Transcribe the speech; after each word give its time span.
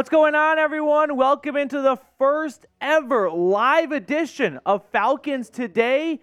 What's 0.00 0.08
going 0.08 0.34
on, 0.34 0.58
everyone? 0.58 1.14
Welcome 1.14 1.58
into 1.58 1.82
the 1.82 1.98
first 2.16 2.64
ever 2.80 3.30
live 3.30 3.92
edition 3.92 4.58
of 4.64 4.82
Falcons 4.92 5.50
Today. 5.50 6.20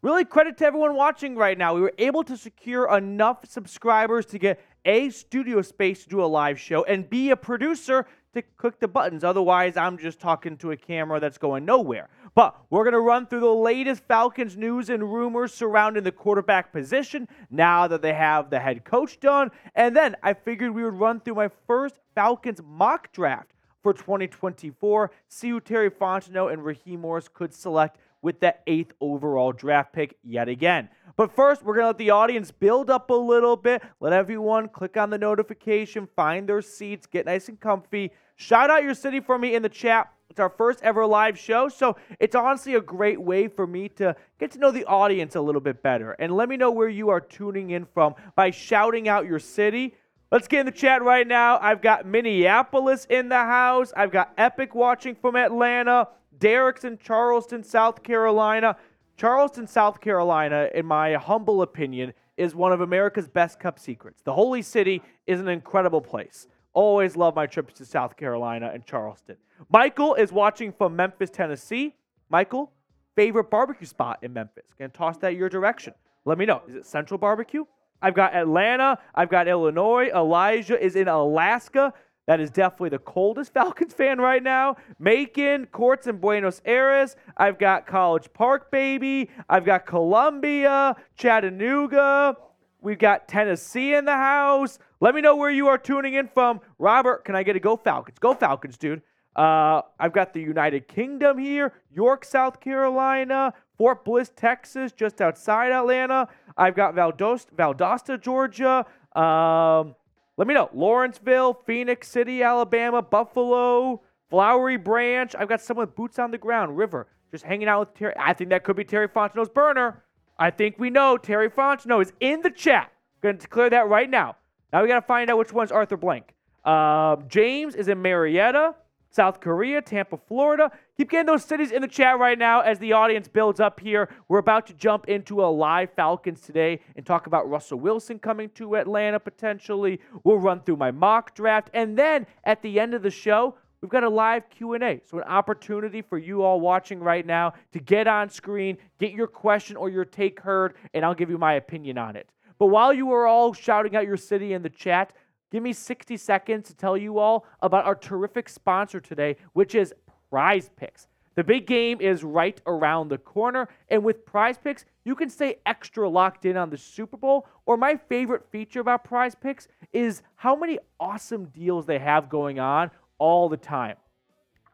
Really, 0.00 0.24
credit 0.24 0.56
to 0.56 0.64
everyone 0.64 0.94
watching 0.94 1.36
right 1.36 1.58
now. 1.58 1.74
We 1.74 1.82
were 1.82 1.92
able 1.98 2.24
to 2.24 2.34
secure 2.34 2.96
enough 2.96 3.44
subscribers 3.46 4.24
to 4.24 4.38
get 4.38 4.58
A, 4.86 5.10
studio 5.10 5.60
space 5.60 6.04
to 6.04 6.08
do 6.08 6.24
a 6.24 6.24
live 6.24 6.58
show, 6.58 6.82
and 6.84 7.10
B, 7.10 7.28
a 7.28 7.36
producer 7.36 8.06
to 8.32 8.40
click 8.56 8.80
the 8.80 8.88
buttons. 8.88 9.22
Otherwise, 9.22 9.76
I'm 9.76 9.98
just 9.98 10.18
talking 10.18 10.56
to 10.56 10.70
a 10.70 10.76
camera 10.78 11.20
that's 11.20 11.36
going 11.36 11.66
nowhere. 11.66 12.08
But 12.40 12.56
we're 12.70 12.84
going 12.84 12.94
to 12.94 13.00
run 13.00 13.26
through 13.26 13.40
the 13.40 13.52
latest 13.52 14.02
Falcons 14.08 14.56
news 14.56 14.88
and 14.88 15.12
rumors 15.12 15.52
surrounding 15.52 16.04
the 16.04 16.10
quarterback 16.10 16.72
position 16.72 17.28
now 17.50 17.86
that 17.86 18.00
they 18.00 18.14
have 18.14 18.48
the 18.48 18.58
head 18.58 18.82
coach 18.82 19.20
done. 19.20 19.50
And 19.74 19.94
then 19.94 20.16
I 20.22 20.32
figured 20.32 20.74
we 20.74 20.82
would 20.82 20.94
run 20.94 21.20
through 21.20 21.34
my 21.34 21.50
first 21.66 21.96
Falcons 22.14 22.62
mock 22.66 23.12
draft 23.12 23.52
for 23.82 23.92
2024, 23.92 25.10
see 25.28 25.50
who 25.50 25.60
Terry 25.60 25.90
Fontenot 25.90 26.54
and 26.54 26.64
Raheem 26.64 27.02
Morris 27.02 27.28
could 27.28 27.52
select 27.52 27.98
with 28.22 28.40
that 28.40 28.62
eighth 28.66 28.94
overall 29.02 29.52
draft 29.52 29.92
pick 29.92 30.16
yet 30.24 30.48
again. 30.48 30.88
But 31.18 31.30
first, 31.36 31.62
we're 31.62 31.74
going 31.74 31.84
to 31.84 31.88
let 31.88 31.98
the 31.98 32.08
audience 32.08 32.50
build 32.50 32.88
up 32.88 33.10
a 33.10 33.14
little 33.14 33.56
bit. 33.56 33.82
Let 34.00 34.14
everyone 34.14 34.70
click 34.70 34.96
on 34.96 35.10
the 35.10 35.18
notification, 35.18 36.08
find 36.16 36.48
their 36.48 36.62
seats, 36.62 37.04
get 37.04 37.26
nice 37.26 37.50
and 37.50 37.60
comfy. 37.60 38.12
Shout 38.36 38.70
out 38.70 38.82
your 38.82 38.94
city 38.94 39.20
for 39.20 39.38
me 39.38 39.54
in 39.54 39.60
the 39.60 39.68
chat. 39.68 40.10
It's 40.30 40.38
our 40.38 40.48
first 40.48 40.80
ever 40.84 41.04
live 41.04 41.36
show, 41.36 41.68
so 41.68 41.96
it's 42.20 42.36
honestly 42.36 42.76
a 42.76 42.80
great 42.80 43.20
way 43.20 43.48
for 43.48 43.66
me 43.66 43.88
to 43.90 44.14
get 44.38 44.52
to 44.52 44.60
know 44.60 44.70
the 44.70 44.84
audience 44.84 45.34
a 45.34 45.40
little 45.40 45.60
bit 45.60 45.82
better. 45.82 46.12
And 46.12 46.36
let 46.36 46.48
me 46.48 46.56
know 46.56 46.70
where 46.70 46.88
you 46.88 47.08
are 47.08 47.20
tuning 47.20 47.70
in 47.70 47.84
from 47.84 48.14
by 48.36 48.52
shouting 48.52 49.08
out 49.08 49.26
your 49.26 49.40
city. 49.40 49.96
Let's 50.30 50.46
get 50.46 50.60
in 50.60 50.66
the 50.66 50.72
chat 50.72 51.02
right 51.02 51.26
now. 51.26 51.58
I've 51.60 51.82
got 51.82 52.06
Minneapolis 52.06 53.08
in 53.10 53.28
the 53.28 53.38
house. 53.38 53.92
I've 53.96 54.12
got 54.12 54.32
Epic 54.38 54.72
watching 54.72 55.16
from 55.16 55.34
Atlanta. 55.34 56.06
Derek's 56.38 56.84
in 56.84 56.98
Charleston, 56.98 57.64
South 57.64 58.04
Carolina. 58.04 58.76
Charleston, 59.16 59.66
South 59.66 60.00
Carolina, 60.00 60.68
in 60.72 60.86
my 60.86 61.14
humble 61.14 61.62
opinion, 61.62 62.12
is 62.36 62.54
one 62.54 62.70
of 62.70 62.80
America's 62.80 63.26
best 63.26 63.58
kept 63.58 63.80
secrets. 63.80 64.22
The 64.22 64.32
Holy 64.32 64.62
City 64.62 65.02
is 65.26 65.40
an 65.40 65.48
incredible 65.48 66.00
place. 66.00 66.46
Always 66.72 67.16
love 67.16 67.34
my 67.34 67.46
trips 67.46 67.74
to 67.74 67.84
South 67.84 68.16
Carolina 68.16 68.70
and 68.72 68.84
Charleston. 68.84 69.36
Michael 69.70 70.14
is 70.14 70.32
watching 70.32 70.72
from 70.72 70.94
Memphis, 70.94 71.30
Tennessee. 71.30 71.94
Michael, 72.28 72.72
favorite 73.16 73.50
barbecue 73.50 73.86
spot 73.86 74.18
in 74.22 74.32
Memphis? 74.32 74.64
Gonna 74.78 74.90
toss 74.90 75.16
that 75.18 75.34
your 75.34 75.48
direction. 75.48 75.94
Let 76.24 76.38
me 76.38 76.46
know. 76.46 76.62
Is 76.68 76.74
it 76.74 76.86
Central 76.86 77.18
Barbecue? 77.18 77.64
I've 78.02 78.14
got 78.14 78.34
Atlanta. 78.34 78.98
I've 79.14 79.30
got 79.30 79.48
Illinois. 79.48 80.08
Elijah 80.14 80.82
is 80.82 80.96
in 80.96 81.08
Alaska. 81.08 81.92
That 82.26 82.40
is 82.40 82.50
definitely 82.50 82.90
the 82.90 83.00
coldest 83.00 83.52
Falcons 83.54 83.92
fan 83.92 84.20
right 84.20 84.42
now. 84.42 84.76
Macon, 84.98 85.66
Courts 85.66 86.06
in 86.06 86.18
Buenos 86.18 86.62
Aires. 86.64 87.16
I've 87.36 87.58
got 87.58 87.86
College 87.86 88.32
Park, 88.32 88.70
baby. 88.70 89.28
I've 89.48 89.64
got 89.64 89.86
Columbia, 89.86 90.96
Chattanooga. 91.16 92.36
We've 92.80 92.98
got 92.98 93.28
Tennessee 93.28 93.94
in 93.94 94.04
the 94.04 94.16
house. 94.16 94.78
Let 95.00 95.14
me 95.14 95.22
know 95.22 95.34
where 95.34 95.50
you 95.50 95.66
are 95.68 95.78
tuning 95.78 96.14
in 96.14 96.28
from. 96.28 96.60
Robert, 96.78 97.24
can 97.24 97.34
I 97.34 97.42
get 97.42 97.56
a 97.56 97.60
go 97.60 97.76
Falcons? 97.76 98.18
Go 98.18 98.34
Falcons, 98.34 98.76
dude. 98.76 99.00
Uh, 99.34 99.80
I've 99.98 100.12
got 100.12 100.34
the 100.34 100.40
United 100.40 100.88
Kingdom 100.88 101.38
here, 101.38 101.72
York, 101.90 102.24
South 102.24 102.60
Carolina, 102.60 103.54
Fort 103.78 104.04
Bliss, 104.04 104.30
Texas, 104.36 104.92
just 104.92 105.20
outside 105.22 105.72
Atlanta. 105.72 106.28
I've 106.56 106.74
got 106.74 106.94
Valdosta, 106.94 107.46
Valdosta 107.56 108.20
Georgia. 108.20 108.84
Um, 109.18 109.94
let 110.36 110.46
me 110.46 110.52
know. 110.52 110.68
Lawrenceville, 110.74 111.54
Phenix 111.64 112.08
City, 112.08 112.42
Alabama, 112.42 113.00
Buffalo, 113.00 114.02
Flowery 114.28 114.76
Branch. 114.76 115.34
I've 115.38 115.48
got 115.48 115.62
someone 115.62 115.86
with 115.86 115.96
boots 115.96 116.18
on 116.18 116.30
the 116.30 116.38
ground, 116.38 116.76
River, 116.76 117.06
just 117.30 117.44
hanging 117.44 117.68
out 117.68 117.80
with 117.80 117.94
Terry. 117.94 118.14
I 118.18 118.34
think 118.34 118.50
that 118.50 118.64
could 118.64 118.76
be 118.76 118.84
Terry 118.84 119.08
Fontenot's 119.08 119.48
burner. 119.48 120.02
I 120.38 120.50
think 120.50 120.76
we 120.78 120.90
know 120.90 121.16
Terry 121.16 121.48
Fontenot 121.48 122.02
is 122.02 122.12
in 122.20 122.42
the 122.42 122.50
chat. 122.50 122.92
Going 123.22 123.36
to 123.36 123.42
declare 123.42 123.70
that 123.70 123.88
right 123.88 124.10
now. 124.10 124.36
Now 124.72 124.82
we 124.82 124.88
got 124.88 125.00
to 125.00 125.06
find 125.06 125.30
out 125.30 125.38
which 125.38 125.52
one's 125.52 125.72
Arthur 125.72 125.96
Blank. 125.96 126.32
Uh, 126.64 127.16
James 127.28 127.74
is 127.74 127.88
in 127.88 128.00
Marietta, 128.00 128.74
South 129.10 129.40
Korea, 129.40 129.82
Tampa, 129.82 130.16
Florida. 130.28 130.70
Keep 130.96 131.10
getting 131.10 131.26
those 131.26 131.44
cities 131.44 131.72
in 131.72 131.82
the 131.82 131.88
chat 131.88 132.18
right 132.18 132.38
now 132.38 132.60
as 132.60 132.78
the 132.78 132.92
audience 132.92 133.26
builds 133.26 133.58
up 133.58 133.80
here. 133.80 134.08
We're 134.28 134.38
about 134.38 134.66
to 134.68 134.74
jump 134.74 135.08
into 135.08 135.42
a 135.42 135.46
live 135.46 135.90
Falcons 135.96 136.40
today 136.40 136.80
and 136.94 137.04
talk 137.04 137.26
about 137.26 137.48
Russell 137.48 137.80
Wilson 137.80 138.18
coming 138.20 138.50
to 138.50 138.76
Atlanta 138.76 139.18
potentially. 139.18 140.00
We'll 140.22 140.38
run 140.38 140.60
through 140.60 140.76
my 140.76 140.92
mock 140.92 141.34
draft, 141.34 141.70
and 141.74 141.98
then 141.98 142.26
at 142.44 142.62
the 142.62 142.78
end 142.78 142.94
of 142.94 143.02
the 143.02 143.10
show, 143.10 143.56
we've 143.80 143.90
got 143.90 144.04
a 144.04 144.08
live 144.08 144.48
q&a 144.50 145.00
so 145.08 145.18
an 145.18 145.24
opportunity 145.24 146.02
for 146.02 146.18
you 146.18 146.42
all 146.42 146.60
watching 146.60 147.00
right 147.00 147.24
now 147.24 147.52
to 147.72 147.80
get 147.80 148.06
on 148.06 148.28
screen 148.28 148.76
get 148.98 149.12
your 149.12 149.26
question 149.26 149.74
or 149.74 149.88
your 149.88 150.04
take 150.04 150.38
heard 150.40 150.74
and 150.92 151.02
i'll 151.02 151.14
give 151.14 151.30
you 151.30 151.38
my 151.38 151.54
opinion 151.54 151.96
on 151.96 152.14
it 152.14 152.28
but 152.60 152.66
while 152.66 152.92
you 152.92 153.10
are 153.10 153.26
all 153.26 153.54
shouting 153.54 153.96
out 153.96 154.06
your 154.06 154.18
city 154.18 154.52
in 154.52 154.60
the 154.60 154.68
chat, 154.68 155.14
give 155.50 155.62
me 155.62 155.72
60 155.72 156.18
seconds 156.18 156.68
to 156.68 156.74
tell 156.74 156.94
you 156.94 157.18
all 157.18 157.46
about 157.62 157.86
our 157.86 157.94
terrific 157.94 158.50
sponsor 158.50 159.00
today, 159.00 159.36
which 159.54 159.74
is 159.74 159.94
Prize 160.28 160.70
Picks. 160.76 161.08
The 161.36 161.42
big 161.42 161.66
game 161.66 162.02
is 162.02 162.22
right 162.22 162.60
around 162.66 163.08
the 163.08 163.16
corner, 163.16 163.66
and 163.88 164.04
with 164.04 164.26
Prize 164.26 164.58
Picks, 164.58 164.84
you 165.04 165.14
can 165.14 165.30
stay 165.30 165.56
extra 165.64 166.06
locked 166.06 166.44
in 166.44 166.58
on 166.58 166.68
the 166.68 166.76
Super 166.76 167.16
Bowl. 167.16 167.48
Or 167.64 167.78
my 167.78 167.96
favorite 167.96 168.44
feature 168.52 168.80
about 168.80 169.04
Prize 169.04 169.34
Picks 169.34 169.66
is 169.94 170.22
how 170.36 170.54
many 170.54 170.78
awesome 171.00 171.46
deals 171.46 171.86
they 171.86 171.98
have 171.98 172.28
going 172.28 172.60
on 172.60 172.90
all 173.18 173.48
the 173.48 173.56
time. 173.56 173.96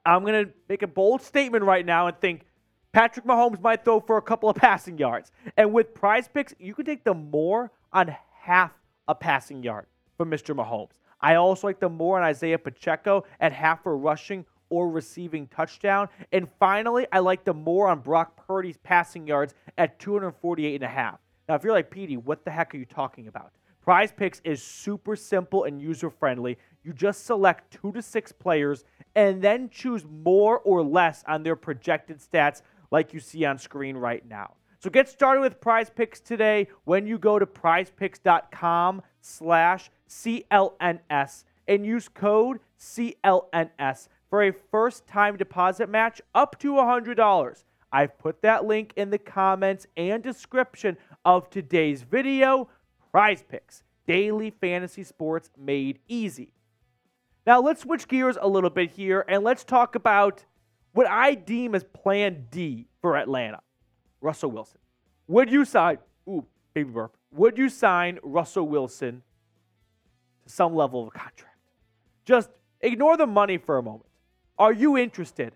I'm 0.04 0.22
going 0.22 0.46
to 0.46 0.52
make 0.68 0.82
a 0.82 0.88
bold 0.88 1.22
statement 1.22 1.62
right 1.62 1.86
now 1.86 2.08
and 2.08 2.18
think 2.18 2.46
Patrick 2.96 3.26
Mahomes 3.26 3.60
might 3.60 3.84
throw 3.84 4.00
for 4.00 4.16
a 4.16 4.22
couple 4.22 4.48
of 4.48 4.56
passing 4.56 4.96
yards. 4.96 5.30
And 5.58 5.70
with 5.70 5.92
prize 5.92 6.28
picks, 6.28 6.54
you 6.58 6.72
can 6.72 6.86
take 6.86 7.04
the 7.04 7.12
more 7.12 7.70
on 7.92 8.16
half 8.40 8.72
a 9.06 9.14
passing 9.14 9.62
yard 9.62 9.84
for 10.16 10.24
Mr. 10.24 10.56
Mahomes. 10.56 10.92
I 11.20 11.34
also 11.34 11.66
like 11.66 11.78
the 11.78 11.90
more 11.90 12.16
on 12.16 12.22
Isaiah 12.22 12.56
Pacheco 12.56 13.26
at 13.38 13.52
half 13.52 13.84
a 13.84 13.92
rushing 13.92 14.46
or 14.70 14.88
receiving 14.88 15.46
touchdown. 15.48 16.08
And 16.32 16.48
finally, 16.58 17.06
I 17.12 17.18
like 17.18 17.44
the 17.44 17.52
more 17.52 17.86
on 17.88 18.00
Brock 18.00 18.46
Purdy's 18.46 18.78
passing 18.78 19.26
yards 19.26 19.52
at 19.76 19.98
248 19.98 20.76
and 20.76 20.82
a 20.82 20.88
half. 20.88 21.20
Now, 21.50 21.54
if 21.54 21.64
you're 21.64 21.74
like, 21.74 21.90
Petey, 21.90 22.16
what 22.16 22.46
the 22.46 22.50
heck 22.50 22.74
are 22.74 22.78
you 22.78 22.86
talking 22.86 23.28
about? 23.28 23.52
Prize 23.86 24.10
Picks 24.10 24.40
is 24.42 24.62
super 24.62 25.14
simple 25.14 25.62
and 25.64 25.80
user 25.80 26.10
friendly. 26.10 26.58
You 26.82 26.92
just 26.92 27.24
select 27.24 27.72
two 27.72 27.92
to 27.92 28.02
six 28.02 28.32
players 28.32 28.84
and 29.14 29.40
then 29.40 29.68
choose 29.70 30.04
more 30.04 30.58
or 30.60 30.82
less 30.82 31.22
on 31.28 31.44
their 31.44 31.54
projected 31.54 32.18
stats 32.18 32.62
like 32.90 33.12
you 33.12 33.20
see 33.20 33.44
on 33.44 33.58
screen 33.58 33.96
right 33.96 34.26
now. 34.28 34.54
So 34.78 34.90
get 34.90 35.08
started 35.08 35.40
with 35.40 35.60
Prize 35.60 35.90
Picks 35.90 36.20
today 36.20 36.68
when 36.84 37.06
you 37.06 37.18
go 37.18 37.38
to 37.38 37.46
prizepicks.com 37.46 39.02
slash 39.20 39.90
CLNS 40.08 41.44
and 41.66 41.84
use 41.84 42.08
code 42.08 42.60
CLNS 42.78 44.08
for 44.30 44.42
a 44.42 44.52
first 44.52 45.06
time 45.06 45.36
deposit 45.36 45.88
match 45.88 46.20
up 46.34 46.58
to 46.60 46.74
$100. 46.74 47.64
I've 47.92 48.18
put 48.18 48.42
that 48.42 48.64
link 48.64 48.92
in 48.96 49.10
the 49.10 49.18
comments 49.18 49.86
and 49.96 50.22
description 50.22 50.96
of 51.24 51.48
today's 51.50 52.02
video. 52.02 52.68
Prize 53.10 53.42
Picks, 53.48 53.82
daily 54.06 54.50
fantasy 54.50 55.02
sports 55.02 55.50
made 55.56 56.00
easy. 56.06 56.52
Now 57.46 57.60
let's 57.60 57.82
switch 57.82 58.08
gears 58.08 58.36
a 58.40 58.48
little 58.48 58.70
bit 58.70 58.90
here 58.90 59.24
and 59.28 59.42
let's 59.42 59.64
talk 59.64 59.94
about 59.94 60.44
what 60.96 61.06
I 61.06 61.34
deem 61.34 61.74
as 61.74 61.84
plan 61.84 62.46
D 62.50 62.86
for 63.02 63.18
Atlanta, 63.18 63.60
Russell 64.22 64.50
Wilson. 64.50 64.78
Would 65.28 65.52
you 65.52 65.66
sign, 65.66 65.98
ooh, 66.26 66.46
baby 66.72 66.90
burp, 66.90 67.14
would 67.32 67.58
you 67.58 67.68
sign 67.68 68.18
Russell 68.22 68.66
Wilson 68.66 69.22
to 70.46 70.50
some 70.50 70.74
level 70.74 71.02
of 71.02 71.08
a 71.08 71.10
contract? 71.10 71.58
Just 72.24 72.48
ignore 72.80 73.18
the 73.18 73.26
money 73.26 73.58
for 73.58 73.76
a 73.76 73.82
moment. 73.82 74.06
Are 74.58 74.72
you 74.72 74.96
interested 74.96 75.52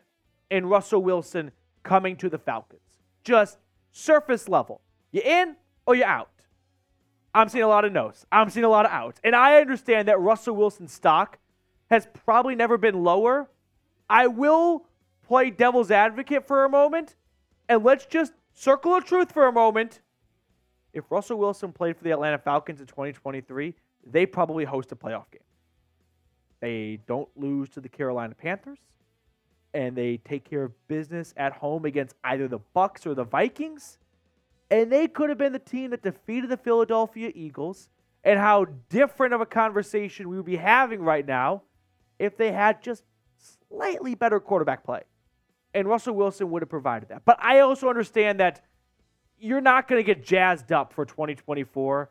in 0.50 0.66
Russell 0.66 1.02
Wilson 1.02 1.52
coming 1.84 2.16
to 2.16 2.28
the 2.28 2.38
Falcons? 2.38 2.82
Just 3.24 3.56
surface 3.92 4.46
level. 4.46 4.82
You 5.10 5.22
in 5.24 5.56
or 5.86 5.94
you 5.94 6.04
out? 6.04 6.28
I'm 7.34 7.48
seeing 7.48 7.64
a 7.64 7.68
lot 7.68 7.86
of 7.86 7.92
no's. 7.92 8.26
I'm 8.30 8.50
seeing 8.50 8.64
a 8.64 8.68
lot 8.68 8.84
of 8.84 8.92
outs. 8.92 9.22
And 9.24 9.34
I 9.34 9.58
understand 9.58 10.06
that 10.08 10.20
Russell 10.20 10.54
Wilson's 10.54 10.92
stock 10.92 11.38
has 11.90 12.06
probably 12.26 12.54
never 12.54 12.76
been 12.76 13.04
lower. 13.04 13.48
I 14.10 14.26
will 14.26 14.84
play 15.30 15.48
devil's 15.48 15.92
advocate 15.92 16.44
for 16.44 16.64
a 16.64 16.68
moment 16.68 17.14
and 17.68 17.84
let's 17.84 18.04
just 18.04 18.32
circle 18.52 18.96
of 18.96 19.04
truth 19.04 19.30
for 19.30 19.46
a 19.46 19.52
moment. 19.52 20.00
If 20.92 21.04
Russell 21.08 21.38
Wilson 21.38 21.72
played 21.72 21.96
for 21.96 22.02
the 22.02 22.10
Atlanta 22.10 22.36
Falcons 22.36 22.80
in 22.80 22.88
2023, 22.88 23.76
they 24.04 24.26
probably 24.26 24.64
host 24.64 24.90
a 24.90 24.96
playoff 24.96 25.30
game. 25.30 25.44
They 26.58 26.98
don't 27.06 27.28
lose 27.36 27.68
to 27.70 27.80
the 27.80 27.88
Carolina 27.88 28.34
Panthers 28.34 28.80
and 29.72 29.94
they 29.94 30.16
take 30.16 30.50
care 30.50 30.64
of 30.64 30.72
business 30.88 31.32
at 31.36 31.52
home 31.52 31.84
against 31.84 32.16
either 32.24 32.48
the 32.48 32.58
Bucks 32.74 33.06
or 33.06 33.14
the 33.14 33.22
Vikings. 33.22 33.98
And 34.68 34.90
they 34.90 35.06
could 35.06 35.28
have 35.28 35.38
been 35.38 35.52
the 35.52 35.60
team 35.60 35.90
that 35.90 36.02
defeated 36.02 36.50
the 36.50 36.56
Philadelphia 36.56 37.30
Eagles. 37.36 37.88
And 38.24 38.40
how 38.40 38.66
different 38.88 39.32
of 39.32 39.40
a 39.40 39.46
conversation 39.46 40.28
we 40.28 40.36
would 40.38 40.44
be 40.44 40.56
having 40.56 41.00
right 41.02 41.24
now 41.24 41.62
if 42.18 42.36
they 42.36 42.50
had 42.50 42.82
just 42.82 43.04
slightly 43.68 44.16
better 44.16 44.40
quarterback 44.40 44.84
play. 44.84 45.02
And 45.74 45.86
Russell 45.86 46.14
Wilson 46.14 46.50
would 46.50 46.62
have 46.62 46.68
provided 46.68 47.10
that. 47.10 47.24
But 47.24 47.38
I 47.40 47.60
also 47.60 47.88
understand 47.88 48.40
that 48.40 48.64
you're 49.38 49.60
not 49.60 49.88
going 49.88 49.98
to 49.98 50.04
get 50.04 50.24
jazzed 50.24 50.72
up 50.72 50.92
for 50.92 51.04
2024 51.04 52.10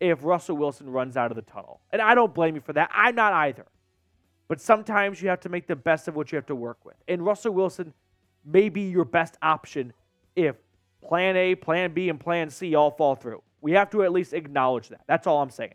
if 0.00 0.24
Russell 0.24 0.56
Wilson 0.56 0.90
runs 0.90 1.16
out 1.16 1.30
of 1.30 1.36
the 1.36 1.42
tunnel. 1.42 1.80
And 1.90 2.02
I 2.02 2.14
don't 2.14 2.34
blame 2.34 2.54
you 2.54 2.60
for 2.60 2.72
that. 2.72 2.90
I'm 2.92 3.14
not 3.14 3.32
either. 3.32 3.66
But 4.48 4.60
sometimes 4.60 5.20
you 5.20 5.28
have 5.28 5.40
to 5.40 5.48
make 5.48 5.66
the 5.66 5.76
best 5.76 6.08
of 6.08 6.16
what 6.16 6.32
you 6.32 6.36
have 6.36 6.46
to 6.46 6.54
work 6.54 6.84
with. 6.84 6.96
And 7.08 7.24
Russell 7.24 7.52
Wilson 7.52 7.92
may 8.44 8.68
be 8.68 8.82
your 8.82 9.04
best 9.04 9.36
option 9.42 9.92
if 10.34 10.56
plan 11.02 11.36
A, 11.36 11.54
plan 11.54 11.92
B, 11.92 12.08
and 12.08 12.18
plan 12.18 12.50
C 12.50 12.74
all 12.74 12.90
fall 12.90 13.14
through. 13.14 13.42
We 13.60 13.72
have 13.72 13.90
to 13.90 14.04
at 14.04 14.12
least 14.12 14.32
acknowledge 14.32 14.88
that. 14.88 15.02
That's 15.06 15.26
all 15.26 15.42
I'm 15.42 15.50
saying. 15.50 15.74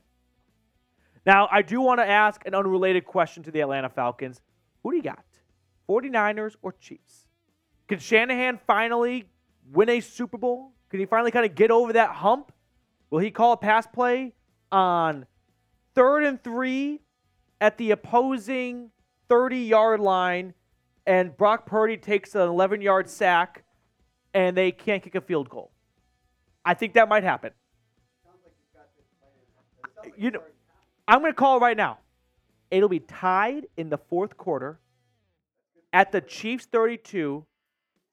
Now, 1.25 1.47
I 1.51 1.62
do 1.62 1.81
want 1.81 2.00
to 2.00 2.07
ask 2.07 2.45
an 2.45 2.56
unrelated 2.56 3.06
question 3.06 3.44
to 3.44 3.51
the 3.51 3.62
Atlanta 3.62 3.89
Falcons. 3.89 4.41
Who 4.83 4.91
do 4.91 4.97
you 4.97 5.03
got? 5.03 5.23
49ers 5.91 6.55
or 6.61 6.71
Chiefs? 6.73 7.25
Can 7.88 7.99
Shanahan 7.99 8.59
finally 8.65 9.25
win 9.71 9.89
a 9.89 9.99
Super 9.99 10.38
Bowl? 10.38 10.71
Can 10.89 10.99
he 10.99 11.05
finally 11.05 11.31
kind 11.31 11.45
of 11.45 11.55
get 11.55 11.71
over 11.71 11.93
that 11.93 12.11
hump? 12.11 12.51
Will 13.09 13.19
he 13.19 13.31
call 13.31 13.51
a 13.51 13.57
pass 13.57 13.85
play 13.85 14.33
on 14.71 15.25
third 15.93 16.23
and 16.23 16.41
three 16.41 17.01
at 17.59 17.77
the 17.77 17.91
opposing 17.91 18.91
30 19.27 19.57
yard 19.57 19.99
line 19.99 20.53
and 21.05 21.35
Brock 21.35 21.65
Purdy 21.65 21.97
takes 21.97 22.35
an 22.35 22.41
11 22.41 22.81
yard 22.81 23.09
sack 23.09 23.65
and 24.33 24.55
they 24.55 24.71
can't 24.71 25.03
kick 25.03 25.15
a 25.15 25.21
field 25.21 25.49
goal? 25.49 25.71
I 26.63 26.73
think 26.73 26.94
that 26.94 27.09
might 27.09 27.23
happen. 27.23 27.51
You 30.17 30.31
know, 30.31 30.44
I'm 31.07 31.19
going 31.19 31.31
to 31.31 31.35
call 31.35 31.59
right 31.59 31.75
now. 31.75 31.97
It'll 32.69 32.87
be 32.87 32.99
tied 32.99 33.67
in 33.75 33.89
the 33.89 33.97
fourth 33.97 34.37
quarter 34.37 34.79
at 35.93 36.11
the 36.11 36.21
Chiefs 36.21 36.65
32, 36.65 37.45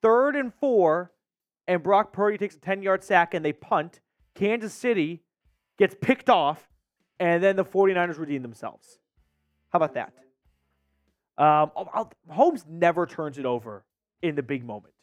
third 0.02 0.36
and 0.36 0.52
four, 0.54 1.12
and 1.66 1.82
Brock 1.82 2.12
Purdy 2.12 2.38
takes 2.38 2.56
a 2.56 2.60
10 2.60 2.82
yard 2.82 3.04
sack 3.04 3.34
and 3.34 3.44
they 3.44 3.52
punt. 3.52 4.00
Kansas 4.34 4.72
City 4.72 5.22
gets 5.78 5.94
picked 6.00 6.30
off, 6.30 6.69
and 7.20 7.42
then 7.42 7.56
the 7.56 7.64
49ers 7.64 8.19
redeem 8.19 8.42
themselves. 8.42 8.98
How 9.70 9.78
about 9.78 9.94
that? 9.94 10.12
Um, 11.36 11.70
I'll, 11.76 12.12
Holmes 12.28 12.64
never 12.69 13.06
turns 13.06 13.38
it 13.38 13.46
over 13.46 13.84
in 14.22 14.34
the 14.34 14.42
big 14.42 14.64
moment. 14.64 14.94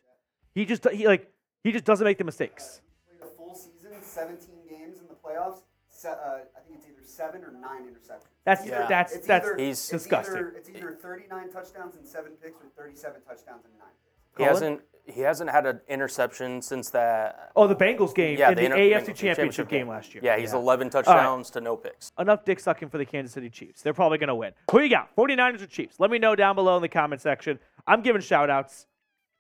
He 0.54 0.66
just 0.66 0.90
he 0.90 1.08
like 1.08 1.32
he 1.64 1.72
just 1.72 1.86
doesn't 1.86 2.04
make 2.04 2.18
the 2.18 2.24
mistakes. 2.24 2.82
Played 3.08 3.30
a 3.30 3.36
full 3.36 3.56
season, 3.56 3.92
17 4.02 4.38
games 4.70 5.00
in 5.00 5.08
the 5.08 5.14
playoffs. 5.14 5.60
Se- 5.90 6.10
uh, 6.10 6.40
either 6.58 6.65
seven 7.06 7.44
or 7.44 7.52
nine 7.52 7.84
interceptions. 7.84 8.28
That's 8.46 8.66
Yeah. 8.66 8.86
that's 8.88 9.14
It's 9.14 9.28
that's 9.28 9.46
either, 9.48 9.58
He's 9.58 9.72
it's 9.80 9.90
disgusting. 9.90 10.36
Either, 10.38 10.50
it's 10.58 10.70
either 10.70 10.92
39 10.94 11.50
touchdowns 11.52 11.96
and 11.96 12.06
seven 12.06 12.34
picks, 12.42 12.60
or 12.62 12.68
37 12.78 13.22
touchdowns 13.22 13.66
and 13.66 13.74
nine 13.80 13.90
picks. 14.04 14.38
He 14.38 14.44
Colin? 14.44 14.50
hasn't 14.54 14.82
he 15.08 15.22
hasn't 15.22 15.52
had 15.52 15.68
an 15.68 15.82
interception 15.88 16.64
since 16.64 16.90
that. 16.90 17.52
Oh, 17.56 17.68
the 17.68 17.76
Bengals 17.76 18.16
game 18.16 18.40
Yeah, 18.40 18.50
in 18.50 18.56
the, 18.56 18.66
inter- 18.66 18.78
AFC 18.78 19.12
Bengals 19.12 19.16
Championship 19.16 19.70
game 19.70 19.88
last 19.88 20.16
year. 20.16 20.24
Yeah, 20.26 20.36
he's 20.38 20.54
11 20.54 20.90
touchdowns 20.90 21.52
to 21.52 21.62
no 21.62 21.78
picks. 21.78 22.12
enough 22.18 22.44
dick 22.44 22.60
sucking 22.60 22.90
for 22.90 22.98
the 22.98 23.06
Kansas 23.06 23.32
City 23.32 23.52
Chiefs. 23.52 23.84
They're 23.84 23.94
probably 23.94 24.18
going 24.18 24.30
to 24.30 24.36
win. 24.36 24.54
Who 24.72 24.80
you 24.82 24.90
got? 24.90 25.16
49ers 25.16 25.62
or 25.62 25.68
Chiefs? 25.68 26.00
Let 26.00 26.10
me 26.10 26.18
know 26.18 26.36
down 26.36 26.56
below 26.56 26.76
in 26.76 26.82
the 26.82 26.90
comment 26.90 27.22
section. 27.22 27.60
I'm 27.86 28.02
giving 28.02 28.20
shout 28.20 28.50
outs. 28.50 28.88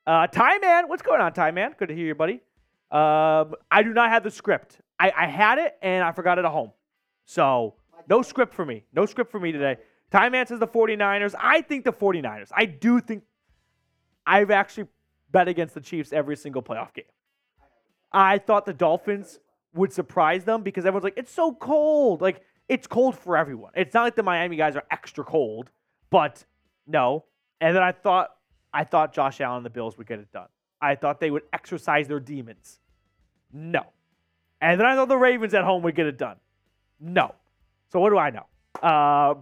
Uh, 0.05 0.27
Ty 0.27 0.59
Man, 0.59 0.87
what's 0.87 1.01
going 1.01 1.19
on, 1.19 1.33
Ty 1.33 1.49
Man? 1.49 1.73
Good 1.79 1.87
to 1.89 1.95
hear 1.95 2.05
you, 2.05 2.13
buddy. 2.15 2.43
Um, 2.91 3.55
I 3.71 3.81
do 3.83 3.91
not 3.91 4.09
have 4.11 4.21
the 4.23 4.29
script. 4.29 4.79
I, 4.99 5.11
I 5.17 5.25
had 5.25 5.57
it 5.57 5.75
and 5.81 6.03
I 6.03 6.11
forgot 6.11 6.37
it 6.37 6.45
at 6.45 6.51
home. 6.51 6.71
So, 7.25 7.75
no 8.07 8.21
script 8.21 8.53
for 8.53 8.65
me. 8.65 8.85
No 8.93 9.05
script 9.05 9.31
for 9.31 9.39
me 9.39 9.51
today. 9.51 9.77
Time 10.11 10.33
says 10.45 10.59
the 10.59 10.67
49ers. 10.67 11.33
I 11.39 11.61
think 11.61 11.83
the 11.83 11.91
49ers. 11.91 12.49
I 12.55 12.65
do 12.65 13.01
think 13.01 13.23
I've 14.25 14.51
actually 14.51 14.87
bet 15.31 15.47
against 15.47 15.73
the 15.73 15.81
Chiefs 15.81 16.13
every 16.13 16.35
single 16.35 16.61
playoff 16.61 16.93
game. 16.93 17.05
I 18.11 18.37
thought 18.37 18.65
the 18.65 18.73
Dolphins 18.73 19.39
would 19.73 19.91
surprise 19.91 20.45
them 20.45 20.63
because 20.63 20.85
everyone's 20.85 21.03
like, 21.03 21.17
it's 21.17 21.31
so 21.31 21.53
cold. 21.53 22.21
Like, 22.21 22.41
it's 22.69 22.87
cold 22.87 23.17
for 23.17 23.35
everyone. 23.35 23.71
It's 23.75 23.93
not 23.93 24.03
like 24.03 24.15
the 24.15 24.23
Miami 24.23 24.55
guys 24.55 24.75
are 24.75 24.85
extra 24.89 25.23
cold, 25.23 25.69
but 26.09 26.45
no. 26.87 27.25
And 27.59 27.75
then 27.75 27.83
I 27.83 27.91
thought 27.91 28.29
I 28.73 28.83
thought 28.83 29.13
Josh 29.13 29.39
Allen 29.41 29.57
and 29.57 29.65
the 29.65 29.69
Bills 29.69 29.97
would 29.97 30.07
get 30.07 30.19
it 30.19 30.31
done. 30.31 30.47
I 30.81 30.95
thought 30.95 31.19
they 31.19 31.31
would 31.31 31.43
exercise 31.53 32.07
their 32.07 32.19
demons. 32.19 32.79
No. 33.51 33.85
And 34.61 34.79
then 34.79 34.85
I 34.87 34.95
thought 34.95 35.07
the 35.07 35.17
Ravens 35.17 35.53
at 35.53 35.63
home 35.63 35.83
would 35.83 35.95
get 35.95 36.07
it 36.07 36.17
done. 36.17 36.37
No. 36.99 37.35
So 37.91 37.99
what 37.99 38.09
do 38.09 38.17
I 38.17 38.29
know? 38.29 38.45
Uh, 38.81 39.35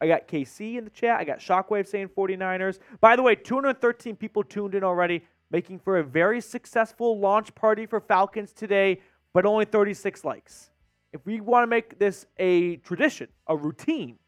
I 0.00 0.06
got 0.06 0.28
KC 0.28 0.76
in 0.76 0.84
the 0.84 0.90
chat. 0.90 1.18
I 1.20 1.24
got 1.24 1.38
Shockwave 1.38 1.86
saying 1.86 2.08
49ers. 2.16 2.78
By 3.00 3.16
the 3.16 3.22
way, 3.22 3.34
213 3.34 4.16
people 4.16 4.42
tuned 4.42 4.74
in 4.74 4.84
already, 4.84 5.22
making 5.50 5.78
for 5.78 5.98
a 5.98 6.04
very 6.04 6.40
successful 6.40 7.18
launch 7.18 7.54
party 7.54 7.86
for 7.86 8.00
Falcons 8.00 8.52
today, 8.52 9.00
but 9.32 9.46
only 9.46 9.64
36 9.64 10.24
likes. 10.24 10.70
If 11.12 11.24
we 11.24 11.40
want 11.40 11.62
to 11.62 11.66
make 11.66 11.98
this 11.98 12.26
a 12.38 12.76
tradition, 12.76 13.28
a 13.46 13.56
routine, 13.56 14.18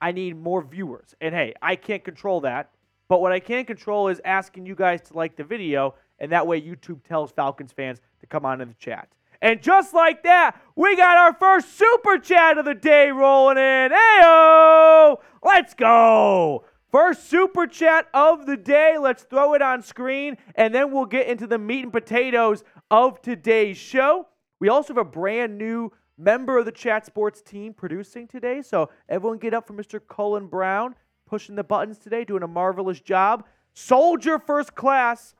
I 0.00 0.12
need 0.12 0.36
more 0.36 0.62
viewers. 0.62 1.14
And 1.20 1.34
hey, 1.34 1.54
I 1.62 1.76
can't 1.76 2.04
control 2.04 2.40
that. 2.42 2.70
But 3.08 3.22
what 3.22 3.32
I 3.32 3.40
can 3.40 3.64
control 3.64 4.08
is 4.08 4.20
asking 4.24 4.66
you 4.66 4.74
guys 4.74 5.00
to 5.02 5.14
like 5.14 5.36
the 5.36 5.44
video, 5.44 5.94
and 6.18 6.30
that 6.32 6.46
way 6.46 6.60
YouTube 6.60 7.02
tells 7.02 7.32
Falcons 7.32 7.72
fans 7.72 8.00
to 8.20 8.26
come 8.26 8.44
on 8.44 8.60
in 8.60 8.68
the 8.68 8.74
chat. 8.74 9.08
And 9.40 9.62
just 9.62 9.94
like 9.94 10.24
that, 10.24 10.60
we 10.74 10.96
got 10.96 11.16
our 11.16 11.34
first 11.34 11.78
super 11.78 12.18
chat 12.18 12.58
of 12.58 12.64
the 12.64 12.74
day 12.74 13.10
rolling 13.10 13.58
in. 13.58 13.90
Heyo! 13.92 15.18
Let's 15.42 15.74
go! 15.74 16.64
First 16.90 17.28
super 17.28 17.66
chat 17.66 18.08
of 18.14 18.46
the 18.46 18.56
day. 18.56 18.96
Let's 18.98 19.22
throw 19.22 19.54
it 19.54 19.62
on 19.62 19.82
screen, 19.82 20.36
and 20.54 20.74
then 20.74 20.90
we'll 20.90 21.04
get 21.04 21.26
into 21.26 21.46
the 21.46 21.58
meat 21.58 21.82
and 21.82 21.92
potatoes 21.92 22.64
of 22.90 23.20
today's 23.20 23.76
show. 23.76 24.26
We 24.58 24.68
also 24.70 24.94
have 24.94 25.06
a 25.06 25.08
brand 25.08 25.58
new 25.58 25.92
member 26.16 26.58
of 26.58 26.64
the 26.64 26.72
Chat 26.72 27.06
Sports 27.06 27.42
team 27.42 27.72
producing 27.74 28.26
today. 28.26 28.62
So 28.62 28.90
everyone 29.08 29.38
get 29.38 29.54
up 29.54 29.66
for 29.66 29.74
Mr. 29.74 30.00
Cullen 30.08 30.46
Brown, 30.46 30.94
pushing 31.26 31.54
the 31.54 31.64
buttons 31.64 31.98
today, 31.98 32.24
doing 32.24 32.42
a 32.42 32.48
marvelous 32.48 33.00
job. 33.00 33.44
Soldier 33.74 34.38
first 34.38 34.74
class. 34.74 35.34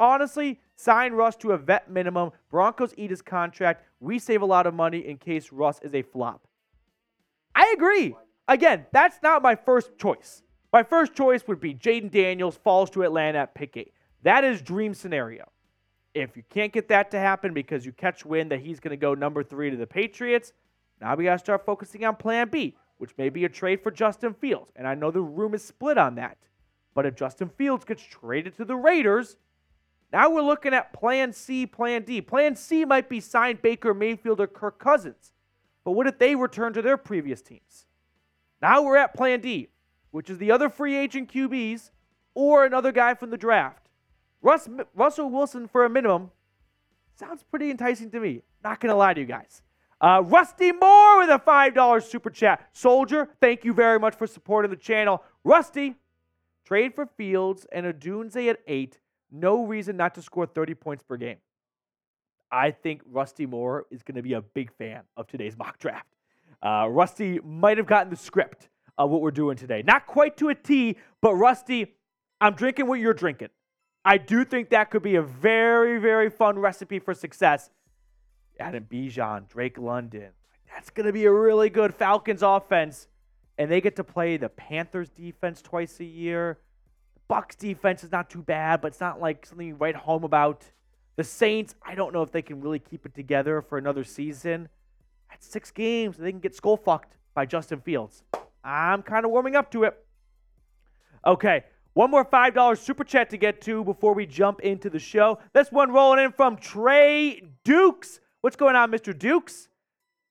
Honestly, 0.00 0.60
sign 0.76 1.12
Russ 1.12 1.36
to 1.36 1.52
a 1.52 1.58
vet 1.58 1.90
minimum. 1.90 2.30
Broncos 2.50 2.94
eat 2.96 3.10
his 3.10 3.22
contract. 3.22 3.84
We 4.00 4.18
save 4.18 4.42
a 4.42 4.46
lot 4.46 4.66
of 4.66 4.74
money 4.74 4.98
in 4.98 5.16
case 5.16 5.50
Russ 5.50 5.80
is 5.82 5.94
a 5.94 6.02
flop. 6.02 6.46
I 7.54 7.74
agree. 7.76 8.14
Again, 8.48 8.86
that's 8.92 9.18
not 9.22 9.42
my 9.42 9.56
first 9.56 9.98
choice. 9.98 10.42
My 10.72 10.82
first 10.82 11.14
choice 11.14 11.42
would 11.48 11.60
be 11.60 11.74
Jayden 11.74 12.10
Daniels 12.10 12.58
falls 12.62 12.90
to 12.90 13.02
Atlanta 13.02 13.38
at 13.38 13.54
pick 13.54 13.76
eight. 13.76 13.92
That 14.22 14.44
is 14.44 14.60
dream 14.60 14.94
scenario. 14.94 15.50
If 16.14 16.36
you 16.36 16.42
can't 16.50 16.72
get 16.72 16.88
that 16.88 17.10
to 17.10 17.18
happen 17.18 17.54
because 17.54 17.84
you 17.84 17.92
catch 17.92 18.24
wind 18.24 18.50
that 18.50 18.60
he's 18.60 18.80
going 18.80 18.90
to 18.90 18.96
go 18.96 19.14
number 19.14 19.42
three 19.42 19.70
to 19.70 19.76
the 19.76 19.86
Patriots, 19.86 20.52
now 21.00 21.14
we 21.14 21.24
got 21.24 21.34
to 21.34 21.38
start 21.38 21.66
focusing 21.66 22.04
on 22.04 22.16
plan 22.16 22.48
B, 22.48 22.76
which 22.98 23.16
may 23.18 23.28
be 23.28 23.44
a 23.44 23.48
trade 23.48 23.82
for 23.82 23.90
Justin 23.90 24.34
Fields. 24.34 24.72
And 24.76 24.86
I 24.86 24.94
know 24.94 25.10
the 25.10 25.20
room 25.20 25.54
is 25.54 25.64
split 25.64 25.98
on 25.98 26.14
that. 26.16 26.38
But 26.94 27.06
if 27.06 27.14
Justin 27.14 27.50
Fields 27.50 27.84
gets 27.84 28.02
traded 28.02 28.56
to 28.56 28.64
the 28.64 28.76
Raiders, 28.76 29.36
now 30.12 30.30
we're 30.30 30.42
looking 30.42 30.72
at 30.72 30.92
plan 30.92 31.32
C, 31.32 31.66
plan 31.66 32.02
D. 32.02 32.20
Plan 32.20 32.56
C 32.56 32.84
might 32.84 33.08
be 33.08 33.20
signed 33.20 33.62
Baker 33.62 33.92
Mayfield 33.92 34.40
or 34.40 34.46
Kirk 34.46 34.78
Cousins. 34.78 35.32
But 35.84 35.92
what 35.92 36.06
if 36.06 36.18
they 36.18 36.34
return 36.34 36.72
to 36.74 36.82
their 36.82 36.96
previous 36.96 37.42
teams? 37.42 37.86
Now 38.62 38.82
we're 38.82 38.96
at 38.96 39.14
plan 39.14 39.40
D, 39.40 39.68
which 40.10 40.30
is 40.30 40.38
the 40.38 40.50
other 40.50 40.68
free 40.68 40.96
agent 40.96 41.32
QBs 41.32 41.90
or 42.34 42.64
another 42.64 42.92
guy 42.92 43.14
from 43.14 43.30
the 43.30 43.36
draft. 43.36 43.88
Russ, 44.42 44.68
Russell 44.94 45.30
Wilson 45.30 45.66
for 45.68 45.84
a 45.84 45.90
minimum 45.90 46.30
sounds 47.18 47.42
pretty 47.42 47.70
enticing 47.70 48.10
to 48.10 48.20
me. 48.20 48.42
Not 48.62 48.80
going 48.80 48.90
to 48.90 48.96
lie 48.96 49.14
to 49.14 49.20
you 49.20 49.26
guys. 49.26 49.62
Uh, 50.00 50.22
Rusty 50.24 50.72
Moore 50.72 51.18
with 51.18 51.30
a 51.30 51.42
$5 51.44 52.02
super 52.02 52.30
chat. 52.30 52.68
Soldier, 52.72 53.30
thank 53.40 53.64
you 53.64 53.72
very 53.72 53.98
much 53.98 54.14
for 54.14 54.26
supporting 54.26 54.70
the 54.70 54.76
channel. 54.76 55.22
Rusty, 55.42 55.94
trade 56.64 56.94
for 56.94 57.06
Fields 57.06 57.66
and 57.72 57.86
Odunze 57.86 58.48
at 58.48 58.58
8. 58.66 58.98
No 59.30 59.64
reason 59.64 59.96
not 59.96 60.14
to 60.14 60.22
score 60.22 60.46
30 60.46 60.74
points 60.74 61.02
per 61.02 61.16
game. 61.16 61.38
I 62.50 62.70
think 62.70 63.02
Rusty 63.10 63.46
Moore 63.46 63.86
is 63.90 64.02
going 64.02 64.14
to 64.16 64.22
be 64.22 64.34
a 64.34 64.40
big 64.40 64.72
fan 64.72 65.02
of 65.16 65.26
today's 65.26 65.56
mock 65.58 65.78
draft. 65.78 66.06
Uh, 66.62 66.88
Rusty 66.88 67.40
might 67.44 67.76
have 67.76 67.86
gotten 67.86 68.10
the 68.10 68.16
script 68.16 68.68
of 68.98 69.10
what 69.10 69.20
we're 69.20 69.30
doing 69.30 69.56
today. 69.56 69.82
Not 69.86 70.06
quite 70.06 70.36
to 70.38 70.48
a 70.48 70.54
T, 70.54 70.96
but 71.20 71.34
Rusty, 71.34 71.94
I'm 72.40 72.54
drinking 72.54 72.86
what 72.86 73.00
you're 73.00 73.14
drinking. 73.14 73.48
I 74.04 74.18
do 74.18 74.44
think 74.44 74.70
that 74.70 74.90
could 74.90 75.02
be 75.02 75.16
a 75.16 75.22
very, 75.22 75.98
very 75.98 76.30
fun 76.30 76.58
recipe 76.58 76.98
for 76.98 77.12
success. 77.12 77.70
Adam 78.58 78.86
Bijan, 78.90 79.48
Drake 79.48 79.78
London. 79.78 80.30
That's 80.72 80.90
going 80.90 81.06
to 81.06 81.12
be 81.12 81.24
a 81.24 81.32
really 81.32 81.70
good 81.70 81.94
Falcons 81.94 82.42
offense. 82.42 83.08
And 83.58 83.70
they 83.70 83.80
get 83.80 83.96
to 83.96 84.04
play 84.04 84.36
the 84.36 84.48
Panthers 84.48 85.08
defense 85.10 85.62
twice 85.62 85.98
a 86.00 86.04
year. 86.04 86.58
Bucks 87.28 87.56
defense 87.56 88.04
is 88.04 88.12
not 88.12 88.30
too 88.30 88.42
bad, 88.42 88.80
but 88.80 88.88
it's 88.88 89.00
not 89.00 89.20
like 89.20 89.46
something 89.46 89.66
you 89.66 89.74
write 89.74 89.96
home 89.96 90.24
about. 90.24 90.64
The 91.16 91.24
Saints, 91.24 91.74
I 91.82 91.94
don't 91.94 92.12
know 92.12 92.22
if 92.22 92.30
they 92.30 92.42
can 92.42 92.60
really 92.60 92.78
keep 92.78 93.06
it 93.06 93.14
together 93.14 93.62
for 93.62 93.78
another 93.78 94.04
season. 94.04 94.68
At 95.32 95.42
six 95.42 95.70
games. 95.70 96.16
They 96.16 96.30
can 96.30 96.40
get 96.40 96.54
skull 96.54 96.76
fucked 96.76 97.16
by 97.34 97.46
Justin 97.46 97.80
Fields. 97.80 98.22
I'm 98.62 99.02
kind 99.02 99.24
of 99.24 99.30
warming 99.30 99.56
up 99.56 99.70
to 99.72 99.84
it. 99.84 99.96
Okay, 101.26 101.64
one 101.94 102.10
more 102.10 102.24
$5 102.24 102.78
super 102.78 103.04
chat 103.04 103.30
to 103.30 103.36
get 103.36 103.60
to 103.62 103.82
before 103.82 104.14
we 104.14 104.26
jump 104.26 104.60
into 104.60 104.90
the 104.90 104.98
show. 104.98 105.38
This 105.52 105.72
one 105.72 105.90
rolling 105.90 106.24
in 106.24 106.32
from 106.32 106.56
Trey 106.56 107.42
Dukes. 107.64 108.20
What's 108.42 108.56
going 108.56 108.76
on, 108.76 108.92
Mr. 108.92 109.16
Dukes? 109.16 109.68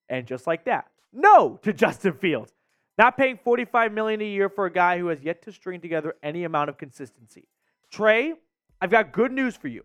And 0.07 0.27
just 0.27 0.47
like 0.47 0.65
that, 0.65 0.85
no 1.11 1.59
to 1.63 1.73
Justin 1.73 2.13
Fields. 2.13 2.53
Not 2.97 3.17
paying 3.17 3.37
45 3.37 3.91
million 3.91 4.21
a 4.21 4.25
year 4.25 4.47
for 4.47 4.65
a 4.65 4.71
guy 4.71 4.97
who 4.97 5.07
has 5.07 5.21
yet 5.21 5.41
to 5.43 5.51
string 5.51 5.81
together 5.81 6.15
any 6.23 6.45
amount 6.45 6.69
of 6.69 6.77
consistency. 6.77 7.47
Trey, 7.91 8.33
I've 8.81 8.91
got 8.91 9.11
good 9.11 9.31
news 9.31 9.55
for 9.55 9.67
you. 9.67 9.83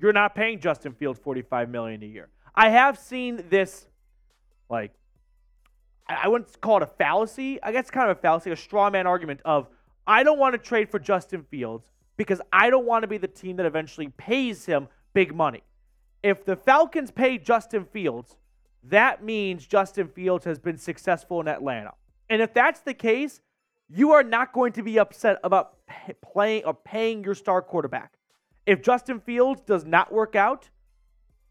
You're 0.00 0.12
not 0.12 0.34
paying 0.34 0.60
Justin 0.60 0.92
Fields 0.92 1.18
45 1.18 1.68
million 1.68 2.02
a 2.02 2.06
year. 2.06 2.28
I 2.54 2.70
have 2.70 2.98
seen 2.98 3.44
this 3.50 3.86
like 4.68 4.92
I 6.08 6.28
wouldn't 6.28 6.60
call 6.60 6.78
it 6.78 6.82
a 6.82 6.86
fallacy. 6.86 7.60
I 7.62 7.72
guess 7.72 7.82
it's 7.82 7.90
kind 7.90 8.10
of 8.10 8.16
a 8.16 8.20
fallacy, 8.20 8.50
a 8.50 8.56
straw 8.56 8.88
man 8.90 9.06
argument 9.06 9.40
of 9.44 9.68
I 10.06 10.22
don't 10.22 10.38
want 10.38 10.54
to 10.54 10.58
trade 10.58 10.88
for 10.88 10.98
Justin 10.98 11.42
Fields 11.50 11.90
because 12.16 12.40
I 12.52 12.70
don't 12.70 12.86
want 12.86 13.02
to 13.02 13.08
be 13.08 13.18
the 13.18 13.28
team 13.28 13.56
that 13.56 13.66
eventually 13.66 14.08
pays 14.16 14.64
him 14.64 14.88
big 15.14 15.34
money. 15.34 15.62
If 16.22 16.44
the 16.44 16.56
Falcons 16.56 17.10
pay 17.10 17.38
Justin 17.38 17.84
Fields, 17.84 18.36
that 18.84 19.24
means 19.24 19.66
Justin 19.66 20.08
Fields 20.08 20.44
has 20.44 20.58
been 20.58 20.78
successful 20.78 21.40
in 21.40 21.48
Atlanta. 21.48 21.92
And 22.28 22.42
if 22.42 22.52
that's 22.52 22.80
the 22.80 22.94
case, 22.94 23.40
you 23.88 24.12
are 24.12 24.22
not 24.22 24.52
going 24.52 24.72
to 24.72 24.82
be 24.82 24.98
upset 24.98 25.38
about 25.44 25.76
playing 26.20 26.64
or 26.64 26.74
paying 26.74 27.22
your 27.22 27.34
star 27.34 27.62
quarterback. 27.62 28.14
If 28.66 28.82
Justin 28.82 29.20
Fields 29.20 29.60
does 29.60 29.84
not 29.84 30.12
work 30.12 30.34
out, 30.34 30.68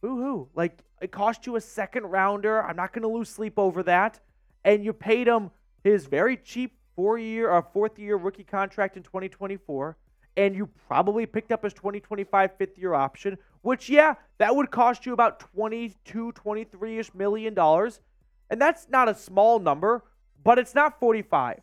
boo 0.02 0.18
hoo. 0.18 0.50
Like, 0.54 0.80
it 1.02 1.12
cost 1.12 1.46
you 1.46 1.56
a 1.56 1.62
second 1.62 2.06
rounder. 2.06 2.62
I'm 2.64 2.76
not 2.76 2.94
going 2.94 3.04
to 3.04 3.08
lose 3.08 3.30
sleep 3.30 3.58
over 3.58 3.84
that. 3.84 4.20
And 4.64 4.84
you 4.84 4.92
paid 4.92 5.28
him 5.28 5.52
his 5.84 6.06
very 6.08 6.38
cheap 6.38 6.78
four 6.96 7.18
year 7.18 7.50
or 7.50 7.58
uh, 7.58 7.62
fourth 7.62 8.00
year 8.00 8.18
rookie 8.18 8.44
contract 8.44 8.98
in 8.98 9.04
2024. 9.04 9.98
And 10.38 10.56
you 10.56 10.68
probably 10.88 11.26
picked 11.26 11.52
up 11.52 11.64
his 11.64 11.74
2025 11.74 12.58
fifth 12.58 12.78
year 12.78 12.94
option, 12.94 13.38
which, 13.62 13.90
yeah, 13.90 14.16
that 14.38 14.54
would 14.54 14.70
cost 14.72 15.06
you 15.06 15.14
about 15.14 15.40
22, 15.40 16.34
23 16.34 16.98
ish 17.00 17.14
million 17.14 17.54
dollars. 17.54 18.02
And 18.50 18.62
that's 18.62 18.88
not 18.90 19.08
a 19.08 19.16
small 19.16 19.60
number, 19.60 20.04
but 20.46 20.60
it's 20.60 20.74
not 20.74 20.98
45. 21.00 21.60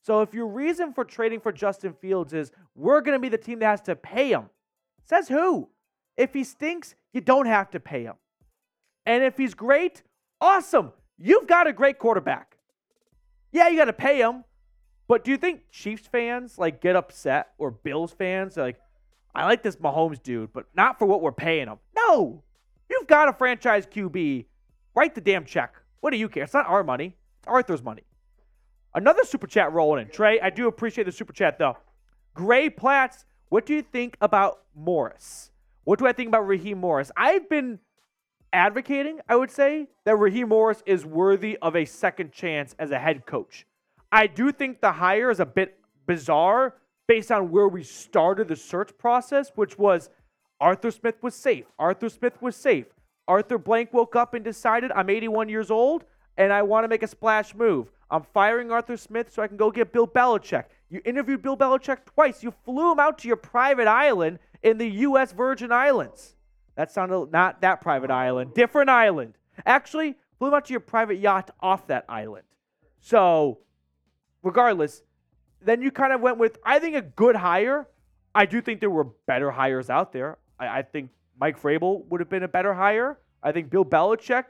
So 0.00 0.22
if 0.22 0.32
your 0.32 0.46
reason 0.46 0.94
for 0.94 1.04
trading 1.04 1.40
for 1.40 1.52
Justin 1.52 1.92
Fields 1.92 2.32
is 2.32 2.50
we're 2.74 3.02
going 3.02 3.16
to 3.16 3.20
be 3.20 3.28
the 3.28 3.36
team 3.36 3.58
that 3.58 3.66
has 3.66 3.80
to 3.82 3.94
pay 3.94 4.30
him, 4.30 4.48
says 5.04 5.28
who? 5.28 5.68
If 6.16 6.32
he 6.32 6.44
stinks, 6.44 6.94
you 7.12 7.20
don't 7.20 7.46
have 7.46 7.70
to 7.72 7.80
pay 7.80 8.04
him. 8.04 8.14
And 9.04 9.22
if 9.22 9.36
he's 9.36 9.54
great, 9.54 10.02
awesome. 10.40 10.92
You've 11.18 11.46
got 11.46 11.66
a 11.66 11.72
great 11.72 11.98
quarterback. 11.98 12.56
Yeah, 13.50 13.68
you 13.68 13.76
got 13.76 13.86
to 13.86 13.92
pay 13.92 14.20
him. 14.20 14.44
But 15.08 15.24
do 15.24 15.30
you 15.30 15.36
think 15.36 15.62
Chiefs 15.70 16.06
fans 16.06 16.58
like 16.58 16.80
get 16.80 16.96
upset 16.96 17.48
or 17.58 17.70
Bills 17.70 18.12
fans 18.12 18.56
like, 18.56 18.78
I 19.34 19.44
like 19.44 19.62
this 19.62 19.76
Mahomes 19.76 20.22
dude, 20.22 20.52
but 20.52 20.66
not 20.74 20.98
for 20.98 21.06
what 21.06 21.22
we're 21.22 21.32
paying 21.32 21.66
him? 21.66 21.78
No. 21.94 22.42
You've 22.88 23.08
got 23.08 23.28
a 23.28 23.32
franchise 23.32 23.86
QB. 23.86 24.46
Write 24.94 25.14
the 25.14 25.20
damn 25.20 25.44
check. 25.44 25.74
What 26.00 26.10
do 26.10 26.16
you 26.16 26.28
care? 26.28 26.44
It's 26.44 26.54
not 26.54 26.66
our 26.66 26.84
money. 26.84 27.16
It's 27.38 27.48
Arthur's 27.48 27.82
money. 27.82 28.02
Another 28.94 29.24
super 29.24 29.46
chat 29.46 29.72
rolling 29.72 30.06
in. 30.06 30.12
Trey, 30.12 30.40
I 30.40 30.50
do 30.50 30.68
appreciate 30.68 31.04
the 31.04 31.12
super 31.12 31.32
chat 31.32 31.58
though. 31.58 31.76
Gray 32.34 32.68
Platts, 32.70 33.24
what 33.48 33.66
do 33.66 33.74
you 33.74 33.82
think 33.82 34.16
about 34.20 34.62
Morris? 34.74 35.50
What 35.84 35.98
do 35.98 36.06
I 36.06 36.12
think 36.12 36.28
about 36.28 36.46
Raheem 36.46 36.78
Morris? 36.78 37.10
I've 37.16 37.48
been 37.48 37.78
advocating, 38.52 39.20
I 39.28 39.36
would 39.36 39.50
say, 39.50 39.88
that 40.04 40.16
Raheem 40.16 40.48
Morris 40.48 40.82
is 40.86 41.04
worthy 41.04 41.56
of 41.62 41.74
a 41.74 41.84
second 41.84 42.32
chance 42.32 42.74
as 42.78 42.90
a 42.90 42.98
head 42.98 43.26
coach. 43.26 43.66
I 44.10 44.26
do 44.26 44.52
think 44.52 44.80
the 44.80 44.92
hire 44.92 45.30
is 45.30 45.40
a 45.40 45.46
bit 45.46 45.78
bizarre 46.06 46.74
based 47.08 47.32
on 47.32 47.50
where 47.50 47.68
we 47.68 47.82
started 47.82 48.48
the 48.48 48.56
search 48.56 48.96
process, 48.98 49.50
which 49.54 49.78
was 49.78 50.10
Arthur 50.60 50.90
Smith 50.90 51.16
was 51.22 51.34
safe. 51.34 51.64
Arthur 51.78 52.08
Smith 52.08 52.40
was 52.40 52.54
safe. 52.54 52.86
Arthur 53.26 53.58
Blank 53.58 53.92
woke 53.92 54.16
up 54.16 54.34
and 54.34 54.44
decided, 54.44 54.92
I'm 54.92 55.10
81 55.10 55.48
years 55.48 55.70
old 55.70 56.04
and 56.36 56.52
I 56.52 56.62
want 56.62 56.84
to 56.84 56.88
make 56.88 57.02
a 57.02 57.08
splash 57.08 57.54
move. 57.54 57.90
I'm 58.10 58.22
firing 58.22 58.70
Arthur 58.70 58.96
Smith 58.96 59.32
so 59.32 59.42
I 59.42 59.48
can 59.48 59.56
go 59.56 59.70
get 59.70 59.92
Bill 59.92 60.06
Belichick. 60.06 60.64
You 60.90 61.00
interviewed 61.04 61.42
Bill 61.42 61.56
Belichick 61.56 62.04
twice. 62.04 62.42
You 62.42 62.52
flew 62.64 62.92
him 62.92 63.00
out 63.00 63.18
to 63.18 63.28
your 63.28 63.36
private 63.36 63.88
island 63.88 64.38
in 64.62 64.76
the 64.78 64.88
U.S. 64.88 65.32
Virgin 65.32 65.72
Islands. 65.72 66.34
That 66.76 66.90
sounded 66.90 67.32
not 67.32 67.60
that 67.62 67.80
private 67.80 68.10
island, 68.10 68.54
different 68.54 68.90
island. 68.90 69.34
Actually, 69.66 70.16
flew 70.38 70.48
him 70.48 70.54
out 70.54 70.66
to 70.66 70.72
your 70.72 70.80
private 70.80 71.16
yacht 71.16 71.50
off 71.60 71.86
that 71.86 72.04
island. 72.08 72.44
So, 73.00 73.58
regardless, 74.42 75.02
then 75.60 75.82
you 75.82 75.90
kind 75.90 76.12
of 76.12 76.20
went 76.20 76.38
with, 76.38 76.58
I 76.64 76.78
think, 76.78 76.96
a 76.96 77.02
good 77.02 77.36
hire. 77.36 77.88
I 78.34 78.46
do 78.46 78.60
think 78.60 78.80
there 78.80 78.90
were 78.90 79.08
better 79.26 79.50
hires 79.50 79.90
out 79.90 80.12
there. 80.12 80.38
I, 80.58 80.78
I 80.78 80.82
think 80.82 81.10
Mike 81.38 81.60
Vrabel 81.60 82.06
would 82.06 82.20
have 82.20 82.30
been 82.30 82.42
a 82.42 82.48
better 82.48 82.74
hire. 82.74 83.18
I 83.42 83.52
think 83.52 83.70
Bill 83.70 83.84
Belichick 83.84 84.44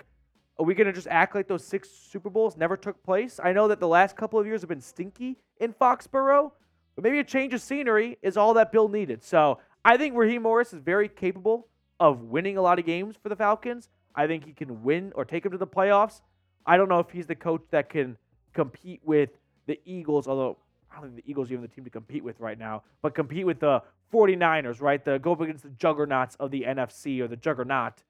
are 0.58 0.64
we 0.64 0.74
going 0.74 0.86
to 0.86 0.92
just 0.92 1.08
act 1.08 1.34
like 1.34 1.48
those 1.48 1.64
six 1.64 1.88
Super 1.88 2.30
Bowls 2.30 2.56
never 2.56 2.76
took 2.76 3.02
place? 3.02 3.40
I 3.42 3.52
know 3.52 3.68
that 3.68 3.80
the 3.80 3.88
last 3.88 4.16
couple 4.16 4.38
of 4.38 4.46
years 4.46 4.60
have 4.60 4.68
been 4.68 4.80
stinky 4.80 5.38
in 5.60 5.72
Foxborough, 5.72 6.52
but 6.94 7.04
maybe 7.04 7.18
a 7.18 7.24
change 7.24 7.54
of 7.54 7.60
scenery 7.60 8.18
is 8.22 8.36
all 8.36 8.54
that 8.54 8.70
Bill 8.70 8.88
needed. 8.88 9.24
So 9.24 9.58
I 9.84 9.96
think 9.96 10.14
Raheem 10.14 10.42
Morris 10.42 10.72
is 10.72 10.80
very 10.80 11.08
capable 11.08 11.68
of 11.98 12.22
winning 12.22 12.56
a 12.56 12.62
lot 12.62 12.78
of 12.78 12.84
games 12.84 13.16
for 13.22 13.28
the 13.28 13.36
Falcons. 13.36 13.88
I 14.14 14.26
think 14.26 14.44
he 14.44 14.52
can 14.52 14.82
win 14.82 15.12
or 15.14 15.24
take 15.24 15.42
them 15.42 15.52
to 15.52 15.58
the 15.58 15.66
playoffs. 15.66 16.20
I 16.66 16.76
don't 16.76 16.88
know 16.88 16.98
if 16.98 17.10
he's 17.10 17.26
the 17.26 17.34
coach 17.34 17.62
that 17.70 17.88
can 17.88 18.16
compete 18.52 19.00
with 19.04 19.30
the 19.66 19.80
Eagles, 19.84 20.28
although 20.28 20.58
I 20.90 21.00
don't 21.00 21.12
think 21.12 21.24
the 21.24 21.30
Eagles 21.30 21.50
are 21.50 21.54
even 21.54 21.62
the 21.62 21.68
team 21.68 21.84
to 21.84 21.90
compete 21.90 22.22
with 22.22 22.38
right 22.40 22.58
now, 22.58 22.82
but 23.00 23.14
compete 23.14 23.46
with 23.46 23.60
the 23.60 23.82
49ers, 24.12 24.80
right? 24.80 25.02
The 25.02 25.18
go 25.18 25.32
up 25.32 25.40
against 25.40 25.62
the 25.62 25.70
juggernauts 25.70 26.36
of 26.38 26.50
the 26.50 26.62
NFC 26.62 27.20
or 27.20 27.28
the 27.28 27.36
juggernaut 27.36 28.02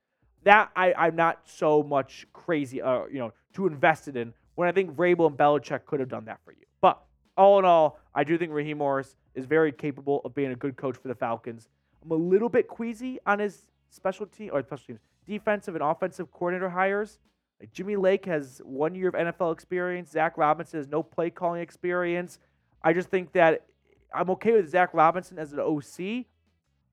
that 0.45 0.71
I, 0.75 0.93
I'm 0.95 1.17
not 1.17 1.41
so 1.45 1.83
much 1.83 2.27
crazy, 2.33 2.83
uh, 2.83 3.07
you 3.07 3.19
know, 3.19 3.33
too 3.55 3.67
invested 3.67 4.17
in 4.17 4.33
when 4.55 4.69
I 4.69 4.73
think 4.73 4.95
Vrabel 4.95 5.29
and 5.29 5.37
Belichick 5.37 5.87
could 5.87 6.01
have 6.01 6.09
done 6.09 6.25
that 6.27 6.41
for 6.45 6.53
you. 6.53 6.67
But 6.81 7.03
all 7.37 7.59
in 7.59 7.65
all, 7.65 7.99
I 8.15 8.25
do 8.25 8.37
think 8.37 8.53
Raheem 8.53 8.79
Morris 8.79 9.17
is 9.35 9.47
very 9.47 9.73
capable 9.73 10.21
of 10.25 10.35
being 10.35 10.53
a 10.53 10.57
good 10.57 10.77
coach 10.77 10.97
for 10.97 11.09
the 11.09 11.15
Falcons. 11.15 11.69
I'm 12.05 12.11
a 12.11 12.15
little 12.15 12.49
bit 12.49 12.69
queasy 12.69 13.19
on 13.27 13.39
his 13.39 13.67
special 13.91 14.27
team 14.27 14.51
or 14.53 14.63
special 14.63 14.87
teams, 14.87 15.01
defensive 15.27 15.75
and 15.75 15.83
offensive 15.83 16.31
coordinator 16.33 16.71
hires. 16.71 17.19
Like 17.61 17.73
Jimmy 17.73 17.97
Lake 17.97 18.25
has 18.27 18.61
one 18.65 18.95
year 18.95 19.09
of 19.09 19.15
NFL 19.15 19.53
experience. 19.53 20.11
Zach 20.11 20.37
Robinson 20.37 20.81
has 20.81 20.89
no 20.89 21.03
play 21.03 21.31
calling 21.31 21.63
experience. 21.63 22.39
I 22.83 22.93
just 22.93 23.09
think 23.09 23.33
that 23.33 23.67
I'm 24.15 24.31
okay 24.31 24.53
with 24.53 24.69
Zach 24.69 24.91
Robinson 24.93 25.39
as 25.39 25.53
an 25.53 25.61
OC, 25.61 26.27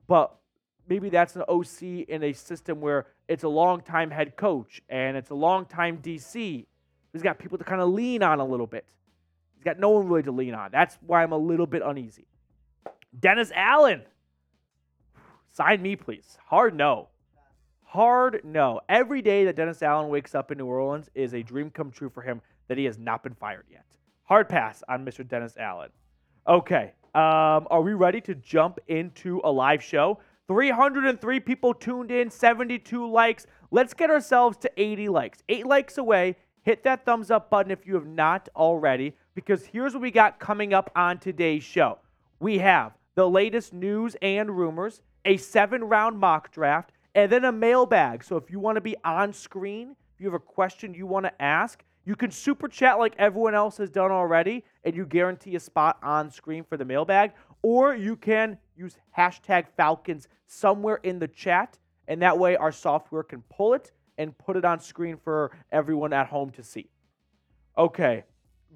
but 0.08 0.39
maybe 0.90 1.10
that's 1.10 1.36
an 1.36 1.44
OC 1.48 2.08
in 2.10 2.24
a 2.24 2.34
system 2.34 2.82
where 2.82 3.06
it's 3.28 3.44
a 3.44 3.48
long 3.48 3.82
time 3.82 4.10
head 4.10 4.36
coach 4.36 4.82
and 4.90 5.16
it's 5.16 5.30
a 5.30 5.36
long 5.36 5.66
time 5.66 6.00
DC. 6.00 6.66
He's 7.14 7.22
got 7.22 7.40
people 7.40 7.58
to 7.58 7.64
kind 7.64 7.82
of 7.82 7.90
lean 7.90 8.24
on 8.24 8.40
a 8.40 8.46
little 8.46 8.68
bit. 8.68 8.86
He's 9.56 9.64
got 9.64 9.80
no 9.80 9.90
one 9.90 10.08
really 10.08 10.24
to 10.24 10.32
lean 10.32 10.54
on. 10.54 10.72
That's 10.72 10.98
why 11.06 11.24
I'm 11.24 11.32
a 11.32 11.38
little 11.38 11.68
bit 11.68 11.82
uneasy. 11.86 12.26
Dennis 13.18 13.52
Allen. 13.56 14.02
Sign 15.52 15.82
me, 15.82 15.96
please. 15.96 16.38
Hard 16.46 16.76
no. 16.76 17.10
Hard 17.84 18.42
no. 18.44 18.82
Every 18.88 19.22
day 19.22 19.46
that 19.46 19.56
Dennis 19.56 19.82
Allen 19.82 20.10
wakes 20.10 20.36
up 20.36 20.52
in 20.52 20.58
New 20.58 20.68
Orleans 20.68 21.10
is 21.16 21.34
a 21.34 21.42
dream 21.42 21.70
come 21.70 21.92
true 21.92 22.10
for 22.10 22.22
him 22.22 22.42
that 22.68 22.78
he 22.78 22.86
has 22.86 22.98
not 22.98 23.24
been 23.24 23.34
fired 23.34 23.66
yet. 23.70 23.86
Hard 24.24 24.48
pass 24.48 24.84
on 24.88 25.04
Mr. 25.04 25.28
Dennis 25.28 25.58
Allen. 25.58 25.90
Okay. 26.48 26.94
Um, 27.16 27.68
are 27.72 27.82
we 27.82 27.94
ready 27.94 28.22
to 28.22 28.36
jump 28.36 28.80
into 28.88 29.42
a 29.44 29.52
live 29.52 29.84
show? 29.84 30.20
303 30.50 31.40
people 31.42 31.76
tuned 31.76 32.10
in, 32.10 32.32
72 32.32 33.08
likes. 33.08 33.46
Let's 33.70 33.94
get 33.94 34.10
ourselves 34.10 34.58
to 34.58 34.72
80 34.78 35.08
likes. 35.10 35.44
Eight 35.48 35.68
likes 35.68 36.00
away. 36.00 36.38
Hit 36.64 36.84
that 36.86 37.06
thumbs 37.06 37.30
up 37.30 37.52
button 37.52 37.72
if 37.72 37.86
you 37.86 37.94
have 37.94 38.08
not 38.08 38.50
already, 38.56 39.16
because 39.36 39.68
here's 39.68 39.94
what 39.94 40.02
we 40.02 40.10
got 40.10 40.40
coming 40.40 40.74
up 40.74 40.90
on 40.96 41.20
today's 41.20 41.64
show. 41.64 42.00
We 42.40 42.58
have 42.58 42.94
the 43.14 43.30
latest 43.30 43.74
news 43.74 44.16
and 44.24 44.50
rumors, 44.50 45.02
a 45.24 45.38
seven 45.38 45.84
round 45.84 46.18
mock 46.18 46.52
draft, 46.52 46.94
and 47.14 47.32
then 47.32 47.46
a 47.46 47.52
mailbag. 47.52 48.24
So 48.24 48.36
if 48.36 48.50
you 48.50 48.60
want 48.60 48.76
to 48.78 48.82
be 48.82 48.96
on 49.06 49.32
screen, 49.32 49.96
if 50.16 50.20
you 50.20 50.26
have 50.26 50.34
a 50.34 50.40
question 50.40 50.96
you 50.96 51.06
want 51.06 51.28
to 51.28 51.42
ask, 51.42 51.84
you 52.06 52.16
can 52.16 52.32
super 52.32 52.68
chat 52.68 52.98
like 52.98 53.14
everyone 53.20 53.54
else 53.54 53.78
has 53.78 53.92
done 53.92 54.12
already, 54.12 54.66
and 54.84 54.96
you 54.96 55.06
guarantee 55.06 55.56
a 55.56 55.60
spot 55.60 56.00
on 56.02 56.32
screen 56.32 56.64
for 56.64 56.76
the 56.76 56.86
mailbag. 56.86 57.34
Or 57.62 57.96
you 57.96 58.16
can 58.16 58.58
use 58.80 58.98
hashtag 59.18 59.66
Falcons 59.76 60.28
somewhere 60.48 61.00
in 61.04 61.20
the 61.20 61.28
chat, 61.28 61.78
and 62.08 62.22
that 62.22 62.38
way 62.38 62.56
our 62.56 62.72
software 62.72 63.24
can 63.24 63.44
pull 63.50 63.74
it 63.74 63.92
and 64.18 64.38
put 64.38 64.56
it 64.56 64.66
on 64.66 64.80
screen 64.80 65.18
for 65.18 65.52
everyone 65.72 66.14
at 66.14 66.28
home 66.28 66.50
to 66.52 66.64
see. 66.64 66.90
Okay, 67.78 68.24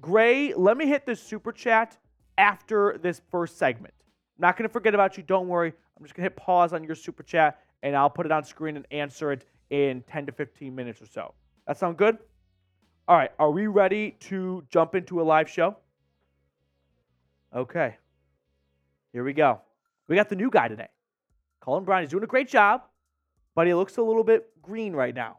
Gray, 0.00 0.54
let 0.54 0.76
me 0.76 0.86
hit 0.86 1.06
the 1.06 1.16
super 1.16 1.52
chat 1.52 1.96
after 2.38 2.98
this 3.02 3.20
first 3.30 3.58
segment. 3.58 3.94
I'm 4.38 4.42
not 4.42 4.56
going 4.56 4.68
to 4.68 4.72
forget 4.72 4.94
about 4.94 5.16
you. 5.16 5.22
Don't 5.22 5.48
worry. 5.48 5.72
I'm 5.96 6.04
just 6.04 6.14
going 6.14 6.24
to 6.24 6.30
hit 6.30 6.36
pause 6.36 6.72
on 6.72 6.84
your 6.84 6.96
super 6.96 7.22
chat 7.22 7.60
and 7.82 7.94
I'll 7.94 8.10
put 8.10 8.26
it 8.26 8.32
on 8.32 8.44
screen 8.44 8.76
and 8.76 8.86
answer 8.90 9.30
it 9.30 9.44
in 9.70 10.02
10 10.08 10.26
to 10.26 10.32
15 10.32 10.74
minutes 10.74 11.00
or 11.00 11.06
so. 11.06 11.34
That 11.66 11.78
sound 11.78 11.96
good? 11.96 12.18
All 13.06 13.16
right, 13.16 13.30
are 13.38 13.50
we 13.50 13.66
ready 13.66 14.12
to 14.20 14.64
jump 14.70 14.94
into 14.94 15.20
a 15.20 15.22
live 15.22 15.48
show? 15.48 15.76
Okay. 17.54 17.96
Here 19.12 19.22
we 19.22 19.32
go. 19.32 19.60
We 20.08 20.16
got 20.16 20.28
the 20.28 20.36
new 20.36 20.50
guy 20.50 20.68
today. 20.68 20.88
Colin 21.60 21.84
Bryant 21.84 22.04
is 22.04 22.10
doing 22.10 22.24
a 22.24 22.26
great 22.28 22.48
job, 22.48 22.82
but 23.54 23.66
he 23.66 23.74
looks 23.74 23.96
a 23.96 24.02
little 24.02 24.24
bit 24.24 24.50
green 24.60 24.92
right 24.92 25.14
now. 25.14 25.38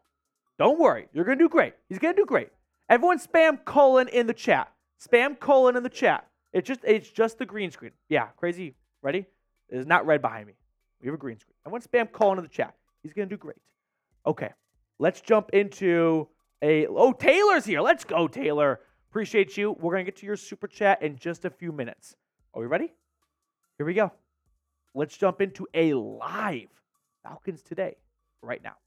Don't 0.58 0.80
worry, 0.80 1.08
you're 1.14 1.26
going 1.26 1.38
to 1.38 1.44
do 1.44 1.50
great. 1.50 1.74
He's 1.88 2.00
going 2.00 2.16
to 2.16 2.22
do 2.22 2.26
great. 2.26 2.50
Everyone 2.90 3.20
spam 3.20 3.64
Cullen 3.66 4.08
in 4.08 4.28
the 4.28 4.34
chat. 4.34 4.72
Spam 5.04 5.40
Cullen 5.40 5.76
in 5.76 5.84
the 5.84 5.90
chat. 5.90 6.28
It's 6.54 6.68
just 6.68 6.80
it's 6.84 7.10
just 7.10 7.38
the 7.38 7.46
green 7.46 7.70
screen. 7.72 7.92
Yeah, 8.10 8.28
crazy. 8.38 8.76
Ready? 9.02 9.26
It 9.70 9.78
is 9.78 9.86
not 9.86 10.06
red 10.06 10.22
behind 10.22 10.48
me. 10.48 10.54
We 11.02 11.08
have 11.08 11.16
a 11.16 11.18
green 11.18 11.38
screen. 11.38 11.56
Everyone 11.66 11.82
spam 11.82 12.12
Cullen 12.12 12.38
in 12.38 12.44
the 12.44 12.50
chat. 12.50 12.76
He's 13.04 13.14
going 13.14 13.28
to 13.28 13.36
do 13.36 13.38
great. 13.38 13.58
Okay, 14.26 14.50
let's 14.98 15.22
jump 15.22 15.50
into 15.52 16.28
a. 16.62 16.88
Oh, 16.88 17.12
Taylor's 17.12 17.66
here. 17.66 17.82
Let's 17.82 18.04
go, 18.04 18.28
Taylor. 18.28 18.80
Appreciate 19.10 19.58
you. 19.58 19.74
We're 19.74 19.94
going 19.94 20.06
to 20.06 20.12
get 20.12 20.20
to 20.22 20.26
your 20.26 20.38
super 20.38 20.68
chat 20.68 21.02
in 21.02 21.18
just 21.18 21.46
a 21.46 21.50
few 21.50 21.72
minutes. 21.72 22.16
Are 22.54 22.62
we 22.62 22.68
ready? 22.68 22.94
Here 23.78 23.86
we 23.86 23.94
go. 23.94 24.12
Let's 24.98 25.18
jump 25.18 25.42
into 25.42 25.68
a 25.74 25.94
live 25.94 26.70
Falcons 27.22 27.62
today 27.62 27.98
right 28.42 28.62
now. 28.64 28.78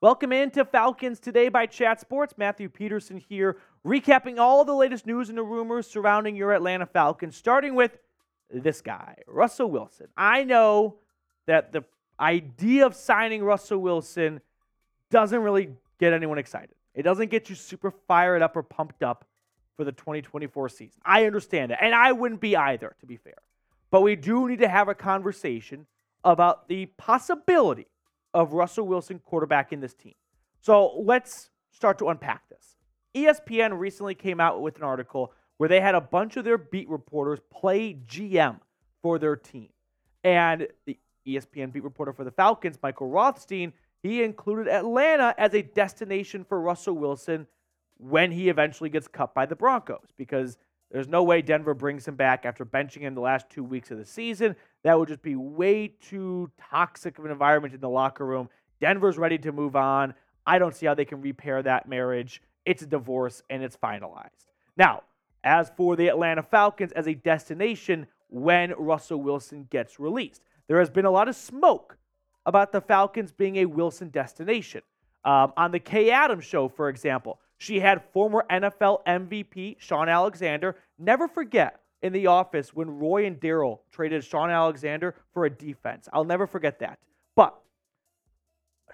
Welcome 0.00 0.32
into 0.32 0.64
Falcons 0.64 1.18
Today 1.18 1.48
by 1.48 1.66
Chat 1.66 2.00
Sports. 2.00 2.34
Matthew 2.36 2.68
Peterson 2.68 3.16
here, 3.16 3.56
recapping 3.84 4.38
all 4.38 4.64
the 4.64 4.74
latest 4.74 5.06
news 5.06 5.28
and 5.28 5.36
the 5.36 5.42
rumors 5.42 5.88
surrounding 5.88 6.36
your 6.36 6.52
Atlanta 6.52 6.86
Falcons, 6.86 7.36
starting 7.36 7.74
with 7.74 7.98
this 8.48 8.80
guy, 8.80 9.16
Russell 9.26 9.72
Wilson. 9.72 10.06
I 10.16 10.44
know 10.44 10.98
that 11.46 11.72
the 11.72 11.82
idea 12.20 12.86
of 12.86 12.94
signing 12.94 13.42
Russell 13.42 13.78
Wilson 13.78 14.40
doesn't 15.10 15.40
really 15.40 15.70
get 15.98 16.12
anyone 16.12 16.38
excited. 16.38 16.77
It 16.98 17.04
doesn't 17.04 17.30
get 17.30 17.48
you 17.48 17.54
super 17.54 17.92
fired 17.92 18.42
up 18.42 18.56
or 18.56 18.64
pumped 18.64 19.04
up 19.04 19.24
for 19.76 19.84
the 19.84 19.92
2024 19.92 20.68
season. 20.68 21.00
I 21.04 21.26
understand 21.26 21.70
that, 21.70 21.80
and 21.80 21.94
I 21.94 22.10
wouldn't 22.10 22.40
be 22.40 22.56
either, 22.56 22.96
to 22.98 23.06
be 23.06 23.16
fair. 23.16 23.36
But 23.92 24.00
we 24.00 24.16
do 24.16 24.48
need 24.48 24.58
to 24.58 24.68
have 24.68 24.88
a 24.88 24.96
conversation 24.96 25.86
about 26.24 26.66
the 26.66 26.86
possibility 26.96 27.86
of 28.34 28.52
Russell 28.52 28.84
Wilson 28.88 29.20
quarterbacking 29.30 29.80
this 29.80 29.94
team. 29.94 30.16
So 30.60 30.98
let's 30.98 31.50
start 31.70 32.00
to 32.00 32.08
unpack 32.08 32.48
this. 32.48 32.74
ESPN 33.14 33.78
recently 33.78 34.16
came 34.16 34.40
out 34.40 34.60
with 34.60 34.76
an 34.78 34.82
article 34.82 35.32
where 35.58 35.68
they 35.68 35.80
had 35.80 35.94
a 35.94 36.00
bunch 36.00 36.36
of 36.36 36.44
their 36.44 36.58
beat 36.58 36.88
reporters 36.88 37.38
play 37.48 37.94
GM 37.94 38.58
for 39.02 39.20
their 39.20 39.36
team. 39.36 39.68
And 40.24 40.66
the 40.84 40.98
ESPN 41.24 41.72
beat 41.72 41.84
reporter 41.84 42.12
for 42.12 42.24
the 42.24 42.32
Falcons, 42.32 42.76
Michael 42.82 43.08
Rothstein, 43.08 43.72
he 44.02 44.22
included 44.22 44.68
Atlanta 44.68 45.34
as 45.38 45.54
a 45.54 45.62
destination 45.62 46.44
for 46.44 46.60
Russell 46.60 46.94
Wilson 46.94 47.46
when 47.96 48.30
he 48.30 48.48
eventually 48.48 48.90
gets 48.90 49.08
cut 49.08 49.34
by 49.34 49.46
the 49.46 49.56
Broncos 49.56 50.12
because 50.16 50.58
there's 50.90 51.08
no 51.08 51.22
way 51.22 51.42
Denver 51.42 51.74
brings 51.74 52.08
him 52.08 52.14
back 52.14 52.46
after 52.46 52.64
benching 52.64 53.00
him 53.00 53.14
the 53.14 53.20
last 53.20 53.50
two 53.50 53.64
weeks 53.64 53.90
of 53.90 53.98
the 53.98 54.06
season. 54.06 54.56
That 54.84 54.98
would 54.98 55.08
just 55.08 55.22
be 55.22 55.36
way 55.36 55.88
too 55.88 56.50
toxic 56.70 57.18
of 57.18 57.24
an 57.24 57.30
environment 57.30 57.74
in 57.74 57.80
the 57.80 57.88
locker 57.88 58.24
room. 58.24 58.48
Denver's 58.80 59.18
ready 59.18 59.38
to 59.38 59.52
move 59.52 59.76
on. 59.76 60.14
I 60.46 60.58
don't 60.58 60.74
see 60.74 60.86
how 60.86 60.94
they 60.94 61.04
can 61.04 61.20
repair 61.20 61.62
that 61.62 61.88
marriage. 61.88 62.40
It's 62.64 62.82
a 62.82 62.86
divorce 62.86 63.42
and 63.50 63.62
it's 63.62 63.76
finalized. 63.76 64.46
Now, 64.76 65.02
as 65.44 65.70
for 65.76 65.96
the 65.96 66.08
Atlanta 66.08 66.42
Falcons 66.42 66.92
as 66.92 67.06
a 67.06 67.14
destination 67.14 68.06
when 68.28 68.72
Russell 68.78 69.20
Wilson 69.20 69.66
gets 69.70 69.98
released, 69.98 70.42
there 70.68 70.78
has 70.78 70.90
been 70.90 71.04
a 71.04 71.10
lot 71.10 71.28
of 71.28 71.36
smoke 71.36 71.98
about 72.48 72.72
the 72.72 72.80
Falcons 72.80 73.30
being 73.30 73.56
a 73.56 73.66
Wilson 73.66 74.08
destination. 74.08 74.80
Um, 75.22 75.52
on 75.58 75.70
the 75.70 75.78
Kay 75.78 76.10
Adams 76.10 76.46
show, 76.46 76.66
for 76.66 76.88
example, 76.88 77.40
she 77.58 77.78
had 77.78 78.02
former 78.14 78.46
NFL 78.50 79.04
MVP 79.04 79.76
Shaun 79.78 80.08
Alexander. 80.08 80.74
Never 80.98 81.28
forget 81.28 81.80
in 82.00 82.14
the 82.14 82.28
office 82.28 82.72
when 82.72 82.98
Roy 82.98 83.26
and 83.26 83.38
Daryl 83.38 83.80
traded 83.92 84.24
Shaun 84.24 84.48
Alexander 84.48 85.14
for 85.34 85.44
a 85.44 85.50
defense. 85.50 86.08
I'll 86.10 86.24
never 86.24 86.46
forget 86.46 86.78
that. 86.78 86.98
But 87.36 87.54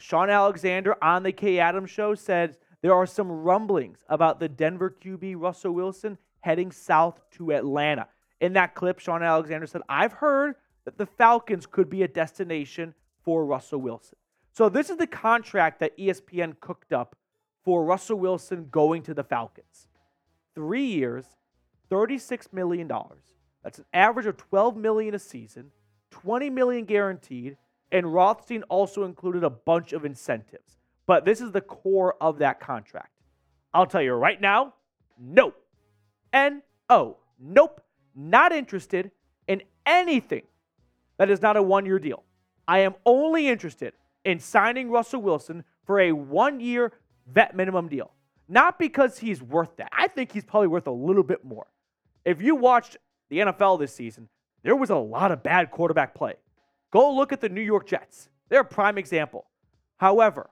Shaun 0.00 0.30
Alexander 0.30 0.96
on 1.00 1.22
the 1.22 1.30
Kay 1.30 1.60
Adams 1.60 1.90
show 1.90 2.16
said 2.16 2.56
there 2.82 2.94
are 2.94 3.06
some 3.06 3.30
rumblings 3.30 3.98
about 4.08 4.40
the 4.40 4.48
Denver 4.48 4.96
QB 5.00 5.36
Russell 5.38 5.72
Wilson 5.72 6.18
heading 6.40 6.72
south 6.72 7.20
to 7.34 7.52
Atlanta. 7.52 8.08
In 8.40 8.54
that 8.54 8.74
clip, 8.74 8.98
Shaun 8.98 9.22
Alexander 9.22 9.68
said, 9.68 9.82
I've 9.88 10.14
heard 10.14 10.56
that 10.86 10.98
the 10.98 11.06
Falcons 11.06 11.66
could 11.66 11.88
be 11.88 12.02
a 12.02 12.08
destination 12.08 12.94
for 13.24 13.44
Russell 13.44 13.80
Wilson. 13.80 14.18
So 14.52 14.68
this 14.68 14.90
is 14.90 14.98
the 14.98 15.06
contract 15.06 15.80
that 15.80 15.96
ESPN 15.98 16.60
cooked 16.60 16.92
up 16.92 17.16
for 17.64 17.84
Russell 17.84 18.18
Wilson 18.18 18.68
going 18.70 19.02
to 19.02 19.14
the 19.14 19.24
Falcons. 19.24 19.88
Three 20.54 20.84
years, 20.84 21.24
$36 21.90 22.52
million. 22.52 22.90
That's 23.62 23.78
an 23.78 23.86
average 23.92 24.26
of 24.26 24.36
12 24.36 24.76
million 24.76 25.14
a 25.14 25.18
season, 25.18 25.70
20 26.10 26.50
million 26.50 26.84
guaranteed, 26.84 27.56
and 27.90 28.12
Rothstein 28.12 28.62
also 28.64 29.04
included 29.04 29.42
a 29.42 29.50
bunch 29.50 29.92
of 29.92 30.04
incentives. 30.04 30.78
But 31.06 31.24
this 31.24 31.40
is 31.40 31.52
the 31.52 31.60
core 31.60 32.14
of 32.20 32.38
that 32.38 32.60
contract. 32.60 33.10
I'll 33.72 33.86
tell 33.86 34.02
you 34.02 34.12
right 34.12 34.40
now, 34.40 34.74
nope. 35.18 35.60
N 36.32 36.62
O. 36.88 37.16
Nope. 37.40 37.80
Not 38.14 38.52
interested 38.52 39.10
in 39.48 39.62
anything 39.86 40.42
that 41.18 41.30
is 41.30 41.42
not 41.42 41.56
a 41.56 41.62
one 41.62 41.86
year 41.86 41.98
deal. 41.98 42.22
I 42.66 42.80
am 42.80 42.94
only 43.04 43.48
interested 43.48 43.92
in 44.24 44.40
signing 44.40 44.90
Russell 44.90 45.22
Wilson 45.22 45.64
for 45.84 46.00
a 46.00 46.12
one 46.12 46.60
year 46.60 46.92
vet 47.26 47.54
minimum 47.54 47.88
deal. 47.88 48.10
Not 48.48 48.78
because 48.78 49.18
he's 49.18 49.42
worth 49.42 49.76
that. 49.76 49.88
I 49.92 50.08
think 50.08 50.32
he's 50.32 50.44
probably 50.44 50.68
worth 50.68 50.86
a 50.86 50.92
little 50.92 51.22
bit 51.22 51.44
more. 51.44 51.66
If 52.24 52.42
you 52.42 52.54
watched 52.54 52.96
the 53.30 53.38
NFL 53.38 53.78
this 53.78 53.94
season, 53.94 54.28
there 54.62 54.76
was 54.76 54.90
a 54.90 54.96
lot 54.96 55.32
of 55.32 55.42
bad 55.42 55.70
quarterback 55.70 56.14
play. 56.14 56.34
Go 56.90 57.14
look 57.14 57.32
at 57.32 57.40
the 57.40 57.48
New 57.48 57.62
York 57.62 57.86
Jets. 57.86 58.28
They're 58.48 58.60
a 58.60 58.64
prime 58.64 58.98
example. 58.98 59.46
However, 59.96 60.50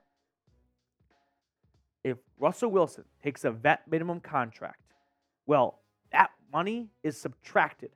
if 2.04 2.18
Russell 2.38 2.70
Wilson 2.70 3.04
takes 3.22 3.44
a 3.44 3.50
vet 3.50 3.82
minimum 3.88 4.20
contract, 4.20 4.80
well, 5.46 5.80
that 6.12 6.30
money 6.52 6.88
is 7.02 7.16
subtracted 7.16 7.90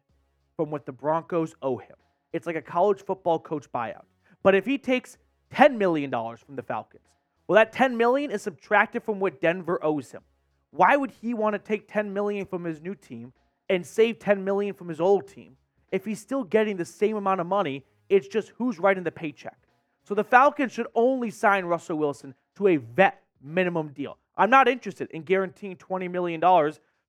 from 0.57 0.71
what 0.71 0.87
the 0.87 0.93
Broncos 0.93 1.55
owe 1.61 1.77
him. 1.77 1.97
It's 2.33 2.47
like 2.47 2.57
a 2.57 2.63
college 2.63 3.03
football 3.03 3.39
coach 3.39 3.71
buyout. 3.73 4.05
But 4.43 4.55
if 4.55 4.65
he 4.65 4.79
takes 4.79 5.19
$10 5.55 5.77
million 5.77 6.11
from 6.11 6.57
the 6.57 6.63
Falcons, 6.63 7.03
well, 7.47 7.57
that 7.57 7.73
10 7.73 7.97
million 7.97 8.31
is 8.31 8.43
subtracted 8.43 9.03
from 9.03 9.21
what 9.21 9.41
Denver 9.41 9.79
owes 9.83 10.11
him. 10.11 10.23
Why 10.71 10.97
would 10.97 11.11
he 11.11 11.33
want 11.33 11.55
to 11.55 11.59
take 11.59 11.91
10 11.91 12.13
million 12.13 12.45
from 12.45 12.65
his 12.65 12.81
new 12.81 12.95
team 12.95 13.33
and 13.69 13.87
save 13.87 14.19
10 14.19 14.45
million 14.45 14.75
from 14.75 14.89
his 14.89 15.01
old 15.01 15.29
team 15.29 15.57
if 15.93 16.05
he's 16.05 16.21
still 16.21 16.45
getting 16.45 16.77
the 16.77 16.85
same 16.85 17.17
amount 17.17 17.41
of 17.41 17.47
money? 17.47 17.85
It's 18.09 18.29
just 18.29 18.51
who's 18.57 18.79
writing 18.79 19.05
the 19.05 19.13
paycheck. 19.13 19.59
So 20.05 20.15
the 20.15 20.25
Falcons 20.25 20.73
should 20.73 20.87
only 20.95 21.31
sign 21.31 21.65
Russell 21.65 21.99
Wilson 21.99 22.35
to 22.57 22.69
a 22.69 22.77
vet 22.77 23.23
minimum 23.43 23.89
deal. 23.89 24.19
I'm 24.37 24.51
not 24.51 24.69
interested 24.69 25.11
in 25.11 25.23
guaranteeing 25.23 25.77
$20 25.77 26.11
million 26.11 26.41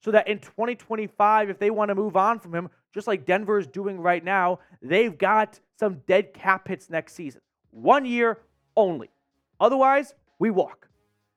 so 0.07 0.11
that 0.11 0.29
in 0.29 0.39
2025, 0.39 1.49
if 1.49 1.59
they 1.59 1.69
want 1.69 1.89
to 1.89 1.95
move 1.95 2.15
on 2.15 2.39
from 2.39 2.55
him, 2.55 2.69
just 2.93 3.07
like 3.07 3.25
Denver 3.25 3.59
is 3.59 3.67
doing 3.67 3.99
right 3.99 4.23
now, 4.23 4.59
they've 4.81 5.17
got 5.17 5.59
some 5.77 6.01
dead 6.07 6.33
cap 6.33 6.65
hits 6.65 6.89
next 6.89 7.13
season. 7.13 7.41
One 7.71 8.05
year 8.05 8.39
only. 8.77 9.09
Otherwise, 9.59 10.15
we 10.39 10.49
walk. 10.49 10.87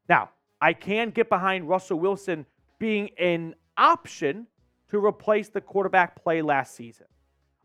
Now, 0.08 0.30
I 0.60 0.72
can 0.72 1.10
get 1.10 1.28
behind 1.28 1.68
Russell 1.68 1.98
Wilson 1.98 2.46
being 2.78 3.10
an 3.18 3.56
option 3.76 4.46
to 4.90 5.04
replace 5.04 5.48
the 5.48 5.60
quarterback 5.60 6.22
play 6.22 6.40
last 6.40 6.76
season. 6.76 7.06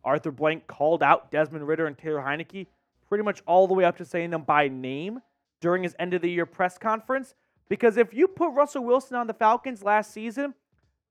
Arthur 0.04 0.32
Blank 0.32 0.65
called 0.65 1.04
out 1.04 1.30
Desmond 1.30 1.68
Ridder 1.68 1.86
and 1.86 1.96
Taylor 1.96 2.22
Heinicke 2.22 2.65
pretty 3.08 3.24
much 3.24 3.44
all 3.46 3.68
the 3.68 3.76
way 3.76 3.84
up 3.84 3.98
to 3.98 4.06
saying 4.06 4.32
them 4.32 4.41
by 4.41 4.70
name 4.70 5.20
during 5.62 5.84
his 5.84 5.96
end 6.00 6.15
of 6.15 6.24
the 6.24 6.32
year 6.32 6.48
press 6.48 6.80
conference. 6.80 7.36
Because 7.70 7.96
if 7.96 8.12
you 8.12 8.28
put 8.28 8.54
Russell 8.54 8.84
Wilson 8.84 9.18
on 9.18 9.28
the 9.28 9.36
Falcons 9.36 9.84
last 9.84 10.12
season, 10.12 10.56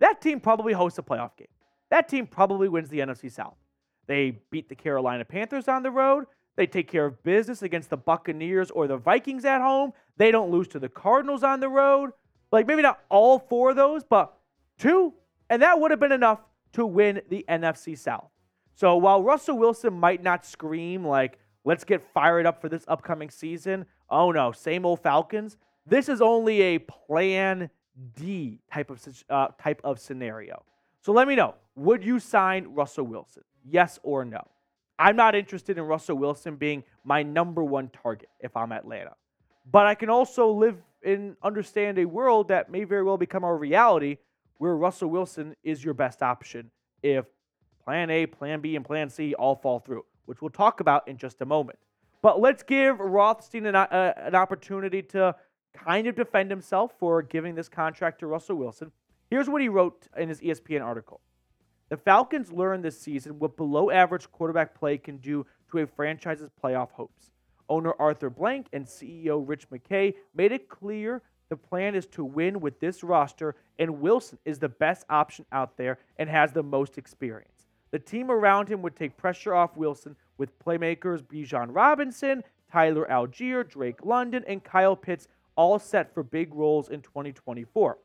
that 0.00 0.20
team 0.20 0.40
probably 0.40 0.72
hosts 0.72 0.98
a 0.98 1.02
playoff 1.02 1.37
game. 1.37 1.48
That 1.90 2.09
team 2.09 2.26
probably 2.26 2.68
wins 2.68 2.88
the 2.88 3.00
NFC 3.00 3.30
South. 3.30 3.57
They 4.07 4.38
beat 4.50 4.68
the 4.68 4.74
Carolina 4.74 5.24
Panthers 5.24 5.68
on 5.68 5.83
the 5.83 5.90
road. 5.90 6.26
They 6.57 6.66
take 6.66 6.88
care 6.88 7.07
of 7.07 7.22
business 7.22 7.62
against 7.62 7.90
the 7.90 7.96
Buccaneers 7.96 8.70
or 8.70 8.87
the 8.87 8.96
Vikings 8.96 9.44
at 9.44 9.61
home. 9.61 9.92
They 10.16 10.30
don't 10.30 10.50
lose 10.50 10.68
to 10.68 10.78
the 10.78 10.88
Cardinals 10.88 11.42
on 11.42 11.61
the 11.61 11.68
road. 11.68 12.11
Like 12.52 12.66
maybe 12.66 12.83
not 12.83 13.00
all 13.09 13.38
four 13.38 13.70
of 13.70 13.76
those, 13.76 14.04
but 14.04 14.35
two. 14.78 15.14
And 15.50 15.62
that 15.62 15.80
would 15.80 15.90
have 15.90 16.00
been 16.00 16.12
enough 16.12 16.40
to 16.74 16.87
win 16.87 17.20
the 17.28 17.44
NFC 17.48 17.98
South. 17.98 18.30
So 18.74 18.96
while 18.96 19.22
Russell 19.22 19.59
Wilson 19.59 19.94
might 19.94 20.22
not 20.22 20.44
scream 20.44 21.04
like, 21.04 21.38
let's 21.64 21.85
get 21.85 22.02
fired 22.12 22.46
up 22.46 22.61
for 22.61 22.68
this 22.68 22.85
upcoming 22.88 23.30
season, 23.30 23.87
oh 24.11 24.30
no, 24.30 24.52
same 24.52 24.85
old 24.85 25.00
Falcons, 25.00 25.57
this 25.87 26.09
is 26.09 26.20
only 26.20 26.61
a 26.61 26.78
plan 26.78 27.70
D 28.16 28.61
type 28.72 28.90
of, 28.90 29.24
uh, 29.30 29.48
type 29.61 29.80
of 29.85 29.98
scenario. 29.98 30.62
So 31.00 31.12
let 31.12 31.28
me 31.28 31.35
know 31.35 31.54
would 31.76 32.04
you 32.04 32.18
sign 32.18 32.66
Russell 32.68 33.07
Wilson? 33.07 33.42
Yes 33.64 33.98
or 34.02 34.24
no? 34.24 34.42
I'm 34.98 35.16
not 35.16 35.35
interested 35.35 35.76
in 35.76 35.85
Russell 35.85 36.16
Wilson 36.16 36.57
being 36.57 36.85
my 37.04 37.22
number 37.22 37.64
one 37.64 37.90
target 38.02 38.28
if 38.40 38.57
I'm 38.57 38.72
Atlanta. 38.72 39.14
But 39.70 39.87
I 39.87 39.94
can 39.94 40.09
also 40.09 40.50
live 40.50 40.76
and 41.04 41.37
understand 41.42 41.98
a 41.98 42.04
world 42.04 42.48
that 42.48 42.70
may 42.70 42.85
very 42.85 43.02
well 43.02 43.16
become 43.16 43.44
our 43.44 43.57
reality 43.57 44.18
where 44.59 44.76
Russell 44.76 45.11
Wilson 45.11 45.57
is 45.62 45.85
your 45.85 45.94
best 45.94 46.22
option 46.22 46.70
if 47.02 47.26
plan 47.83 48.09
A, 48.11 48.26
plan 48.26 48.61
B, 48.61 48.76
and 48.76 48.85
plan 48.85 49.11
C 49.11 49.35
all 49.35 49.57
fall 49.57 49.78
through, 49.78 50.04
which 50.26 50.40
we'll 50.40 50.50
talk 50.50 50.80
about 50.80 51.07
in 51.09 51.16
just 51.16 51.40
a 51.42 51.44
moment. 51.44 51.78
But 52.22 52.40
let's 52.40 52.62
give 52.62 52.98
Rothstein 52.98 53.66
an, 53.66 53.74
uh, 53.74 54.14
an 54.16 54.35
opportunity 54.35 55.02
to 55.02 55.35
kind 55.74 56.06
of 56.06 56.14
defend 56.14 56.50
himself 56.50 56.92
for 56.98 57.22
giving 57.22 57.54
this 57.54 57.68
contract 57.68 58.20
to 58.20 58.26
Russell 58.26 58.56
Wilson. 58.56 58.92
Here's 59.30 59.48
what 59.48 59.62
he 59.62 59.68
wrote 59.68 60.06
in 60.16 60.28
his 60.28 60.40
ESPN 60.40 60.82
article 60.82 61.20
The 61.88 61.96
Falcons 61.96 62.52
learned 62.52 62.84
this 62.84 62.98
season 62.98 63.38
what 63.38 63.56
below 63.56 63.90
average 63.90 64.30
quarterback 64.30 64.74
play 64.74 64.98
can 64.98 65.18
do 65.18 65.46
to 65.70 65.78
a 65.78 65.87
franchise's 65.87 66.50
playoff 66.62 66.90
hopes. 66.92 67.30
Owner 67.68 67.94
Arthur 67.98 68.30
Blank 68.30 68.68
and 68.72 68.87
CEO 68.87 69.42
Rich 69.46 69.70
McKay 69.70 70.14
made 70.34 70.52
it 70.52 70.68
clear 70.68 71.22
the 71.48 71.56
plan 71.56 71.94
is 71.94 72.06
to 72.08 72.24
win 72.24 72.60
with 72.60 72.80
this 72.80 73.02
roster, 73.02 73.54
and 73.78 74.00
Wilson 74.00 74.38
is 74.44 74.58
the 74.58 74.68
best 74.68 75.04
option 75.10 75.44
out 75.52 75.76
there 75.76 75.98
and 76.16 76.28
has 76.28 76.52
the 76.52 76.62
most 76.62 76.98
experience. 76.98 77.66
The 77.90 77.98
team 77.98 78.30
around 78.30 78.68
him 78.68 78.82
would 78.82 78.96
take 78.96 79.16
pressure 79.16 79.54
off 79.54 79.76
Wilson 79.76 80.16
with 80.37 80.58
playmakers 80.58 81.22
Bijan 81.22 81.68
Robinson, 81.70 82.42
Tyler 82.72 83.06
Allgeier, 83.08 83.68
Drake 83.68 84.04
London, 84.04 84.42
and 84.48 84.64
Kyle 84.64 84.96
Pitts 84.96 85.28
all 85.56 85.78
set 85.78 86.12
for 86.12 86.22
big 86.22 86.54
roles 86.54 86.88
in 86.88 87.00
2024. 87.00 87.98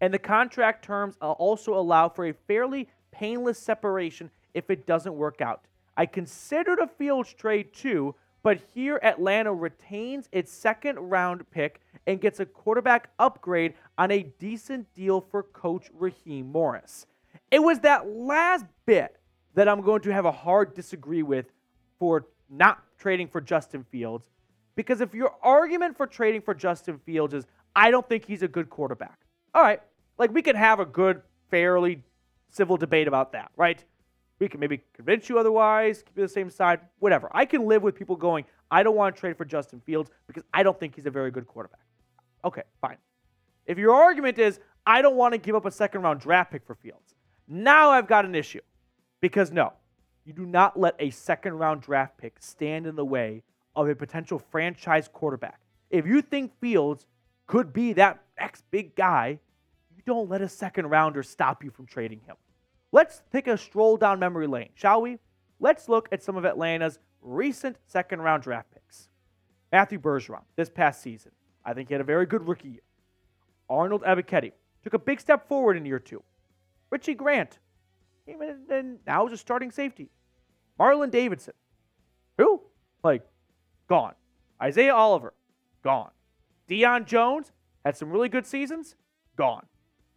And 0.00 0.12
the 0.12 0.18
contract 0.18 0.84
terms 0.84 1.16
also 1.20 1.74
allow 1.74 2.08
for 2.08 2.26
a 2.26 2.34
fairly 2.46 2.88
painless 3.10 3.58
separation 3.58 4.30
if 4.52 4.70
it 4.70 4.86
doesn't 4.86 5.14
work 5.14 5.40
out. 5.40 5.62
I 5.96 6.06
considered 6.06 6.80
a 6.80 6.88
Fields 6.88 7.32
trade 7.32 7.72
too, 7.72 8.14
but 8.42 8.58
here 8.74 8.98
Atlanta 9.02 9.54
retains 9.54 10.28
its 10.32 10.52
second 10.52 10.98
round 10.98 11.48
pick 11.50 11.80
and 12.06 12.20
gets 12.20 12.40
a 12.40 12.46
quarterback 12.46 13.10
upgrade 13.18 13.74
on 13.96 14.10
a 14.10 14.24
decent 14.38 14.92
deal 14.94 15.20
for 15.20 15.42
coach 15.42 15.88
Raheem 15.94 16.50
Morris. 16.50 17.06
It 17.50 17.62
was 17.62 17.80
that 17.80 18.08
last 18.08 18.66
bit 18.84 19.16
that 19.54 19.68
I'm 19.68 19.80
going 19.80 20.02
to 20.02 20.12
have 20.12 20.26
a 20.26 20.32
hard 20.32 20.74
disagree 20.74 21.22
with 21.22 21.46
for 21.98 22.26
not 22.50 22.82
trading 22.98 23.28
for 23.28 23.40
Justin 23.40 23.84
Fields. 23.84 24.28
Because 24.76 25.00
if 25.00 25.14
your 25.14 25.32
argument 25.42 25.96
for 25.96 26.06
trading 26.06 26.40
for 26.40 26.54
Justin 26.54 26.98
Fields 26.98 27.34
is, 27.34 27.46
I 27.76 27.90
don't 27.90 28.08
think 28.08 28.24
he's 28.24 28.42
a 28.42 28.48
good 28.48 28.70
quarterback, 28.70 29.20
all 29.54 29.62
right, 29.62 29.80
like 30.18 30.32
we 30.32 30.42
can 30.42 30.56
have 30.56 30.80
a 30.80 30.86
good, 30.86 31.22
fairly 31.50 32.02
civil 32.50 32.76
debate 32.76 33.08
about 33.08 33.32
that, 33.32 33.50
right? 33.56 33.84
We 34.38 34.48
can 34.48 34.60
maybe 34.60 34.82
convince 34.92 35.28
you 35.28 35.38
otherwise, 35.38 36.02
keep 36.02 36.16
you 36.16 36.22
the 36.22 36.28
same 36.28 36.50
side, 36.50 36.80
whatever. 36.98 37.28
I 37.32 37.44
can 37.44 37.66
live 37.66 37.82
with 37.82 37.94
people 37.94 38.16
going, 38.16 38.44
I 38.70 38.82
don't 38.82 38.96
want 38.96 39.14
to 39.14 39.20
trade 39.20 39.36
for 39.36 39.44
Justin 39.44 39.80
Fields 39.80 40.10
because 40.26 40.42
I 40.52 40.62
don't 40.62 40.78
think 40.78 40.96
he's 40.96 41.06
a 41.06 41.10
very 41.10 41.30
good 41.30 41.46
quarterback. 41.46 41.86
Okay, 42.44 42.62
fine. 42.80 42.96
If 43.66 43.78
your 43.78 43.94
argument 43.94 44.38
is, 44.38 44.60
I 44.86 45.02
don't 45.02 45.16
want 45.16 45.32
to 45.32 45.38
give 45.38 45.54
up 45.54 45.64
a 45.64 45.70
second 45.70 46.02
round 46.02 46.20
draft 46.20 46.50
pick 46.50 46.66
for 46.66 46.74
Fields, 46.74 47.14
now 47.46 47.90
I've 47.90 48.06
got 48.06 48.24
an 48.24 48.34
issue. 48.34 48.60
Because 49.20 49.50
no, 49.50 49.72
you 50.24 50.32
do 50.32 50.44
not 50.44 50.78
let 50.78 50.94
a 50.98 51.10
second 51.10 51.54
round 51.54 51.80
draft 51.80 52.18
pick 52.18 52.36
stand 52.40 52.86
in 52.86 52.96
the 52.96 53.04
way 53.04 53.42
of 53.76 53.88
a 53.88 53.94
potential 53.94 54.38
franchise 54.38 55.08
quarterback. 55.12 55.60
If 55.90 56.06
you 56.06 56.22
think 56.22 56.52
Fields 56.60 57.06
could 57.46 57.72
be 57.72 57.92
that 57.94 58.22
next 58.38 58.64
big 58.70 58.94
guy, 58.94 59.38
you 59.96 60.02
don't 60.06 60.28
let 60.28 60.42
a 60.42 60.48
second 60.48 60.86
rounder 60.86 61.22
stop 61.22 61.62
you 61.62 61.70
from 61.70 61.86
trading 61.86 62.20
him. 62.20 62.36
Let's 62.92 63.22
take 63.32 63.46
a 63.48 63.58
stroll 63.58 63.96
down 63.96 64.18
memory 64.18 64.46
lane, 64.46 64.70
shall 64.74 65.02
we? 65.02 65.18
Let's 65.60 65.88
look 65.88 66.08
at 66.12 66.22
some 66.22 66.36
of 66.36 66.44
Atlanta's 66.44 66.98
recent 67.20 67.76
second 67.86 68.20
round 68.20 68.42
draft 68.42 68.70
picks. 68.72 69.08
Matthew 69.72 69.98
Bergeron, 69.98 70.42
this 70.56 70.70
past 70.70 71.02
season, 71.02 71.32
I 71.64 71.74
think 71.74 71.88
he 71.88 71.94
had 71.94 72.00
a 72.00 72.04
very 72.04 72.26
good 72.26 72.46
rookie 72.46 72.68
year. 72.68 72.82
Arnold 73.68 74.02
Ebiketie 74.02 74.52
took 74.82 74.94
a 74.94 74.98
big 74.98 75.20
step 75.20 75.48
forward 75.48 75.76
in 75.76 75.86
year 75.86 75.98
two. 75.98 76.22
Richie 76.90 77.14
Grant 77.14 77.58
came 78.26 78.42
in 78.42 78.60
and 78.70 78.98
now 79.06 79.26
is 79.26 79.32
a 79.32 79.36
starting 79.36 79.70
safety. 79.70 80.10
Marlon 80.78 81.10
Davidson, 81.10 81.54
who? 82.38 82.60
Like, 83.02 83.26
gone. 83.94 84.14
Isaiah 84.60 84.92
Oliver, 84.92 85.34
gone. 85.84 86.10
Deion 86.68 87.06
Jones 87.06 87.52
had 87.84 87.96
some 87.96 88.10
really 88.10 88.28
good 88.28 88.44
seasons, 88.44 88.96
gone. 89.36 89.66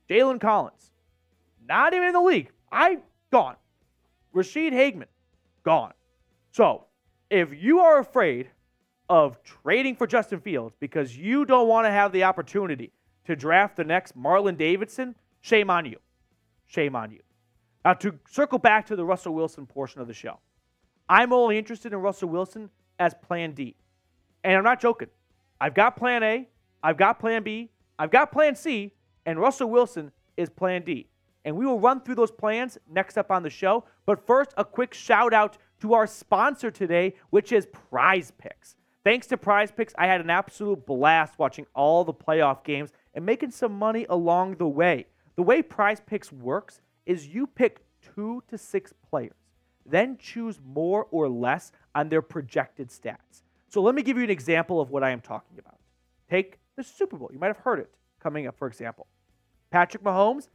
Jalen 0.09 0.41
Collins, 0.41 0.89
not 1.63 1.93
even 1.93 2.07
in 2.07 2.13
the 2.13 2.21
league. 2.21 2.49
I 2.71 2.97
gone. 3.31 3.55
Ra'Shede 4.33 4.73
Hageman, 4.73 5.11
gone. 5.63 5.93
So 6.51 6.85
if 7.29 7.49
you 7.53 7.79
are 7.81 7.99
afraid 7.99 8.49
of 9.09 9.37
trading 9.43 9.95
for 9.95 10.07
Justin 10.07 10.39
Fields 10.39 10.75
because 10.79 11.15
you 11.15 11.45
don't 11.45 11.67
want 11.67 11.85
to 11.85 11.91
have 11.91 12.11
the 12.11 12.23
opportunity 12.23 12.91
to 13.25 13.35
draft 13.35 13.77
the 13.77 13.83
next 13.83 14.17
Marlon 14.17 14.57
Davidson, 14.57 15.13
shame 15.41 15.69
on 15.69 15.85
you. 15.85 15.97
Shame 16.65 16.95
on 16.95 17.11
you. 17.11 17.19
Now, 17.85 17.93
to 17.93 18.17
circle 18.27 18.57
back 18.57 18.87
to 18.87 18.95
the 18.95 19.05
Russell 19.05 19.35
Wilson 19.35 19.67
portion 19.67 20.01
of 20.01 20.07
the 20.07 20.15
show, 20.15 20.39
I'm 21.07 21.31
only 21.31 21.59
interested 21.59 21.93
in 21.93 21.99
Russell 21.99 22.29
Wilson 22.29 22.71
as 22.99 23.13
plan 23.13 23.53
D. 23.53 23.75
And 24.43 24.55
I'm 24.55 24.63
not 24.63 24.79
joking. 24.79 25.09
I've 25.59 25.73
got 25.73 25.95
plan 25.95 26.23
A, 26.23 26.47
I've 26.83 26.97
got 26.97 27.19
plan 27.19 27.43
B, 27.43 27.71
I've 27.97 28.11
got 28.11 28.31
plan 28.31 28.55
C, 28.55 28.93
and 29.25 29.39
Russell 29.39 29.69
Wilson 29.69 30.11
is 30.37 30.49
plan 30.49 30.83
D 30.83 31.07
and 31.47 31.55
we 31.55 31.65
will 31.65 31.79
run 31.79 32.01
through 32.01 32.15
those 32.15 32.29
plans 32.29 32.77
next 32.91 33.17
up 33.17 33.31
on 33.31 33.41
the 33.41 33.49
show. 33.49 33.85
But 34.05 34.27
first, 34.27 34.53
a 34.57 34.65
quick 34.65 34.93
shout 34.93 35.33
out 35.33 35.57
to 35.79 35.93
our 35.93 36.05
sponsor 36.05 36.69
today, 36.69 37.13
which 37.29 37.53
is 37.53 37.67
Prize 37.67 38.33
Picks. 38.37 38.75
Thanks 39.05 39.27
to 39.27 39.37
Prize 39.37 39.71
Picks, 39.71 39.93
I 39.97 40.07
had 40.07 40.19
an 40.19 40.29
absolute 40.29 40.85
blast 40.85 41.39
watching 41.39 41.65
all 41.73 42.03
the 42.03 42.13
playoff 42.13 42.65
games 42.65 42.91
and 43.13 43.25
making 43.25 43.51
some 43.51 43.71
money 43.71 44.05
along 44.09 44.57
the 44.57 44.67
way. 44.67 45.05
The 45.37 45.41
way 45.41 45.61
Prize 45.61 46.01
Picks 46.05 46.33
works 46.33 46.81
is 47.05 47.27
you 47.27 47.47
pick 47.47 47.79
two 48.01 48.43
to 48.49 48.57
six 48.57 48.93
players, 49.09 49.31
then 49.85 50.17
choose 50.17 50.59
more 50.65 51.07
or 51.11 51.29
less 51.29 51.71
on 51.97 52.09
their 52.09 52.21
projected 52.21 52.89
stats. 52.89 53.41
So 53.69 53.81
let 53.81 53.95
me 53.95 54.03
give 54.03 54.17
you 54.17 54.23
an 54.23 54.29
example 54.29 54.79
of 54.79 54.91
what 54.91 55.03
I 55.03 55.09
am 55.09 55.19
talking 55.19 55.57
about. 55.57 55.79
Take 56.29 56.59
the 56.75 56.83
Super 56.83 57.17
Bowl. 57.17 57.31
You 57.33 57.39
might 57.39 57.47
have 57.47 57.57
heard 57.57 57.79
it 57.79 57.89
coming 58.21 58.45
up, 58.45 58.55
for 58.55 58.67
example. 58.67 59.07
Patrick 59.71 60.03
Mahomes 60.03 60.47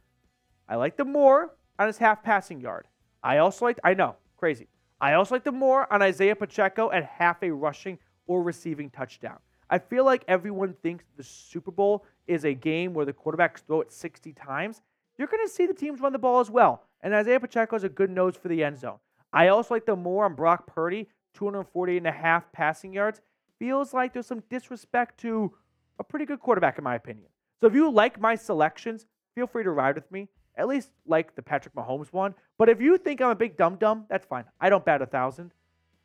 I 0.69 0.77
like 0.77 0.95
the 0.95 1.03
more 1.03 1.53
on 1.77 1.87
his 1.87 1.97
half 1.97 2.23
passing 2.23 2.61
yard. 2.61 2.87
I 3.21 3.39
also 3.39 3.65
like, 3.65 3.77
I 3.83 3.93
know, 3.93 4.15
crazy. 4.37 4.69
I 5.01 5.15
also 5.15 5.35
like 5.35 5.43
the 5.43 5.51
more 5.51 5.91
on 5.91 6.01
Isaiah 6.01 6.35
Pacheco 6.35 6.89
at 6.91 7.03
half 7.03 7.43
a 7.43 7.51
rushing 7.51 7.99
or 8.25 8.41
receiving 8.41 8.89
touchdown. 8.89 9.39
I 9.69 9.79
feel 9.79 10.05
like 10.05 10.23
everyone 10.29 10.75
thinks 10.81 11.03
the 11.17 11.23
Super 11.23 11.71
Bowl 11.71 12.05
is 12.25 12.45
a 12.45 12.53
game 12.53 12.93
where 12.93 13.05
the 13.05 13.11
quarterbacks 13.11 13.57
throw 13.67 13.81
it 13.81 13.91
60 13.91 14.31
times. 14.31 14.81
You're 15.17 15.27
going 15.27 15.45
to 15.45 15.53
see 15.53 15.65
the 15.65 15.73
teams 15.73 15.99
run 15.99 16.13
the 16.13 16.19
ball 16.19 16.39
as 16.39 16.49
well. 16.49 16.83
And 17.01 17.13
Isaiah 17.13 17.41
Pacheco 17.41 17.75
is 17.75 17.83
a 17.83 17.89
good 17.89 18.09
nose 18.09 18.37
for 18.37 18.47
the 18.47 18.63
end 18.63 18.79
zone. 18.79 18.99
I 19.33 19.49
also 19.49 19.73
like 19.73 19.85
the 19.85 19.95
more 19.97 20.23
on 20.23 20.35
Brock 20.35 20.67
Purdy, 20.67 21.09
240 21.33 21.97
and 21.97 22.07
a 22.07 22.11
half 22.11 22.51
passing 22.51 22.93
yards. 22.93 23.21
Feels 23.59 23.93
like 23.93 24.13
there's 24.13 24.27
some 24.27 24.43
disrespect 24.49 25.19
to 25.21 25.53
a 25.99 26.03
pretty 26.03 26.25
good 26.25 26.39
quarterback, 26.39 26.77
in 26.77 26.83
my 26.83 26.95
opinion. 26.95 27.27
So 27.61 27.67
if 27.67 27.73
you 27.73 27.89
like 27.91 28.19
my 28.19 28.35
selections, 28.35 29.05
feel 29.35 29.47
free 29.47 29.63
to 29.63 29.71
ride 29.71 29.95
with 29.95 30.11
me 30.11 30.27
at 30.55 30.67
least 30.67 30.89
like 31.05 31.35
the 31.35 31.41
Patrick 31.41 31.75
Mahomes 31.75 32.11
one. 32.13 32.35
But 32.57 32.69
if 32.69 32.81
you 32.81 32.97
think 32.97 33.21
I'm 33.21 33.31
a 33.31 33.35
big 33.35 33.57
dum 33.57 33.77
dum, 33.77 34.05
that's 34.09 34.25
fine. 34.25 34.45
I 34.59 34.69
don't 34.69 34.85
bat 34.85 35.01
a 35.01 35.05
thousand. 35.05 35.51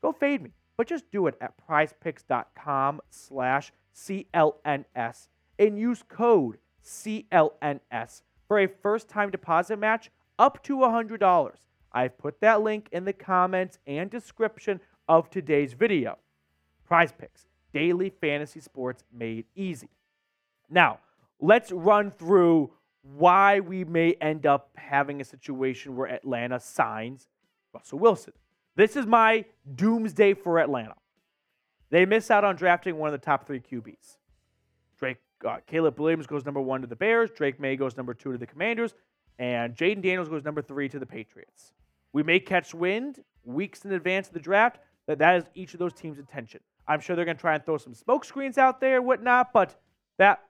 Go 0.02 0.12
fade 0.12 0.42
me. 0.42 0.52
But 0.76 0.86
just 0.86 1.10
do 1.10 1.26
it 1.26 1.36
at 1.40 1.54
prizepicks.com 1.68 3.00
slash 3.10 3.72
CLNS 3.94 5.28
and 5.58 5.78
use 5.78 6.04
code 6.08 6.58
CLNS 6.84 8.22
for 8.46 8.60
a 8.60 8.68
first 8.68 9.08
time 9.08 9.30
deposit 9.30 9.78
match 9.78 10.10
up 10.38 10.62
to 10.64 10.76
$100. 10.76 11.52
I've 11.90 12.16
put 12.16 12.40
that 12.40 12.62
link 12.62 12.88
in 12.92 13.04
the 13.04 13.12
comments 13.12 13.78
and 13.86 14.08
description 14.08 14.80
of 15.08 15.30
today's 15.30 15.72
video. 15.72 16.18
Prize 16.86 17.12
Picks, 17.12 17.46
daily 17.72 18.10
fantasy 18.10 18.60
sports 18.60 19.04
made 19.12 19.46
easy. 19.54 19.90
Now, 20.70 20.98
let's 21.40 21.72
run 21.72 22.10
through 22.10 22.70
why 23.02 23.60
we 23.60 23.84
may 23.84 24.14
end 24.20 24.46
up 24.46 24.70
having 24.76 25.20
a 25.20 25.24
situation 25.24 25.96
where 25.96 26.08
Atlanta 26.08 26.60
signs 26.60 27.28
Russell 27.72 27.98
Wilson. 27.98 28.32
This 28.76 28.96
is 28.96 29.06
my 29.06 29.44
doomsday 29.74 30.34
for 30.34 30.58
Atlanta. 30.58 30.94
They 31.90 32.04
miss 32.06 32.30
out 32.30 32.44
on 32.44 32.56
drafting 32.56 32.96
one 32.96 33.12
of 33.12 33.18
the 33.18 33.24
top 33.24 33.46
three 33.46 33.60
QBs. 33.60 34.18
Drake, 34.98 35.18
uh, 35.46 35.58
Caleb 35.66 35.98
Williams 35.98 36.26
goes 36.26 36.44
number 36.44 36.60
one 36.60 36.80
to 36.82 36.86
the 36.86 36.96
Bears. 36.96 37.30
Drake 37.30 37.58
Maye 37.58 37.76
goes 37.76 37.96
number 37.96 38.14
two 38.14 38.32
to 38.32 38.38
the 38.38 38.46
Commanders, 38.46 38.94
and 39.38 39.74
Jayden 39.74 40.02
Daniels 40.02 40.28
goes 40.28 40.44
number 40.44 40.62
three 40.62 40.88
to 40.88 40.98
the 40.98 41.06
Patriots. 41.06 41.72
We 42.12 42.22
may 42.22 42.40
catch 42.40 42.74
wind 42.74 43.22
weeks 43.44 43.84
in 43.84 43.92
advance 43.92 44.28
of 44.28 44.34
the 44.34 44.40
draft 44.40 44.78
that 45.08 45.18
that 45.18 45.36
is 45.36 45.44
each 45.54 45.72
of 45.72 45.80
those 45.80 45.94
teams' 45.94 46.18
intention. 46.18 46.60
I'm 46.86 47.00
sure 47.00 47.16
they're 47.16 47.24
going 47.24 47.36
to 47.36 47.40
try 47.40 47.54
and 47.54 47.64
throw 47.64 47.78
some 47.78 47.94
smoke 47.94 48.24
screens 48.24 48.58
out 48.58 48.80
there, 48.80 49.02
whatnot, 49.02 49.52
but 49.52 49.74
that 50.18 50.44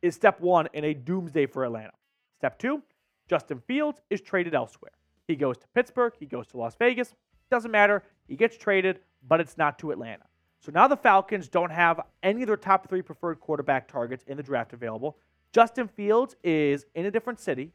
is 0.00 0.14
step 0.14 0.40
one 0.40 0.68
in 0.72 0.84
a 0.84 0.94
doomsday 0.94 1.46
for 1.46 1.64
Atlanta. 1.64 1.92
Step 2.38 2.58
two, 2.58 2.82
Justin 3.28 3.60
Fields 3.66 4.00
is 4.08 4.20
traded 4.20 4.54
elsewhere. 4.54 4.92
He 5.26 5.34
goes 5.34 5.58
to 5.58 5.66
Pittsburgh, 5.74 6.12
he 6.18 6.26
goes 6.26 6.46
to 6.48 6.56
Las 6.56 6.76
Vegas. 6.76 7.14
Doesn't 7.50 7.70
matter. 7.70 8.02
He 8.28 8.36
gets 8.36 8.56
traded, 8.56 9.00
but 9.26 9.40
it's 9.40 9.58
not 9.58 9.78
to 9.80 9.90
Atlanta. 9.90 10.24
So 10.60 10.72
now 10.72 10.88
the 10.88 10.96
Falcons 10.96 11.48
don't 11.48 11.70
have 11.70 12.00
any 12.22 12.42
of 12.42 12.46
their 12.46 12.56
top 12.56 12.88
three 12.88 13.02
preferred 13.02 13.40
quarterback 13.40 13.88
targets 13.88 14.24
in 14.26 14.36
the 14.36 14.42
draft 14.42 14.72
available. 14.72 15.16
Justin 15.52 15.88
Fields 15.88 16.36
is 16.42 16.86
in 16.94 17.06
a 17.06 17.10
different 17.10 17.40
city, 17.40 17.72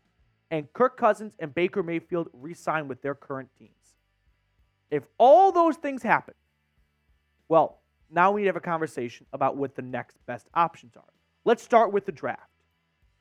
and 0.50 0.72
Kirk 0.74 0.98
Cousins 0.98 1.36
and 1.40 1.54
Baker 1.54 1.84
Mayfield 1.84 2.30
re 2.34 2.54
sign 2.54 2.88
with 2.88 3.02
their 3.02 3.16
current 3.16 3.50
teams. 3.58 3.81
If 4.92 5.04
all 5.18 5.52
those 5.52 5.78
things 5.78 6.04
happen, 6.04 6.36
well, 7.48 7.80
now 8.12 8.32
we 8.32 8.42
need 8.42 8.46
to 8.46 8.50
have 8.50 8.56
a 8.58 8.60
conversation 8.60 9.26
about 9.34 9.56
what 9.56 9.76
the 9.76 9.82
next 9.82 10.18
best 10.26 10.48
options 10.54 10.96
are. 10.98 11.04
Let's 11.46 11.64
start 11.64 11.94
with 11.94 12.06
the 12.06 12.12
draft. 12.12 12.52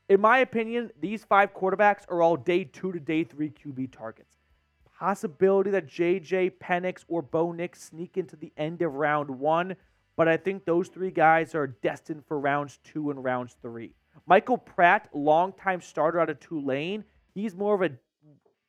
In 0.09 0.21
my 0.21 0.39
opinion, 0.39 0.91
these 1.01 1.25
five 1.25 1.55
quarterbacks 1.55 2.03
are 2.09 2.21
all 2.21 2.37
day 2.37 2.65
two 2.65 2.91
to 2.91 2.99
day 2.99 3.23
three 3.23 3.51
QB 3.51 3.93
targets. 3.93 4.37
Possibility 4.99 5.71
that 5.71 5.87
JJ, 5.87 6.55
Penix, 6.61 7.05
or 7.07 7.23
Bo 7.23 7.53
Nix 7.53 7.85
sneak 7.85 8.19
into 8.19 8.37
the 8.37 8.53
end 8.57 8.83
of 8.83 8.95
round 8.95 9.31
one, 9.31 9.77
but 10.17 10.29
I 10.29 10.37
think 10.37 10.65
those 10.65 10.89
three 10.89 11.13
guys 11.13 11.55
are 11.55 11.69
destined 11.69 12.25
for 12.27 12.39
rounds 12.39 12.81
two 12.83 13.11
and 13.11 13.23
rounds 13.23 13.57
three. 13.63 13.95
Michael 14.27 14.59
Pratt, 14.59 15.09
longtime 15.15 15.81
starter 15.81 16.21
out 16.21 16.29
of 16.29 16.41
Tulane, 16.41 17.05
he's 17.33 17.55
more 17.55 17.75
of 17.75 17.83
a 17.83 17.95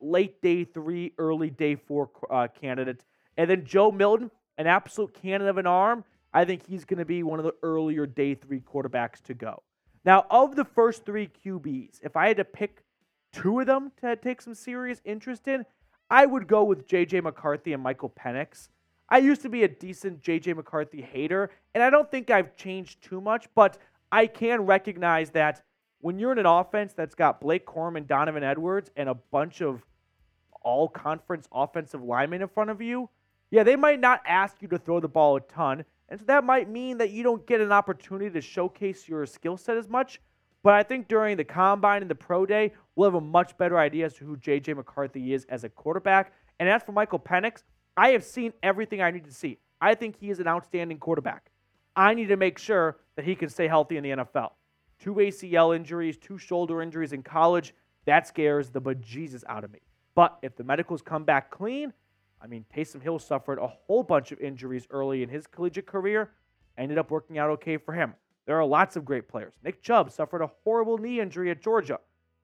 late 0.01 0.41
day 0.41 0.63
three, 0.63 1.13
early 1.17 1.49
day 1.49 1.75
four 1.75 2.09
uh, 2.29 2.47
candidate. 2.59 3.03
And 3.37 3.49
then 3.49 3.65
Joe 3.65 3.91
Milton, 3.91 4.31
an 4.57 4.67
absolute 4.67 5.13
cannon 5.13 5.47
of 5.47 5.57
an 5.57 5.67
arm. 5.67 6.03
I 6.33 6.45
think 6.45 6.65
he's 6.65 6.85
going 6.85 6.99
to 6.99 7.05
be 7.05 7.23
one 7.23 7.39
of 7.39 7.45
the 7.45 7.55
earlier 7.63 8.05
day 8.05 8.35
three 8.35 8.61
quarterbacks 8.61 9.21
to 9.23 9.33
go. 9.33 9.63
Now, 10.05 10.25
of 10.29 10.55
the 10.55 10.65
first 10.65 11.05
three 11.05 11.29
QBs, 11.45 11.99
if 12.03 12.15
I 12.15 12.27
had 12.27 12.37
to 12.37 12.45
pick 12.45 12.83
two 13.31 13.59
of 13.59 13.67
them 13.67 13.91
to 14.01 14.15
take 14.15 14.41
some 14.41 14.55
serious 14.55 15.01
interest 15.05 15.47
in, 15.47 15.65
I 16.09 16.25
would 16.25 16.47
go 16.47 16.63
with 16.63 16.87
JJ 16.87 17.23
McCarthy 17.23 17.73
and 17.73 17.83
Michael 17.83 18.09
Penix. 18.09 18.69
I 19.09 19.19
used 19.19 19.41
to 19.41 19.49
be 19.49 19.63
a 19.63 19.67
decent 19.67 20.21
JJ 20.21 20.55
McCarthy 20.55 21.01
hater, 21.01 21.51
and 21.73 21.83
I 21.83 21.89
don't 21.89 22.09
think 22.09 22.29
I've 22.29 22.55
changed 22.55 23.01
too 23.01 23.21
much, 23.21 23.47
but 23.55 23.77
I 24.11 24.27
can 24.27 24.65
recognize 24.65 25.29
that 25.31 25.63
when 25.99 26.17
you're 26.17 26.31
in 26.31 26.39
an 26.39 26.45
offense 26.45 26.93
that's 26.93 27.15
got 27.15 27.41
Blake 27.41 27.65
Corum 27.65 27.95
and 27.95 28.07
Donovan 28.07 28.43
Edwards 28.43 28.89
and 28.95 29.07
a 29.07 29.13
bunch 29.13 29.61
of 29.61 29.83
all 30.63 30.87
conference 30.87 31.47
offensive 31.51 32.03
linemen 32.03 32.41
in 32.41 32.47
front 32.47 32.69
of 32.69 32.81
you, 32.81 33.09
yeah, 33.49 33.63
they 33.63 33.75
might 33.75 33.99
not 33.99 34.21
ask 34.25 34.61
you 34.61 34.67
to 34.69 34.77
throw 34.77 34.99
the 34.99 35.07
ball 35.07 35.35
a 35.35 35.41
ton. 35.41 35.83
And 36.09 36.19
so 36.19 36.25
that 36.27 36.43
might 36.43 36.69
mean 36.69 36.97
that 36.97 37.11
you 37.11 37.23
don't 37.23 37.45
get 37.45 37.61
an 37.61 37.71
opportunity 37.71 38.29
to 38.29 38.41
showcase 38.41 39.07
your 39.07 39.25
skill 39.25 39.57
set 39.57 39.77
as 39.77 39.87
much. 39.87 40.19
But 40.63 40.73
I 40.73 40.83
think 40.83 41.07
during 41.07 41.37
the 41.37 41.43
combine 41.43 42.01
and 42.01 42.11
the 42.11 42.15
pro 42.15 42.45
day, 42.45 42.73
we'll 42.95 43.09
have 43.09 43.15
a 43.15 43.21
much 43.21 43.57
better 43.57 43.77
idea 43.77 44.05
as 44.05 44.13
to 44.15 44.25
who 44.25 44.37
J.J. 44.37 44.73
McCarthy 44.73 45.33
is 45.33 45.45
as 45.49 45.63
a 45.63 45.69
quarterback. 45.69 46.33
And 46.59 46.69
as 46.69 46.83
for 46.83 46.91
Michael 46.91 47.19
Penix, 47.19 47.63
I 47.97 48.09
have 48.09 48.23
seen 48.23 48.53
everything 48.61 49.01
I 49.01 49.11
need 49.11 49.25
to 49.25 49.33
see. 49.33 49.57
I 49.81 49.95
think 49.95 50.15
he 50.19 50.29
is 50.29 50.39
an 50.39 50.47
outstanding 50.47 50.99
quarterback. 50.99 51.49
I 51.95 52.13
need 52.13 52.27
to 52.27 52.37
make 52.37 52.57
sure 52.57 52.97
that 53.15 53.25
he 53.25 53.35
can 53.35 53.49
stay 53.49 53.67
healthy 53.67 53.97
in 53.97 54.03
the 54.03 54.11
NFL. 54.11 54.51
Two 54.99 55.15
ACL 55.15 55.75
injuries, 55.75 56.17
two 56.17 56.37
shoulder 56.37 56.81
injuries 56.81 57.11
in 57.11 57.23
college, 57.23 57.73
that 58.05 58.27
scares 58.27 58.69
the 58.69 58.81
bejesus 58.81 59.43
out 59.49 59.63
of 59.63 59.71
me. 59.71 59.79
But 60.15 60.37
if 60.41 60.55
the 60.55 60.63
medicals 60.63 61.01
come 61.01 61.23
back 61.23 61.51
clean, 61.51 61.93
I 62.41 62.47
mean, 62.47 62.65
Taysom 62.75 63.01
Hill 63.01 63.19
suffered 63.19 63.59
a 63.59 63.67
whole 63.67 64.03
bunch 64.03 64.31
of 64.31 64.39
injuries 64.39 64.87
early 64.89 65.23
in 65.23 65.29
his 65.29 65.47
collegiate 65.47 65.85
career, 65.85 66.31
ended 66.77 66.97
up 66.97 67.11
working 67.11 67.37
out 67.37 67.49
okay 67.51 67.77
for 67.77 67.93
him. 67.93 68.13
There 68.45 68.59
are 68.59 68.65
lots 68.65 68.95
of 68.95 69.05
great 69.05 69.27
players. 69.27 69.53
Nick 69.63 69.81
Chubb 69.83 70.11
suffered 70.11 70.41
a 70.41 70.51
horrible 70.63 70.97
knee 70.97 71.19
injury 71.19 71.51
at 71.51 71.61
Georgia. 71.61 71.99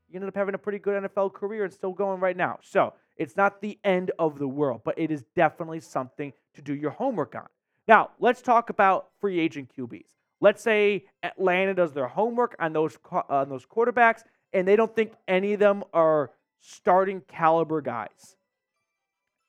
He 0.08 0.16
ended 0.16 0.30
up 0.30 0.36
having 0.36 0.56
a 0.56 0.60
pretty 0.60 0.80
good 0.80 1.04
NFL 1.04 1.34
career 1.34 1.64
and 1.64 1.74
still 1.74 1.92
going 1.92 2.20
right 2.20 2.38
now. 2.38 2.60
So 2.62 2.94
it's 3.18 3.36
not 3.36 3.62
the 3.62 3.80
end 3.84 4.12
of 4.20 4.40
the 4.40 4.48
world, 4.48 4.82
but 4.86 4.98
it 4.98 5.12
is 5.12 5.24
definitely 5.36 5.80
something 5.80 6.32
to 6.54 6.62
do 6.62 6.74
your 6.74 6.92
homework 6.92 7.36
on. 7.36 7.48
Now, 7.88 8.12
let's 8.20 8.42
talk 8.42 8.70
about 8.70 9.08
free 9.20 9.40
agent 9.40 9.72
QBs. 9.76 10.16
Let's 10.40 10.62
say 10.62 11.06
Atlanta 11.24 11.74
does 11.74 11.94
their 11.94 12.08
homework 12.08 12.56
on 12.60 12.74
those 12.74 12.98
on 13.12 13.50
those 13.50 13.66
quarterbacks, 13.66 14.22
and 14.54 14.68
they 14.68 14.76
don't 14.76 14.96
think 14.96 15.14
any 15.28 15.54
of 15.54 15.60
them 15.60 15.84
are 15.94 16.32
starting 16.60 17.22
caliber 17.28 17.82
guys. 17.82 18.36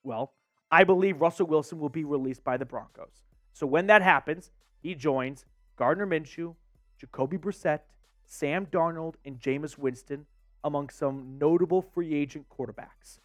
Well, 0.03 0.33
I 0.71 0.85
believe 0.85 1.21
Russell 1.21 1.47
Wilson 1.47 1.79
will 1.79 1.89
be 1.89 2.05
released 2.05 2.45
by 2.45 2.57
the 2.57 2.65
Broncos. 2.65 3.25
So 3.53 3.67
when 3.67 3.87
that 3.87 4.03
happens, 4.03 4.51
he 4.81 4.95
joins 4.95 5.45
Gardner 5.77 6.07
Minshew, 6.07 6.55
Jacoby 6.99 7.39
Brissett, 7.39 7.81
Sam 8.25 8.67
Darnold, 8.67 9.15
and 9.25 9.41
Jameis 9.41 9.79
Winston 9.79 10.27
among 10.63 10.91
some 10.91 11.39
notable 11.41 11.83
free 11.83 12.15
agent 12.15 12.47
quarterbacks. 12.49 13.21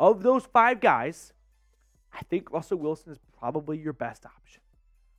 Of 0.00 0.22
those 0.22 0.46
five 0.46 0.80
guys, 0.80 1.32
I 2.12 2.22
think 2.22 2.50
Russell 2.50 2.78
Wilson 2.78 3.12
is 3.12 3.18
probably 3.38 3.78
your 3.78 3.92
best 3.92 4.24
option. 4.24 4.62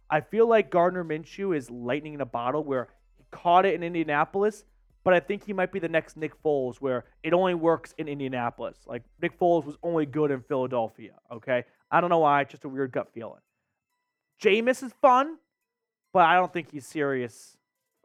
I 0.09 0.21
feel 0.21 0.47
like 0.47 0.71
Gardner 0.71 1.03
Minshew 1.03 1.55
is 1.55 1.69
lightning 1.69 2.15
in 2.15 2.21
a 2.21 2.25
bottle 2.25 2.63
where 2.63 2.87
he 3.17 3.25
caught 3.29 3.65
it 3.65 3.75
in 3.75 3.83
Indianapolis, 3.83 4.65
but 5.03 5.13
I 5.13 5.19
think 5.19 5.45
he 5.45 5.53
might 5.53 5.71
be 5.71 5.79
the 5.79 5.89
next 5.89 6.17
Nick 6.17 6.41
Foles, 6.43 6.77
where 6.77 7.05
it 7.23 7.33
only 7.33 7.53
works 7.53 7.93
in 7.97 8.07
Indianapolis. 8.07 8.77
Like 8.85 9.03
Nick 9.21 9.39
Foles 9.39 9.65
was 9.65 9.77
only 9.83 10.05
good 10.05 10.31
in 10.31 10.41
Philadelphia. 10.41 11.13
Okay, 11.31 11.63
I 11.91 12.01
don't 12.01 12.09
know 12.09 12.19
why, 12.19 12.43
just 12.43 12.65
a 12.65 12.69
weird 12.69 12.91
gut 12.91 13.09
feeling. 13.13 13.41
Jameis 14.41 14.83
is 14.83 14.93
fun, 15.01 15.37
but 16.13 16.25
I 16.25 16.35
don't 16.35 16.51
think 16.51 16.71
he's 16.71 16.85
serious. 16.85 17.57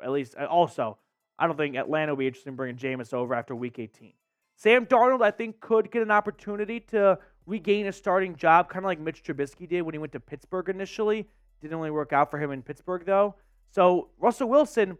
At 0.03 0.11
least, 0.11 0.35
also, 0.37 0.99
I 1.39 1.47
don't 1.47 1.57
think 1.57 1.77
Atlanta 1.77 2.13
will 2.13 2.19
be 2.19 2.27
interested 2.27 2.51
in 2.51 2.57
bringing 2.57 2.77
Jameis 2.77 3.15
over 3.15 3.35
after 3.35 3.55
Week 3.55 3.79
18. 3.79 4.13
Sam 4.57 4.87
Darnold, 4.87 5.23
I 5.23 5.31
think, 5.31 5.61
could 5.61 5.91
get 5.91 6.03
an 6.03 6.11
opportunity 6.11 6.81
to 6.81 7.19
regain 7.47 7.87
a 7.87 7.93
starting 7.93 8.37
job, 8.37 8.69
kind 8.69 8.85
of 8.85 8.89
like 8.89 9.01
Mitch 9.01 9.23
Trubisky 9.23 9.69
did 9.69 9.83
when 9.83 9.95
he 9.95 9.99
went 9.99 10.13
to 10.13 10.21
Pittsburgh 10.21 10.69
initially. 10.69 11.29
Didn't 11.61 11.77
really 11.77 11.91
work 11.91 12.13
out 12.13 12.31
for 12.31 12.39
him 12.39 12.51
in 12.51 12.63
Pittsburgh, 12.63 13.05
though. 13.05 13.35
So 13.71 14.11
Russell 14.19 14.49
Wilson, 14.49 14.99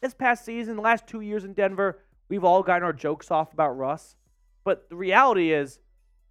this 0.00 0.14
past 0.14 0.44
season, 0.44 0.76
the 0.76 0.82
last 0.82 1.06
two 1.06 1.20
years 1.20 1.44
in 1.44 1.52
Denver, 1.52 1.98
we've 2.28 2.44
all 2.44 2.62
gotten 2.62 2.82
our 2.82 2.92
jokes 2.92 3.30
off 3.30 3.52
about 3.52 3.76
Russ. 3.76 4.16
But 4.64 4.88
the 4.88 4.96
reality 4.96 5.52
is, 5.52 5.78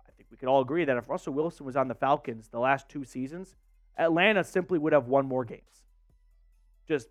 I 0.07 0.11
think 0.11 0.27
we 0.29 0.37
could 0.37 0.49
all 0.49 0.61
agree 0.61 0.85
that 0.85 0.97
if 0.97 1.09
Russell 1.09 1.33
Wilson 1.33 1.65
was 1.65 1.75
on 1.75 1.87
the 1.87 1.95
Falcons 1.95 2.49
the 2.49 2.59
last 2.59 2.89
two 2.89 3.03
seasons, 3.03 3.55
Atlanta 3.97 4.43
simply 4.43 4.77
would 4.77 4.93
have 4.93 5.07
won 5.07 5.25
more 5.25 5.45
games. 5.45 5.83
Just 6.87 7.07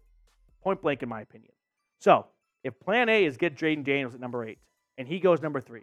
point 0.62 0.82
blank, 0.82 1.02
in 1.02 1.08
my 1.08 1.20
opinion. 1.20 1.52
So 1.98 2.26
if 2.62 2.78
plan 2.80 3.08
A 3.08 3.24
is 3.24 3.36
get 3.36 3.56
Jayden 3.56 3.84
Daniels 3.84 4.14
at 4.14 4.20
number 4.20 4.44
eight, 4.44 4.58
and 4.96 5.08
he 5.08 5.18
goes 5.18 5.40
number 5.40 5.60
three, 5.60 5.82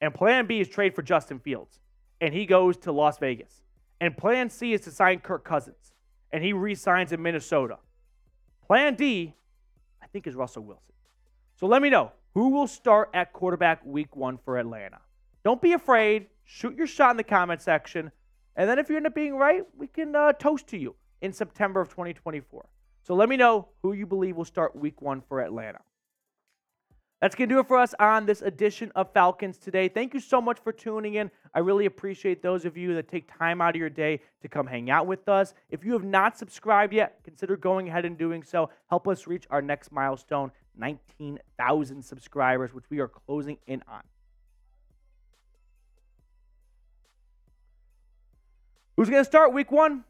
and 0.00 0.14
plan 0.14 0.46
B 0.46 0.60
is 0.60 0.68
trade 0.68 0.94
for 0.94 1.02
Justin 1.02 1.38
Fields, 1.38 1.80
and 2.20 2.34
he 2.34 2.46
goes 2.46 2.76
to 2.78 2.92
Las 2.92 3.18
Vegas, 3.18 3.62
and 4.00 4.16
plan 4.16 4.50
C 4.50 4.72
is 4.72 4.80
to 4.82 4.90
sign 4.90 5.20
Kirk 5.20 5.44
Cousins, 5.44 5.92
and 6.32 6.42
he 6.42 6.52
re 6.52 6.74
signs 6.74 7.12
in 7.12 7.22
Minnesota. 7.22 7.78
Plan 8.66 8.94
D 8.94 9.34
I 10.08 10.10
think, 10.10 10.26
is 10.26 10.34
Russell 10.34 10.62
Wilson. 10.62 10.94
So 11.56 11.66
let 11.66 11.82
me 11.82 11.90
know 11.90 12.12
who 12.32 12.48
will 12.48 12.66
start 12.66 13.10
at 13.12 13.34
quarterback 13.34 13.84
week 13.84 14.16
one 14.16 14.38
for 14.38 14.58
Atlanta. 14.58 15.00
Don't 15.44 15.60
be 15.60 15.74
afraid. 15.74 16.28
Shoot 16.44 16.76
your 16.76 16.86
shot 16.86 17.10
in 17.10 17.18
the 17.18 17.24
comment 17.24 17.60
section. 17.60 18.10
And 18.56 18.68
then 18.68 18.78
if 18.78 18.88
you 18.88 18.96
end 18.96 19.06
up 19.06 19.14
being 19.14 19.36
right, 19.36 19.64
we 19.76 19.86
can 19.86 20.16
uh, 20.16 20.32
toast 20.32 20.66
to 20.68 20.78
you 20.78 20.94
in 21.20 21.32
September 21.32 21.82
of 21.82 21.90
2024. 21.90 22.66
So 23.02 23.14
let 23.14 23.28
me 23.28 23.36
know 23.36 23.68
who 23.82 23.92
you 23.92 24.06
believe 24.06 24.36
will 24.36 24.46
start 24.46 24.74
week 24.74 25.02
one 25.02 25.20
for 25.20 25.40
Atlanta. 25.40 25.80
That's 27.20 27.34
going 27.34 27.48
to 27.48 27.54
do 27.56 27.58
it 27.60 27.66
for 27.66 27.76
us 27.76 27.94
on 27.98 28.26
this 28.26 28.42
edition 28.42 28.92
of 28.94 29.12
Falcons 29.12 29.58
today. 29.58 29.88
Thank 29.88 30.14
you 30.14 30.20
so 30.20 30.40
much 30.40 30.60
for 30.60 30.72
tuning 30.72 31.14
in. 31.14 31.30
I 31.52 31.58
really 31.58 31.86
appreciate 31.86 32.42
those 32.42 32.64
of 32.64 32.76
you 32.76 32.94
that 32.94 33.08
take 33.08 33.28
time 33.36 33.60
out 33.60 33.74
of 33.74 33.80
your 33.80 33.90
day 33.90 34.20
to 34.42 34.48
come 34.48 34.68
hang 34.68 34.88
out 34.88 35.08
with 35.08 35.28
us. 35.28 35.52
If 35.70 35.84
you 35.84 35.92
have 35.94 36.04
not 36.04 36.38
subscribed 36.38 36.92
yet, 36.92 37.18
consider 37.24 37.56
going 37.56 37.88
ahead 37.88 38.04
and 38.04 38.16
doing 38.16 38.44
so. 38.44 38.70
Help 38.88 39.08
us 39.08 39.26
reach 39.26 39.46
our 39.50 39.60
next 39.60 39.90
milestone 39.90 40.52
19,000 40.76 42.04
subscribers, 42.04 42.72
which 42.72 42.84
we 42.88 43.00
are 43.00 43.08
closing 43.08 43.58
in 43.66 43.82
on. 43.88 44.02
Who's 48.96 49.10
going 49.10 49.22
to 49.22 49.28
start 49.28 49.52
week 49.52 49.72
one? 49.72 50.04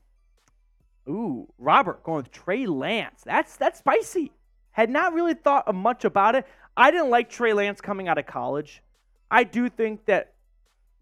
Ooh, 1.09 1.49
Robert 1.59 2.03
going 2.05 2.19
with 2.19 2.31
Trey 2.31 2.67
Lance. 2.67 3.23
That's 3.25 3.57
that's 3.57 3.79
spicy. 3.79 4.31
Had 4.73 4.91
not 4.91 5.15
really 5.15 5.35
thought 5.35 5.75
much 5.75 6.05
about 6.05 6.35
it. 6.35 6.47
I 6.79 6.93
didn't 6.93 7.11
like 7.11 7.29
Trey 7.29 7.53
Lance 7.53 7.81
coming 7.81 8.07
out 8.07 8.19
of 8.19 8.27
college. 8.27 8.85
I 9.33 9.43
do 9.43 9.69
think 9.69 10.05
that, 10.07 10.35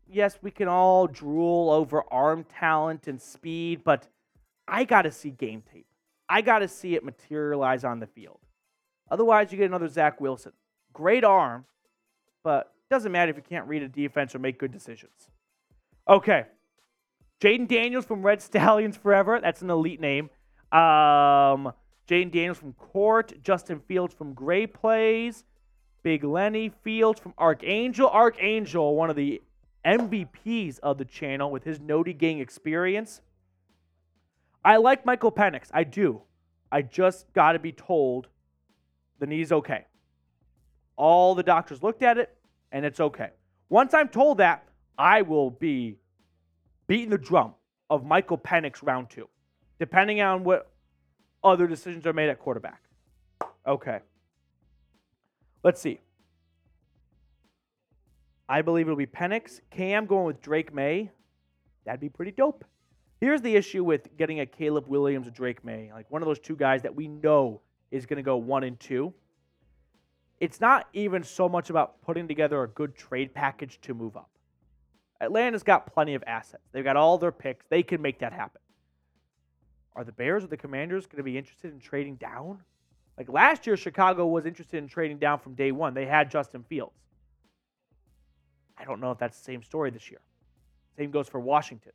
yes, 0.08 0.38
we 0.40 0.50
can 0.50 0.68
all 0.68 1.06
drool 1.06 1.70
over 1.70 2.02
arm 2.10 2.44
talent 2.44 3.08
and 3.08 3.20
speed, 3.20 3.82
but 3.84 4.08
I 4.66 4.84
got 4.84 5.02
to 5.02 5.12
see 5.12 5.30
game 5.30 5.62
tape. 5.70 5.86
I 6.30 6.40
got 6.40 6.60
to 6.60 6.68
see 6.68 6.94
it 6.94 7.04
materialize 7.04 7.84
on 7.84 8.00
the 8.00 8.06
field. 8.06 8.40
Otherwise, 9.10 9.52
you 9.52 9.58
get 9.58 9.66
another 9.66 9.86
Zach 9.86 10.18
Wilson. 10.18 10.52
Great 10.94 11.24
arm, 11.24 11.66
but 12.42 12.72
doesn't 12.88 13.12
matter 13.12 13.30
if 13.30 13.36
you 13.36 13.42
can't 13.42 13.68
read 13.68 13.82
a 13.82 13.88
defense 13.88 14.34
or 14.34 14.38
make 14.38 14.58
good 14.58 14.72
decisions. 14.72 15.28
Okay. 16.08 16.46
Jayden 17.40 17.68
Daniels 17.68 18.06
from 18.06 18.22
Red 18.22 18.40
Stallions 18.40 18.96
Forever. 18.96 19.40
That's 19.42 19.60
an 19.60 19.68
elite 19.68 20.00
name. 20.00 20.30
Um, 20.72 21.70
Jayden 22.08 22.32
Daniels 22.32 22.56
from 22.56 22.72
Court. 22.72 23.34
Justin 23.42 23.80
Fields 23.80 24.14
from 24.14 24.32
Gray 24.32 24.66
Plays. 24.66 25.44
Big 26.06 26.22
Lenny 26.22 26.68
Fields 26.84 27.18
from 27.18 27.34
Archangel. 27.36 28.08
Archangel, 28.08 28.94
one 28.94 29.10
of 29.10 29.16
the 29.16 29.42
MVPs 29.84 30.78
of 30.78 30.98
the 30.98 31.04
channel 31.04 31.50
with 31.50 31.64
his 31.64 31.80
Noti 31.80 32.12
Gang 32.12 32.38
experience. 32.38 33.22
I 34.64 34.76
like 34.76 35.04
Michael 35.04 35.32
Penix. 35.32 35.66
I 35.72 35.82
do. 35.82 36.22
I 36.70 36.82
just 36.82 37.32
got 37.32 37.54
to 37.54 37.58
be 37.58 37.72
told 37.72 38.28
the 39.18 39.26
knee's 39.26 39.50
okay. 39.50 39.84
All 40.94 41.34
the 41.34 41.42
doctors 41.42 41.82
looked 41.82 42.04
at 42.04 42.18
it, 42.18 42.32
and 42.70 42.86
it's 42.86 43.00
okay. 43.00 43.30
Once 43.68 43.92
I'm 43.92 44.08
told 44.08 44.38
that, 44.38 44.64
I 44.96 45.22
will 45.22 45.50
be 45.50 45.96
beating 46.86 47.10
the 47.10 47.18
drum 47.18 47.52
of 47.90 48.06
Michael 48.06 48.38
Penix 48.38 48.80
round 48.80 49.10
two, 49.10 49.28
depending 49.80 50.20
on 50.20 50.44
what 50.44 50.70
other 51.42 51.66
decisions 51.66 52.06
are 52.06 52.12
made 52.12 52.28
at 52.28 52.38
quarterback. 52.38 52.80
Okay. 53.66 53.98
Let's 55.66 55.80
see. 55.80 55.98
I 58.48 58.62
believe 58.62 58.86
it'll 58.86 58.96
be 58.96 59.04
Penix. 59.04 59.58
Cam 59.72 60.06
going 60.06 60.24
with 60.24 60.40
Drake 60.40 60.72
Maye. 60.72 61.10
That'd 61.84 61.98
be 61.98 62.08
pretty 62.08 62.30
dope. 62.30 62.64
Here's 63.20 63.42
the 63.42 63.56
issue 63.56 63.82
with 63.82 64.16
getting 64.16 64.38
a 64.38 64.46
Caleb 64.46 64.86
Williams 64.86 65.26
or 65.26 65.32
Drake 65.32 65.64
Maye, 65.64 65.90
like 65.92 66.08
one 66.08 66.22
of 66.22 66.28
those 66.28 66.38
two 66.38 66.54
guys 66.54 66.82
that 66.82 66.94
we 66.94 67.08
know 67.08 67.62
is 67.90 68.06
going 68.06 68.18
to 68.18 68.22
go 68.22 68.36
one 68.36 68.62
and 68.62 68.78
two. 68.78 69.12
It's 70.38 70.60
not 70.60 70.86
even 70.92 71.24
so 71.24 71.48
much 71.48 71.68
about 71.68 72.00
putting 72.00 72.28
together 72.28 72.62
a 72.62 72.68
good 72.68 72.94
trade 72.94 73.34
package 73.34 73.80
to 73.80 73.92
move 73.92 74.16
up. 74.16 74.30
Atlanta's 75.20 75.64
got 75.64 75.92
plenty 75.92 76.14
of 76.14 76.22
assets. 76.28 76.62
They've 76.70 76.84
got 76.84 76.96
all 76.96 77.18
their 77.18 77.32
picks. 77.32 77.66
They 77.70 77.82
can 77.82 78.00
make 78.00 78.20
that 78.20 78.32
happen. 78.32 78.60
Are 79.96 80.04
the 80.04 80.12
Bears 80.12 80.44
or 80.44 80.46
the 80.46 80.56
Commanders 80.56 81.06
going 81.06 81.16
to 81.16 81.24
be 81.24 81.36
interested 81.36 81.72
in 81.72 81.80
trading 81.80 82.14
down? 82.14 82.60
Like 83.18 83.28
last 83.30 83.66
year, 83.66 83.76
Chicago 83.76 84.26
was 84.26 84.44
interested 84.44 84.78
in 84.78 84.88
trading 84.88 85.18
down 85.18 85.38
from 85.38 85.54
day 85.54 85.72
one. 85.72 85.94
They 85.94 86.06
had 86.06 86.30
Justin 86.30 86.62
Fields. 86.62 86.94
I 88.78 88.84
don't 88.84 89.00
know 89.00 89.10
if 89.10 89.18
that's 89.18 89.38
the 89.38 89.44
same 89.44 89.62
story 89.62 89.90
this 89.90 90.10
year. 90.10 90.20
Same 90.98 91.10
goes 91.10 91.28
for 91.28 91.40
Washington. 91.40 91.92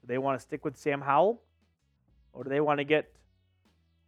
Do 0.00 0.06
they 0.06 0.18
want 0.18 0.38
to 0.38 0.42
stick 0.42 0.64
with 0.64 0.76
Sam 0.76 1.00
Howell? 1.00 1.42
Or 2.32 2.44
do 2.44 2.50
they 2.50 2.60
want 2.60 2.78
to 2.78 2.84
get 2.84 3.12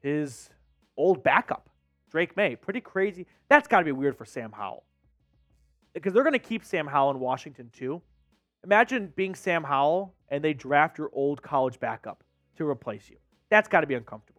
his 0.00 0.48
old 0.96 1.22
backup, 1.22 1.68
Drake 2.10 2.36
Maye? 2.36 2.56
Pretty 2.56 2.80
crazy. 2.80 3.26
That's 3.48 3.68
got 3.68 3.80
to 3.80 3.84
be 3.84 3.92
weird 3.92 4.16
for 4.16 4.24
Sam 4.24 4.52
Howell. 4.52 4.84
Because 5.92 6.12
they're 6.12 6.22
going 6.22 6.32
to 6.32 6.38
keep 6.38 6.64
Sam 6.64 6.86
Howell 6.86 7.12
in 7.12 7.20
Washington 7.20 7.70
too. 7.72 8.00
Imagine 8.64 9.12
being 9.14 9.34
Sam 9.34 9.62
Howell 9.62 10.14
and 10.28 10.42
they 10.42 10.54
draft 10.54 10.98
your 10.98 11.10
old 11.12 11.42
college 11.42 11.78
backup 11.78 12.24
to 12.56 12.66
replace 12.66 13.10
you. 13.10 13.16
That's 13.50 13.68
got 13.68 13.82
to 13.82 13.86
be 13.86 13.94
uncomfortable. 13.94 14.33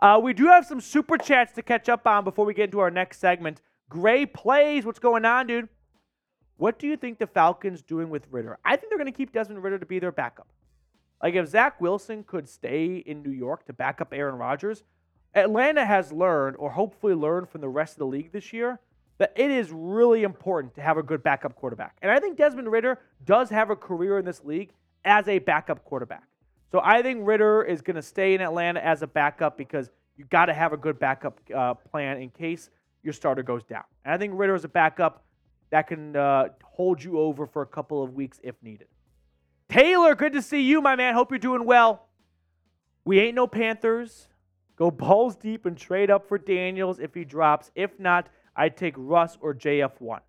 Uh, 0.00 0.20
we 0.22 0.32
do 0.32 0.46
have 0.46 0.66
some 0.66 0.80
super 0.80 1.16
chats 1.16 1.52
to 1.54 1.62
catch 1.62 1.88
up 1.88 2.06
on 2.06 2.24
before 2.24 2.44
we 2.44 2.54
get 2.54 2.64
into 2.64 2.80
our 2.80 2.90
next 2.90 3.18
segment. 3.18 3.62
Gray 3.88 4.26
plays. 4.26 4.84
What's 4.84 4.98
going 4.98 5.24
on, 5.24 5.46
dude? 5.46 5.68
What 6.58 6.78
do 6.78 6.86
you 6.86 6.96
think 6.96 7.18
the 7.18 7.26
Falcons 7.26 7.82
doing 7.82 8.10
with 8.10 8.26
Ridder? 8.30 8.58
I 8.64 8.76
think 8.76 8.90
they're 8.90 8.98
going 8.98 9.12
to 9.12 9.16
keep 9.16 9.32
Desmond 9.32 9.62
Ridder 9.62 9.78
to 9.78 9.86
be 9.86 9.98
their 9.98 10.12
backup. 10.12 10.48
Like 11.22 11.34
if 11.34 11.48
Zach 11.48 11.80
Wilson 11.80 12.24
could 12.24 12.48
stay 12.48 12.96
in 12.96 13.22
New 13.22 13.30
York 13.30 13.66
to 13.66 13.72
back 13.72 14.00
up 14.00 14.12
Aaron 14.12 14.36
Rodgers, 14.36 14.84
Atlanta 15.34 15.84
has 15.84 16.12
learned, 16.12 16.56
or 16.58 16.70
hopefully 16.70 17.14
learned 17.14 17.48
from 17.48 17.60
the 17.60 17.68
rest 17.68 17.94
of 17.94 17.98
the 17.98 18.06
league 18.06 18.32
this 18.32 18.52
year, 18.52 18.80
that 19.18 19.32
it 19.36 19.50
is 19.50 19.70
really 19.70 20.22
important 20.22 20.74
to 20.74 20.82
have 20.82 20.98
a 20.98 21.02
good 21.02 21.22
backup 21.22 21.54
quarterback. 21.56 21.96
And 22.02 22.10
I 22.10 22.20
think 22.20 22.36
Desmond 22.36 22.70
Ridder 22.70 22.98
does 23.24 23.50
have 23.50 23.70
a 23.70 23.76
career 23.76 24.18
in 24.18 24.24
this 24.24 24.44
league 24.44 24.72
as 25.04 25.28
a 25.28 25.38
backup 25.38 25.84
quarterback. 25.84 26.24
So 26.76 26.82
I 26.84 27.00
think 27.00 27.26
Ridder 27.26 27.62
is 27.62 27.80
going 27.80 27.96
to 27.96 28.02
stay 28.02 28.34
in 28.34 28.42
Atlanta 28.42 28.84
as 28.84 29.00
a 29.00 29.06
backup 29.06 29.56
because 29.56 29.88
you 30.18 30.26
got 30.26 30.44
to 30.44 30.52
have 30.52 30.74
a 30.74 30.76
good 30.76 30.98
backup 30.98 31.40
uh, 31.56 31.72
plan 31.72 32.20
in 32.20 32.28
case 32.28 32.68
your 33.02 33.14
starter 33.14 33.42
goes 33.42 33.64
down. 33.64 33.84
And 34.04 34.12
I 34.12 34.18
think 34.18 34.34
Ridder 34.36 34.54
is 34.54 34.64
a 34.64 34.68
backup 34.68 35.24
that 35.70 35.86
can 35.86 36.14
uh, 36.14 36.48
hold 36.62 37.02
you 37.02 37.18
over 37.18 37.46
for 37.46 37.62
a 37.62 37.66
couple 37.66 38.02
of 38.02 38.12
weeks 38.12 38.40
if 38.42 38.56
needed. 38.62 38.88
Taylor, 39.70 40.14
good 40.14 40.34
to 40.34 40.42
see 40.42 40.60
you, 40.60 40.82
my 40.82 40.96
man. 40.96 41.14
Hope 41.14 41.30
you're 41.30 41.38
doing 41.38 41.64
well. 41.64 42.08
We 43.06 43.20
ain't 43.20 43.36
no 43.36 43.46
Panthers. 43.46 44.28
Go 44.76 44.90
balls 44.90 45.34
deep 45.34 45.64
and 45.64 45.78
trade 45.78 46.10
up 46.10 46.28
for 46.28 46.36
Daniels 46.36 46.98
if 46.98 47.14
he 47.14 47.24
drops. 47.24 47.70
If 47.74 47.98
not, 47.98 48.28
I'd 48.54 48.76
take 48.76 48.92
Russ 48.98 49.38
or 49.40 49.54
JF1. 49.54 50.20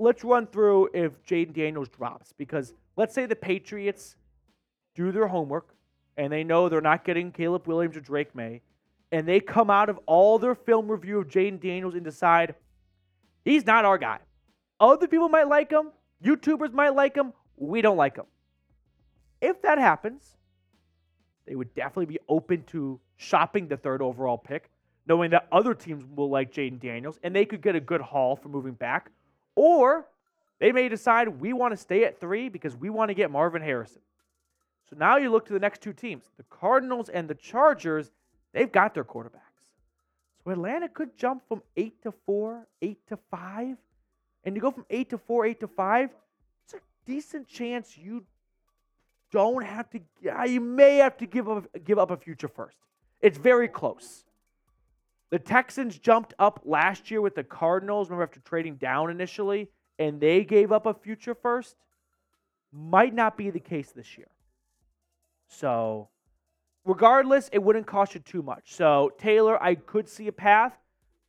Let's 0.00 0.24
run 0.24 0.48
through 0.48 0.88
if 0.92 1.22
Jayden 1.22 1.52
Daniels 1.54 1.88
drops 1.88 2.32
because 2.36 2.74
let's 2.96 3.14
say 3.14 3.26
the 3.26 3.36
Patriots 3.36 4.16
do 5.00 5.12
their 5.12 5.26
homework 5.26 5.74
and 6.16 6.30
they 6.30 6.44
know 6.44 6.68
they're 6.68 6.82
not 6.82 7.04
getting 7.04 7.32
Caleb 7.32 7.66
Williams 7.66 7.96
or 7.96 8.00
Drake 8.00 8.34
Maye, 8.34 8.60
and 9.10 9.26
they 9.26 9.40
come 9.40 9.70
out 9.70 9.88
of 9.88 9.98
all 10.04 10.38
their 10.38 10.54
film 10.54 10.90
review 10.90 11.18
of 11.18 11.28
Jayden 11.28 11.58
Daniels 11.60 11.94
and 11.94 12.04
decide 12.04 12.54
he's 13.44 13.64
not 13.64 13.86
our 13.86 13.96
guy. 13.96 14.18
Other 14.78 15.08
people 15.08 15.30
might 15.30 15.48
like 15.48 15.70
him, 15.70 15.90
YouTubers 16.22 16.72
might 16.72 16.94
like 16.94 17.16
him, 17.16 17.32
we 17.56 17.80
don't 17.80 17.96
like 17.96 18.16
him. 18.16 18.26
If 19.40 19.62
that 19.62 19.78
happens, 19.78 20.36
they 21.46 21.54
would 21.54 21.74
definitely 21.74 22.06
be 22.06 22.18
open 22.28 22.64
to 22.64 23.00
shopping 23.16 23.68
the 23.68 23.78
third 23.78 24.02
overall 24.02 24.36
pick, 24.36 24.68
knowing 25.06 25.30
that 25.30 25.48
other 25.50 25.72
teams 25.72 26.04
will 26.14 26.28
like 26.28 26.52
Jayden 26.52 26.78
Daniels 26.78 27.18
and 27.22 27.34
they 27.34 27.46
could 27.46 27.62
get 27.62 27.74
a 27.74 27.80
good 27.80 28.02
haul 28.02 28.36
for 28.36 28.50
moving 28.50 28.74
back. 28.74 29.10
Or 29.54 30.06
they 30.58 30.72
may 30.72 30.90
decide 30.90 31.28
we 31.40 31.54
want 31.54 31.72
to 31.72 31.76
stay 31.78 32.04
at 32.04 32.20
three 32.20 32.50
because 32.50 32.76
we 32.76 32.90
want 32.90 33.08
to 33.08 33.14
get 33.14 33.30
Marvin 33.30 33.62
Harrison. 33.62 34.02
So 34.90 34.96
now 34.98 35.16
you 35.16 35.30
look 35.30 35.46
to 35.46 35.52
the 35.52 35.60
next 35.60 35.80
two 35.80 35.92
teams 35.92 36.24
the 36.36 36.44
Cardinals 36.50 37.08
and 37.08 37.28
the 37.28 37.34
Chargers, 37.34 38.10
they've 38.52 38.70
got 38.70 38.94
their 38.94 39.04
quarterbacks. 39.04 39.40
So 40.44 40.50
Atlanta 40.50 40.88
could 40.88 41.16
jump 41.16 41.42
from 41.48 41.62
eight 41.76 42.02
to 42.02 42.12
four, 42.26 42.66
eight 42.82 42.98
to 43.08 43.18
five. 43.30 43.76
And 44.44 44.56
you 44.56 44.62
go 44.62 44.70
from 44.70 44.86
eight 44.90 45.10
to 45.10 45.18
four, 45.18 45.46
eight 45.46 45.60
to 45.60 45.68
five, 45.68 46.10
it's 46.64 46.74
a 46.74 46.78
decent 47.06 47.46
chance 47.46 47.96
you 47.96 48.24
don't 49.30 49.64
have 49.64 49.88
to, 49.90 50.00
you 50.48 50.60
may 50.60 50.96
have 50.96 51.16
to 51.18 51.26
give 51.26 51.48
up, 51.48 51.66
give 51.84 51.98
up 51.98 52.10
a 52.10 52.16
future 52.16 52.48
first. 52.48 52.76
It's 53.20 53.38
very 53.38 53.68
close. 53.68 54.24
The 55.28 55.38
Texans 55.38 55.98
jumped 55.98 56.34
up 56.38 56.62
last 56.64 57.10
year 57.10 57.20
with 57.20 57.36
the 57.36 57.44
Cardinals, 57.44 58.08
remember, 58.08 58.24
after 58.24 58.40
trading 58.40 58.76
down 58.76 59.10
initially, 59.10 59.68
and 59.98 60.20
they 60.20 60.42
gave 60.42 60.72
up 60.72 60.86
a 60.86 60.94
future 60.94 61.34
first. 61.34 61.76
Might 62.72 63.14
not 63.14 63.36
be 63.36 63.50
the 63.50 63.60
case 63.60 63.92
this 63.92 64.18
year. 64.18 64.28
So, 65.50 66.08
regardless, 66.84 67.50
it 67.52 67.62
wouldn't 67.62 67.86
cost 67.86 68.14
you 68.14 68.20
too 68.20 68.42
much. 68.42 68.72
So, 68.72 69.12
Taylor, 69.18 69.62
I 69.62 69.74
could 69.74 70.08
see 70.08 70.28
a 70.28 70.32
path, 70.32 70.72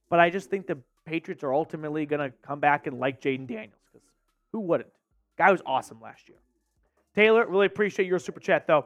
but 0.09 0.19
I 0.19 0.29
just 0.29 0.49
think 0.49 0.67
the 0.67 0.77
Patriots 1.05 1.43
are 1.43 1.53
ultimately 1.53 2.05
going 2.05 2.19
to 2.19 2.35
come 2.45 2.59
back 2.59 2.87
and 2.87 2.99
like 2.99 3.19
Jayden 3.19 3.47
Daniels 3.47 3.81
because 3.91 4.07
who 4.51 4.59
wouldn't? 4.59 4.91
Guy 5.37 5.51
was 5.51 5.61
awesome 5.65 5.99
last 5.99 6.29
year. 6.29 6.37
Taylor, 7.15 7.45
really 7.47 7.65
appreciate 7.65 8.07
your 8.07 8.19
super 8.19 8.39
chat, 8.39 8.67
though. 8.67 8.85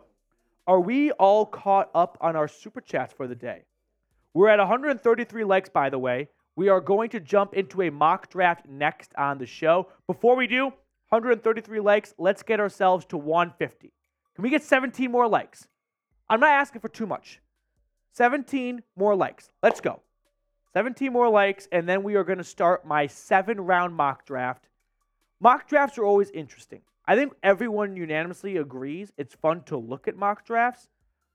Are 0.66 0.80
we 0.80 1.12
all 1.12 1.46
caught 1.46 1.92
up 1.94 2.18
on 2.22 2.36
our 2.36 2.48
super 2.48 2.82
chats 2.82 3.14
for 3.14 3.28
the 3.28 3.36
day? 3.36 3.64
We're 4.34 4.48
at 4.48 4.60
133 4.60 5.44
likes, 5.44 5.70
by 5.70 5.90
the 5.90 6.00
way. 6.00 6.30
We 6.56 6.70
are 6.70 6.82
going 6.82 7.10
to 7.10 7.20
jump 7.20 7.54
into 7.54 7.82
a 7.82 7.92
mock 7.92 8.30
draft 8.30 8.66
next 8.68 9.12
on 9.18 9.38
the 9.38 9.46
show. 9.46 9.90
Before 10.08 10.36
we 10.36 10.48
do, 10.48 10.66
133 11.10 11.80
likes. 11.82 12.14
Let's 12.18 12.42
get 12.42 12.60
ourselves 12.60 13.06
to 13.08 13.18
150. 13.18 13.92
Can 14.36 14.44
we 14.44 14.50
get 14.50 14.64
17 14.64 15.10
more 15.12 15.28
likes? 15.28 15.68
I'm 16.30 16.40
not 16.40 16.50
asking 16.50 16.82
for 16.82 16.90
too 16.90 17.08
much. 17.08 17.40
17 18.14 18.84
more 18.96 19.16
likes. 19.16 19.50
Let's 19.64 19.82
go. 19.82 20.02
17 20.74 21.12
more 21.12 21.30
likes, 21.30 21.70
and 21.72 21.88
then 21.88 22.04
we 22.04 22.16
are 22.16 22.24
going 22.24 22.38
to 22.38 22.44
start 22.44 22.86
my 22.86 23.08
seven 23.08 23.62
round 23.62 23.96
mock 23.96 24.26
draft. 24.26 24.68
Mock 25.40 25.68
drafts 25.70 25.98
are 25.98 26.04
always 26.04 26.30
interesting. 26.32 26.82
I 27.06 27.16
think 27.16 27.34
everyone 27.44 27.96
unanimously 27.96 28.58
agrees 28.58 29.14
it's 29.18 29.36
fun 29.36 29.64
to 29.64 29.78
look 29.78 30.08
at 30.08 30.18
mock 30.18 30.46
drafts, 30.46 30.90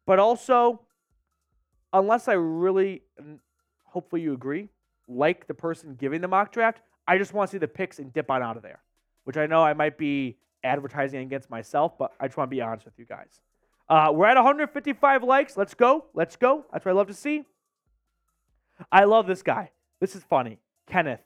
but 0.04 0.18
also, 0.18 0.82
unless 1.92 2.28
I 2.28 2.34
really, 2.34 3.02
hopefully 3.84 4.20
you 4.22 4.34
agree, 4.34 4.68
like 5.08 5.46
the 5.46 5.54
person 5.54 5.94
giving 5.94 6.20
the 6.20 6.28
mock 6.28 6.52
draft, 6.52 6.80
I 7.06 7.16
just 7.18 7.32
want 7.32 7.50
to 7.50 7.54
see 7.54 7.58
the 7.58 7.68
picks 7.68 7.98
and 7.98 8.12
dip 8.12 8.30
on 8.30 8.42
out 8.42 8.56
of 8.56 8.62
there, 8.62 8.80
which 9.24 9.36
I 9.36 9.46
know 9.46 9.62
I 9.62 9.72
might 9.72 9.96
be 9.96 10.36
advertising 10.62 11.20
against 11.20 11.50
myself, 11.50 11.98
but 11.98 12.12
I 12.20 12.26
just 12.26 12.36
want 12.36 12.50
to 12.50 12.54
be 12.54 12.60
honest 12.60 12.84
with 12.84 12.98
you 12.98 13.04
guys. 13.04 13.40
Uh, 13.88 14.12
we're 14.12 14.26
at 14.26 14.36
155 14.36 15.24
likes. 15.24 15.56
Let's 15.56 15.74
go. 15.74 16.04
Let's 16.14 16.36
go. 16.36 16.64
That's 16.72 16.84
what 16.84 16.92
I 16.92 16.94
love 16.94 17.08
to 17.08 17.14
see. 17.14 17.44
I 18.90 19.04
love 19.04 19.26
this 19.26 19.42
guy. 19.42 19.70
This 20.00 20.14
is 20.14 20.22
funny. 20.22 20.58
Kenneth, 20.86 21.20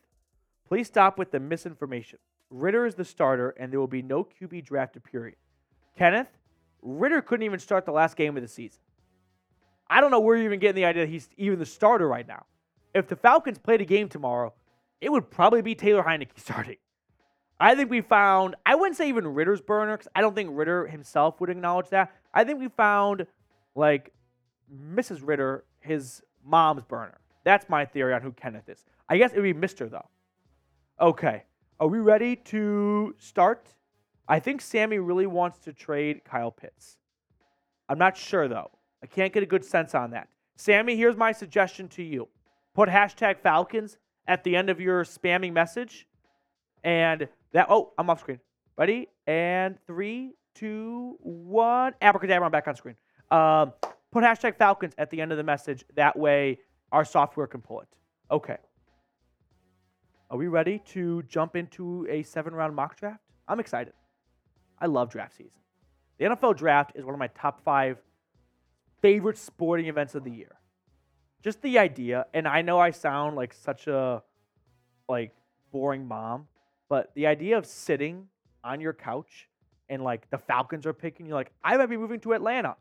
please 0.67 0.87
stop 0.87 1.19
with 1.19 1.31
the 1.31 1.41
misinformation. 1.41 2.19
Ridder 2.51 2.87
is 2.87 2.95
the 2.95 3.05
starter, 3.05 3.51
and 3.51 3.73
there 3.73 3.81
will 3.81 3.87
be 3.87 4.03
no 4.03 4.25
QB 4.25 4.65
drafted, 4.65 5.05
period. 5.05 5.37
Kenneth, 5.97 6.29
Ridder 6.83 7.23
couldn't 7.23 7.45
even 7.45 7.59
start 7.59 7.85
the 7.85 7.93
last 7.93 8.17
game 8.17 8.37
of 8.37 8.43
the 8.43 8.49
season. 8.49 8.81
I 9.89 10.01
don't 10.01 10.11
know 10.11 10.21
where 10.21 10.37
you're 10.37 10.47
even 10.47 10.59
getting 10.61 10.77
the 10.77 10.87
idea 10.87 11.05
that 11.05 11.11
he's 11.11 11.29
even 11.37 11.59
the 11.59 11.67
starter 11.67 12.09
right 12.09 12.27
now. 12.27 12.47
If 12.95 13.09
the 13.09 13.17
Falcons 13.17 13.59
played 13.59 13.81
a 13.81 13.85
game 13.85 14.09
tomorrow, 14.09 14.55
it 15.01 15.11
would 15.11 15.31
probably 15.31 15.63
be 15.63 15.75
Taylor 15.75 16.03
Heinicke 16.03 16.31
starting. 16.37 16.77
I 17.61 17.75
think 17.75 17.91
we 17.91 18.01
found, 18.01 18.57
I 18.67 18.75
wouldn't 18.75 18.97
say 18.97 19.09
even 19.09 19.29
Ridder's 19.29 19.61
burner, 19.61 19.97
because 19.97 20.09
I 20.15 20.21
don't 20.21 20.35
think 20.35 20.51
Ridder 20.53 20.87
himself 20.87 21.41
would 21.41 21.51
acknowledge 21.51 21.89
that. 21.91 22.13
I 22.33 22.45
think 22.45 22.59
we 22.59 22.69
found, 22.69 23.27
like, 23.75 24.13
Mrs. 24.73 25.21
Ridder, 25.23 25.65
his 25.81 26.23
mom's 26.45 26.85
burner. 26.85 27.19
That's 27.45 27.69
my 27.69 27.85
theory 27.85 28.15
on 28.15 28.23
who 28.23 28.33
Kenneth 28.33 28.69
is. 28.69 28.85
I 29.09 29.19
guess 29.19 29.33
it 29.33 29.41
would 29.41 29.43
be 29.43 29.55
Mr. 29.55 29.91
though. 29.91 30.09
Okay. 31.01 31.45
Are 31.79 31.89
we 31.89 31.99
ready 31.99 32.37
to 32.37 33.15
start? 33.19 33.75
I 34.27 34.41
think 34.41 34.61
Sammy 34.61 34.99
really 34.99 35.27
wants 35.27 35.59
to 35.61 35.73
trade 35.73 36.23
Kyle 36.25 36.51
Pitts. 36.51 36.97
I'm 37.89 37.99
not 37.99 38.17
sure 38.17 38.49
though. 38.49 38.71
I 39.03 39.07
can't 39.07 39.33
get 39.33 39.43
a 39.43 39.47
good 39.47 39.65
sense 39.65 39.95
on 39.95 40.13
that. 40.13 40.29
Sammy, 40.57 40.97
here's 40.97 41.17
my 41.17 41.33
suggestion 41.33 41.89
to 41.89 42.03
you 42.03 42.29
put 42.75 42.89
hashtag 42.89 43.39
Falcons 43.39 43.99
at 44.27 44.43
the 44.43 44.57
end 44.57 44.71
of 44.71 44.81
your 44.81 45.05
spamming 45.05 45.53
message. 45.53 46.07
And 46.83 47.29
that, 47.55 47.69
oh, 47.71 47.93
I'm 47.97 48.11
off 48.11 48.21
screen. 48.21 48.41
Ready? 48.77 49.09
And 49.27 49.79
three, 49.87 50.35
two, 50.55 51.17
one. 51.21 51.95
Abracadabra, 52.03 52.47
I'm 52.47 52.53
back 52.53 52.69
on 52.69 52.77
screen. 52.77 52.97
Um, 53.31 53.73
put 54.13 54.23
hashtag 54.25 54.57
Falcons 54.57 54.93
at 54.99 55.11
the 55.11 55.21
end 55.21 55.33
of 55.33 55.39
the 55.39 55.45
message. 55.45 55.85
That 55.95 56.19
way 56.19 56.59
our 56.93 57.05
software 57.05 57.47
can 57.47 57.61
pull 57.61 57.81
it. 57.81 57.89
Okay. 58.31 58.57
Are 60.31 60.37
we 60.37 60.49
ready 60.49 60.81
to 60.87 61.23
jump 61.25 61.55
into 61.55 62.07
a 62.11 62.23
seven 62.25 62.55
round 62.55 62.75
mock 62.75 62.97
draft? 62.99 63.23
I'm 63.47 63.61
excited. 63.61 63.93
I 64.81 64.87
love 64.87 65.11
draft 65.11 65.37
season. 65.37 65.61
The 66.19 66.27
NFL 66.27 66.57
draft 66.57 66.93
is 66.97 67.05
one 67.05 67.15
of 67.15 67.19
my 67.19 67.29
top 67.29 67.63
five 67.65 67.99
favorite 69.01 69.39
sporting 69.39 69.87
events 69.87 70.15
of 70.15 70.25
the 70.25 70.31
year. 70.31 70.57
Just 71.43 71.63
the 71.63 71.79
idea, 71.79 72.27
and 72.35 72.49
I 72.49 72.63
know 72.63 72.81
I 72.81 72.91
sound 72.91 73.37
like 73.37 73.53
such 73.53 73.87
a 73.87 74.23
like 75.09 75.33
boring 75.71 76.07
mom, 76.09 76.47
but 76.95 77.11
the 77.17 77.27
idea 77.27 77.59
of 77.59 77.67
sitting 77.67 78.29
on 78.63 78.81
your 78.81 78.93
couch 78.93 79.49
and 79.89 80.05
like 80.05 80.31
the 80.31 80.39
Falcons 80.39 80.87
are 80.87 80.93
picking 80.93 81.27
you, 81.27 81.35
like 81.35 81.51
I 81.65 81.77
might 81.77 81.87
be 81.87 81.97
moving 81.97 82.21
to 82.21 82.35
Atlanta, 82.35 82.77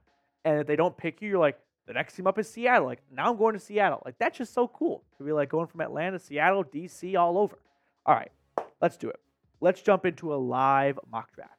and 0.46 0.60
if 0.60 0.68
they 0.68 0.76
don't 0.76 0.96
pick 0.96 1.20
you, 1.20 1.30
you're 1.30 1.40
like 1.40 1.58
the 1.88 1.94
next 1.94 2.16
team 2.16 2.28
up 2.28 2.38
is 2.38 2.48
Seattle. 2.48 2.86
Like 2.86 3.02
now 3.12 3.32
I'm 3.32 3.40
going 3.40 3.56
to 3.56 3.60
Seattle. 3.60 4.04
Like 4.06 4.20
that's 4.20 4.38
just 4.38 4.54
so 4.54 4.68
cool 4.68 5.04
to 5.18 5.24
be 5.24 5.32
like 5.32 5.50
going 5.50 5.66
from 5.66 5.82
Atlanta, 5.82 6.20
Seattle, 6.20 6.64
DC, 6.64 7.20
all 7.20 7.40
over. 7.40 7.58
All 8.06 8.14
right, 8.14 8.32
let's 8.80 8.98
do 8.98 9.10
it. 9.10 9.20
Let's 9.62 9.82
jump 9.82 10.06
into 10.06 10.32
a 10.32 10.38
live 10.38 11.00
mock 11.12 11.34
draft. 11.34 11.58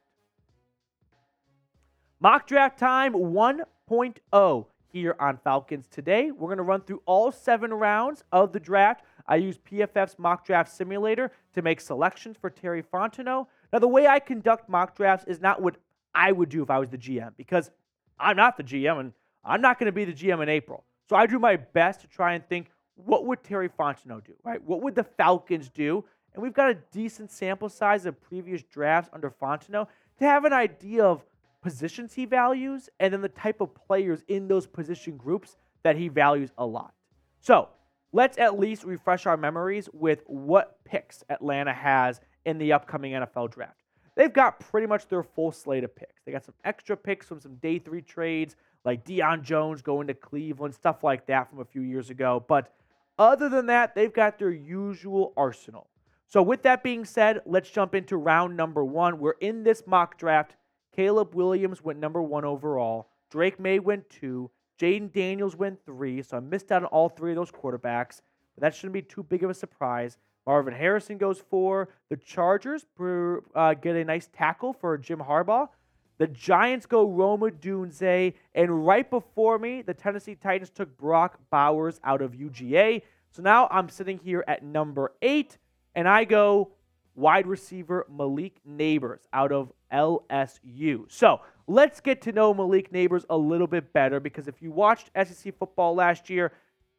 Mock 2.21 2.47
draft 2.47 2.79
time 2.79 3.11
1.0 3.11 4.65
here 4.93 5.15
on 5.19 5.39
Falcons 5.43 5.87
today. 5.89 6.31
We're 6.31 6.47
going 6.47 6.55
to 6.55 6.63
run 6.63 6.83
through 6.83 7.01
all 7.05 7.33
seven 7.33 7.73
rounds 7.73 8.23
of 8.31 8.53
the 8.53 8.61
draft. 8.61 9.03
I 9.27 9.37
use 9.37 9.57
PFF's 9.57 10.19
mock 10.19 10.45
draft 10.45 10.71
simulator 10.71 11.31
to 11.53 11.61
make 11.61 11.81
selections 11.81 12.37
for 12.39 12.49
Terry 12.49 12.83
Fontenot. 12.83 13.47
Now, 13.73 13.79
the 13.79 13.87
way 13.87 14.07
I 14.07 14.19
conduct 14.19 14.69
mock 14.69 14.95
drafts 14.95 15.25
is 15.27 15.41
not 15.41 15.61
what 15.61 15.75
I 16.13 16.31
would 16.31 16.49
do 16.49 16.63
if 16.63 16.69
I 16.69 16.79
was 16.79 16.89
the 16.89 16.97
GM 16.97 17.31
because 17.35 17.71
I'm 18.19 18.37
not 18.37 18.57
the 18.57 18.63
GM 18.63 18.99
and 18.99 19.13
I'm 19.43 19.61
not 19.61 19.79
going 19.79 19.87
to 19.87 19.91
be 19.91 20.05
the 20.05 20.13
GM 20.13 20.41
in 20.41 20.49
April. 20.49 20.85
So 21.09 21.15
I 21.15 21.27
do 21.27 21.39
my 21.39 21.55
best 21.55 22.01
to 22.01 22.07
try 22.07 22.33
and 22.33 22.47
think 22.47 22.71
what 22.95 23.25
would 23.25 23.43
Terry 23.43 23.69
Fontenot 23.69 24.25
do, 24.25 24.33
right? 24.43 24.63
What 24.63 24.81
would 24.81 24.95
the 24.95 25.03
Falcons 25.03 25.69
do? 25.69 26.03
And 26.33 26.41
we've 26.41 26.53
got 26.53 26.71
a 26.71 26.75
decent 26.91 27.31
sample 27.31 27.69
size 27.69 28.05
of 28.05 28.19
previous 28.21 28.63
drafts 28.63 29.09
under 29.13 29.29
Fontenot 29.29 29.87
to 30.19 30.25
have 30.25 30.45
an 30.45 30.53
idea 30.53 31.03
of 31.03 31.23
positions 31.61 32.13
he 32.13 32.25
values 32.25 32.89
and 32.99 33.11
then 33.11 33.21
the 33.21 33.29
type 33.29 33.59
of 33.59 33.73
players 33.73 34.23
in 34.27 34.47
those 34.47 34.67
position 34.67 35.17
groups 35.17 35.57
that 35.83 35.95
he 35.95 36.07
values 36.07 36.51
a 36.57 36.65
lot. 36.65 36.93
So 37.39 37.69
let's 38.15 38.37
at 38.37 38.57
least 38.57 38.85
refresh 38.85 39.25
our 39.25 39.35
memories 39.35 39.89
with 39.91 40.23
what 40.25 40.81
picks 40.85 41.21
Atlanta 41.29 41.73
has 41.73 42.21
in 42.45 42.57
the 42.57 42.71
upcoming 42.71 43.11
NFL 43.11 43.51
draft. 43.51 43.83
They've 44.15 44.31
got 44.31 44.57
pretty 44.57 44.87
much 44.87 45.09
their 45.09 45.21
full 45.21 45.51
slate 45.51 45.83
of 45.83 45.93
picks. 45.93 46.23
They 46.23 46.31
got 46.31 46.45
some 46.45 46.55
extra 46.63 46.95
picks 46.95 47.27
from 47.27 47.41
some 47.41 47.55
day 47.55 47.77
three 47.77 48.01
trades, 48.01 48.55
like 48.85 49.03
Deion 49.03 49.41
Jones 49.41 49.81
going 49.81 50.07
to 50.07 50.13
Cleveland, 50.13 50.73
stuff 50.73 51.03
like 51.03 51.25
that 51.25 51.49
from 51.49 51.59
a 51.59 51.65
few 51.65 51.81
years 51.81 52.09
ago. 52.09 52.45
But 52.47 52.73
other 53.19 53.49
than 53.49 53.65
that, 53.65 53.95
they've 53.95 54.13
got 54.13 54.39
their 54.39 54.51
usual 54.51 55.33
arsenal. 55.35 55.87
So, 56.27 56.41
with 56.41 56.63
that 56.63 56.83
being 56.83 57.03
said, 57.03 57.41
let's 57.45 57.69
jump 57.69 57.93
into 57.93 58.15
round 58.15 58.55
number 58.55 58.85
one. 58.85 59.19
We're 59.19 59.31
in 59.41 59.63
this 59.63 59.83
mock 59.85 60.17
draft. 60.17 60.55
Caleb 60.95 61.35
Williams 61.35 61.83
went 61.83 61.99
number 61.99 62.21
one 62.21 62.45
overall. 62.45 63.09
Drake 63.29 63.59
Maye 63.59 63.79
went 63.79 64.09
two. 64.09 64.49
Jayden 64.79 65.11
Daniels 65.11 65.55
went 65.55 65.83
three. 65.85 66.21
So 66.21 66.37
I 66.37 66.39
missed 66.39 66.71
out 66.71 66.83
on 66.83 66.87
all 66.87 67.09
three 67.09 67.31
of 67.31 67.35
those 67.35 67.51
quarterbacks. 67.51 68.21
But 68.55 68.61
that 68.61 68.75
shouldn't 68.75 68.93
be 68.93 69.01
too 69.01 69.23
big 69.23 69.43
of 69.43 69.49
a 69.49 69.53
surprise. 69.53 70.17
Marvin 70.45 70.73
Harrison 70.73 71.17
goes 71.17 71.39
four. 71.39 71.89
The 72.09 72.17
Chargers 72.17 72.85
uh, 72.99 73.73
get 73.73 73.95
a 73.95 74.05
nice 74.05 74.29
tackle 74.31 74.73
for 74.73 74.97
Jim 74.97 75.19
Harbaugh. 75.19 75.69
The 76.17 76.27
Giants 76.27 76.85
go 76.85 77.09
Rome 77.09 77.41
Odunze. 77.41 78.33
And 78.53 78.85
right 78.85 79.09
before 79.09 79.59
me, 79.59 79.81
the 79.81 79.93
Tennessee 79.93 80.35
Titans 80.35 80.69
took 80.69 80.95
Brock 80.97 81.39
Bowers 81.49 81.99
out 82.03 82.21
of 82.21 82.33
UGA. 82.33 83.01
So 83.31 83.41
now 83.41 83.67
I'm 83.69 83.89
sitting 83.89 84.17
here 84.23 84.45
at 84.47 84.63
number 84.63 85.11
eight, 85.21 85.57
and 85.93 86.07
I 86.07 86.23
go 86.23 86.71
wide 87.15 87.47
receiver 87.47 88.05
Malik 88.09 88.61
Nabers 88.65 89.19
out 89.33 89.51
of 89.51 89.73
LSU. 89.91 91.05
So 91.09 91.41
let's 91.67 91.99
get 91.99 92.21
to 92.23 92.31
know 92.31 92.53
Malik 92.53 92.91
Nabers 92.91 93.25
a 93.29 93.37
little 93.37 93.67
bit 93.67 93.91
better 93.93 94.19
because 94.19 94.47
if 94.47 94.61
you 94.61 94.71
watched 94.71 95.09
SEC 95.15 95.57
football 95.57 95.95
last 95.95 96.29
year, 96.29 96.51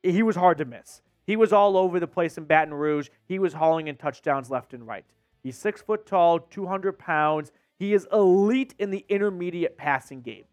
he 0.02 0.22
was 0.22 0.36
hard 0.36 0.58
to 0.58 0.64
miss. 0.64 1.02
He 1.26 1.36
was 1.36 1.52
all 1.52 1.76
over 1.76 1.98
the 1.98 2.06
place 2.06 2.38
in 2.38 2.44
Baton 2.44 2.74
Rouge. 2.74 3.08
He 3.26 3.38
was 3.38 3.52
hauling 3.52 3.88
in 3.88 3.96
touchdowns 3.96 4.50
left 4.50 4.74
and 4.74 4.86
right. 4.86 5.04
He's 5.42 5.56
six 5.56 5.82
foot 5.82 6.06
tall, 6.06 6.38
200 6.38 6.98
pounds. 6.98 7.52
He 7.78 7.94
is 7.94 8.06
elite 8.12 8.74
in 8.78 8.90
the 8.90 9.04
intermediate 9.08 9.76
passing 9.76 10.22
game. 10.22 10.44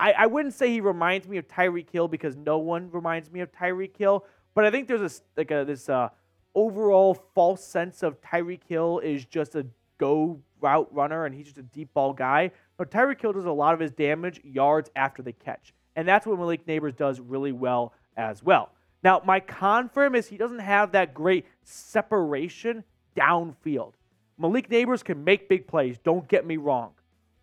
I, 0.00 0.12
I 0.12 0.26
wouldn't 0.26 0.54
say 0.54 0.70
he 0.70 0.80
reminds 0.80 1.28
me 1.28 1.36
of 1.36 1.46
Tyreek 1.46 1.90
Hill 1.90 2.08
because 2.08 2.36
no 2.36 2.58
one 2.58 2.90
reminds 2.90 3.30
me 3.30 3.40
of 3.40 3.52
Tyreek 3.52 3.96
Hill, 3.96 4.24
but 4.54 4.64
I 4.64 4.70
think 4.70 4.88
there's 4.88 5.20
a, 5.20 5.22
like 5.36 5.50
a, 5.50 5.64
this 5.64 5.88
uh, 5.88 6.08
overall 6.54 7.14
false 7.34 7.64
sense 7.64 8.02
of 8.02 8.20
Tyreek 8.20 8.64
Hill 8.66 8.98
is 8.98 9.24
just 9.24 9.54
a 9.54 9.66
go 9.98 10.40
route 10.62 10.88
runner 10.92 11.26
and 11.26 11.34
he's 11.34 11.46
just 11.46 11.58
a 11.58 11.62
deep 11.62 11.92
ball 11.92 12.12
guy. 12.12 12.50
But 12.76 12.90
Tyreek 12.90 13.20
Hill 13.20 13.32
does 13.32 13.44
a 13.44 13.52
lot 13.52 13.74
of 13.74 13.80
his 13.80 13.90
damage 13.90 14.40
yards 14.44 14.90
after 14.96 15.22
the 15.22 15.32
catch. 15.32 15.74
And 15.96 16.08
that's 16.08 16.26
what 16.26 16.38
Malik 16.38 16.66
Nabers 16.66 16.96
does 16.96 17.20
really 17.20 17.52
well 17.52 17.92
as 18.16 18.42
well. 18.42 18.70
Now, 19.02 19.20
my 19.24 19.40
con 19.40 19.88
for 19.88 20.04
him 20.04 20.14
is 20.14 20.28
he 20.28 20.36
doesn't 20.36 20.60
have 20.60 20.92
that 20.92 21.12
great 21.12 21.46
separation 21.64 22.84
downfield. 23.16 23.92
Malik 24.38 24.70
Nabers 24.70 25.04
can 25.04 25.24
make 25.24 25.48
big 25.48 25.66
plays, 25.66 25.98
don't 25.98 26.26
get 26.28 26.46
me 26.46 26.56
wrong. 26.56 26.92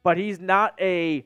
But 0.04 0.18
he's 0.18 0.40
not 0.40 0.74
a 0.80 1.26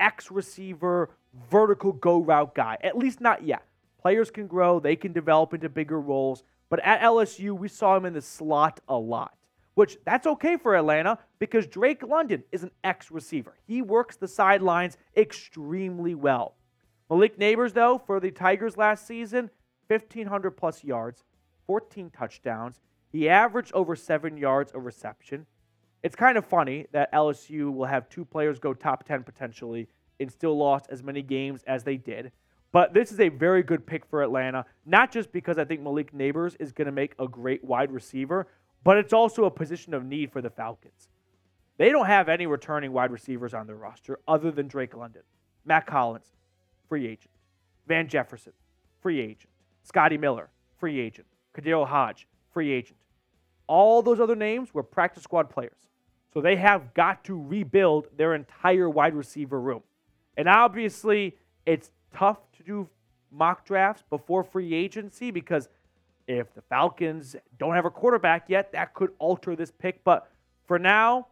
X 0.00 0.30
receiver, 0.30 1.10
vertical 1.50 1.92
go 1.92 2.20
route 2.20 2.54
guy, 2.54 2.78
at 2.82 2.96
least 2.96 3.20
not 3.20 3.44
yet. 3.44 3.64
Players 4.00 4.30
can 4.30 4.46
grow, 4.46 4.80
they 4.80 4.96
can 4.96 5.12
develop 5.12 5.54
into 5.54 5.68
bigger 5.68 6.00
roles. 6.00 6.42
But 6.68 6.80
at 6.80 7.00
LSU, 7.00 7.56
we 7.56 7.68
saw 7.68 7.96
him 7.96 8.04
in 8.04 8.14
the 8.14 8.22
slot 8.22 8.80
a 8.88 8.96
lot, 8.96 9.36
which 9.74 9.98
that's 10.04 10.26
okay 10.26 10.56
for 10.56 10.76
Atlanta 10.76 11.18
because 11.38 11.66
Drake 11.66 12.02
London 12.02 12.44
is 12.52 12.62
an 12.62 12.70
ex 12.82 13.10
receiver. 13.10 13.54
He 13.66 13.82
works 13.82 14.16
the 14.16 14.28
sidelines 14.28 14.96
extremely 15.16 16.14
well. 16.14 16.54
Malik 17.10 17.38
Nabers, 17.38 17.72
though, 17.72 17.98
for 17.98 18.20
the 18.20 18.30
Tigers 18.30 18.76
last 18.76 19.06
season, 19.06 19.50
1,500 19.88 20.52
plus 20.52 20.82
yards, 20.82 21.24
14 21.66 22.10
touchdowns. 22.10 22.80
He 23.12 23.28
averaged 23.28 23.72
over 23.74 23.94
seven 23.94 24.36
yards 24.36 24.72
a 24.74 24.80
reception. 24.80 25.46
It's 26.02 26.16
kind 26.16 26.36
of 26.36 26.44
funny 26.44 26.86
that 26.92 27.12
LSU 27.12 27.72
will 27.72 27.86
have 27.86 28.08
two 28.08 28.24
players 28.24 28.58
go 28.58 28.74
top 28.74 29.04
10 29.04 29.22
potentially 29.22 29.88
and 30.20 30.30
still 30.30 30.56
lost 30.56 30.86
as 30.90 31.02
many 31.02 31.22
games 31.22 31.62
as 31.66 31.84
they 31.84 31.96
did. 31.96 32.32
But 32.72 32.92
this 32.92 33.12
is 33.12 33.20
a 33.20 33.28
very 33.28 33.62
good 33.62 33.86
pick 33.86 34.04
for 34.04 34.22
Atlanta, 34.22 34.66
not 34.84 35.12
just 35.12 35.30
because 35.30 35.58
I 35.58 35.64
think 35.64 35.80
Malik 35.80 36.12
Nabers 36.12 36.56
is 36.58 36.72
going 36.72 36.86
to 36.86 36.92
make 36.92 37.14
a 37.18 37.28
great 37.28 37.62
wide 37.62 37.92
receiver, 37.92 38.48
but 38.84 38.98
it's 38.98 39.12
also 39.12 39.44
a 39.44 39.50
position 39.50 39.94
of 39.94 40.04
need 40.04 40.30
for 40.30 40.42
the 40.42 40.50
Falcons. 40.50 41.08
They 41.78 41.90
don't 41.90 42.06
have 42.06 42.28
any 42.28 42.46
returning 42.46 42.92
wide 42.92 43.10
receivers 43.10 43.54
on 43.54 43.66
their 43.66 43.76
roster 43.76 44.20
other 44.28 44.50
than 44.50 44.68
Drake 44.68 44.94
London, 44.94 45.22
Mack 45.64 45.90
Hollins, 45.90 46.32
free 46.88 47.06
agent, 47.06 47.32
Van 47.88 48.06
Jefferson, 48.06 48.52
free 49.00 49.20
agent, 49.20 49.50
Scotty 49.82 50.18
Miller, 50.18 50.50
free 50.78 51.00
agent, 51.00 51.26
KhaDarel 51.56 51.88
Hodge, 51.88 52.28
free 52.52 52.70
agent. 52.70 52.98
All 53.66 54.02
those 54.02 54.20
other 54.20 54.36
names 54.36 54.72
were 54.74 54.82
practice 54.82 55.24
squad 55.24 55.50
players. 55.50 55.88
So 56.32 56.40
they 56.40 56.56
have 56.56 56.94
got 56.94 57.24
to 57.24 57.40
rebuild 57.40 58.08
their 58.16 58.34
entire 58.34 58.90
wide 58.90 59.14
receiver 59.14 59.60
room. 59.60 59.82
And 60.36 60.48
obviously, 60.48 61.36
it's 61.64 61.90
tough 62.12 62.38
to 62.56 62.62
do 62.62 62.88
mock 63.30 63.64
drafts 63.64 64.02
before 64.10 64.44
free 64.44 64.74
agency 64.74 65.30
because 65.30 65.68
if 66.26 66.52
the 66.54 66.62
Falcons 66.62 67.36
don't 67.58 67.74
have 67.74 67.84
a 67.84 67.90
quarterback 67.90 68.48
yet, 68.48 68.72
that 68.72 68.94
could 68.94 69.10
alter 69.18 69.56
this 69.56 69.70
pick. 69.70 70.02
But 70.04 70.30
for 70.66 70.78
now, 70.78 71.28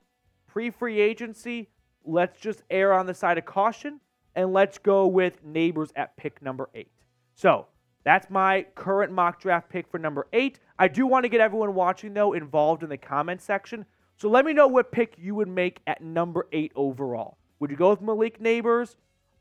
pre 0.47 0.71
free 0.71 1.01
agency, 1.01 1.69
let's 2.05 2.41
just 2.41 2.63
err 2.71 2.93
on 2.93 3.07
the 3.07 3.15
side 3.15 3.39
of 3.39 3.45
caution 3.45 4.01
and 4.35 4.53
let's 4.53 4.79
go 4.79 5.07
with 5.07 5.45
Nabers 5.45 5.91
at 5.97 6.17
pick 6.17 6.43
number 6.43 6.69
eight. 6.75 6.91
So 7.35 7.67
that's 8.05 8.29
my 8.31 8.67
current 8.75 9.13
mock 9.13 9.41
draft 9.41 9.69
pick 9.69 9.89
for 9.89 9.99
number 9.99 10.27
eight. 10.33 10.59
I 10.79 10.89
do 10.89 11.07
want 11.07 11.25
to 11.25 11.29
get 11.29 11.41
everyone 11.41 11.75
watching, 11.75 12.15
though, 12.15 12.33
involved 12.33 12.83
in 12.83 12.89
the 12.89 12.97
comment 12.97 13.41
section. 13.41 13.85
So 14.17 14.29
let 14.29 14.45
me 14.45 14.53
know 14.53 14.69
what 14.69 14.93
pick 14.93 15.15
you 15.19 15.35
would 15.35 15.49
make 15.49 15.81
at 15.87 16.03
number 16.03 16.47
eight 16.53 16.73
overall. 16.75 17.39
Would 17.61 17.71
you 17.71 17.77
go 17.77 17.91
with 17.91 18.01
Malik 18.01 18.41
Nabers? 18.41 18.97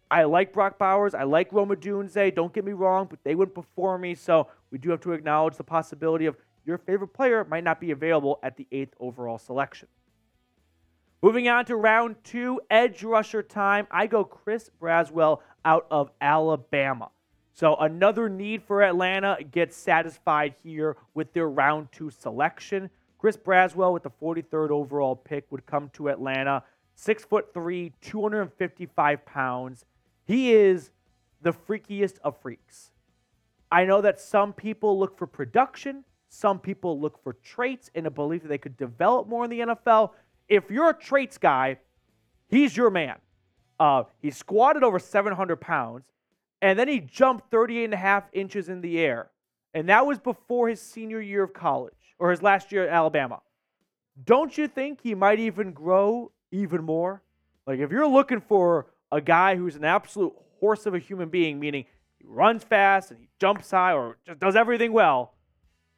I 0.09 0.23
like 0.25 0.51
Brock 0.51 0.77
Bowers. 0.77 1.13
I 1.13 1.23
like 1.23 1.53
Rome 1.53 1.69
Odunze. 1.69 2.35
Don't 2.35 2.53
get 2.53 2.65
me 2.65 2.73
wrong, 2.73 3.07
but 3.09 3.19
they 3.23 3.33
went 3.33 3.53
before 3.53 3.97
me. 3.97 4.13
So 4.13 4.47
we 4.71 4.77
do 4.77 4.89
have 4.89 5.01
to 5.01 5.11
acknowledge 5.11 5.57
the 5.57 5.63
possibility 5.63 6.25
of 6.25 6.35
your 6.65 6.77
favorite 6.77 7.09
player 7.09 7.43
might 7.43 7.63
not 7.63 7.79
be 7.79 7.91
available 7.91 8.39
at 8.43 8.57
the 8.57 8.67
eighth 8.71 8.93
overall 8.99 9.37
selection. 9.37 9.87
Moving 11.21 11.47
on 11.47 11.65
to 11.65 11.75
round 11.75 12.15
two, 12.23 12.61
edge 12.69 13.03
rusher 13.03 13.43
time. 13.43 13.85
I 13.91 14.07
go 14.07 14.23
Chris 14.23 14.71
Braswell 14.81 15.41
out 15.63 15.85
of 15.91 16.09
Alabama. 16.19 17.09
So 17.53 17.75
another 17.75 18.29
need 18.29 18.63
for 18.63 18.81
Atlanta 18.81 19.37
gets 19.51 19.75
satisfied 19.75 20.55
here 20.63 20.97
with 21.13 21.33
their 21.33 21.47
round 21.49 21.89
two 21.91 22.09
selection. 22.09 22.89
Chris 23.19 23.37
Braswell 23.37 23.93
with 23.93 24.03
the 24.03 24.09
43rd 24.09 24.71
overall 24.71 25.15
pick 25.15 25.45
would 25.51 25.65
come 25.65 25.89
to 25.93 26.09
Atlanta. 26.09 26.63
Six 26.95 27.23
foot 27.23 27.53
three, 27.53 27.93
255 28.01 29.25
pounds. 29.25 29.85
He 30.25 30.53
is 30.53 30.91
the 31.41 31.53
freakiest 31.53 32.17
of 32.23 32.39
freaks. 32.41 32.91
I 33.71 33.85
know 33.85 34.01
that 34.01 34.19
some 34.19 34.53
people 34.53 34.99
look 34.99 35.17
for 35.17 35.27
production, 35.27 36.03
some 36.29 36.59
people 36.59 36.99
look 36.99 37.21
for 37.23 37.33
traits 37.33 37.89
in 37.95 38.05
a 38.05 38.11
belief 38.11 38.41
that 38.43 38.49
they 38.49 38.57
could 38.57 38.77
develop 38.77 39.27
more 39.27 39.43
in 39.45 39.49
the 39.49 39.59
NFL 39.59 40.11
if 40.51 40.69
you're 40.69 40.89
a 40.89 40.93
traits 40.93 41.37
guy, 41.37 41.77
he's 42.49 42.75
your 42.75 42.89
man. 42.89 43.15
Uh, 43.79 44.03
he 44.21 44.29
squatted 44.29 44.83
over 44.83 44.99
700 44.99 45.55
pounds, 45.55 46.03
and 46.61 46.77
then 46.77 46.89
he 46.89 46.99
jumped 46.99 47.49
38 47.49 47.85
and 47.85 47.93
a 47.93 47.97
half 47.97 48.25
inches 48.33 48.67
in 48.67 48.81
the 48.81 48.99
air. 48.99 49.31
And 49.73 49.87
that 49.87 50.05
was 50.05 50.19
before 50.19 50.67
his 50.67 50.81
senior 50.81 51.21
year 51.21 51.43
of 51.43 51.53
college 51.53 52.15
or 52.19 52.31
his 52.31 52.41
last 52.43 52.73
year 52.73 52.83
at 52.83 52.89
Alabama. 52.89 53.39
Don't 54.25 54.55
you 54.57 54.67
think 54.67 54.99
he 55.01 55.15
might 55.15 55.39
even 55.39 55.71
grow 55.71 56.33
even 56.51 56.83
more? 56.83 57.23
Like, 57.65 57.79
if 57.79 57.89
you're 57.89 58.05
looking 58.05 58.41
for 58.41 58.87
a 59.09 59.21
guy 59.21 59.55
who's 59.55 59.77
an 59.77 59.85
absolute 59.85 60.33
horse 60.59 60.85
of 60.85 60.93
a 60.93 60.99
human 60.99 61.29
being, 61.29 61.61
meaning 61.61 61.85
he 62.21 62.27
runs 62.27 62.63
fast 62.63 63.11
and 63.11 63.19
he 63.19 63.27
jumps 63.39 63.71
high 63.71 63.93
or 63.93 64.17
just 64.25 64.39
does 64.39 64.55
everything 64.55 64.93
well, 64.93 65.33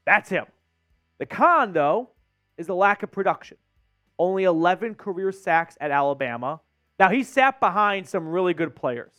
that's 0.05 0.29
him. 0.29 0.45
The 1.17 1.25
con, 1.25 1.73
though, 1.73 2.09
is 2.57 2.67
the 2.67 2.75
lack 2.75 3.03
of 3.03 3.11
production 3.11 3.57
only 4.19 4.43
11 4.43 4.93
career 4.95 5.31
sacks 5.31 5.75
at 5.81 5.89
Alabama. 5.89 6.61
Now, 6.99 7.09
he 7.09 7.23
sat 7.23 7.59
behind 7.59 8.07
some 8.07 8.27
really 8.27 8.53
good 8.53 8.75
players. 8.75 9.11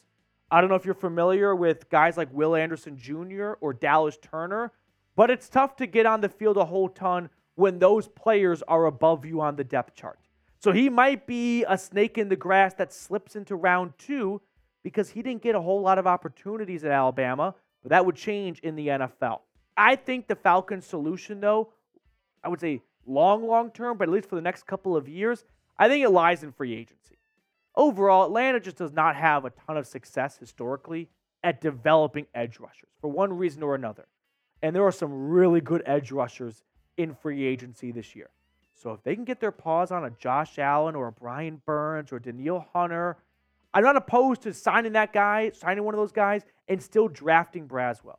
I 0.50 0.60
don't 0.60 0.70
know 0.70 0.76
if 0.76 0.84
you're 0.84 0.94
familiar 0.94 1.54
with 1.54 1.90
guys 1.90 2.16
like 2.16 2.32
Will 2.32 2.54
Anderson 2.54 2.96
Jr. 2.96 3.54
or 3.60 3.72
Dallas 3.72 4.16
Turner, 4.22 4.72
but 5.16 5.30
it's 5.30 5.48
tough 5.48 5.74
to 5.76 5.86
get 5.86 6.06
on 6.06 6.20
the 6.20 6.28
field 6.28 6.56
a 6.56 6.64
whole 6.64 6.88
ton 6.88 7.28
when 7.56 7.80
those 7.80 8.06
players 8.06 8.62
are 8.62 8.86
above 8.86 9.24
you 9.24 9.40
on 9.40 9.56
the 9.56 9.64
depth 9.64 9.94
chart. 9.94 10.20
So 10.60 10.72
he 10.72 10.88
might 10.88 11.26
be 11.26 11.64
a 11.64 11.76
snake 11.76 12.16
in 12.16 12.28
the 12.28 12.36
grass 12.36 12.74
that 12.74 12.92
slips 12.92 13.36
into 13.36 13.56
round 13.56 13.92
two 13.98 14.40
because 14.84 15.10
he 15.10 15.22
didn't 15.22 15.42
get 15.42 15.56
a 15.56 15.60
whole 15.60 15.80
lot 15.80 15.98
of 15.98 16.06
opportunities 16.06 16.84
at 16.84 16.92
Alabama, 16.92 17.54
but 17.82 17.90
that 17.90 18.06
would 18.06 18.14
change 18.14 18.60
in 18.60 18.76
the 18.76 18.86
NFL. 18.86 19.40
I 19.76 19.96
think 19.96 20.28
the 20.28 20.36
Falcons' 20.36 20.86
solution, 20.86 21.40
though, 21.40 21.70
I 22.44 22.48
would 22.48 22.60
say 22.60 22.82
long, 23.06 23.44
long 23.48 23.70
term, 23.70 23.98
but 23.98 24.08
at 24.08 24.14
least 24.14 24.28
for 24.28 24.36
the 24.36 24.42
next 24.42 24.66
couple 24.66 24.96
of 24.96 25.08
years, 25.08 25.44
I 25.76 25.88
think 25.88 26.04
it 26.04 26.10
lies 26.10 26.44
in 26.44 26.52
free 26.52 26.74
agency. 26.74 27.16
Overall, 27.74 28.26
Atlanta 28.26 28.60
just 28.60 28.76
does 28.76 28.92
not 28.92 29.16
have 29.16 29.44
a 29.44 29.50
ton 29.66 29.76
of 29.76 29.86
success 29.86 30.38
historically 30.38 31.08
at 31.42 31.60
developing 31.60 32.26
edge 32.34 32.60
rushers 32.60 32.90
for 33.00 33.10
one 33.10 33.36
reason 33.36 33.62
or 33.62 33.74
another. 33.74 34.06
And 34.62 34.76
there 34.76 34.84
are 34.84 34.92
some 34.92 35.28
really 35.28 35.60
good 35.60 35.82
edge 35.84 36.12
rushers 36.12 36.62
in 36.96 37.14
free 37.14 37.44
agency 37.44 37.90
this 37.90 38.14
year. 38.14 38.30
So 38.74 38.92
if 38.92 39.02
they 39.02 39.14
can 39.14 39.24
get 39.24 39.40
their 39.40 39.50
paws 39.50 39.90
on 39.90 40.04
a 40.04 40.10
Josh 40.10 40.58
Allen 40.58 40.94
or 40.94 41.08
a 41.08 41.12
Brian 41.12 41.60
Burns 41.66 42.12
or 42.12 42.18
Danielle 42.18 42.68
Hunter, 42.72 43.16
I'm 43.74 43.82
not 43.82 43.96
opposed 43.96 44.42
to 44.42 44.54
signing 44.54 44.92
that 44.92 45.12
guy, 45.12 45.50
signing 45.50 45.82
one 45.82 45.94
of 45.94 45.98
those 45.98 46.12
guys, 46.12 46.42
and 46.68 46.80
still 46.80 47.08
drafting 47.08 47.66
Braswell. 47.66 48.18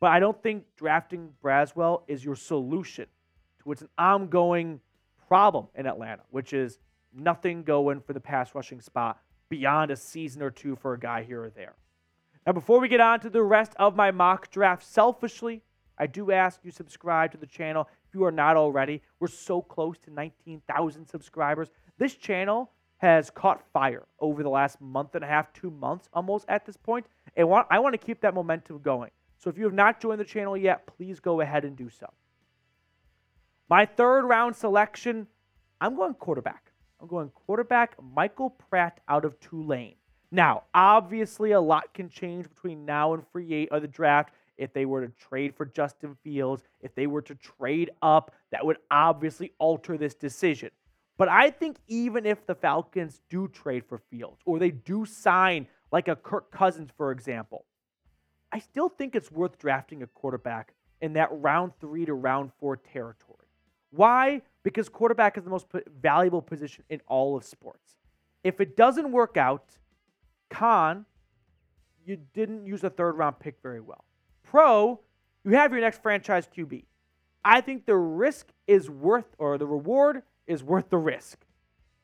But 0.00 0.12
I 0.12 0.18
don't 0.18 0.42
think 0.42 0.64
drafting 0.76 1.30
Braswell 1.42 2.02
is 2.08 2.24
your 2.24 2.36
solution 2.36 3.04
to 3.04 3.64
what's 3.64 3.82
an 3.82 3.90
ongoing 3.98 4.80
problem 5.28 5.68
in 5.74 5.86
Atlanta, 5.86 6.22
which 6.30 6.54
is 6.54 6.78
nothing 7.12 7.62
going 7.64 8.00
for 8.00 8.14
the 8.14 8.20
pass 8.20 8.54
rushing 8.54 8.80
spot 8.80 9.20
beyond 9.50 9.90
a 9.90 9.96
season 9.96 10.42
or 10.42 10.50
two 10.50 10.74
for 10.74 10.94
a 10.94 10.98
guy 10.98 11.22
here 11.22 11.42
or 11.42 11.50
there. 11.50 11.74
Now, 12.46 12.52
before 12.52 12.80
we 12.80 12.88
get 12.88 13.00
on 13.00 13.20
to 13.20 13.30
the 13.30 13.42
rest 13.42 13.72
of 13.76 13.94
my 13.94 14.10
mock 14.10 14.50
draft, 14.50 14.84
selfishly, 14.84 15.62
I 15.98 16.06
do 16.06 16.32
ask 16.32 16.60
you 16.64 16.70
subscribe 16.70 17.30
to 17.32 17.38
the 17.38 17.46
channel 17.46 17.88
if 18.08 18.14
you 18.14 18.24
are 18.24 18.32
not 18.32 18.56
already. 18.56 19.02
We're 19.20 19.28
so 19.28 19.62
close 19.62 19.98
to 19.98 20.10
19,000 20.10 21.06
subscribers. 21.06 21.68
This 21.98 22.14
channel 22.14 22.70
has 22.98 23.30
caught 23.30 23.62
fire 23.72 24.04
over 24.20 24.42
the 24.42 24.48
last 24.48 24.80
month 24.80 25.14
and 25.14 25.24
a 25.24 25.26
half, 25.26 25.52
two 25.52 25.70
months 25.70 26.08
almost 26.12 26.44
at 26.48 26.64
this 26.64 26.76
point, 26.76 27.06
and 27.36 27.48
I 27.70 27.78
want 27.78 27.92
to 27.92 27.98
keep 27.98 28.20
that 28.20 28.34
momentum 28.34 28.78
going. 28.78 29.10
So 29.38 29.50
if 29.50 29.58
you 29.58 29.64
have 29.64 29.74
not 29.74 30.00
joined 30.00 30.20
the 30.20 30.24
channel 30.24 30.56
yet, 30.56 30.86
please 30.86 31.20
go 31.20 31.40
ahead 31.40 31.64
and 31.64 31.76
do 31.76 31.90
so. 31.90 32.06
My 33.68 33.84
third 33.84 34.24
round 34.24 34.56
selection, 34.56 35.26
I'm 35.80 35.96
going 35.96 36.14
quarterback. 36.14 36.72
I'm 37.00 37.08
going 37.08 37.30
quarterback 37.30 37.96
Michael 38.02 38.50
Pratt 38.50 39.00
out 39.08 39.24
of 39.24 39.38
Tulane. 39.40 39.96
Now, 40.30 40.62
obviously, 40.74 41.52
a 41.52 41.60
lot 41.60 41.92
can 41.92 42.08
change 42.08 42.48
between 42.48 42.84
now 42.84 43.14
and 43.14 43.22
free 43.28 43.52
eight 43.52 43.70
of 43.70 43.82
the 43.82 43.88
draft. 43.88 44.32
If 44.56 44.72
they 44.72 44.86
were 44.86 45.06
to 45.06 45.12
trade 45.12 45.54
for 45.54 45.66
Justin 45.66 46.16
Fields, 46.22 46.62
if 46.80 46.94
they 46.94 47.06
were 47.06 47.22
to 47.22 47.34
trade 47.34 47.90
up, 48.02 48.34
that 48.50 48.64
would 48.64 48.78
obviously 48.90 49.52
alter 49.58 49.98
this 49.98 50.14
decision. 50.14 50.70
But 51.16 51.28
I 51.28 51.50
think 51.50 51.76
even 51.86 52.26
if 52.26 52.46
the 52.46 52.54
Falcons 52.54 53.20
do 53.30 53.48
trade 53.48 53.84
for 53.84 53.98
Fields 53.98 54.40
or 54.44 54.58
they 54.58 54.70
do 54.70 55.06
sign 55.06 55.68
like 55.92 56.08
a 56.08 56.16
Kirk 56.16 56.50
Cousins, 56.50 56.90
for 56.96 57.12
example, 57.12 57.66
I 58.52 58.58
still 58.58 58.88
think 58.88 59.14
it's 59.14 59.30
worth 59.30 59.58
drafting 59.58 60.02
a 60.02 60.06
quarterback 60.08 60.74
in 61.00 61.12
that 61.14 61.28
round 61.30 61.72
three 61.80 62.04
to 62.06 62.14
round 62.14 62.50
four 62.58 62.76
territory. 62.76 63.46
Why? 63.90 64.42
Because 64.64 64.88
quarterback 64.88 65.38
is 65.38 65.44
the 65.44 65.50
most 65.50 65.66
valuable 66.00 66.42
position 66.42 66.84
in 66.88 67.00
all 67.06 67.36
of 67.36 67.44
sports. 67.44 67.96
If 68.42 68.60
it 68.60 68.76
doesn't 68.76 69.12
work 69.12 69.36
out, 69.36 69.64
con, 70.50 71.06
you 72.04 72.18
didn't 72.34 72.66
use 72.66 72.82
a 72.82 72.90
third 72.90 73.12
round 73.12 73.38
pick 73.38 73.56
very 73.62 73.80
well. 73.80 74.04
Pro, 74.42 75.00
you 75.44 75.52
have 75.52 75.72
your 75.72 75.80
next 75.80 76.02
franchise 76.02 76.48
QB. 76.54 76.84
I 77.44 77.60
think 77.60 77.86
the 77.86 77.96
risk 77.96 78.48
is 78.66 78.88
worth, 78.88 79.34
or 79.38 79.58
the 79.58 79.66
reward 79.66 80.22
is 80.46 80.62
worth 80.62 80.90
the 80.90 80.98
risk. 80.98 81.44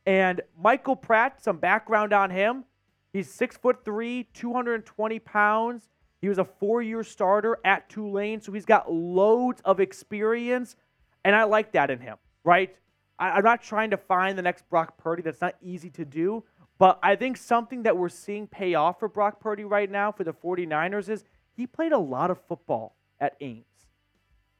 And 0.06 0.40
Michael 0.58 0.96
Pratt, 0.96 1.42
some 1.42 1.58
background 1.58 2.12
on 2.12 2.30
him. 2.30 2.64
He's 3.12 3.30
six 3.30 3.56
foot 3.56 3.84
three, 3.84 4.28
220 4.34 5.18
pounds. 5.20 5.88
He 6.20 6.28
was 6.28 6.38
a 6.38 6.44
four 6.44 6.82
year 6.82 7.02
starter 7.02 7.58
at 7.64 7.88
Tulane, 7.88 8.40
so 8.40 8.52
he's 8.52 8.66
got 8.66 8.92
loads 8.92 9.60
of 9.64 9.80
experience. 9.80 10.76
And 11.24 11.34
I 11.34 11.44
like 11.44 11.72
that 11.72 11.90
in 11.90 11.98
him, 11.98 12.16
right? 12.44 12.74
I, 13.18 13.30
I'm 13.30 13.44
not 13.44 13.62
trying 13.62 13.90
to 13.90 13.96
find 13.96 14.36
the 14.36 14.42
next 14.42 14.68
Brock 14.68 14.96
Purdy. 14.98 15.22
That's 15.22 15.40
not 15.40 15.56
easy 15.62 15.90
to 15.90 16.04
do. 16.04 16.44
But 16.78 16.98
I 17.02 17.14
think 17.14 17.36
something 17.36 17.82
that 17.82 17.96
we're 17.96 18.08
seeing 18.08 18.46
pay 18.46 18.74
off 18.74 18.98
for 18.98 19.08
Brock 19.08 19.38
Purdy 19.38 19.64
right 19.64 19.90
now 19.90 20.12
for 20.12 20.24
the 20.24 20.32
49ers 20.32 21.10
is 21.10 21.24
he 21.54 21.66
played 21.66 21.92
a 21.92 21.98
lot 21.98 22.30
of 22.30 22.40
football 22.48 22.96
at 23.20 23.36
Ames. 23.40 23.64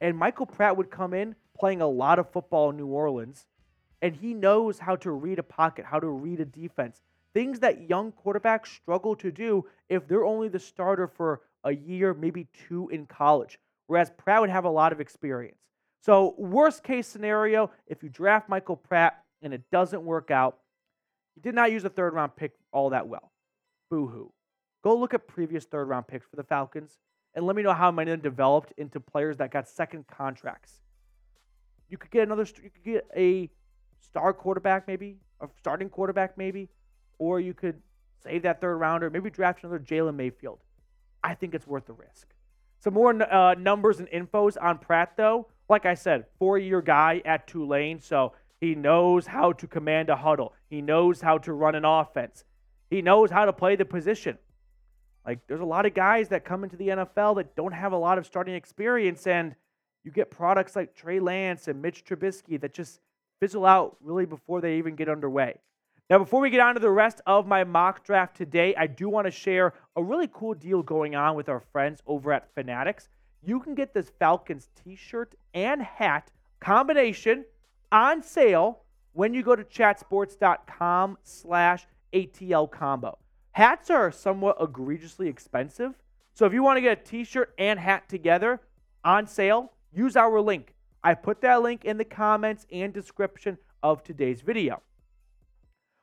And 0.02 0.18
Michael 0.18 0.46
Pratt 0.46 0.76
would 0.76 0.90
come 0.90 1.14
in 1.14 1.34
playing 1.58 1.80
a 1.80 1.88
lot 1.88 2.18
of 2.18 2.30
football 2.30 2.70
in 2.70 2.76
New 2.76 2.86
Orleans, 2.86 3.46
and 4.02 4.14
he 4.14 4.34
knows 4.34 4.78
how 4.78 4.96
to 4.96 5.10
read 5.10 5.38
a 5.38 5.42
pocket, 5.42 5.84
how 5.84 6.00
to 6.00 6.08
read 6.08 6.40
a 6.40 6.44
defense. 6.44 7.02
Things 7.32 7.60
that 7.60 7.88
young 7.88 8.12
quarterbacks 8.12 8.68
struggle 8.68 9.14
to 9.16 9.30
do 9.30 9.66
if 9.88 10.08
they're 10.08 10.24
only 10.24 10.48
the 10.48 10.58
starter 10.58 11.06
for 11.06 11.42
a 11.64 11.74
year, 11.74 12.14
maybe 12.14 12.48
two 12.68 12.88
in 12.88 13.06
college. 13.06 13.58
Whereas 13.86 14.10
Pratt 14.10 14.40
would 14.40 14.50
have 14.50 14.64
a 14.64 14.70
lot 14.70 14.92
of 14.92 15.00
experience. 15.00 15.58
So, 16.00 16.34
worst 16.38 16.82
case 16.82 17.06
scenario, 17.06 17.70
if 17.86 18.02
you 18.02 18.08
draft 18.08 18.48
Michael 18.48 18.76
Pratt 18.76 19.22
and 19.42 19.52
it 19.52 19.62
doesn't 19.70 20.02
work 20.02 20.30
out, 20.30 20.58
you 21.36 21.42
did 21.42 21.54
not 21.54 21.70
use 21.70 21.84
a 21.84 21.90
third 21.90 22.14
round 22.14 22.36
pick 22.36 22.52
all 22.72 22.90
that 22.90 23.06
well. 23.06 23.30
Boo 23.90 24.06
hoo. 24.06 24.32
Go 24.82 24.96
look 24.96 25.12
at 25.12 25.28
previous 25.28 25.64
third 25.64 25.88
round 25.88 26.06
picks 26.06 26.26
for 26.26 26.36
the 26.36 26.42
Falcons 26.42 26.98
and 27.34 27.46
let 27.46 27.54
me 27.54 27.62
know 27.62 27.74
how 27.74 27.90
many 27.90 28.10
of 28.10 28.22
them 28.22 28.30
developed 28.30 28.72
into 28.78 28.98
players 28.98 29.36
that 29.36 29.50
got 29.50 29.68
second 29.68 30.06
contracts. 30.06 30.80
You 31.90 31.98
could 31.98 32.10
get 32.10 32.22
another, 32.22 32.46
you 32.62 32.70
could 32.70 32.84
get 32.84 33.06
a 33.14 33.50
star 34.00 34.32
quarterback, 34.32 34.86
maybe, 34.86 35.16
a 35.40 35.48
starting 35.58 35.88
quarterback, 35.88 36.36
maybe, 36.36 36.68
or 37.18 37.40
you 37.40 37.54
could 37.54 37.80
save 38.22 38.42
that 38.42 38.60
third 38.60 38.76
rounder, 38.76 39.10
maybe 39.10 39.30
draft 39.30 39.62
another 39.62 39.78
Jalen 39.78 40.14
Mayfield. 40.14 40.58
I 41.22 41.34
think 41.34 41.54
it's 41.54 41.66
worth 41.66 41.86
the 41.86 41.92
risk. 41.92 42.28
Some 42.78 42.94
more 42.94 43.10
uh, 43.10 43.54
numbers 43.54 44.00
and 44.00 44.08
infos 44.08 44.56
on 44.60 44.78
Pratt, 44.78 45.12
though 45.16 45.46
like 45.70 45.86
I 45.86 45.94
said, 45.94 46.26
four 46.38 46.58
year 46.58 46.82
guy 46.82 47.22
at 47.24 47.46
Tulane, 47.46 48.00
so 48.00 48.32
he 48.60 48.74
knows 48.74 49.26
how 49.28 49.52
to 49.52 49.66
command 49.68 50.10
a 50.10 50.16
huddle. 50.16 50.52
He 50.68 50.82
knows 50.82 51.20
how 51.20 51.38
to 51.38 51.52
run 51.52 51.76
an 51.76 51.84
offense. 51.84 52.44
He 52.90 53.00
knows 53.00 53.30
how 53.30 53.44
to 53.44 53.52
play 53.52 53.76
the 53.76 53.84
position. 53.84 54.36
Like, 55.24 55.38
there's 55.46 55.60
a 55.60 55.64
lot 55.64 55.86
of 55.86 55.94
guys 55.94 56.28
that 56.30 56.44
come 56.44 56.64
into 56.64 56.76
the 56.76 56.88
NFL 56.88 57.36
that 57.36 57.54
don't 57.54 57.72
have 57.72 57.92
a 57.92 57.96
lot 57.96 58.18
of 58.18 58.26
starting 58.26 58.54
experience, 58.54 59.28
and 59.28 59.54
you 60.02 60.10
get 60.10 60.30
products 60.30 60.74
like 60.74 60.94
Trey 60.94 61.20
Lance 61.20 61.68
and 61.68 61.80
Mitch 61.80 62.04
Trubisky 62.04 62.60
that 62.60 62.74
just 62.74 63.00
fizzle 63.40 63.66
out 63.66 63.96
really 64.00 64.26
before 64.26 64.60
they 64.60 64.78
even 64.78 64.94
get 64.94 65.08
underway. 65.08 65.56
Now, 66.08 66.18
before 66.18 66.40
we 66.40 66.50
get 66.50 66.60
on 66.60 66.74
to 66.74 66.80
the 66.80 66.90
rest 66.90 67.20
of 67.26 67.46
my 67.46 67.64
mock 67.64 68.04
draft 68.04 68.36
today, 68.36 68.74
I 68.76 68.86
do 68.86 69.08
want 69.08 69.26
to 69.26 69.30
share 69.30 69.74
a 69.96 70.02
really 70.02 70.28
cool 70.32 70.54
deal 70.54 70.82
going 70.82 71.14
on 71.14 71.36
with 71.36 71.48
our 71.48 71.60
friends 71.60 72.02
over 72.06 72.32
at 72.32 72.52
Fanatics 72.54 73.08
you 73.42 73.60
can 73.60 73.74
get 73.74 73.94
this 73.94 74.10
Falcons 74.18 74.68
t 74.82 74.96
shirt 74.96 75.34
and 75.54 75.82
hat 75.82 76.30
combination 76.60 77.44
on 77.90 78.22
sale 78.22 78.80
when 79.12 79.34
you 79.34 79.42
go 79.42 79.56
to 79.56 79.64
chatsports.com 79.64 81.18
slash 81.22 81.86
ATL 82.12 82.70
combo. 82.70 83.18
Hats 83.52 83.90
are 83.90 84.12
somewhat 84.12 84.56
egregiously 84.60 85.28
expensive. 85.28 85.94
So 86.34 86.46
if 86.46 86.52
you 86.52 86.62
want 86.62 86.76
to 86.76 86.80
get 86.80 87.00
a 87.00 87.02
t-shirt 87.02 87.52
and 87.58 87.78
hat 87.78 88.08
together 88.08 88.60
on 89.04 89.26
sale, 89.26 89.72
use 89.92 90.16
our 90.16 90.40
link. 90.40 90.74
I 91.02 91.14
put 91.14 91.40
that 91.40 91.62
link 91.62 91.84
in 91.84 91.96
the 91.96 92.04
comments 92.04 92.66
and 92.70 92.92
description 92.92 93.58
of 93.82 94.02
today's 94.02 94.42
video. 94.42 94.82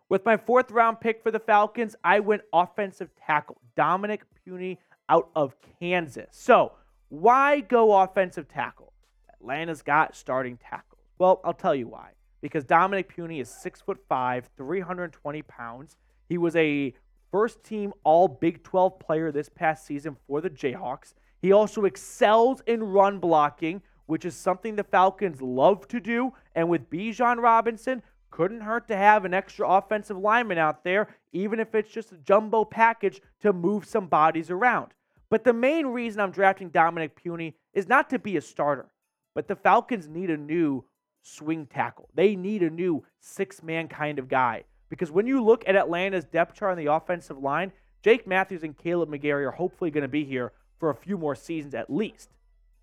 With 0.10 0.26
my 0.26 0.38
fourth 0.38 0.72
round 0.72 1.02
pick 1.02 1.22
for 1.22 1.32
the 1.32 1.40
Falcons, 1.40 1.96
I 2.04 2.20
went 2.20 2.42
offensive 2.54 3.10
tackle, 3.16 3.58
Dominick 3.76 4.24
Puni 4.44 4.80
out 5.10 5.30
of 5.36 5.56
Kansas. 5.80 6.30
So, 6.32 6.72
why 7.10 7.60
go 7.60 8.02
offensive 8.02 8.48
tackle? 8.48 8.94
Atlanta's 9.34 9.82
got 9.82 10.16
starting 10.16 10.58
tackle. 10.58 10.98
Well, 11.20 11.42
I'll 11.44 11.54
tell 11.54 11.76
you 11.76 11.88
why. 11.88 12.12
Because 12.42 12.64
Dominick 12.64 13.10
Puni 13.10 13.40
is 13.40 13.50
six 13.50 13.82
foot 13.82 14.00
five, 14.08 14.50
320 14.58 15.42
pounds. 15.44 15.98
He 16.30 16.38
was 16.38 16.56
a 16.56 16.94
first 17.32 17.64
team 17.64 17.94
All 18.04 18.28
Big 18.28 18.64
12 18.64 19.00
player 19.00 19.32
this 19.32 19.50
past 19.50 19.86
season 19.86 20.18
for 20.28 20.42
the 20.42 20.50
Jayhawks. 20.50 21.14
He 21.42 21.52
also 21.52 21.86
excels 21.86 22.62
in 22.66 22.84
run 22.84 23.20
blocking, 23.20 23.82
which 24.08 24.26
is 24.26 24.36
something 24.36 24.76
the 24.76 24.84
Falcons 24.84 25.42
love 25.42 25.88
to 25.90 26.00
do. 26.00 26.34
And 26.56 26.68
with 26.68 26.90
Bijan 26.90 27.42
Robinson, 27.42 28.02
couldn't 28.32 28.62
hurt 28.62 28.88
to 28.88 28.96
have 28.96 29.26
an 29.26 29.34
extra 29.34 29.68
offensive 29.68 30.18
lineman 30.18 30.58
out 30.58 30.84
there, 30.84 31.16
even 31.32 31.60
if 31.60 31.74
it's 31.76 31.92
just 31.92 32.12
a 32.12 32.18
jumbo 32.18 32.66
package 32.66 33.22
to 33.42 33.54
move 33.54 33.86
some 33.86 34.08
bodies 34.08 34.50
around. 34.50 34.92
But 35.30 35.44
the 35.44 35.54
main 35.54 35.88
reason 35.88 36.22
I'm 36.22 36.32
drafting 36.32 36.70
Dominick 36.70 37.16
Puni 37.16 37.56
is 37.74 37.88
not 37.88 38.10
to 38.10 38.20
be 38.20 38.38
a 38.38 38.42
starter, 38.42 38.90
but 39.34 39.48
the 39.48 39.56
Falcons 39.56 40.08
need 40.08 40.30
a 40.30 40.38
new 40.38 40.84
swing 41.22 41.66
tackle. 41.66 42.10
They 42.16 42.36
need 42.36 42.64
a 42.64 42.70
new 42.70 43.04
six 43.20 43.62
man 43.62 43.88
kind 43.88 44.20
of 44.20 44.30
guy. 44.30 44.64
Because 44.90 45.12
when 45.12 45.28
you 45.28 45.44
look 45.44 45.64
at 45.68 45.76
Atlanta's 45.76 46.24
depth 46.24 46.56
chart 46.56 46.72
on 46.72 46.78
the 46.78 46.92
offensive 46.92 47.38
line, 47.38 47.74
Jake 48.02 48.26
Matthews 48.26 48.64
and 48.64 48.78
Kaleb 48.78 49.10
McGary 49.10 49.46
are 49.46 49.52
hopefully 49.52 49.92
going 49.92 50.04
to 50.04 50.08
be 50.08 50.24
here 50.24 50.54
for 50.80 50.90
a 50.90 50.96
few 50.96 51.18
more 51.18 51.36
seasons 51.36 51.74
at 51.74 51.90
least. 51.90 52.30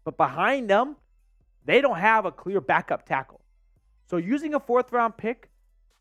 But 0.04 0.18
behind 0.18 0.68
them, 0.68 0.96
they 1.64 1.80
don't 1.80 1.98
have 1.98 2.24
a 2.24 2.32
clear 2.32 2.60
backup 2.60 3.06
tackle. 3.06 3.40
So 4.06 4.16
using 4.16 4.54
a 4.54 4.60
fourth 4.60 4.92
round 4.92 5.16
pick 5.16 5.50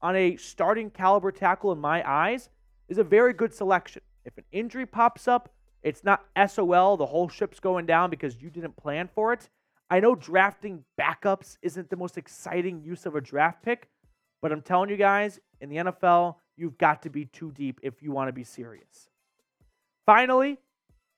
on 0.02 0.16
a 0.16 0.36
starting 0.36 0.90
caliber 0.90 1.32
tackle 1.32 1.72
in 1.72 1.80
my 1.80 2.08
eyes 2.08 2.50
is 2.90 2.98
a 2.98 3.04
very 3.04 3.34
good 3.34 3.54
selection. 3.54 4.02
If 4.26 4.38
an 4.38 4.44
injury 4.52 4.86
pops 4.86 5.28
up, 5.28 5.50
it's 5.82 6.04
not 6.04 6.26
SOL, 6.48 6.98
the 6.98 7.06
whole 7.06 7.30
ship's 7.30 7.60
going 7.60 7.86
down 7.86 8.10
because 8.10 8.42
you 8.42 8.50
didn't 8.50 8.76
plan 8.78 9.10
for 9.14 9.34
it. 9.34 9.50
I 9.90 10.00
know 10.00 10.16
drafting 10.16 10.84
backups 11.00 11.58
isn't 11.62 11.90
the 11.90 11.98
most 11.98 12.18
exciting 12.18 12.82
use 12.82 13.06
of 13.06 13.16
a 13.16 13.22
draft 13.22 13.62
pick, 13.64 13.90
but 14.42 14.52
I'm 14.52 14.62
telling 14.62 14.90
you 14.90 14.98
guys, 14.98 15.40
in 15.62 15.70
the 15.70 15.78
NFL, 15.78 16.36
you've 16.58 16.78
got 16.78 17.02
to 17.04 17.10
be 17.10 17.26
too 17.26 17.52
deep 17.52 17.80
if 17.84 18.02
you 18.02 18.12
want 18.12 18.28
to 18.30 18.34
be 18.34 18.44
serious. 18.44 19.10
Finally, 20.06 20.58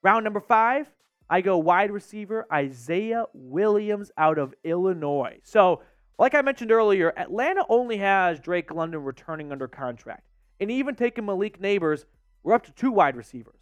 round 0.03 0.23
number 0.23 0.39
five, 0.39 0.91
I 1.29 1.41
go 1.41 1.57
wide 1.57 1.91
receiver 1.91 2.45
Isaiah 2.51 3.25
Williams 3.33 4.11
out 4.17 4.37
of 4.37 4.53
Illinois. 4.63 5.39
So, 5.43 5.81
like 6.19 6.35
I 6.35 6.41
mentioned 6.41 6.71
earlier, 6.71 7.13
Atlanta 7.17 7.65
only 7.67 7.97
has 7.97 8.39
Drake 8.39 8.73
London 8.73 9.03
returning 9.03 9.51
under 9.51 9.67
contract. 9.67 10.23
And 10.59 10.71
even 10.71 10.95
taking 10.95 11.25
Malik 11.25 11.59
Nabers, 11.59 12.05
we're 12.43 12.53
up 12.53 12.63
to 12.65 12.71
two 12.71 12.91
wide 12.91 13.15
receivers. 13.15 13.59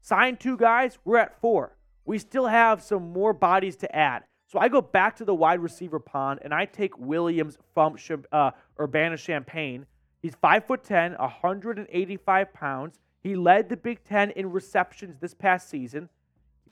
Signed 0.00 0.40
two 0.40 0.56
guys, 0.56 0.98
we're 1.04 1.18
at 1.18 1.40
four. 1.40 1.76
We 2.04 2.18
still 2.18 2.46
have 2.46 2.82
some 2.82 3.12
more 3.12 3.32
bodies 3.32 3.76
to 3.76 3.96
add. 3.96 4.24
So 4.46 4.58
I 4.58 4.68
go 4.68 4.80
back 4.80 5.16
to 5.16 5.24
the 5.24 5.34
wide 5.34 5.60
receiver 5.60 5.98
pond 5.98 6.40
and 6.42 6.54
I 6.54 6.66
take 6.66 6.96
Williams 6.98 7.58
from 7.74 7.96
uh, 8.30 8.52
Urbana 8.78 9.16
Champaign. 9.16 9.86
He's 10.22 10.34
5'10, 10.36 11.18
185 11.18 12.52
pounds. 12.52 13.00
He 13.22 13.34
led 13.34 13.68
the 13.68 13.76
Big 13.76 14.04
Ten 14.04 14.30
in 14.30 14.50
receptions 14.52 15.18
this 15.20 15.34
past 15.34 15.68
season. 15.68 16.08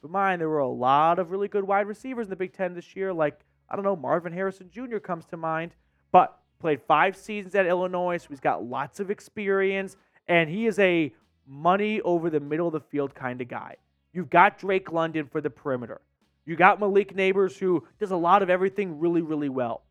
In 0.05 0.11
mind, 0.11 0.41
there 0.41 0.51
were 0.51 0.59
a 0.59 0.69
lot 0.69 1.19
of 1.19 1.31
really 1.31 1.49
good 1.49 1.65
wide 1.65 1.87
receivers 1.87 2.27
in 2.27 2.31
the 2.31 2.37
Big 2.37 2.53
Ten 2.53 2.75
this 2.75 2.95
year, 2.95 3.13
like, 3.13 3.41
I 3.71 3.75
don't 3.75 3.85
know, 3.85 3.97
Marvin 3.97 4.33
Harrison 4.33 4.69
Jr. 4.71 4.99
comes 4.99 5.25
to 5.27 5.39
mind, 5.39 5.75
but 6.13 6.39
played 6.61 6.83
five 6.83 7.17
seasons 7.17 7.55
at 7.55 7.67
Illinois, 7.67 8.19
so 8.19 8.27
he's 8.29 8.41
got 8.41 8.63
lots 8.63 9.01
of 9.01 9.11
experience, 9.11 9.97
and 10.29 10.51
he 10.51 10.67
is 10.67 10.79
a 10.79 11.13
money 11.47 12.03
over 12.03 12.29
the 12.29 12.41
middle 12.41 12.67
of 12.67 12.75
the 12.75 12.81
field 12.81 13.15
kind 13.15 13.41
of 13.41 13.49
guy. 13.49 13.77
You've 14.13 14.29
got 14.29 14.59
Drake 14.59 14.93
London 14.93 15.27
for 15.27 15.41
the 15.41 15.51
perimeter. 15.51 16.03
You 16.45 16.57
got 16.57 16.79
Malik 16.81 17.17
Nabers, 17.17 17.59
who 17.59 17.87
does 17.99 18.11
a 18.11 18.17
lot 18.17 18.43
of 18.43 18.51
everything 18.51 19.01
really, 19.01 19.23
really 19.23 19.49
well. 19.49 19.83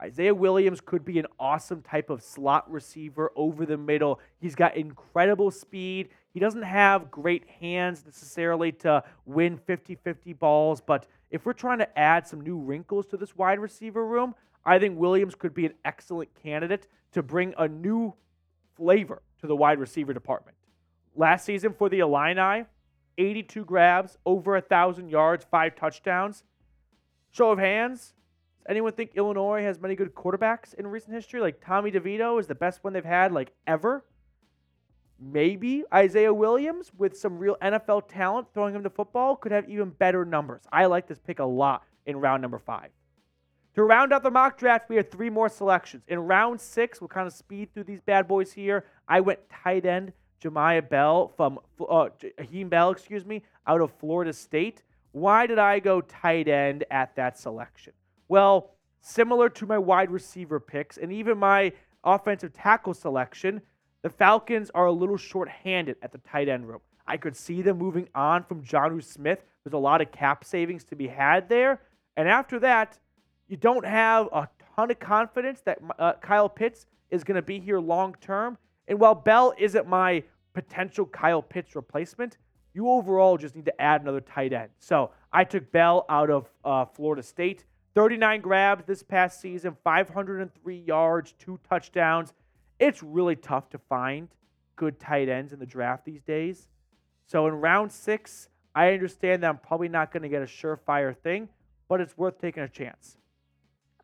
Isaiah 0.00 0.34
Williams 0.34 0.80
could 0.80 1.04
be 1.04 1.18
an 1.18 1.26
awesome 1.38 1.82
type 1.82 2.08
of 2.08 2.22
slot 2.22 2.70
receiver 2.70 3.30
over 3.36 3.66
the 3.66 3.76
middle. 3.76 4.18
He's 4.38 4.54
got 4.54 4.76
incredible 4.76 5.50
speed. 5.50 6.08
He 6.32 6.40
doesn't 6.40 6.62
have 6.62 7.10
great 7.10 7.48
hands 7.60 8.04
necessarily 8.06 8.72
to 8.72 9.02
win 9.26 9.58
50 9.58 9.96
50 9.96 10.32
balls, 10.34 10.80
but 10.80 11.06
if 11.30 11.44
we're 11.44 11.52
trying 11.52 11.78
to 11.78 11.98
add 11.98 12.26
some 12.26 12.40
new 12.40 12.56
wrinkles 12.56 13.06
to 13.06 13.16
this 13.16 13.36
wide 13.36 13.58
receiver 13.58 14.06
room, 14.06 14.34
I 14.64 14.78
think 14.78 14.98
Williams 14.98 15.34
could 15.34 15.54
be 15.54 15.66
an 15.66 15.74
excellent 15.84 16.30
candidate 16.42 16.86
to 17.12 17.22
bring 17.22 17.54
a 17.58 17.68
new 17.68 18.14
flavor 18.76 19.22
to 19.40 19.46
the 19.46 19.56
wide 19.56 19.78
receiver 19.78 20.12
department. 20.12 20.56
Last 21.14 21.44
season 21.44 21.72
for 21.72 21.88
the 21.88 22.00
Illini, 22.00 22.64
82 23.18 23.64
grabs, 23.64 24.16
over 24.24 24.56
a 24.56 24.60
1,000 24.60 25.08
yards, 25.08 25.44
five 25.50 25.76
touchdowns. 25.76 26.44
Show 27.30 27.50
of 27.50 27.58
hands. 27.58 28.14
Does 28.60 28.70
anyone 28.70 28.92
think 28.92 29.12
Illinois 29.14 29.62
has 29.62 29.80
many 29.80 29.94
good 29.96 30.14
quarterbacks 30.14 30.74
in 30.74 30.86
recent 30.86 31.14
history? 31.14 31.40
Like 31.40 31.64
Tommy 31.64 31.90
DeVito 31.90 32.38
is 32.38 32.46
the 32.46 32.54
best 32.54 32.84
one 32.84 32.92
they've 32.92 33.04
had, 33.04 33.32
like 33.32 33.52
ever. 33.66 34.04
Maybe 35.18 35.84
Isaiah 35.92 36.32
Williams, 36.32 36.92
with 36.96 37.16
some 37.16 37.38
real 37.38 37.56
NFL 37.62 38.08
talent 38.08 38.48
throwing 38.54 38.74
him 38.74 38.82
the 38.82 38.90
football, 38.90 39.36
could 39.36 39.52
have 39.52 39.68
even 39.68 39.90
better 39.90 40.24
numbers. 40.24 40.62
I 40.72 40.86
like 40.86 41.06
this 41.06 41.18
pick 41.18 41.38
a 41.38 41.44
lot 41.44 41.84
in 42.06 42.18
round 42.18 42.42
number 42.42 42.58
five. 42.58 42.90
To 43.74 43.82
round 43.84 44.12
out 44.12 44.22
the 44.22 44.30
mock 44.30 44.58
draft, 44.58 44.88
we 44.88 44.96
have 44.96 45.10
three 45.10 45.30
more 45.30 45.48
selections. 45.48 46.02
In 46.08 46.18
round 46.20 46.60
six, 46.60 47.00
we'll 47.00 47.08
kind 47.08 47.26
of 47.26 47.32
speed 47.32 47.72
through 47.72 47.84
these 47.84 48.00
bad 48.00 48.26
boys 48.26 48.52
here. 48.52 48.84
I 49.08 49.20
went 49.20 49.40
tight 49.48 49.86
end 49.86 50.12
Jaheim 50.42 50.88
Bell 50.88 51.32
from 51.36 51.58
uh, 51.88 52.08
Bell, 52.64 52.90
excuse 52.90 53.24
me, 53.24 53.42
out 53.66 53.80
of 53.80 53.92
Florida 53.92 54.32
State. 54.32 54.82
Why 55.12 55.46
did 55.46 55.58
I 55.58 55.80
go 55.80 56.00
tight 56.00 56.48
end 56.48 56.84
at 56.90 57.14
that 57.16 57.38
selection? 57.38 57.92
Well, 58.30 58.70
similar 59.00 59.48
to 59.48 59.66
my 59.66 59.76
wide 59.76 60.12
receiver 60.12 60.60
picks 60.60 60.98
and 60.98 61.12
even 61.12 61.36
my 61.36 61.72
offensive 62.04 62.52
tackle 62.52 62.94
selection, 62.94 63.60
the 64.02 64.08
Falcons 64.08 64.70
are 64.72 64.86
a 64.86 64.92
little 64.92 65.16
short-handed 65.16 65.96
at 66.00 66.12
the 66.12 66.18
tight 66.18 66.48
end 66.48 66.68
room. 66.68 66.78
I 67.08 67.16
could 67.16 67.34
see 67.34 67.60
them 67.60 67.78
moving 67.78 68.08
on 68.14 68.44
from 68.44 68.62
Jonnu 68.62 69.02
Smith. 69.02 69.42
There's 69.64 69.74
a 69.74 69.78
lot 69.78 70.00
of 70.00 70.12
cap 70.12 70.44
savings 70.44 70.84
to 70.84 70.94
be 70.94 71.08
had 71.08 71.48
there. 71.48 71.82
And 72.16 72.28
after 72.28 72.60
that, 72.60 73.00
you 73.48 73.56
don't 73.56 73.84
have 73.84 74.28
a 74.32 74.48
ton 74.76 74.92
of 74.92 75.00
confidence 75.00 75.60
that 75.62 75.80
uh, 75.98 76.12
Kyle 76.20 76.48
Pitts 76.48 76.86
is 77.10 77.24
going 77.24 77.34
to 77.34 77.42
be 77.42 77.58
here 77.58 77.80
long 77.80 78.14
term. 78.20 78.58
And 78.86 79.00
while 79.00 79.16
Bell 79.16 79.54
isn't 79.58 79.88
my 79.88 80.22
potential 80.54 81.04
Kyle 81.04 81.42
Pitts 81.42 81.74
replacement, 81.74 82.38
you 82.74 82.88
overall 82.88 83.36
just 83.36 83.56
need 83.56 83.64
to 83.64 83.82
add 83.82 84.02
another 84.02 84.20
tight 84.20 84.52
end. 84.52 84.70
So 84.78 85.10
I 85.32 85.42
took 85.42 85.72
Bell 85.72 86.06
out 86.08 86.30
of 86.30 86.48
uh, 86.64 86.84
Florida 86.84 87.24
State. 87.24 87.64
39 87.94 88.40
grabs 88.40 88.84
this 88.86 89.02
past 89.02 89.40
season, 89.40 89.76
503 89.82 90.76
yards, 90.76 91.34
two 91.38 91.58
touchdowns. 91.68 92.32
It's 92.78 93.02
really 93.02 93.36
tough 93.36 93.68
to 93.70 93.78
find 93.78 94.28
good 94.76 94.98
tight 95.00 95.28
ends 95.28 95.52
in 95.52 95.58
the 95.58 95.66
draft 95.66 96.04
these 96.04 96.22
days. 96.22 96.68
So 97.26 97.46
in 97.46 97.54
round 97.54 97.92
six, 97.92 98.48
I 98.74 98.92
understand 98.92 99.42
that 99.42 99.48
I'm 99.48 99.58
probably 99.58 99.88
not 99.88 100.12
going 100.12 100.22
to 100.22 100.28
get 100.28 100.42
a 100.42 100.46
surefire 100.46 101.16
thing, 101.16 101.48
but 101.88 102.00
it's 102.00 102.16
worth 102.16 102.40
taking 102.40 102.62
a 102.62 102.68
chance. 102.68 103.16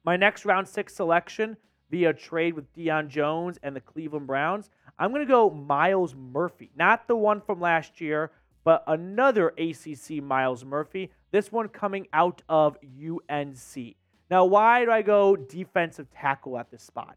My 0.05 0.17
next 0.17 0.45
round 0.45 0.69
six 0.69 0.95
selection 0.95 1.57
via 1.91 2.13
trade 2.13 2.55
with 2.55 2.73
Deion 2.75 3.09
Jones 3.09 3.59
and 3.63 3.75
the 3.75 3.81
Cleveland 3.81 4.27
Browns. 4.27 4.71
I'm 4.99 5.11
going 5.11 5.23
to 5.23 5.31
go 5.31 5.51
Myles 5.51 6.15
Murphy, 6.15 6.71
not 6.77 7.07
the 7.07 7.17
one 7.17 7.41
from 7.41 7.61
last 7.61 8.01
year, 8.01 8.33
but 8.67 8.83
another 8.89 9.55
ACC 9.57 10.21
Myles 10.21 10.65
Murphy. 10.65 11.13
This 11.31 11.53
one 11.53 11.69
coming 11.69 12.09
out 12.13 12.43
of 12.49 12.77
UNC. 12.83 13.95
Now, 14.29 14.45
why 14.45 14.85
do 14.85 14.91
I 14.91 15.03
go 15.03 15.37
defensive 15.37 16.11
tackle 16.11 16.59
at 16.59 16.69
this 16.69 16.83
spot? 16.83 17.17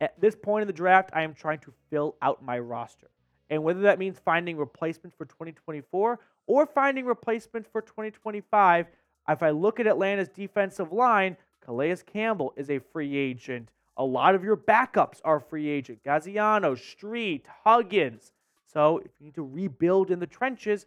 At 0.00 0.20
this 0.20 0.36
point 0.36 0.62
in 0.62 0.66
the 0.68 0.72
draft, 0.72 1.10
I 1.12 1.22
am 1.22 1.34
trying 1.34 1.58
to 1.58 1.72
fill 1.90 2.14
out 2.22 2.44
my 2.44 2.60
roster. 2.60 3.10
And 3.50 3.64
whether 3.64 3.80
that 3.80 3.98
means 3.98 4.20
finding 4.24 4.56
replacements 4.56 5.16
for 5.16 5.24
2024 5.24 6.20
or 6.46 6.66
finding 6.66 7.06
replacements 7.06 7.68
for 7.72 7.82
2025, 7.82 8.86
if 9.28 9.42
I 9.42 9.50
look 9.50 9.80
at 9.80 9.88
Atlanta's 9.88 10.28
defensive 10.28 10.92
line, 10.92 11.36
Calais 11.60 11.96
Campbell 12.06 12.54
is 12.56 12.70
a 12.70 12.78
free 12.78 13.16
agent. 13.16 13.70
A 13.96 14.04
lot 14.04 14.36
of 14.36 14.44
your 14.44 14.56
backups 14.56 15.20
are 15.24 15.40
free 15.40 15.68
agent. 15.68 16.04
Gaziano, 16.04 16.78
Street, 16.78 17.46
Huggins. 17.64 18.30
So 18.74 18.98
if 18.98 19.12
you 19.18 19.26
need 19.26 19.34
to 19.36 19.42
rebuild 19.42 20.10
in 20.10 20.18
the 20.18 20.26
trenches, 20.26 20.84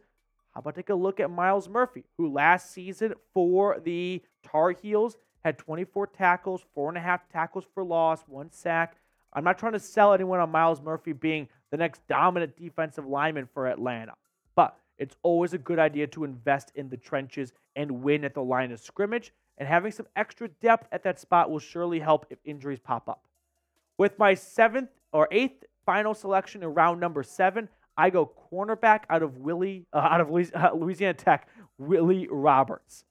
how 0.54 0.60
about 0.60 0.76
take 0.76 0.90
a 0.90 0.96
look 0.96 1.20
at 1.20 1.32
Myles 1.32 1.70
Murphy, 1.70 2.04
who 2.18 2.32
last 2.32 2.72
season 2.72 3.14
for 3.34 3.80
the 3.84 4.22
Tar 4.44 4.72
Heels 4.72 5.18
had 5.44 5.58
24 5.58 6.08
tackles, 6.08 6.62
four 6.76 6.90
and 6.90 6.98
a 6.98 7.02
half 7.02 7.30
tackles 7.30 7.64
for 7.74 7.84
loss, 7.84 8.24
one 8.28 8.52
sack. 8.52 8.98
I'm 9.32 9.46
not 9.46 9.58
trying 9.58 9.74
to 9.74 9.80
sell 9.80 10.14
anyone 10.14 10.40
on 10.40 10.52
Myles 10.52 10.82
Murphy 10.82 11.14
being 11.14 11.48
the 11.72 11.78
next 11.78 12.06
dominant 12.08 12.58
defensive 12.58 13.06
lineman 13.06 13.48
for 13.54 13.68
Atlanta, 13.68 14.16
but 14.56 14.78
it's 14.98 15.16
always 15.24 15.54
a 15.54 15.58
good 15.58 15.80
idea 15.80 16.08
to 16.08 16.26
invest 16.26 16.72
in 16.76 16.90
the 16.90 16.98
trenches 16.98 17.54
and 17.76 18.04
win 18.04 18.26
at 18.26 18.34
the 18.34 18.44
line 18.44 18.72
of 18.72 18.80
scrimmage. 18.80 19.32
And 19.60 19.68
having 19.68 19.92
some 19.92 20.08
extra 20.16 20.50
depth 20.50 20.88
at 20.92 21.04
that 21.04 21.20
spot 21.20 21.50
will 21.50 21.60
surely 21.60 22.00
help 22.00 22.26
if 22.30 22.38
injuries 22.44 22.80
pop 22.80 23.08
up. 23.10 23.24
With 23.98 24.20
my 24.20 24.34
seventh 24.34 24.90
or 25.12 25.28
eighth 25.32 25.64
final 25.86 26.14
selection 26.14 26.62
in 26.62 26.74
round 26.74 27.00
number 27.00 27.24
seven, 27.24 27.70
I 27.98 28.10
go 28.10 28.32
cornerback 28.52 29.02
out 29.10 29.24
of 29.24 29.38
Willie 29.38 29.86
uh, 29.92 29.98
out 29.98 30.22
of 30.22 30.30
Louisiana 30.30 31.14
Tech, 31.14 31.48
Willie 31.78 32.28
Roberts. 32.30 33.04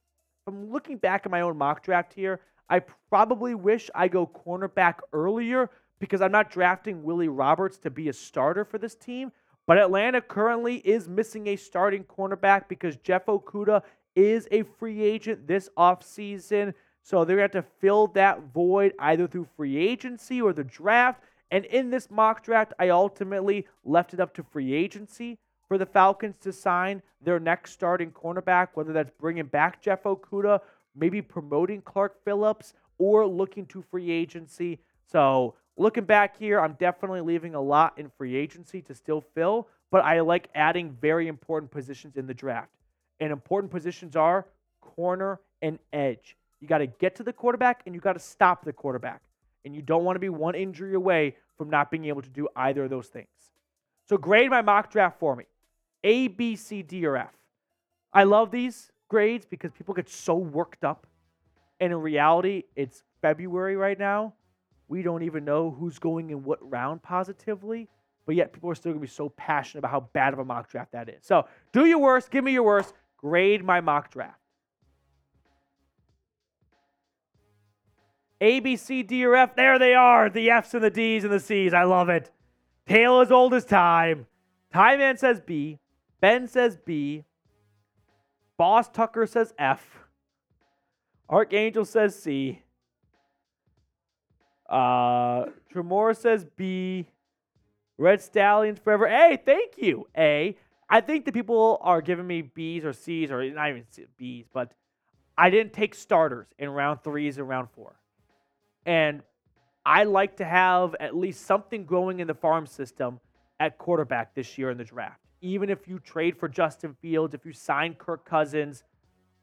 I'm 0.47 0.71
looking 0.71 0.97
back 0.97 1.25
at 1.25 1.31
my 1.31 1.41
own 1.41 1.57
mock 1.57 1.83
draft 1.83 2.13
here, 2.13 2.39
I 2.69 2.81
probably 3.09 3.55
wish 3.55 3.89
I 3.95 4.07
go 4.07 4.27
cornerback 4.27 4.95
earlier 5.13 5.69
because 5.99 6.21
I'm 6.21 6.31
not 6.31 6.51
drafting 6.51 7.03
Willie 7.03 7.29
Roberts 7.29 7.77
to 7.79 7.89
be 7.89 8.09
a 8.09 8.13
starter 8.13 8.65
for 8.65 8.77
this 8.77 8.95
team. 8.95 9.31
But 9.65 9.77
Atlanta 9.77 10.21
currently 10.21 10.77
is 10.77 11.07
missing 11.07 11.47
a 11.47 11.55
starting 11.55 12.03
cornerback 12.03 12.67
because 12.67 12.97
Jeff 12.97 13.25
Okudah 13.25 13.83
is 14.15 14.47
a 14.51 14.63
free 14.63 15.01
agent 15.01 15.47
this 15.47 15.69
offseason. 15.77 16.73
So 17.03 17.23
they're 17.23 17.37
going 17.37 17.49
to 17.49 17.57
have 17.57 17.65
to 17.65 17.71
fill 17.79 18.07
that 18.07 18.53
void 18.53 18.93
either 18.99 19.27
through 19.27 19.47
free 19.55 19.77
agency 19.77 20.41
or 20.41 20.53
the 20.53 20.63
draft. 20.63 21.23
And 21.51 21.65
in 21.65 21.89
this 21.89 22.11
mock 22.11 22.43
draft, 22.43 22.73
I 22.77 22.89
ultimately 22.89 23.67
left 23.85 24.13
it 24.13 24.19
up 24.19 24.33
to 24.35 24.43
free 24.43 24.73
agency 24.73 25.37
for 25.67 25.77
the 25.77 25.85
Falcons 25.85 26.35
to 26.41 26.51
sign 26.51 27.01
their 27.21 27.39
next 27.39 27.71
starting 27.71 28.11
cornerback, 28.11 28.69
whether 28.73 28.93
that's 28.93 29.11
bringing 29.19 29.45
back 29.45 29.81
Jeff 29.81 30.03
Okudah, 30.03 30.59
maybe 30.95 31.21
promoting 31.21 31.81
Clark 31.81 32.23
Phillips, 32.23 32.73
or 32.97 33.27
looking 33.27 33.65
to 33.67 33.81
free 33.81 34.11
agency. 34.11 34.79
So 35.05 35.55
looking 35.77 36.05
back 36.05 36.37
here, 36.37 36.59
I'm 36.59 36.73
definitely 36.73 37.21
leaving 37.21 37.55
a 37.55 37.61
lot 37.61 37.97
in 37.97 38.09
free 38.17 38.35
agency 38.35 38.81
to 38.83 38.93
still 38.93 39.21
fill, 39.21 39.67
but 39.91 40.03
I 40.03 40.19
like 40.21 40.49
adding 40.55 40.97
very 40.99 41.27
important 41.27 41.71
positions 41.71 42.17
in 42.17 42.27
the 42.27 42.33
draft. 42.33 42.71
And 43.19 43.31
important 43.31 43.71
positions 43.71 44.15
are 44.15 44.45
corner 44.81 45.39
and 45.61 45.79
edge. 45.93 46.35
You 46.59 46.67
got 46.67 46.79
to 46.79 46.87
get 46.87 47.15
to 47.17 47.23
the 47.23 47.33
quarterback 47.33 47.83
and 47.85 47.93
you 47.93 48.01
got 48.01 48.13
to 48.13 48.19
stop 48.19 48.65
the 48.65 48.73
quarterback. 48.73 49.21
And 49.67 49.75
you 49.75 49.81
don't 49.81 50.05
want 50.05 50.15
to 50.15 50.21
be 50.21 50.29
one 50.29 50.55
injury 50.55 50.93
away 50.93 51.35
from 51.57 51.69
not 51.69 51.91
being 51.91 52.05
able 52.05 52.21
to 52.21 52.29
do 52.29 52.47
either 52.55 52.85
of 52.85 52.89
those 52.89 53.07
things. 53.07 53.27
So 54.07 54.17
grade 54.17 54.49
my 54.49 54.61
mock 54.61 54.89
draft 54.89 55.19
for 55.19 55.35
me 55.35 55.43
A, 56.05 56.29
B, 56.29 56.55
C, 56.55 56.81
D, 56.81 57.05
or 57.05 57.17
F. 57.17 57.33
I 58.13 58.23
love 58.23 58.49
these 58.49 58.93
grades 59.09 59.45
because 59.45 59.73
people 59.73 59.93
get 59.93 60.07
so 60.07 60.35
worked 60.35 60.85
up. 60.85 61.05
And 61.81 61.91
in 61.91 61.99
reality, 61.99 62.63
it's 62.77 63.03
February 63.21 63.75
right 63.75 63.99
now. 63.99 64.33
We 64.87 65.01
don't 65.01 65.23
even 65.23 65.43
know 65.43 65.75
who's 65.77 65.99
going 65.99 66.29
in 66.29 66.45
what 66.45 66.59
round 66.61 67.03
positively, 67.03 67.89
but 68.25 68.35
yet 68.35 68.53
people 68.53 68.69
are 68.69 68.75
still 68.75 68.93
going 68.93 69.01
to 69.01 69.07
be 69.07 69.13
so 69.13 69.27
passionate 69.27 69.79
about 69.79 69.91
how 69.91 70.07
bad 70.13 70.31
of 70.31 70.39
a 70.39 70.45
mock 70.45 70.69
draft 70.69 70.93
that 70.93 71.09
is. 71.09 71.25
So 71.25 71.45
do 71.73 71.85
your 71.85 71.99
worst, 71.99 72.31
give 72.31 72.45
me 72.45 72.53
your 72.53 72.63
worst, 72.63 72.93
grade 73.17 73.65
my 73.65 73.81
mock 73.81 74.11
draft. 74.11 74.39
A, 78.39 78.59
B, 78.59 78.75
C, 78.75 79.03
D, 79.03 79.25
or 79.25 79.35
F. 79.35 79.55
There 79.55 79.79
they 79.79 79.93
are. 79.93 80.29
The 80.29 80.49
F's 80.49 80.73
and 80.73 80.83
the 80.83 80.89
D's 80.89 81.23
and 81.23 81.33
the 81.33 81.39
C's. 81.39 81.73
I 81.73 81.83
love 81.83 82.09
it. 82.09 82.31
Tale 82.87 83.21
as 83.21 83.31
old 83.31 83.53
as 83.53 83.65
time. 83.65 84.27
Time 84.71 84.99
Man 84.99 85.17
says 85.17 85.41
B. 85.41 85.79
Ben 86.21 86.47
says 86.47 86.77
B. 86.77 87.23
Boss 88.57 88.89
Tucker 88.89 89.25
says 89.25 89.53
F. 89.57 89.99
Archangel 91.29 91.85
says 91.85 92.17
C. 92.17 92.61
Uh, 94.69 95.45
Tremor 95.71 96.13
says 96.13 96.45
B. 96.45 97.07
Red 97.97 98.21
Stallions 98.21 98.79
Forever. 98.79 99.07
A. 99.07 99.37
Thank 99.37 99.77
you. 99.77 100.07
A. 100.17 100.55
I 100.89 101.01
think 101.01 101.25
the 101.25 101.31
people 101.31 101.79
are 101.81 102.01
giving 102.01 102.27
me 102.27 102.41
B's 102.41 102.85
or 102.85 102.93
C's 102.93 103.31
or 103.31 103.43
not 103.51 103.69
even 103.69 103.83
B's, 104.17 104.45
but 104.53 104.71
I 105.37 105.49
didn't 105.49 105.73
take 105.73 105.93
starters 105.93 106.47
in 106.57 106.69
round 106.69 107.03
threes 107.03 107.37
and 107.37 107.47
round 107.47 107.69
four. 107.71 107.95
And 108.87 109.21
I 109.85 110.05
like 110.05 110.37
to 110.37 110.45
have 110.45 110.95
at 110.99 111.15
least 111.15 111.45
something 111.45 111.85
growing 111.85 112.21
in 112.21 112.27
the 112.27 112.33
farm 112.33 112.65
system 112.65 113.19
at 113.59 113.77
quarterback 113.77 114.33
this 114.33 114.57
year 114.57 114.71
in 114.71 114.77
the 114.77 114.83
draft. 114.85 115.19
Even 115.41 115.69
if 115.69 115.87
you 115.87 115.99
trade 115.99 116.37
for 116.37 116.47
Justin 116.47 116.95
Fields, 117.01 117.35
if 117.35 117.45
you 117.45 117.53
sign 117.53 117.93
Kirk 117.93 118.25
Cousins, 118.25 118.83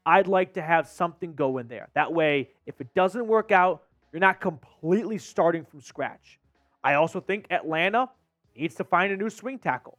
I'd 0.07 0.27
like 0.27 0.55
to 0.55 0.63
have 0.63 0.89
something 0.89 1.35
go 1.35 1.59
in 1.59 1.69
there. 1.69 1.89
That 1.95 2.13
way, 2.13 2.51
if 2.67 2.81
it 2.81 2.93
doesn't 2.95 3.27
work 3.27 3.53
out, 3.53 3.83
you're 4.13 4.21
not 4.21 4.41
completely 4.41 5.19
starting 5.19 5.65
from 5.65 5.81
scratch. 5.81 6.39
I 6.83 6.95
also 6.95 7.21
think 7.21 7.47
Atlanta 7.51 8.11
needs 8.57 8.75
to 8.77 8.85
find 8.85 9.13
a 9.13 9.17
new 9.17 9.31
swing 9.31 9.59
tackle. 9.59 9.99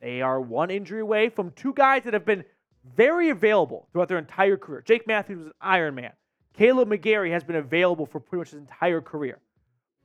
They 0.00 0.22
are 0.22 0.40
one 0.40 0.70
injury 0.70 1.00
away 1.00 1.28
from 1.28 1.50
two 1.52 1.72
guys 1.72 2.02
that 2.04 2.14
have 2.14 2.24
been 2.24 2.44
very 2.96 3.30
available 3.30 3.88
throughout 3.92 4.08
their 4.08 4.18
entire 4.18 4.56
career. 4.56 4.82
Jake 4.82 5.06
Matthews 5.06 5.38
was 5.38 5.46
an 5.46 5.52
Iron 5.60 5.94
Man. 5.94 6.12
Kaleb 6.58 6.88
McGary 6.88 7.30
has 7.30 7.44
been 7.44 7.56
available 7.56 8.06
for 8.06 8.20
pretty 8.20 8.40
much 8.40 8.50
his 8.50 8.60
entire 8.60 9.00
career. 9.00 9.38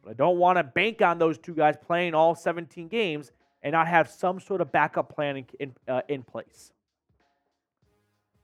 But 0.03 0.11
I 0.11 0.13
don't 0.13 0.37
want 0.37 0.57
to 0.57 0.63
bank 0.63 1.01
on 1.01 1.17
those 1.17 1.37
two 1.37 1.53
guys 1.53 1.75
playing 1.81 2.13
all 2.13 2.35
17 2.35 2.87
games 2.87 3.31
and 3.61 3.73
not 3.73 3.87
have 3.87 4.09
some 4.09 4.39
sort 4.39 4.61
of 4.61 4.71
backup 4.71 5.13
plan 5.13 5.37
in, 5.37 5.45
in, 5.59 5.75
uh, 5.87 6.01
in 6.07 6.23
place. 6.23 6.71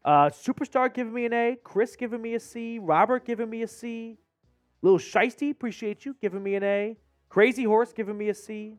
Uh, 0.06 0.30
Superstar 0.30 0.94
giving 0.94 1.14
me 1.14 1.26
an 1.26 1.34
A. 1.34 1.58
Chris 1.64 1.96
giving 1.96 2.22
me 2.22 2.36
a 2.36 2.40
C. 2.40 2.80
Robert 2.80 3.26
giving 3.26 3.50
me 3.50 3.64
a 3.64 3.68
C. 3.68 4.18
Little 4.82 5.00
Shiesty, 5.00 5.52
appreciate 5.52 6.06
you 6.06 6.16
giving 6.22 6.44
me 6.44 6.56
an 6.56 6.64
A. 6.64 6.98
Crazy 7.30 7.64
Horse 7.64 7.92
giving 7.92 8.18
me 8.18 8.30
a 8.30 8.34
C. 8.34 8.78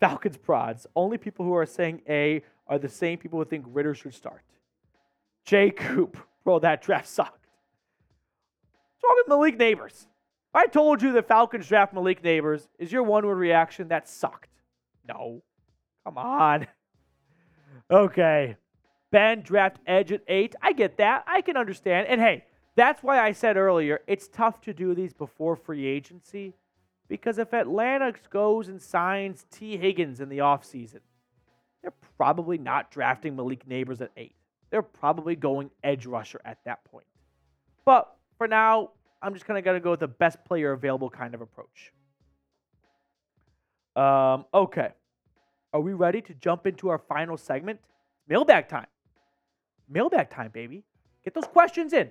Falcons 0.00 0.38
prods. 0.38 0.86
Only 0.94 1.18
people 1.18 1.44
who 1.44 1.54
are 1.54 1.66
saying 1.66 2.02
A 2.08 2.42
are 2.66 2.78
the 2.78 2.88
same 2.88 3.18
people 3.18 3.38
who 3.38 3.44
think 3.44 3.66
Ridder 3.68 3.94
should 3.94 4.14
start. 4.14 4.42
Jay 5.44 5.70
Coop. 5.70 6.16
Bro, 6.44 6.60
that 6.60 6.82
draft 6.82 7.08
sucked. 7.08 7.43
With 9.08 9.28
Malik 9.28 9.58
Nabers? 9.58 10.06
I 10.52 10.66
told 10.66 11.02
you 11.02 11.12
the 11.12 11.22
Falcons 11.22 11.66
draft 11.66 11.92
Malik 11.92 12.22
Nabers, 12.22 12.68
Is 12.78 12.92
your 12.92 13.02
one 13.02 13.26
word 13.26 13.36
reaction 13.36 13.88
that 13.88 14.08
sucked? 14.08 14.50
No. 15.06 15.42
Come 16.04 16.18
on. 16.18 16.66
Okay. 17.90 18.56
Ben 19.10 19.42
draft 19.42 19.78
edge 19.86 20.10
at 20.10 20.22
eight. 20.26 20.54
I 20.62 20.72
get 20.72 20.96
that. 20.96 21.22
I 21.26 21.42
can 21.42 21.58
understand. 21.58 22.08
And 22.08 22.18
hey, 22.18 22.44
that's 22.76 23.02
why 23.02 23.20
I 23.20 23.32
said 23.32 23.58
earlier 23.58 24.00
it's 24.06 24.26
tough 24.26 24.62
to 24.62 24.72
do 24.72 24.94
these 24.94 25.12
before 25.12 25.54
free 25.54 25.84
agency 25.86 26.54
because 27.08 27.38
if 27.38 27.52
Atlanta 27.52 28.14
goes 28.30 28.68
and 28.68 28.80
signs 28.80 29.44
Tee 29.50 29.76
Higgins 29.76 30.20
in 30.20 30.28
the 30.28 30.38
offseason, 30.38 31.00
they're 31.82 31.92
probably 32.16 32.56
not 32.56 32.90
drafting 32.90 33.36
Malik 33.36 33.68
Nabers 33.68 34.00
at 34.00 34.10
eight. 34.16 34.34
They're 34.70 34.82
probably 34.82 35.36
going 35.36 35.70
edge 35.82 36.06
rusher 36.06 36.40
at 36.44 36.58
that 36.64 36.84
point. 36.84 37.06
But 37.84 38.16
for 38.38 38.48
now, 38.48 38.90
I'm 39.22 39.32
just 39.34 39.46
kind 39.46 39.58
of 39.58 39.64
going 39.64 39.76
to 39.76 39.82
go 39.82 39.90
with 39.92 40.00
the 40.00 40.08
best 40.08 40.44
player 40.44 40.72
available 40.72 41.10
kind 41.10 41.34
of 41.34 41.40
approach. 41.40 41.92
Um, 43.96 44.44
okay. 44.52 44.90
Are 45.72 45.80
we 45.80 45.92
ready 45.92 46.20
to 46.22 46.34
jump 46.34 46.66
into 46.66 46.88
our 46.88 46.98
final 46.98 47.36
segment? 47.36 47.80
Mailbag 48.28 48.68
time. 48.68 48.86
Mailbag 49.88 50.30
time, 50.30 50.50
baby. 50.52 50.84
Get 51.24 51.34
those 51.34 51.46
questions 51.46 51.92
in. 51.92 52.10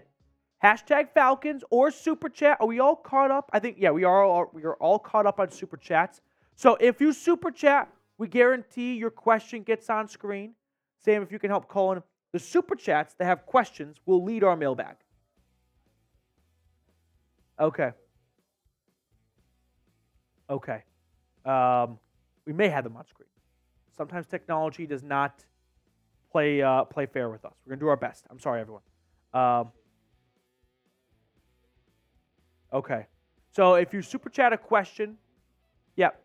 Hashtag 0.63 1.09
Falcons 1.13 1.63
or 1.69 1.91
Super 1.91 2.29
Chat. 2.29 2.57
Are 2.61 2.67
we 2.67 2.79
all 2.79 2.95
caught 2.95 3.31
up? 3.31 3.49
I 3.53 3.59
think, 3.59 3.77
yeah, 3.79 3.91
we 3.91 4.05
are 4.05 4.23
all, 4.23 4.49
we 4.53 4.63
are 4.63 4.75
all 4.75 4.97
caught 4.97 5.25
up 5.25 5.39
on 5.39 5.51
Super 5.51 5.77
Chats. 5.77 6.21
So 6.55 6.77
if 6.79 7.01
you 7.01 7.11
Super 7.13 7.51
Chat, 7.51 7.89
we 8.17 8.27
guarantee 8.27 8.95
your 8.95 9.09
question 9.09 9.63
gets 9.63 9.89
on 9.89 10.07
screen. 10.07 10.53
Sam, 10.99 11.21
if 11.21 11.31
you 11.31 11.39
can 11.39 11.49
help 11.49 11.67
call 11.67 11.91
in 11.91 12.01
the 12.31 12.39
Super 12.39 12.75
Chats 12.75 13.13
that 13.15 13.25
have 13.25 13.45
questions, 13.45 13.97
will 14.05 14.23
lead 14.23 14.43
our 14.43 14.55
mailbag. 14.55 14.95
Okay. 17.59 17.91
Okay. 20.49 20.83
Um, 21.45 21.99
we 22.45 22.53
may 22.53 22.69
have 22.69 22.83
them 22.83 22.97
on 22.97 23.05
screen. 23.07 23.27
Sometimes 23.95 24.27
technology 24.27 24.85
does 24.85 25.03
not 25.03 25.45
play 26.31 26.61
uh, 26.61 26.83
play 26.83 27.05
fair 27.05 27.29
with 27.29 27.45
us. 27.45 27.53
We're 27.65 27.71
gonna 27.71 27.79
do 27.81 27.87
our 27.87 27.97
best. 27.97 28.25
I'm 28.29 28.39
sorry, 28.39 28.61
everyone. 28.61 28.81
Um, 29.33 29.71
okay. 32.71 33.05
So 33.51 33.75
if 33.75 33.93
you 33.93 34.01
super 34.01 34.29
chat 34.29 34.51
a 34.51 34.57
question, 34.57 35.17
yep. 35.95 36.19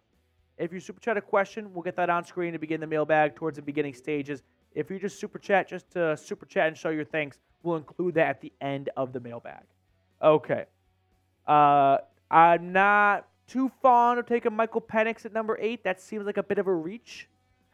If 0.56 0.72
you 0.72 0.80
super 0.80 1.00
chat 1.00 1.16
a 1.16 1.20
question, 1.20 1.72
we'll 1.72 1.82
get 1.82 1.94
that 1.96 2.10
on 2.10 2.24
screen 2.24 2.52
to 2.52 2.58
begin 2.58 2.80
the 2.80 2.86
mailbag 2.86 3.36
towards 3.36 3.56
the 3.56 3.62
beginning 3.62 3.94
stages. 3.94 4.42
If 4.74 4.90
you 4.90 4.98
just 4.98 5.20
super 5.20 5.38
chat, 5.38 5.68
just 5.68 5.90
to 5.92 6.16
super 6.16 6.46
chat 6.46 6.68
and 6.68 6.76
show 6.76 6.88
your 6.88 7.04
thanks, 7.04 7.38
we'll 7.62 7.76
include 7.76 8.14
that 8.14 8.28
at 8.28 8.40
the 8.40 8.52
end 8.60 8.90
of 8.96 9.12
the 9.12 9.20
mailbag. 9.20 9.62
Okay. 10.22 10.64
Uh, 11.48 11.98
I'm 12.30 12.72
not 12.72 13.26
too 13.46 13.72
fond 13.80 14.20
of 14.20 14.26
taking 14.26 14.54
Michael 14.54 14.82
Penix 14.82 15.24
at 15.24 15.32
number 15.32 15.56
eight. 15.60 15.82
That 15.82 16.00
seems 16.00 16.26
like 16.26 16.36
a 16.36 16.42
bit 16.42 16.58
of 16.58 16.66
a 16.66 16.74
reach. 16.74 17.26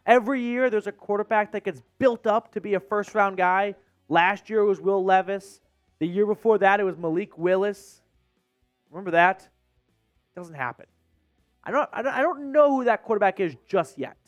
Every 0.06 0.40
year, 0.40 0.70
there's 0.70 0.86
a 0.86 0.92
quarterback 0.92 1.52
that 1.52 1.64
gets 1.64 1.82
built 1.98 2.26
up 2.26 2.52
to 2.52 2.60
be 2.60 2.74
a 2.74 2.80
first 2.80 3.14
round 3.14 3.36
guy. 3.36 3.74
Last 4.08 4.48
year 4.48 4.60
it 4.60 4.66
was 4.66 4.80
Will 4.80 5.04
Levis. 5.04 5.60
The 5.98 6.06
year 6.06 6.26
before 6.26 6.58
that, 6.58 6.78
it 6.78 6.84
was 6.84 6.96
Malik 6.96 7.36
Willis. 7.36 8.02
Remember 8.90 9.10
that? 9.12 9.42
It 9.42 10.38
doesn't 10.38 10.54
happen. 10.54 10.86
I 11.64 11.70
don't, 11.70 11.88
I 11.92 12.02
don't, 12.02 12.14
I 12.14 12.22
don't 12.22 12.52
know 12.52 12.76
who 12.76 12.84
that 12.84 13.02
quarterback 13.02 13.40
is 13.40 13.56
just 13.66 13.98
yet. 13.98 14.18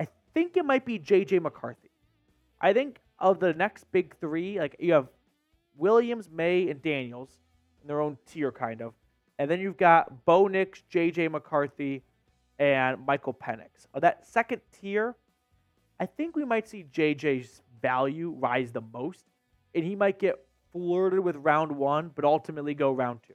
I 0.00 0.06
think 0.32 0.56
it 0.56 0.64
might 0.64 0.86
be 0.86 0.98
J.J. 0.98 1.40
McCarthy. 1.40 1.90
I 2.60 2.72
think 2.72 3.00
of 3.18 3.40
the 3.40 3.52
next 3.52 3.90
big 3.92 4.16
three, 4.20 4.58
like 4.58 4.76
you 4.78 4.92
have 4.92 5.08
Williams, 5.76 6.30
Maye, 6.30 6.70
and 6.70 6.80
Daniels 6.80 7.30
in 7.84 7.88
their 7.88 8.00
own 8.00 8.16
tier, 8.26 8.50
kind 8.50 8.80
of. 8.80 8.94
And 9.38 9.50
then 9.50 9.60
you've 9.60 9.76
got 9.76 10.24
Bo 10.24 10.48
Nix, 10.48 10.82
J.J. 10.88 11.28
McCarthy, 11.28 12.02
and 12.58 13.04
Michael 13.06 13.34
Penix. 13.34 13.86
That 13.94 14.26
second 14.26 14.62
tier, 14.72 15.16
I 16.00 16.06
think 16.06 16.34
we 16.34 16.44
might 16.44 16.68
see 16.68 16.86
JJ's 16.92 17.62
value 17.82 18.34
rise 18.38 18.72
the 18.72 18.80
most, 18.80 19.24
and 19.74 19.84
he 19.84 19.94
might 19.94 20.18
get 20.18 20.36
flirted 20.72 21.20
with 21.20 21.36
round 21.36 21.72
one, 21.72 22.10
but 22.14 22.24
ultimately 22.24 22.74
go 22.74 22.92
round 22.92 23.20
two. 23.26 23.34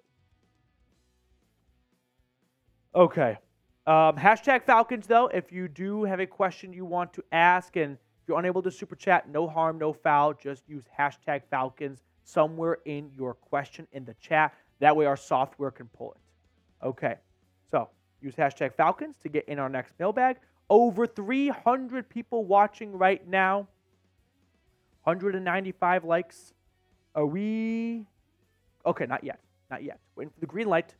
Okay. 2.95 3.37
Um, 3.85 4.15
hashtag 4.15 4.63
Falcons, 4.63 5.05
though, 5.05 5.27
if 5.27 5.51
you 5.51 5.67
do 5.67 6.03
have 6.05 6.19
a 6.19 6.25
question 6.25 6.73
you 6.73 6.85
want 6.85 7.13
to 7.13 7.23
ask, 7.31 7.75
and 7.75 7.97
you're 8.27 8.39
unable 8.39 8.61
to 8.63 8.71
super 8.71 8.95
chat, 8.95 9.29
no 9.29 9.47
harm, 9.47 9.77
no 9.77 9.93
foul. 9.93 10.33
Just 10.33 10.67
use 10.67 10.83
hashtag 10.97 11.41
Falcons 11.51 12.03
somewhere 12.31 12.77
in 12.85 13.11
your 13.15 13.33
question 13.33 13.87
in 13.91 14.05
the 14.05 14.13
chat. 14.15 14.53
That 14.79 14.95
way, 14.95 15.05
our 15.05 15.17
software 15.17 15.71
can 15.71 15.87
pull 15.87 16.13
it. 16.13 16.85
Okay. 16.85 17.15
So 17.69 17.89
use 18.21 18.35
hashtag 18.35 18.73
Falcons 18.73 19.15
to 19.23 19.29
get 19.29 19.47
in 19.47 19.59
our 19.59 19.69
next 19.69 19.93
mailbag. 19.99 20.37
Over 20.69 21.07
300 21.07 22.09
people 22.09 22.45
watching 22.45 22.97
right 22.97 23.25
now. 23.27 23.67
195 25.03 26.03
likes. 26.03 26.53
Are 27.15 27.25
we. 27.25 28.05
Okay, 28.85 29.05
not 29.05 29.23
yet. 29.23 29.39
Not 29.69 29.83
yet. 29.83 29.99
Waiting 30.15 30.31
for 30.31 30.39
the 30.39 30.45
green 30.45 30.67
light. 30.67 30.93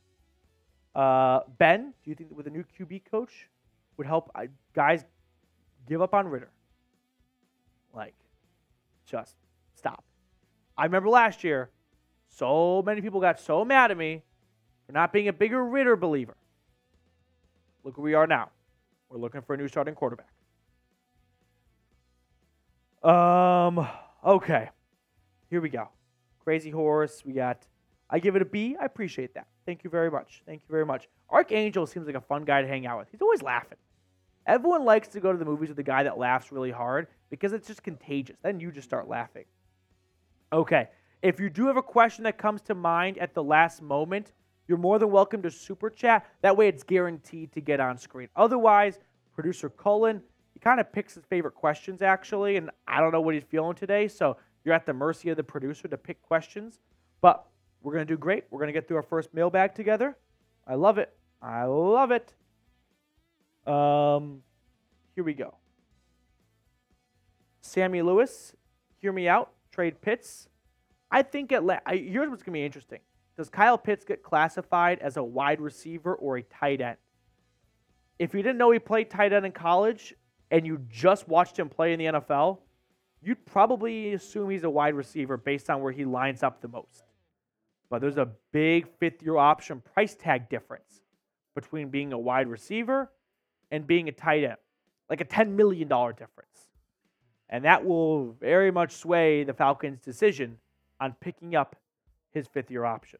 Uh, 0.96 1.42
ben, 1.58 1.94
do 2.04 2.10
you 2.10 2.16
think 2.16 2.30
that 2.30 2.36
with 2.36 2.48
a 2.48 2.50
new 2.50 2.64
QB 2.78 3.04
coach 3.10 3.48
would 3.98 4.08
help 4.08 4.32
uh, 4.34 4.46
guys 4.74 5.06
give 5.88 6.02
up 6.02 6.14
on 6.14 6.28
Ridder? 6.28 6.50
Like, 7.94 8.16
just 9.06 9.36
stop. 9.76 10.04
I 10.80 10.86
remember 10.86 11.10
last 11.10 11.44
year, 11.44 11.70
so 12.30 12.82
many 12.86 13.02
people 13.02 13.20
got 13.20 13.38
so 13.38 13.66
mad 13.66 13.92
at 13.92 13.98
me 13.98 14.24
for 14.86 14.94
not 14.94 15.12
being 15.12 15.28
a 15.28 15.34
bigger 15.34 15.62
Ridder 15.64 15.98
believer. 15.98 16.38
Look 17.84 17.98
where 17.98 18.06
we 18.06 18.14
are 18.14 18.26
now. 18.26 18.50
We're 19.10 19.18
looking 19.18 19.42
for 19.42 19.56
a 19.56 19.58
new 19.58 19.68
starting 19.68 19.94
quarterback. 19.94 20.30
Um, 23.04 23.86
okay. 24.26 24.70
Here 25.50 25.60
we 25.60 25.68
go. 25.68 25.90
Crazy 26.46 26.70
horse. 26.70 27.24
We 27.26 27.34
got 27.34 27.68
I 28.10 28.20
give 28.20 28.38
it 28.38 28.42
a 28.42 28.46
B. 28.46 28.78
I 28.80 28.86
appreciate 28.86 29.34
that. 29.34 29.48
Thank 29.66 29.84
you 29.84 29.90
very 29.90 30.10
much. 30.10 30.44
Thank 30.46 30.62
you 30.62 30.72
very 30.72 30.86
much. 30.86 31.10
Archangel 31.30 31.88
seems 31.88 32.08
like 32.08 32.16
a 32.16 32.22
fun 32.22 32.46
guy 32.46 32.62
to 32.62 32.68
hang 32.68 32.88
out 32.88 33.00
with. 33.00 33.10
He's 33.12 33.22
always 33.22 33.42
laughing. 33.42 33.78
Everyone 34.48 34.86
likes 34.86 35.10
to 35.10 35.20
go 35.20 35.34
to 35.34 35.38
the 35.38 35.46
movies 35.46 35.68
with 35.68 35.78
the 35.78 35.84
guy 35.84 36.04
that 36.04 36.18
laughs 36.18 36.54
really 36.54 36.72
hard 36.72 37.08
because 37.30 37.52
it's 37.52 37.68
just 37.68 37.84
contagious. 37.84 38.38
Then 38.42 38.62
you 38.62 38.72
just 38.72 38.88
start 38.88 39.10
laughing. 39.10 39.44
Okay. 40.52 40.89
If 41.22 41.39
you 41.39 41.50
do 41.50 41.68
have 41.68 41.78
a 41.78 41.82
question 41.82 42.24
that 42.24 42.38
comes 42.38 42.62
to 42.64 42.76
mind 42.76 43.18
at 43.18 43.34
the 43.34 43.43
last 43.43 43.82
moment, 43.82 44.32
you're 44.68 44.78
more 44.78 45.00
than 45.00 45.12
welcome 45.12 45.41
to 45.41 45.52
super 45.52 45.89
chat. 45.89 46.26
That 46.41 46.56
way 46.56 46.68
it's 46.68 46.84
guaranteed 46.84 47.52
to 47.54 47.62
get 47.62 47.80
on 47.80 47.97
screen. 47.97 48.30
Otherwise, 48.36 49.00
producer 49.34 49.70
Cullen, 49.70 50.22
he 50.54 50.60
kind 50.60 50.80
of 50.80 50.91
picks 50.91 51.16
his 51.16 51.26
favorite 51.26 51.56
questions 51.56 52.02
actually, 52.02 52.56
and 52.56 52.70
I 52.88 53.00
don't 53.00 53.12
know 53.12 53.22
what 53.22 53.34
he's 53.34 53.43
feeling 53.43 53.76
today, 53.76 54.08
so 54.08 54.38
you're 54.64 54.74
at 54.74 54.86
the 54.86 54.93
mercy 54.93 55.30
of 55.30 55.38
the 55.38 55.43
producer 55.43 55.88
to 55.88 55.97
pick 55.97 56.22
questions. 56.22 56.80
But 57.22 57.45
we're 57.82 57.93
to 57.97 58.06
do 58.06 58.18
great. 58.18 58.45
We're 58.50 58.66
to 58.66 58.72
get 58.72 58.88
through 58.88 58.97
our 58.97 59.04
first 59.04 59.34
mailbag 59.34 59.76
together. 59.76 60.18
I 60.68 60.76
love 60.76 60.97
it. 60.97 61.14
I 61.41 61.64
love 61.64 62.12
it. 62.12 62.34
Um, 63.66 64.41
here 65.16 65.24
we 65.24 65.34
go. 65.34 65.56
Sammy 67.62 68.02
Lewis, 68.02 68.54
hear 68.97 69.12
me 69.12 69.28
out. 69.28 69.52
Trade 69.72 70.01
Pitts. 70.01 70.47
I 71.11 71.22
think 71.22 71.51
at 71.51 71.63
la- 71.63 71.80
here's 71.88 72.30
what's 72.30 72.43
going 72.43 72.53
to 72.53 72.59
be 72.59 72.65
interesting. 72.65 72.99
Does 73.38 73.49
Kyle 73.49 73.78
Pitts 73.78 74.03
get 74.03 74.22
classified 74.22 74.99
as 74.99 75.17
a 75.17 75.24
wide 75.24 75.61
receiver 75.61 76.15
or 76.15 76.38
a 76.38 76.43
tight 76.43 76.82
end? 76.82 76.97
If 78.20 78.34
you 78.34 78.41
didn't 78.41 78.57
know 78.57 78.72
he 78.72 78.80
played 78.80 79.09
tight 79.09 79.32
end 79.32 79.45
in 79.45 79.53
college 79.53 80.13
and 80.51 80.65
you 80.65 80.82
just 80.89 81.28
watched 81.28 81.57
him 81.57 81.70
play 81.70 81.93
in 81.93 81.99
the 81.99 82.05
NFL, 82.05 82.59
you'd 83.22 83.45
probably 83.45 84.13
assume 84.13 84.49
he's 84.49 84.63
a 84.63 84.70
wide 84.70 84.93
receiver 84.93 85.38
based 85.38 85.70
on 85.70 85.82
where 85.82 85.91
he 85.91 86.05
lines 86.05 86.43
up 86.43 86.61
the 86.61 86.67
most. 86.67 87.03
But 87.89 88.01
there's 88.01 88.17
a 88.17 88.30
big 88.51 88.88
fifth 88.99 89.24
year 89.24 89.38
option 89.38 89.82
price 89.93 90.15
tag 90.15 90.49
difference 90.49 91.01
between 91.55 91.89
being 91.89 92.13
a 92.13 92.20
wide 92.20 92.47
receiver 92.47 93.11
and 93.72 93.88
being 93.88 94.09
a 94.09 94.11
tight 94.11 94.43
end, 94.43 94.57
like 95.09 95.22
a 95.22 95.26
$10 95.26 95.51
million 95.51 95.88
difference. 95.88 96.68
And 97.50 97.66
that 97.66 97.86
will 97.86 98.34
very 98.34 98.72
much 98.72 98.93
sway 98.93 99.43
the 99.43 99.54
Falcons' 99.54 100.00
decision 100.02 100.58
on 101.00 101.16
picking 101.20 101.56
up 101.56 101.76
his 102.32 102.47
fifth 102.47 102.70
year 102.70 102.86
option. 102.86 103.20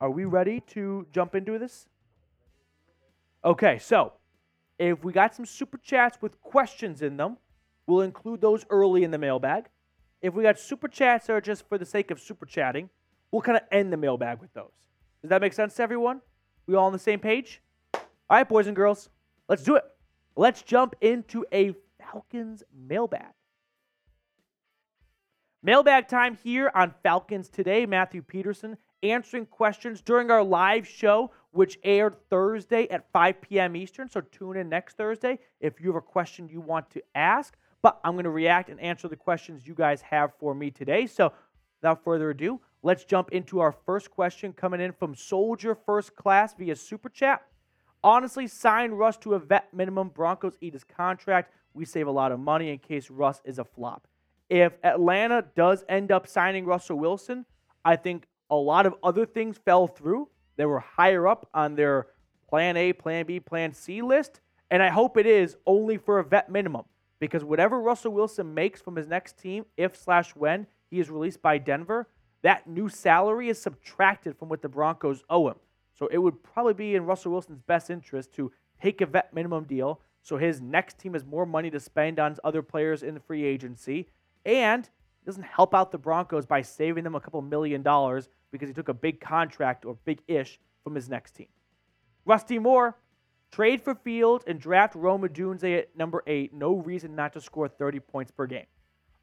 Are 0.00 0.10
we 0.10 0.24
ready 0.24 0.60
to 0.68 1.06
jump 1.12 1.34
into 1.34 1.58
this? 1.58 1.86
Okay, 3.44 3.78
so 3.78 4.14
if 4.78 5.04
we 5.04 5.12
got 5.12 5.34
some 5.34 5.44
super 5.44 5.78
chats 5.78 6.18
with 6.22 6.40
questions 6.40 7.02
in 7.02 7.16
them, 7.18 7.36
we'll 7.86 8.00
include 8.00 8.40
those 8.40 8.64
early 8.70 9.04
in 9.04 9.10
the 9.10 9.18
mailbag 9.18 9.66
if 10.22 10.34
we 10.34 10.42
got 10.42 10.58
super 10.58 10.88
chats 10.88 11.26
that 11.26 11.32
are 11.32 11.40
just 11.40 11.68
for 11.68 11.78
the 11.78 11.86
sake 11.86 12.10
of 12.10 12.20
super 12.20 12.46
chatting, 12.46 12.90
we'll 13.30 13.42
kind 13.42 13.56
of 13.56 13.64
end 13.72 13.92
the 13.92 13.96
mailbag 13.96 14.40
with 14.40 14.52
those. 14.52 14.72
Does 15.22 15.30
that 15.30 15.40
make 15.40 15.52
sense 15.52 15.74
to 15.76 15.82
everyone? 15.82 16.20
We 16.66 16.74
all 16.74 16.86
on 16.86 16.92
the 16.92 16.98
same 16.98 17.20
page? 17.20 17.62
All 17.94 18.00
right, 18.30 18.48
boys 18.48 18.66
and 18.66 18.76
girls, 18.76 19.08
let's 19.48 19.62
do 19.62 19.76
it. 19.76 19.84
Let's 20.36 20.62
jump 20.62 20.94
into 21.00 21.44
a 21.52 21.74
Falcons 22.00 22.62
mailbag. 22.74 23.32
Mailbag 25.62 26.08
time 26.08 26.38
here 26.42 26.70
on 26.74 26.94
Falcons 27.02 27.50
Today. 27.50 27.84
Matthew 27.84 28.22
Peterson 28.22 28.76
answering 29.02 29.46
questions 29.46 30.00
during 30.00 30.30
our 30.30 30.42
live 30.42 30.86
show, 30.86 31.30
which 31.52 31.78
aired 31.84 32.16
Thursday 32.28 32.88
at 32.88 33.10
5 33.12 33.40
p.m. 33.42 33.76
Eastern. 33.76 34.08
So 34.08 34.20
tune 34.20 34.56
in 34.56 34.68
next 34.68 34.96
Thursday 34.96 35.38
if 35.60 35.80
you 35.80 35.88
have 35.88 35.96
a 35.96 36.00
question 36.00 36.48
you 36.48 36.60
want 36.60 36.90
to 36.90 37.02
ask. 37.14 37.56
But 37.82 38.00
I'm 38.04 38.12
going 38.12 38.24
to 38.24 38.30
react 38.30 38.68
and 38.68 38.80
answer 38.80 39.08
the 39.08 39.16
questions 39.16 39.66
you 39.66 39.74
guys 39.74 40.02
have 40.02 40.32
for 40.38 40.54
me 40.54 40.70
today. 40.70 41.06
So 41.06 41.32
without 41.80 42.04
further 42.04 42.30
ado, 42.30 42.60
let's 42.82 43.04
jump 43.04 43.30
into 43.32 43.60
our 43.60 43.72
first 43.72 44.10
question 44.10 44.52
coming 44.52 44.80
in 44.80 44.92
from 44.92 45.14
Soldier 45.14 45.74
First 45.74 46.14
Class 46.14 46.54
via 46.54 46.76
Super 46.76 47.08
Chat. 47.08 47.42
Honestly, 48.02 48.46
sign 48.46 48.92
Russ 48.92 49.18
to 49.18 49.34
a 49.34 49.38
vet 49.38 49.72
minimum. 49.74 50.08
Broncos 50.08 50.54
eat 50.60 50.72
his 50.72 50.84
contract. 50.84 51.52
We 51.74 51.84
save 51.84 52.06
a 52.06 52.10
lot 52.10 52.32
of 52.32 52.40
money 52.40 52.70
in 52.70 52.78
case 52.78 53.10
Russ 53.10 53.40
is 53.44 53.58
a 53.58 53.64
flop. 53.64 54.06
If 54.48 54.72
Atlanta 54.82 55.44
does 55.54 55.84
end 55.88 56.10
up 56.10 56.26
signing 56.26 56.64
Russell 56.64 56.98
Wilson, 56.98 57.46
I 57.84 57.96
think 57.96 58.26
a 58.50 58.56
lot 58.56 58.86
of 58.86 58.94
other 59.02 59.24
things 59.24 59.58
fell 59.58 59.86
through. 59.86 60.28
They 60.56 60.66
were 60.66 60.80
higher 60.80 61.28
up 61.28 61.48
on 61.54 61.76
their 61.76 62.08
plan 62.48 62.76
A, 62.76 62.92
plan 62.92 63.26
B, 63.26 63.38
plan 63.38 63.72
C 63.72 64.02
list. 64.02 64.40
And 64.70 64.82
I 64.82 64.88
hope 64.88 65.16
it 65.16 65.26
is 65.26 65.56
only 65.66 65.96
for 65.96 66.18
a 66.18 66.24
vet 66.24 66.50
minimum 66.50 66.84
because 67.20 67.44
whatever 67.44 67.80
Russell 67.80 68.12
Wilson 68.12 68.52
makes 68.54 68.80
from 68.80 68.96
his 68.96 69.06
next 69.06 69.38
team, 69.38 69.64
if 69.76 69.96
slash 69.96 70.34
when 70.34 70.66
he 70.90 70.98
is 70.98 71.10
released 71.10 71.42
by 71.42 71.58
Denver, 71.58 72.08
that 72.42 72.66
new 72.66 72.88
salary 72.88 73.48
is 73.48 73.60
subtracted 73.60 74.36
from 74.36 74.48
what 74.48 74.62
the 74.62 74.68
Broncos 74.68 75.22
owe 75.28 75.48
him. 75.48 75.56
So 75.98 76.08
it 76.08 76.18
would 76.18 76.42
probably 76.42 76.74
be 76.74 76.94
in 76.94 77.04
Russell 77.04 77.32
Wilson's 77.32 77.60
best 77.60 77.90
interest 77.90 78.32
to 78.34 78.50
take 78.80 79.00
a 79.00 79.06
vet 79.06 79.34
minimum 79.34 79.64
deal 79.64 80.00
so 80.22 80.36
his 80.36 80.60
next 80.60 80.98
team 80.98 81.14
has 81.14 81.24
more 81.24 81.46
money 81.46 81.70
to 81.70 81.80
spend 81.80 82.18
on 82.18 82.36
other 82.44 82.62
players 82.62 83.02
in 83.02 83.14
the 83.14 83.20
free 83.20 83.44
agency 83.44 84.08
and 84.44 84.88
doesn't 85.24 85.44
help 85.44 85.74
out 85.74 85.92
the 85.92 85.98
Broncos 85.98 86.46
by 86.46 86.62
saving 86.62 87.04
them 87.04 87.14
a 87.14 87.20
couple 87.20 87.40
million 87.42 87.82
dollars 87.82 88.28
because 88.52 88.68
he 88.68 88.74
took 88.74 88.88
a 88.88 88.94
big 88.94 89.20
contract 89.20 89.84
or 89.84 89.96
big 90.04 90.20
ish 90.26 90.58
from 90.82 90.94
his 90.94 91.08
next 91.08 91.32
team. 91.32 91.48
Rusty 92.24 92.58
Moore, 92.58 92.96
Trade 93.50 93.82
for 93.82 93.94
Fields 93.94 94.44
and 94.46 94.60
draft 94.60 94.94
Rome 94.94 95.22
Odunze 95.22 95.78
at 95.78 95.96
number 95.96 96.22
eight. 96.26 96.54
No 96.54 96.76
reason 96.76 97.16
not 97.16 97.32
to 97.32 97.40
score 97.40 97.68
30 97.68 98.00
points 98.00 98.30
per 98.30 98.46
game. 98.46 98.66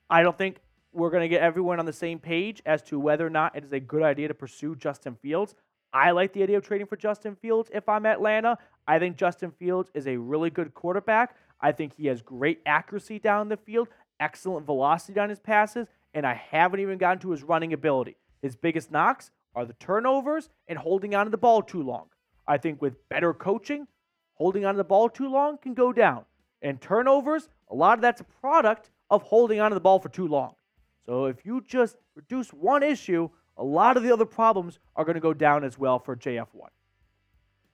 I 0.10 0.22
don't 0.22 0.38
think 0.38 0.58
we're 0.92 1.10
going 1.10 1.22
to 1.22 1.28
get 1.28 1.42
everyone 1.42 1.80
on 1.80 1.86
the 1.86 1.94
same 1.94 2.20
page 2.20 2.62
as 2.66 2.82
to 2.84 3.00
whether 3.00 3.26
or 3.26 3.30
not 3.30 3.56
it 3.56 3.64
is 3.64 3.72
a 3.72 3.80
good 3.80 4.04
idea 4.04 4.28
to 4.28 4.34
pursue 4.34 4.76
Justin 4.76 5.16
Fields. 5.22 5.56
I 5.94 6.12
like 6.12 6.34
the 6.34 6.44
idea 6.44 6.58
of 6.58 6.64
trading 6.64 6.88
for 6.88 6.98
Justin 6.98 7.36
Fields 7.36 7.70
if 7.74 7.88
I'm 7.88 8.06
Atlanta. 8.06 8.58
I 8.88 9.00
think 9.00 9.18
Justin 9.18 9.52
Fields 9.52 9.90
is 9.94 10.08
a 10.08 10.18
really 10.18 10.50
good 10.50 10.74
quarterback. 10.74 11.36
I 11.62 11.72
think 11.72 11.96
he 11.96 12.08
has 12.08 12.22
great 12.22 12.62
accuracy 12.66 13.20
down 13.20 13.50
the 13.50 13.58
field, 13.58 13.88
excellent 14.20 14.66
velocity 14.66 15.20
on 15.20 15.30
his 15.30 15.40
passes, 15.40 15.88
and 16.14 16.26
I 16.26 16.34
haven't 16.34 16.80
even 16.80 16.98
gotten 16.98 17.20
to 17.20 17.32
his 17.32 17.44
running 17.44 17.74
ability. 17.74 18.18
His 18.42 18.56
biggest 18.56 18.92
knocks 18.92 19.32
are 19.56 19.66
the 19.66 19.74
turnovers 19.74 20.50
and 20.68 20.78
holding 20.78 21.16
on 21.16 21.26
to 21.26 21.32
the 21.32 21.38
ball 21.38 21.62
too 21.62 21.82
long. 21.82 22.06
I 22.48 22.58
think 22.58 22.82
with 22.82 23.10
better 23.10 23.34
coaching, 23.34 23.88
holding 24.36 24.66
on 24.66 24.76
to 24.76 24.78
the 24.78 24.84
ball 24.84 25.10
too 25.10 25.30
long 25.30 25.58
can 25.58 25.74
go 25.74 25.92
down. 25.92 26.26
And 26.62 26.80
turnovers, 26.80 27.50
a 27.70 27.76
lot 27.76 27.98
of 27.98 28.02
that's 28.02 28.22
a 28.22 28.26
product 28.26 28.90
of 29.10 29.24
holding 29.24 29.60
on 29.60 29.72
to 29.72 29.76
the 29.76 29.82
ball 29.82 30.00
for 30.00 30.10
too 30.10 30.28
long. 30.28 30.54
So 31.06 31.26
if 31.26 31.46
you 31.46 31.64
just 31.68 31.96
reduce 32.16 32.54
one 32.54 32.84
issue, 32.84 33.30
a 33.58 33.64
lot 33.64 33.98
of 33.98 34.04
the 34.04 34.12
other 34.12 34.26
problems 34.26 34.80
are 34.96 35.04
going 35.04 35.16
to 35.16 35.22
go 35.22 35.34
down 35.34 35.64
as 35.64 35.78
well 35.78 36.00
for 36.00 36.16
JF1. 36.16 36.70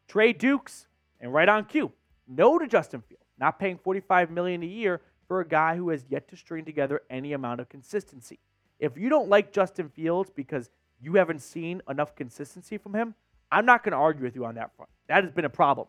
Trey 0.08 0.34
Dukes 0.34 0.88
and 1.20 1.34
right 1.34 1.50
on 1.50 1.66
cue. 1.66 1.92
No 2.28 2.58
to 2.58 2.68
Justin 2.68 3.02
Fields, 3.02 3.26
not 3.40 3.60
paying 3.60 3.78
45 3.78 4.32
million 4.32 4.64
a 4.64 4.68
year 4.68 5.02
for 5.28 5.42
a 5.42 5.48
guy 5.48 5.76
who 5.76 5.90
has 5.90 6.06
yet 6.10 6.28
to 6.30 6.38
string 6.38 6.66
together 6.66 7.02
any 7.10 7.34
amount 7.34 7.60
of 7.60 7.70
consistency. 7.70 8.40
If 8.80 8.98
you 8.98 9.10
don't 9.10 9.30
like 9.30 9.52
Justin 9.52 9.90
Fields 9.90 10.32
because 10.34 10.70
you 11.02 11.16
haven't 11.16 11.42
seen 11.42 11.82
enough 11.90 12.16
consistency 12.16 12.78
from 12.78 12.94
him, 12.94 13.16
I'm 13.52 13.66
not 13.66 13.84
going 13.84 13.92
to 13.92 13.98
argue 13.98 14.24
with 14.24 14.36
you 14.36 14.46
on 14.46 14.56
that 14.56 14.76
front. 14.76 14.90
That 15.08 15.24
has 15.24 15.32
been 15.32 15.46
a 15.46 15.50
problem. 15.50 15.88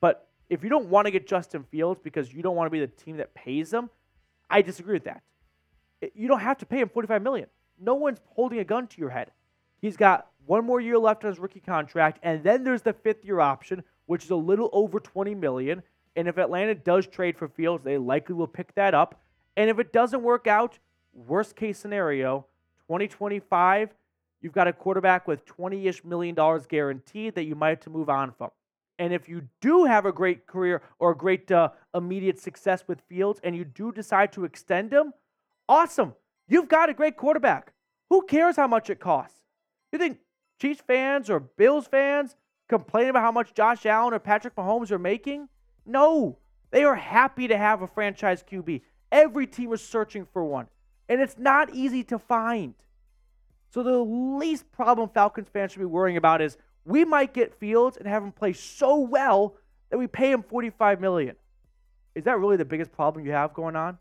But 0.00 0.28
if 0.48 0.62
you 0.62 0.68
don't 0.68 0.86
want 0.86 1.06
to 1.06 1.10
get 1.10 1.26
Justin 1.26 1.64
Fields 1.64 2.00
because 2.02 2.32
you 2.32 2.42
don't 2.42 2.56
want 2.56 2.66
to 2.66 2.70
be 2.70 2.80
the 2.80 2.86
team 2.86 3.16
that 3.16 3.34
pays 3.34 3.72
him, 3.72 3.90
I 4.50 4.62
disagree 4.62 4.94
with 4.94 5.04
that. 5.04 5.22
You 6.14 6.28
don't 6.28 6.40
have 6.40 6.58
to 6.58 6.66
pay 6.66 6.80
him 6.80 6.88
45 6.88 7.22
million. 7.22 7.48
No 7.80 7.94
one's 7.94 8.20
holding 8.34 8.58
a 8.58 8.64
gun 8.64 8.86
to 8.86 9.00
your 9.00 9.10
head. 9.10 9.30
He's 9.86 9.96
got 9.96 10.26
one 10.46 10.66
more 10.66 10.80
year 10.80 10.98
left 10.98 11.22
on 11.22 11.30
his 11.30 11.38
rookie 11.38 11.60
contract, 11.60 12.18
and 12.24 12.42
then 12.42 12.64
there's 12.64 12.82
the 12.82 12.92
fifth 12.92 13.24
year 13.24 13.38
option, 13.38 13.84
which 14.06 14.24
is 14.24 14.30
a 14.30 14.34
little 14.34 14.68
over 14.72 14.98
20 14.98 15.32
million. 15.36 15.80
And 16.16 16.26
if 16.26 16.38
Atlanta 16.38 16.74
does 16.74 17.06
trade 17.06 17.38
for 17.38 17.46
Fields, 17.46 17.84
they 17.84 17.96
likely 17.96 18.34
will 18.34 18.48
pick 18.48 18.74
that 18.74 18.94
up. 18.94 19.20
And 19.56 19.70
if 19.70 19.78
it 19.78 19.92
doesn't 19.92 20.24
work 20.24 20.48
out, 20.48 20.80
worst 21.14 21.54
case 21.54 21.78
scenario, 21.78 22.46
2025, 22.88 23.94
you've 24.40 24.52
got 24.52 24.66
a 24.66 24.72
quarterback 24.72 25.28
with 25.28 25.44
20 25.44 25.86
ish 25.86 26.02
million 26.02 26.34
dollars 26.34 26.66
guaranteed 26.66 27.36
that 27.36 27.44
you 27.44 27.54
might 27.54 27.68
have 27.68 27.80
to 27.82 27.90
move 27.90 28.10
on 28.10 28.32
from. 28.32 28.50
And 28.98 29.12
if 29.12 29.28
you 29.28 29.42
do 29.60 29.84
have 29.84 30.04
a 30.04 30.10
great 30.10 30.48
career 30.48 30.82
or 30.98 31.12
a 31.12 31.16
great 31.16 31.52
uh, 31.52 31.68
immediate 31.94 32.40
success 32.40 32.82
with 32.88 33.02
Fields 33.02 33.38
and 33.44 33.54
you 33.54 33.64
do 33.64 33.92
decide 33.92 34.32
to 34.32 34.46
extend 34.46 34.92
him, 34.92 35.12
awesome. 35.68 36.12
You've 36.48 36.68
got 36.68 36.90
a 36.90 36.94
great 36.94 37.16
quarterback. 37.16 37.72
Who 38.10 38.22
cares 38.22 38.56
how 38.56 38.66
much 38.66 38.90
it 38.90 38.98
costs? 38.98 39.45
You 39.92 39.98
think 39.98 40.18
Chiefs 40.60 40.82
fans 40.86 41.30
or 41.30 41.40
Bills 41.40 41.86
fans 41.86 42.36
complain 42.68 43.08
about 43.08 43.22
how 43.22 43.32
much 43.32 43.54
Josh 43.54 43.86
Allen 43.86 44.14
or 44.14 44.18
Patrick 44.18 44.56
Mahomes 44.56 44.90
are 44.90 44.98
making? 44.98 45.48
No. 45.84 46.38
They 46.70 46.84
are 46.84 46.96
happy 46.96 47.48
to 47.48 47.56
have 47.56 47.82
a 47.82 47.86
franchise 47.86 48.42
QB. 48.42 48.82
Every 49.12 49.46
team 49.46 49.72
is 49.72 49.82
searching 49.82 50.26
for 50.32 50.44
one, 50.44 50.66
and 51.08 51.20
it's 51.20 51.38
not 51.38 51.72
easy 51.72 52.02
to 52.04 52.18
find. 52.18 52.74
So 53.70 53.82
the 53.82 53.98
least 53.98 54.70
problem 54.72 55.08
Falcons 55.08 55.48
fans 55.52 55.72
should 55.72 55.78
be 55.78 55.84
worrying 55.84 56.16
about 56.16 56.42
is 56.42 56.56
we 56.84 57.04
might 57.04 57.32
get 57.32 57.58
Fields 57.58 57.96
and 57.96 58.06
have 58.06 58.22
him 58.22 58.32
play 58.32 58.52
so 58.52 58.98
well 58.98 59.54
that 59.90 59.98
we 59.98 60.06
pay 60.06 60.30
him 60.30 60.42
45 60.42 61.00
million. 61.00 61.36
Is 62.14 62.24
that 62.24 62.38
really 62.38 62.56
the 62.56 62.64
biggest 62.64 62.92
problem 62.92 63.24
you 63.24 63.32
have 63.32 63.54
going 63.54 63.76
on? 63.76 63.98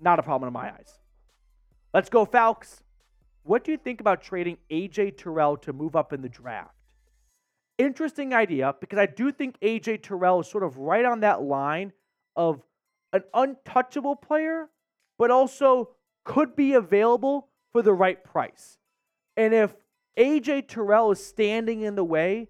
Not 0.00 0.18
a 0.18 0.22
problem 0.22 0.48
in 0.48 0.52
my 0.52 0.72
eyes. 0.72 0.98
Let's 1.94 2.08
go, 2.08 2.24
Falcons. 2.24 2.81
What 3.44 3.64
do 3.64 3.72
you 3.72 3.78
think 3.78 4.00
about 4.00 4.22
trading 4.22 4.58
AJ 4.70 5.16
Terrell 5.16 5.56
to 5.58 5.72
move 5.72 5.96
up 5.96 6.12
in 6.12 6.22
the 6.22 6.28
draft? 6.28 6.74
Interesting 7.78 8.32
idea 8.32 8.74
because 8.80 8.98
I 8.98 9.06
do 9.06 9.32
think 9.32 9.58
AJ 9.60 10.02
Terrell 10.02 10.40
is 10.40 10.48
sort 10.48 10.62
of 10.62 10.78
right 10.78 11.04
on 11.04 11.20
that 11.20 11.42
line 11.42 11.92
of 12.36 12.62
an 13.12 13.24
untouchable 13.34 14.16
player, 14.16 14.68
but 15.18 15.30
also 15.30 15.90
could 16.24 16.54
be 16.54 16.74
available 16.74 17.48
for 17.72 17.82
the 17.82 17.92
right 17.92 18.22
price. 18.22 18.78
And 19.36 19.52
if 19.52 19.74
AJ 20.16 20.68
Terrell 20.68 21.10
is 21.10 21.24
standing 21.24 21.80
in 21.80 21.96
the 21.96 22.04
way 22.04 22.48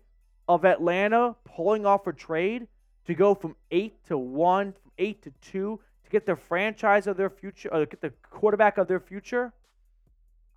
of 0.49 0.64
Atlanta 0.64 1.36
pulling 1.45 1.86
off 1.86 2.07
a 2.07 2.12
trade 2.12 2.66
to 3.07 3.14
go 3.14 3.34
from 3.34 3.57
eight 3.70 4.05
to 4.07 4.18
one, 4.18 4.72
from 4.72 4.93
eight 4.99 5.22
to 5.22 5.32
two, 5.40 5.80
to 6.05 6.11
get 6.11 6.26
the 6.26 6.36
franchise 6.36 7.07
of 7.07 7.16
their 7.16 7.30
future, 7.30 7.72
or 7.72 7.86
get 7.86 8.01
the 8.01 8.12
quarterback 8.30 8.78
of 8.78 8.88
their 8.88 9.01
future, 9.01 9.53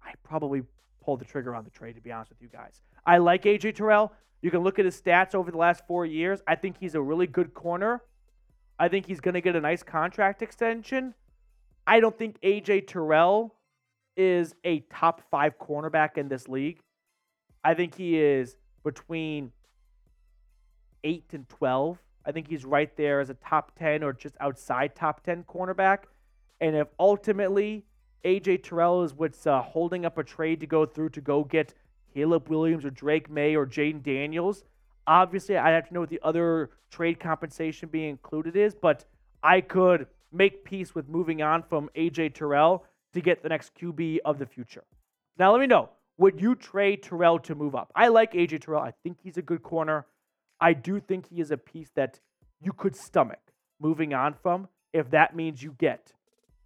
I 0.06 0.14
probably 0.24 0.64
pull 1.04 1.18
the 1.18 1.26
trigger 1.26 1.56
on 1.56 1.64
the 1.64 1.70
trade, 1.70 1.96
to 1.96 2.02
be 2.02 2.12
honest 2.12 2.32
with 2.32 2.42
you 2.42 2.48
guys. 2.48 2.82
I 3.06 3.18
like 3.18 3.44
AJ 3.44 3.76
Terrell. 3.76 4.12
You 4.42 4.52
can 4.52 4.62
look 4.62 4.80
at 4.80 4.86
his 4.86 5.00
stats 5.00 5.34
over 5.34 5.52
the 5.52 5.58
last 5.58 5.84
four 5.88 6.06
years. 6.06 6.42
I 6.48 6.56
think 6.56 6.78
he's 6.80 6.96
a 6.96 7.02
really 7.02 7.28
good 7.28 7.54
corner. 7.54 8.02
I 8.78 8.88
think 8.90 9.06
he's 9.06 9.22
going 9.22 9.34
to 9.34 9.42
get 9.42 9.56
a 9.56 9.62
nice 9.62 9.84
contract 9.84 10.42
extension. 10.42 11.14
I 11.88 12.00
don't 12.00 12.18
think 12.18 12.40
AJ 12.42 12.88
Terrell 12.88 13.56
is 14.18 14.56
a 14.64 14.80
top 14.92 15.22
five 15.30 15.58
cornerback 15.60 16.18
in 16.18 16.28
this 16.28 16.48
league. 16.48 16.80
I 17.64 17.74
think 17.74 17.96
he 17.96 18.20
is 18.20 18.58
between 18.84 19.52
8 21.04 21.26
and 21.34 21.50
12. 21.50 21.98
I 22.26 22.32
think 22.32 22.48
he's 22.48 22.66
right 22.66 22.96
there 22.98 23.20
as 23.20 23.30
a 23.30 23.36
top 23.36 23.78
10 23.78 24.04
or 24.04 24.14
just 24.14 24.36
outside 24.40 24.96
top 24.96 25.24
10 25.24 25.44
cornerback. 25.44 26.00
And 26.60 26.76
if 26.76 26.88
ultimately 27.00 27.86
AJ 28.26 28.64
Terrell 28.64 29.04
is 29.04 29.14
what's 29.14 29.46
uh, 29.46 29.62
holding 29.62 30.04
up 30.04 30.18
a 30.18 30.24
trade 30.24 30.60
to 30.62 30.66
go 30.66 30.86
through 30.86 31.10
to 31.10 31.22
go 31.22 31.44
get 31.44 31.76
Caleb 32.12 32.50
Williams 32.50 32.84
or 32.84 32.90
Drake 32.90 33.30
Maye 33.30 33.56
or 33.56 33.68
Jayden 33.68 34.02
Daniels. 34.02 34.64
Obviously, 35.06 35.56
I'd 35.58 35.76
have 35.76 35.88
to 35.90 35.94
know 35.94 36.00
what 36.00 36.10
the 36.10 36.20
other 36.24 36.72
trade 36.90 37.20
compensation 37.20 37.88
being 37.88 38.10
included 38.10 38.56
is, 38.56 38.74
but 38.74 39.06
I 39.44 39.62
could 39.62 40.08
make 40.32 40.66
peace 40.66 40.96
with 40.96 41.08
moving 41.08 41.44
on 41.44 41.62
from 41.62 41.88
AJ 41.96 42.34
Terrell 42.34 42.84
to 43.14 43.22
get 43.22 43.44
the 43.44 43.50
next 43.50 43.76
QB 43.76 44.18
of 44.26 44.40
the 44.40 44.46
future. 44.48 44.84
Now, 45.38 45.52
let 45.52 45.62
me 45.62 45.68
know 45.68 45.90
would 46.18 46.42
you 46.42 46.56
trade 46.56 47.04
Terrell 47.04 47.38
to 47.40 47.54
move 47.54 47.76
up? 47.76 47.92
I 47.96 48.08
like 48.08 48.34
AJ 48.34 48.62
Terrell. 48.62 48.82
I 48.82 48.94
think 49.04 49.18
he's 49.22 49.38
a 49.38 49.44
good 49.44 49.62
corner. 49.62 50.08
I 50.60 50.74
do 50.74 51.00
think 51.00 51.28
he 51.28 51.42
is 51.42 51.52
a 51.52 51.58
piece 51.58 51.92
that 51.96 52.20
you 52.60 52.74
could 52.74 52.96
stomach 52.96 53.52
moving 53.80 54.16
on 54.16 54.34
from 54.34 54.68
if 54.94 55.12
that 55.12 55.36
means 55.36 55.62
you 55.62 55.76
get 55.78 56.14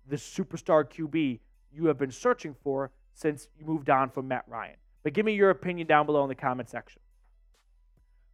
the 0.08 0.16
superstar 0.16 0.86
QB 0.86 1.40
you 1.74 1.86
have 1.86 1.98
been 1.98 2.12
searching 2.12 2.56
for 2.64 2.92
since 3.14 3.48
you 3.58 3.66
moved 3.66 3.90
on 3.90 4.10
from 4.10 4.28
Matt 4.28 4.46
Ryan. 4.48 4.76
But 5.04 5.14
give 5.14 5.26
me 5.26 5.34
your 5.34 5.50
opinion 5.50 5.88
down 5.88 6.06
below 6.06 6.24
in 6.24 6.30
the 6.30 6.36
comment 6.36 6.70
section. 6.70 7.02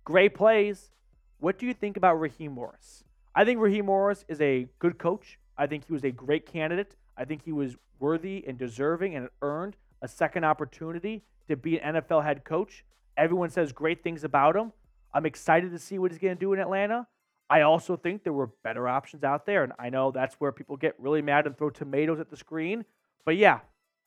Great 0.03 0.35
plays. 0.35 0.91
What 1.39 1.57
do 1.57 1.65
you 1.65 1.73
think 1.73 1.97
about 1.97 2.19
Raheem 2.19 2.53
Morris? 2.53 3.03
I 3.33 3.43
think 3.43 3.59
Raheem 3.59 3.85
Morris 3.85 4.23
is 4.27 4.39
a 4.41 4.67
good 4.79 4.97
coach. 4.97 5.39
I 5.57 5.67
think 5.67 5.85
he 5.87 5.93
was 5.93 6.03
a 6.03 6.11
great 6.11 6.45
candidate. 6.45 6.95
I 7.17 7.25
think 7.25 7.43
he 7.43 7.51
was 7.51 7.75
worthy 7.99 8.43
and 8.47 8.57
deserving 8.57 9.15
and 9.15 9.29
earned 9.41 9.75
a 10.01 10.07
second 10.07 10.43
opportunity 10.43 11.23
to 11.47 11.55
be 11.55 11.79
an 11.79 11.95
NFL 11.95 12.23
head 12.23 12.43
coach. 12.43 12.83
Everyone 13.17 13.49
says 13.49 13.71
great 13.71 14.03
things 14.03 14.23
about 14.23 14.55
him. 14.55 14.71
I'm 15.13 15.25
excited 15.25 15.71
to 15.71 15.79
see 15.79 15.97
what 15.97 16.11
he's 16.11 16.19
going 16.19 16.35
to 16.35 16.39
do 16.39 16.53
in 16.53 16.59
Atlanta. 16.59 17.07
I 17.49 17.61
also 17.61 17.95
think 17.95 18.23
there 18.23 18.33
were 18.33 18.51
better 18.63 18.87
options 18.87 19.23
out 19.23 19.45
there. 19.45 19.63
And 19.63 19.73
I 19.79 19.89
know 19.89 20.11
that's 20.11 20.35
where 20.35 20.51
people 20.51 20.77
get 20.77 20.95
really 20.99 21.21
mad 21.21 21.45
and 21.45 21.57
throw 21.57 21.69
tomatoes 21.69 22.19
at 22.19 22.29
the 22.29 22.37
screen. 22.37 22.85
But 23.25 23.37
yeah, 23.37 23.59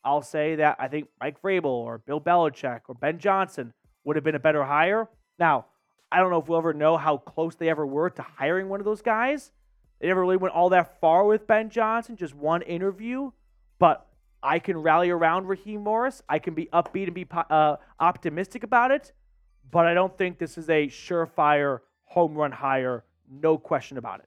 I'll 0.04 0.22
say 0.22 0.56
that 0.56 0.76
I 0.78 0.88
think 0.88 1.08
Mike 1.20 1.42
Vrabel 1.42 1.66
or 1.66 1.98
Bill 1.98 2.20
Belichick 2.20 2.82
or 2.88 2.94
Ben 2.94 3.18
Johnson 3.18 3.74
would 4.04 4.16
have 4.16 4.24
been 4.24 4.36
a 4.36 4.40
better 4.40 4.64
hire. 4.64 5.08
Now, 5.38 5.66
I 6.10 6.18
don't 6.18 6.30
know 6.30 6.40
if 6.40 6.48
we'll 6.48 6.58
ever 6.58 6.72
know 6.72 6.96
how 6.96 7.18
close 7.18 7.54
they 7.56 7.68
ever 7.68 7.86
were 7.86 8.10
to 8.10 8.22
hiring 8.22 8.68
one 8.68 8.80
of 8.80 8.86
those 8.86 9.02
guys. 9.02 9.50
They 10.00 10.06
never 10.06 10.20
really 10.20 10.36
went 10.36 10.54
all 10.54 10.70
that 10.70 11.00
far 11.00 11.24
with 11.24 11.46
Ben 11.46 11.68
Johnson, 11.68 12.16
just 12.16 12.34
one 12.34 12.62
interview. 12.62 13.32
But 13.78 14.06
I 14.42 14.60
can 14.60 14.78
rally 14.78 15.10
around 15.10 15.46
Raheem 15.46 15.82
Morris. 15.82 16.22
I 16.28 16.38
can 16.38 16.54
be 16.54 16.66
upbeat 16.72 17.04
and 17.04 17.14
be 17.14 17.26
uh, 17.32 17.76
optimistic 17.98 18.62
about 18.62 18.92
it. 18.92 19.12
But 19.70 19.86
I 19.86 19.94
don't 19.94 20.16
think 20.16 20.38
this 20.38 20.56
is 20.56 20.70
a 20.70 20.86
surefire 20.86 21.80
home 22.04 22.34
run 22.34 22.52
hire. 22.52 23.04
No 23.30 23.58
question 23.58 23.98
about 23.98 24.20
it. 24.20 24.26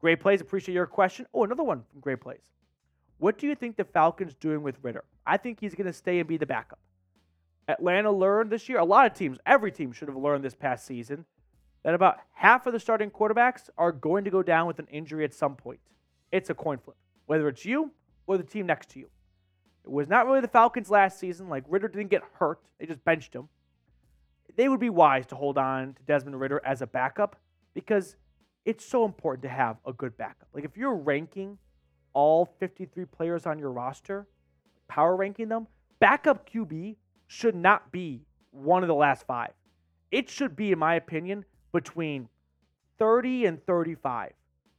Great 0.00 0.20
plays. 0.20 0.40
Appreciate 0.40 0.74
your 0.74 0.86
question. 0.86 1.26
Oh, 1.32 1.44
another 1.44 1.62
one 1.62 1.84
from 1.92 2.00
Great 2.00 2.20
Plays. 2.20 2.53
What 3.18 3.38
do 3.38 3.46
you 3.46 3.54
think 3.54 3.76
the 3.76 3.84
Falcons 3.84 4.34
doing 4.34 4.62
with 4.62 4.76
Ridder? 4.82 5.04
I 5.26 5.36
think 5.36 5.60
he's 5.60 5.74
going 5.74 5.86
to 5.86 5.92
stay 5.92 6.18
and 6.18 6.28
be 6.28 6.36
the 6.36 6.46
backup. 6.46 6.78
Atlanta 7.68 8.10
learned 8.10 8.50
this 8.50 8.68
year, 8.68 8.78
a 8.78 8.84
lot 8.84 9.06
of 9.06 9.14
teams, 9.14 9.38
every 9.46 9.72
team 9.72 9.92
should 9.92 10.08
have 10.08 10.16
learned 10.16 10.44
this 10.44 10.54
past 10.54 10.84
season, 10.84 11.24
that 11.82 11.94
about 11.94 12.18
half 12.34 12.66
of 12.66 12.72
the 12.72 12.80
starting 12.80 13.10
quarterbacks 13.10 13.70
are 13.78 13.92
going 13.92 14.24
to 14.24 14.30
go 14.30 14.42
down 14.42 14.66
with 14.66 14.78
an 14.78 14.86
injury 14.90 15.24
at 15.24 15.32
some 15.32 15.54
point. 15.54 15.80
It's 16.32 16.50
a 16.50 16.54
coin 16.54 16.78
flip, 16.78 16.96
whether 17.26 17.48
it's 17.48 17.64
you 17.64 17.92
or 18.26 18.36
the 18.36 18.42
team 18.42 18.66
next 18.66 18.90
to 18.90 18.98
you. 18.98 19.08
It 19.84 19.90
was 19.90 20.08
not 20.08 20.26
really 20.26 20.40
the 20.40 20.48
Falcons 20.48 20.90
last 20.90 21.18
season. 21.18 21.48
Like 21.48 21.64
Ridder 21.68 21.88
didn't 21.88 22.10
get 22.10 22.22
hurt, 22.34 22.60
they 22.78 22.86
just 22.86 23.04
benched 23.04 23.34
him. 23.34 23.48
They 24.56 24.68
would 24.68 24.80
be 24.80 24.90
wise 24.90 25.26
to 25.26 25.36
hold 25.36 25.58
on 25.58 25.94
to 25.94 26.02
Desmond 26.02 26.38
Ridder 26.38 26.60
as 26.64 26.80
a 26.80 26.86
backup 26.86 27.36
because 27.74 28.16
it's 28.64 28.84
so 28.84 29.04
important 29.04 29.42
to 29.42 29.48
have 29.48 29.76
a 29.86 29.92
good 29.92 30.16
backup. 30.16 30.48
Like 30.52 30.64
if 30.64 30.76
you're 30.76 30.94
ranking 30.94 31.58
all 32.14 32.46
53 32.58 33.04
players 33.06 33.46
on 33.46 33.58
your 33.58 33.70
roster, 33.70 34.26
power 34.88 35.14
ranking 35.16 35.48
them, 35.48 35.66
backup 35.98 36.48
QB 36.48 36.96
should 37.26 37.54
not 37.54 37.92
be 37.92 38.22
one 38.50 38.82
of 38.82 38.88
the 38.88 38.94
last 38.94 39.26
five. 39.26 39.52
It 40.10 40.28
should 40.30 40.56
be, 40.56 40.72
in 40.72 40.78
my 40.78 40.94
opinion, 40.94 41.44
between 41.72 42.28
30 42.98 43.46
and 43.46 43.66
35. 43.66 44.32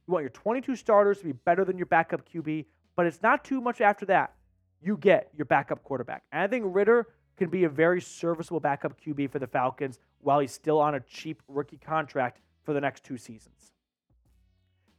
You 0.06 0.12
want 0.12 0.22
your 0.22 0.30
22 0.30 0.76
starters 0.76 1.18
to 1.18 1.24
be 1.24 1.32
better 1.32 1.64
than 1.64 1.76
your 1.76 1.86
backup 1.86 2.28
QB, 2.28 2.64
but 2.94 3.06
it's 3.06 3.22
not 3.22 3.44
too 3.44 3.60
much 3.60 3.80
after 3.80 4.06
that. 4.06 4.34
You 4.80 4.96
get 4.96 5.30
your 5.36 5.44
backup 5.44 5.82
quarterback. 5.82 6.22
And 6.32 6.42
I 6.42 6.46
think 6.46 6.64
Ridder 6.68 7.08
can 7.36 7.50
be 7.50 7.64
a 7.64 7.68
very 7.68 8.00
serviceable 8.00 8.60
backup 8.60 8.98
QB 9.00 9.30
for 9.30 9.38
the 9.38 9.46
Falcons 9.46 9.98
while 10.20 10.38
he's 10.38 10.52
still 10.52 10.80
on 10.80 10.94
a 10.94 11.00
cheap 11.00 11.42
rookie 11.48 11.78
contract 11.78 12.40
for 12.64 12.72
the 12.72 12.80
next 12.80 13.04
two 13.04 13.18
seasons. 13.18 13.72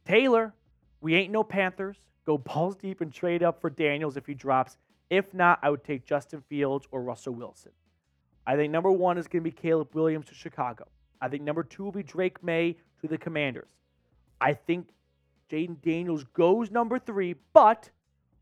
Taylor, 0.04 0.54
we 1.00 1.14
ain't 1.14 1.32
no 1.32 1.42
Panthers. 1.42 1.96
Go 2.28 2.36
balls 2.36 2.76
deep 2.76 3.00
and 3.00 3.10
trade 3.10 3.42
up 3.42 3.58
for 3.58 3.70
Daniels 3.70 4.18
if 4.18 4.26
he 4.26 4.34
drops. 4.34 4.76
If 5.08 5.32
not, 5.32 5.60
I 5.62 5.70
would 5.70 5.82
take 5.82 6.04
Justin 6.04 6.42
Fields 6.46 6.86
or 6.90 7.02
Russell 7.02 7.32
Wilson. 7.32 7.72
I 8.46 8.54
think 8.54 8.70
number 8.70 8.92
one 8.92 9.16
is 9.16 9.26
going 9.26 9.42
to 9.42 9.50
be 9.50 9.56
Caleb 9.56 9.94
Williams 9.94 10.26
to 10.26 10.34
Chicago. 10.34 10.86
I 11.22 11.28
think 11.28 11.42
number 11.42 11.62
two 11.62 11.84
will 11.84 11.92
be 11.92 12.02
Drake 12.02 12.44
Maye 12.44 12.76
to 13.00 13.08
the 13.08 13.16
Commanders. 13.16 13.70
I 14.42 14.52
think 14.52 14.88
Jayden 15.50 15.80
Daniels 15.80 16.24
goes 16.34 16.70
number 16.70 16.98
three, 16.98 17.34
but 17.54 17.88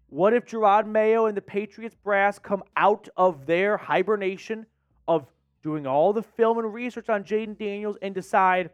what 0.09 0.33
if 0.35 0.47
Jerod 0.47 0.89
Mayo 0.89 1.27
and 1.27 1.37
the 1.37 1.41
Patriots 1.41 1.95
brass 2.03 2.41
come 2.41 2.65
out 2.77 3.09
of 3.17 3.47
their 3.47 3.77
hibernation 3.77 4.67
of 5.07 5.29
doing 5.63 5.87
all 5.87 6.13
the 6.13 6.25
film 6.25 6.59
and 6.59 6.75
research 6.75 7.09
on 7.09 7.23
Jayden 7.23 7.57
Daniels 7.57 7.99
and 8.03 8.17
decide 8.17 8.71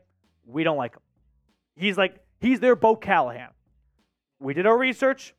we 0.46 0.64
don't 0.64 0.78
like 0.78 0.94
him? 0.94 1.02
He's 1.76 1.98
like, 1.98 2.16
he's 2.40 2.60
their 2.60 2.76
Bo 2.76 2.96
Callahan. 2.96 3.50
We 4.42 4.54
did 4.54 4.66
our 4.66 4.76
research. 4.76 5.34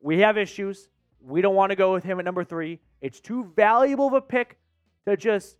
We 0.00 0.18
have 0.18 0.36
issues. 0.36 0.88
We 1.20 1.40
don't 1.40 1.54
want 1.54 1.70
to 1.70 1.76
go 1.76 1.92
with 1.92 2.02
him 2.02 2.18
at 2.18 2.24
number 2.24 2.42
three. 2.42 2.80
It's 3.00 3.20
too 3.20 3.52
valuable 3.54 4.08
of 4.08 4.14
a 4.14 4.20
pick 4.20 4.58
to 5.06 5.16
just, 5.16 5.56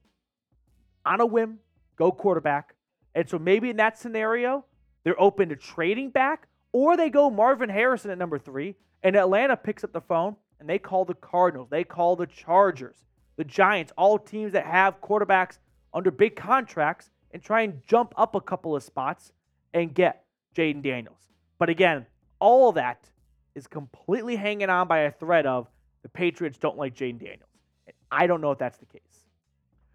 on 1.07 1.21
a 1.21 1.27
whim, 1.27 1.59
go 1.97 2.11
quarterback. 2.11 2.75
And 3.15 3.29
so 3.29 3.39
maybe 3.39 3.71
in 3.71 3.77
that 3.77 3.99
scenario, 3.99 4.65
they're 5.05 5.21
open 5.21 5.49
to 5.51 5.57
trading 5.57 6.11
back, 6.11 6.49
or 6.73 6.97
they 6.97 7.09
go 7.09 7.31
Marvin 7.31 7.69
Harrison 7.69 8.11
at 8.11 8.19
number 8.19 8.39
three, 8.39 8.75
and 9.05 9.15
Atlanta 9.15 9.57
picks 9.57 9.85
up 9.85 9.93
the 9.93 10.01
phone 10.01 10.35
and 10.59 10.69
they 10.69 10.79
call 10.79 11.05
the 11.05 11.15
Cardinals, 11.15 11.69
they 11.71 11.85
call 11.85 12.17
the 12.17 12.27
Chargers, 12.27 12.97
the 13.37 13.45
Giants, 13.45 13.93
all 13.97 14.19
teams 14.19 14.53
that 14.55 14.67
have 14.67 15.01
quarterbacks 15.01 15.59
under 15.95 16.11
big 16.11 16.35
contracts, 16.35 17.11
and 17.31 17.41
try 17.41 17.63
and 17.63 17.81
jump 17.87 18.13
up 18.17 18.35
a 18.35 18.41
couple 18.41 18.75
of 18.75 18.83
spots 18.83 19.33
and 19.73 19.95
get 19.95 20.25
Jayden 20.57 20.83
Daniels. 20.83 21.31
But 21.59 21.69
again, 21.69 22.07
all 22.41 22.73
that 22.73 23.09
is 23.55 23.67
completely 23.67 24.37
hanging 24.37 24.71
on 24.71 24.89
by 24.89 25.01
a 25.01 25.11
thread 25.11 25.47
of 25.47 25.69
the 26.03 26.09
Patriots 26.09 26.59
don't 26.59 26.77
like 26.77 26.95
Jayden 26.95 27.19
Daniels. 27.19 27.51
And 27.87 27.95
I 28.11 28.27
don't 28.27 28.41
know 28.41 28.53
if 28.53 28.59
that's 28.59 28.79
the 28.79 28.87
case. 28.87 29.03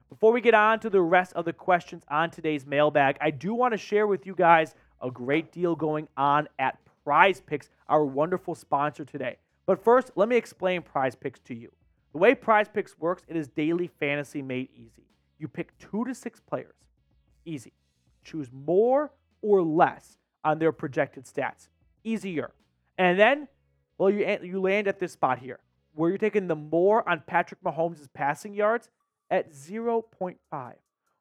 Before 0.09 0.31
we 0.31 0.41
get 0.41 0.53
on 0.53 0.79
to 0.81 0.89
the 0.89 1.01
rest 1.01 1.33
of 1.33 1.45
the 1.45 1.53
questions 1.53 2.03
on 2.09 2.29
today's 2.29 2.65
mailbag, 2.65 3.17
I 3.19 3.31
do 3.31 3.53
want 3.53 3.73
to 3.73 3.77
share 3.77 4.05
with 4.05 4.27
you 4.27 4.35
guys 4.35 4.75
a 5.01 5.09
great 5.09 5.51
deal 5.51 5.75
going 5.75 6.07
on 6.15 6.47
at 6.59 6.77
Prize 7.03 7.41
Picks, 7.41 7.69
our 7.89 8.05
wonderful 8.05 8.55
sponsor 8.55 9.05
today. 9.05 9.37
But 9.65 9.83
first, 9.83 10.11
let 10.15 10.29
me 10.29 10.35
explain 10.35 10.81
Prize 10.81 11.15
Picks 11.15 11.39
to 11.41 11.55
you. 11.55 11.71
The 12.11 12.19
way 12.19 12.35
Prize 12.35 12.67
Picks 12.71 12.99
works, 12.99 13.23
it 13.27 13.35
is 13.35 13.47
daily 13.47 13.87
fantasy 13.99 14.41
made 14.41 14.69
easy. 14.75 15.07
You 15.39 15.47
pick 15.47 15.77
two 15.79 16.05
to 16.05 16.13
six 16.13 16.39
players. 16.39 16.75
Easy. 17.45 17.73
Choose 18.23 18.49
more 18.53 19.11
or 19.41 19.63
less 19.63 20.17
on 20.43 20.59
their 20.59 20.71
projected 20.71 21.25
stats. 21.25 21.69
Easier. 22.03 22.51
And 22.97 23.19
then, 23.19 23.47
well, 23.97 24.09
you, 24.09 24.25
you 24.43 24.61
land 24.61 24.87
at 24.87 24.99
this 24.99 25.13
spot 25.13 25.39
here, 25.39 25.59
where 25.93 26.09
you're 26.09 26.17
taking 26.17 26.47
the 26.47 26.55
more 26.55 27.07
on 27.07 27.23
Patrick 27.25 27.61
Mahomes' 27.63 28.07
passing 28.13 28.53
yards 28.53 28.89
at 29.29 29.51
0.5, 29.51 30.73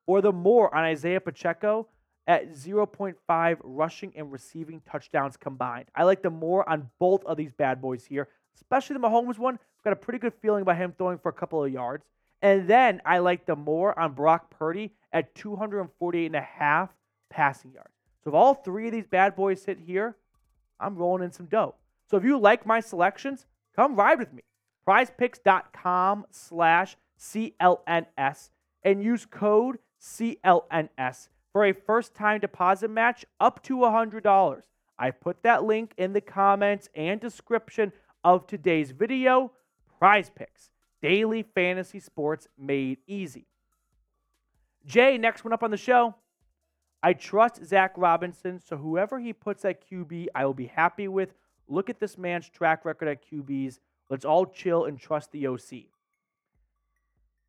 or 0.06 0.20
the 0.20 0.32
more 0.32 0.74
on 0.74 0.84
Isaiah 0.84 1.20
Pacheco 1.20 1.88
at 2.26 2.52
0.5 2.52 3.56
rushing 3.62 4.12
and 4.16 4.32
receiving 4.32 4.80
touchdowns 4.88 5.36
combined. 5.36 5.86
I 5.94 6.04
like 6.04 6.22
the 6.22 6.30
more 6.30 6.68
on 6.68 6.90
both 6.98 7.24
of 7.24 7.36
these 7.36 7.52
bad 7.52 7.80
boys 7.80 8.04
here, 8.04 8.28
especially 8.54 8.94
the 8.94 9.00
Mahomes 9.00 9.38
one. 9.38 9.54
I've 9.54 9.84
got 9.84 9.92
a 9.92 9.96
pretty 9.96 10.18
good 10.18 10.34
feeling 10.40 10.62
about 10.62 10.76
him 10.76 10.94
throwing 10.96 11.18
for 11.18 11.30
a 11.30 11.32
couple 11.32 11.64
of 11.64 11.72
yards. 11.72 12.04
And 12.42 12.68
then 12.68 13.00
I 13.04 13.18
like 13.18 13.46
the 13.46 13.56
more 13.56 13.98
on 13.98 14.12
Brock 14.12 14.50
Purdy 14.50 14.92
at 15.12 15.34
248 15.34 16.26
and 16.26 16.36
a 16.36 16.40
half 16.40 16.90
passing 17.30 17.72
yards. 17.72 17.94
So 18.22 18.30
if 18.30 18.34
all 18.34 18.54
three 18.54 18.86
of 18.86 18.92
these 18.92 19.06
bad 19.06 19.34
boys 19.34 19.62
sit 19.62 19.78
here, 19.78 20.16
I'm 20.82 20.96
rolling 20.96 21.24
in 21.24 21.32
some 21.32 21.46
dough. 21.46 21.74
So 22.10 22.16
if 22.16 22.24
you 22.24 22.38
like 22.38 22.66
my 22.66 22.80
selections, 22.80 23.46
come 23.74 23.96
ride 23.96 24.18
with 24.18 24.32
me. 24.32 24.42
Prizepicks.com 24.86 26.26
slash 26.30 26.96
CLNS 27.18 28.50
and 28.82 29.02
use 29.02 29.24
code 29.24 29.78
CLNS 30.00 31.28
for 31.52 31.64
a 31.64 31.72
first 31.72 32.14
time 32.14 32.40
deposit 32.40 32.90
match 32.90 33.24
up 33.38 33.62
to 33.64 33.76
$100. 33.76 34.62
I 34.98 35.10
put 35.10 35.42
that 35.42 35.64
link 35.64 35.92
in 35.96 36.12
the 36.12 36.20
comments 36.20 36.88
and 36.94 37.20
description 37.20 37.92
of 38.24 38.46
today's 38.46 38.90
video. 38.90 39.52
Prize 39.98 40.30
Picks, 40.34 40.70
daily 41.00 41.42
fantasy 41.42 42.00
sports 42.00 42.48
made 42.58 42.98
easy. 43.06 43.46
Jay, 44.84 45.16
next 45.16 45.44
one 45.44 45.52
up 45.52 45.62
on 45.62 45.70
the 45.70 45.76
show. 45.76 46.16
I 47.03 47.12
trust 47.14 47.64
Zach 47.64 47.92
Robinson, 47.96 48.61
so 48.61 48.76
whoever 48.76 49.18
he 49.18 49.32
puts 49.32 49.64
at 49.64 49.88
QB, 49.88 50.28
I 50.34 50.46
will 50.46 50.55
be 50.55 50.66
happy 50.66 51.09
with. 51.09 51.34
Look 51.68 51.90
at 51.90 51.98
this 51.98 52.16
man's 52.16 52.48
track 52.48 52.84
record 52.84 53.09
at 53.09 53.24
QBs. 53.28 53.78
Let's 54.09 54.24
all 54.24 54.46
chill 54.46 54.84
and 54.84 54.98
trust 54.98 55.32
the 55.32 55.46
OC. 55.46 55.86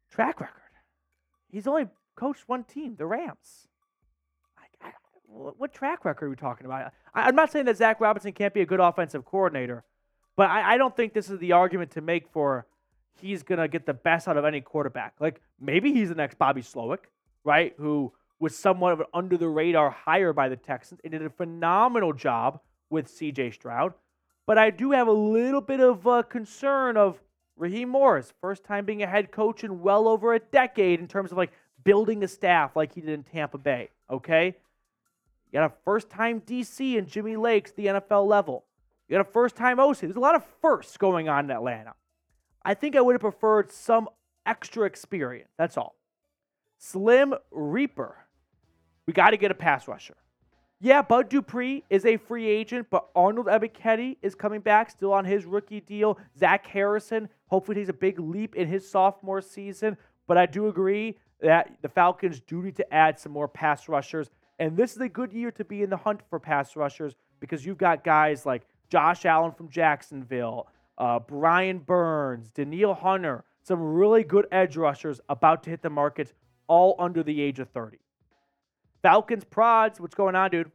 Track 0.10 0.42
record. 0.42 0.62
He's 1.50 1.68
only 1.68 1.88
coached 2.16 2.48
one 2.48 2.64
team, 2.64 2.96
the 2.96 3.06
Rams 3.06 3.68
what 5.34 5.74
track 5.74 6.06
record 6.06 6.28
are 6.28 6.30
we 6.30 6.36
talking 6.36 6.66
about? 6.66 6.94
I, 7.14 7.28
am 7.28 7.36
not 7.36 7.52
saying 7.52 7.66
that 7.66 7.78
Zach 7.78 8.00
Robinson 8.00 8.32
can't 8.34 8.54
be 8.54 8.62
a 8.62 8.66
good 8.66 8.80
offensive 8.80 9.26
coordinator, 9.26 9.84
but 10.36 10.50
I, 10.50 10.74
I 10.74 10.78
don't 10.78 10.96
think 10.96 11.14
this 11.14 11.30
is 11.30 11.40
the 11.40 11.54
argument 11.54 11.92
to 11.92 12.02
make 12.02 12.28
for 12.30 12.68
he's 13.20 13.44
going 13.44 13.60
to 13.60 13.68
get 13.68 13.86
the 13.86 13.94
best 13.94 14.28
out 14.28 14.38
of 14.38 14.46
any 14.46 14.62
quarterback. 14.62 15.16
Like 15.20 15.42
maybe 15.60 15.92
he's 15.92 16.10
the 16.10 16.16
next 16.16 16.38
Bobby 16.38 16.62
Slowik, 16.62 17.06
right? 17.44 17.74
Who 17.78 18.14
was 18.44 18.56
somewhat 18.58 18.92
of 18.92 19.00
an 19.00 19.06
under 19.14 19.38
the 19.38 19.48
radar 19.48 19.90
hire 19.90 20.34
by 20.34 20.50
the 20.50 20.58
Texans 20.58 21.00
and 21.04 21.14
did 21.14 21.24
a 21.24 21.30
phenomenal 21.30 22.12
job 22.12 22.60
with 22.90 23.08
CJ 23.08 23.54
Stroud. 23.54 23.94
But 24.46 24.58
I 24.58 24.70
do 24.70 24.92
have 24.92 25.08
a 25.08 25.14
little 25.14 25.62
bit 25.62 25.80
of 25.80 26.06
a 26.06 26.24
concern 26.24 26.98
of 26.98 27.22
Raheem 27.56 27.88
Morris, 27.88 28.34
first 28.42 28.66
time 28.66 28.84
being 28.84 29.02
a 29.02 29.08
head 29.08 29.32
coach 29.32 29.64
in 29.64 29.82
well 29.82 30.10
over 30.10 30.34
a 30.34 30.40
decade 30.40 31.00
in 31.00 31.08
terms 31.08 31.32
of 31.32 31.38
like 31.38 31.54
building 31.86 32.22
a 32.22 32.28
staff 32.28 32.76
like 32.76 32.94
he 32.94 33.00
did 33.00 33.12
in 33.12 33.24
Tampa 33.24 33.58
Bay. 33.58 33.90
Okay. 34.12 34.48
You 35.52 35.60
got 35.60 35.72
a 35.72 35.74
first 35.86 36.10
time 36.10 36.42
DC 36.42 36.98
and 36.98 37.08
Jimmy 37.08 37.38
Lakes, 37.38 37.72
the 37.72 37.86
NFL 37.86 38.28
level. 38.28 38.66
You 39.08 39.16
got 39.18 39.26
a 39.26 39.32
first 39.32 39.56
time 39.56 39.80
OC. 39.80 40.00
There's 40.00 40.16
a 40.18 40.20
lot 40.20 40.36
of 40.36 40.44
firsts 40.62 40.98
going 40.98 41.30
on 41.30 41.46
in 41.46 41.52
Atlanta. 41.52 41.94
I 42.66 42.74
think 42.74 42.98
I 42.98 43.02
would 43.02 43.14
have 43.14 43.22
preferred 43.22 43.72
some 43.72 44.10
extra 44.46 44.86
experience. 44.86 45.52
That's 45.58 45.78
all. 45.78 45.96
Slim 46.78 47.36
Reaper. 47.50 48.18
We 49.08 49.14
got 49.14 49.32
to 49.32 49.38
get 49.38 49.52
a 49.52 49.56
pass 49.56 49.88
rusher. 49.88 50.16
Yeah, 50.80 51.02
Bud 51.02 51.30
Dupree 51.30 51.84
is 51.90 52.06
a 52.06 52.18
free 52.18 52.46
agent, 52.46 52.88
but 52.90 53.08
Arnold 53.16 53.48
Ebiketie 53.48 54.18
is 54.22 54.36
coming 54.36 54.60
back, 54.60 54.90
still 54.90 55.14
on 55.14 55.24
his 55.24 55.46
rookie 55.46 55.80
deal. 55.80 56.18
Zach 56.38 56.68
Harrison 56.68 57.30
hopefully 57.48 57.76
takes 57.76 57.90
a 57.90 57.94
big 57.94 58.20
leap 58.20 58.56
in 58.56 58.68
his 58.68 58.90
sophomore 58.90 59.42
season. 59.42 59.96
But 60.28 60.38
I 60.38 60.46
do 60.46 60.68
agree 60.68 61.18
that 61.42 61.72
the 61.82 61.90
Falcons 61.90 62.42
do 62.42 62.62
need 62.62 62.76
to 62.76 62.94
add 62.94 63.20
some 63.20 63.32
more 63.32 63.48
pass 63.48 63.88
rushers. 63.88 64.30
And 64.60 64.76
this 64.76 64.94
is 64.94 65.02
a 65.02 65.10
good 65.10 65.32
year 65.32 65.52
to 65.52 65.64
be 65.64 65.84
in 65.84 65.90
the 65.90 65.98
hunt 65.98 66.22
for 66.30 66.40
pass 66.40 66.76
rushers 66.76 67.16
because 67.40 67.66
you've 67.66 67.78
got 67.78 68.04
guys 68.04 68.46
like 68.46 68.64
Josh 68.90 69.26
Allen 69.26 69.52
from 69.52 69.70
Jacksonville, 69.70 70.68
uh, 70.98 71.20
Brian 71.20 71.80
Burns, 71.80 72.52
Danielle 72.52 72.94
Hunter, 72.94 73.44
some 73.64 73.82
really 73.82 74.24
good 74.24 74.48
edge 74.52 74.78
rushers 74.78 75.20
about 75.30 75.64
to 75.64 75.70
hit 75.70 75.82
the 75.82 75.90
market, 75.90 76.34
all 76.68 76.96
under 77.00 77.24
the 77.24 77.42
age 77.42 77.60
of 77.60 77.70
30. 77.70 77.98
Falcons 79.04 79.44
prods, 79.44 80.00
what's 80.00 80.16
going 80.16 80.36
on, 80.36 80.50
dude? 80.50 80.72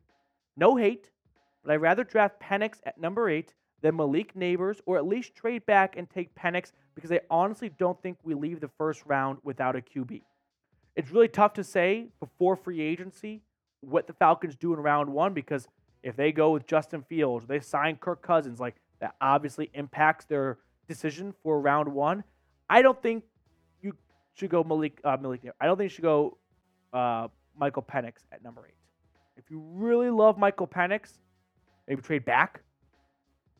No 0.57 0.77
hate, 0.77 1.11
but 1.65 1.73
I'd 1.73 1.77
rather 1.77 2.05
draft 2.05 2.41
Penix 2.41 2.75
at 2.85 3.01
number 3.01 3.29
eight 3.29 3.55
than 3.81 3.97
Malik 3.97 4.35
Nabers, 4.35 4.81
or 4.87 4.99
at 4.99 5.07
least 5.07 5.35
trade 5.35 5.65
back 5.67 5.97
and 5.97 6.09
take 6.09 6.35
Penix 6.35 6.73
because 6.95 7.11
I 7.11 7.21
honestly 7.31 7.71
don't 7.79 8.01
think 8.03 8.19
we 8.23 8.35
leave 8.35 8.61
the 8.61 8.71
first 8.77 9.03
round 9.07 9.39
without 9.45 9.77
a 9.77 9.81
QB. 9.81 10.23
It's 10.95 11.11
really 11.11 11.29
tough 11.29 11.55
to 11.55 11.65
say 11.65 12.09
before 12.21 12.57
free 12.57 12.81
agency 12.81 13.41
what 13.81 14.07
the 14.07 14.13
Falcons 14.13 14.57
do 14.57 14.75
in 14.75 14.81
round 14.81 15.09
one 15.09 15.33
because 15.33 15.69
if 16.03 16.17
they 16.17 16.31
go 16.33 16.51
with 16.51 16.67
Justin 16.67 17.03
Fields, 17.09 17.47
they 17.47 17.61
sign 17.61 17.97
Kirk 17.97 18.21
Cousins, 18.21 18.61
like 18.61 18.77
that 19.01 19.15
obviously 19.21 19.71
impacts 19.75 20.27
their 20.27 20.59
decision 20.87 21.33
for 21.43 21.61
round 21.61 21.89
one. 21.89 22.25
I 22.69 22.83
don't 22.83 23.01
think 23.01 23.25
you 23.81 23.95
should 24.35 24.51
go 24.51 24.65
Malik. 24.65 25.01
Uh, 25.05 25.17
Malik 25.21 25.43
I 25.61 25.67
don't 25.67 25.79
think 25.79 25.93
you 25.93 25.95
should 25.95 26.03
go 26.03 26.37
uh, 26.93 27.29
Michael 27.59 27.83
Penix 27.83 28.15
at 28.33 28.43
number 28.43 28.67
eight. 28.67 28.75
If 29.37 29.51
you 29.51 29.61
really 29.61 30.11
love 30.11 30.39
Michael 30.39 30.67
Penix, 30.67 31.19
maybe 31.87 32.03
trade 32.03 32.25
back, 32.25 32.63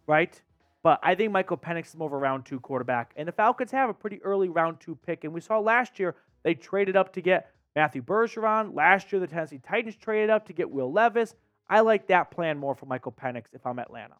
right? 0.07 0.41
But 0.83 1.01
I 1.03 1.15
think 1.15 1.33
Michael 1.33 1.57
Penix 1.57 1.89
is 1.89 1.97
more 1.97 2.07
of 2.07 2.13
a 2.13 2.17
round 2.17 2.47
two 2.47 2.61
quarterback, 2.61 3.13
and 3.17 3.27
the 3.27 3.33
Falcons 3.33 3.71
have 3.73 3.91
a 3.91 3.95
pretty 3.95 4.23
early 4.23 4.49
round 4.49 4.81
two 4.81 4.97
pick. 4.97 5.25
And 5.25 5.33
we 5.33 5.41
saw 5.41 5.59
last 5.59 5.99
year 5.99 6.15
they 6.43 6.55
traded 6.55 6.97
up 6.97 7.13
to 7.15 7.21
get 7.21 7.51
Matthew 7.75 8.03
Bergeron. 8.03 8.75
Last 8.75 9.13
year, 9.13 9.21
the 9.21 9.27
Tennessee 9.27 9.61
Titans 9.65 9.97
traded 9.97 10.31
up 10.31 10.47
to 10.47 10.53
get 10.53 10.71
Will 10.71 10.93
Levis. 10.93 11.35
I 11.69 11.81
like 11.81 12.07
that 12.09 12.31
plan 12.31 12.59
more 12.59 12.75
for 12.75 12.87
Michael 12.87 13.13
Penix 13.13 13.47
if 13.53 13.67
I'm 13.67 13.79
Atlanta. 13.79 14.15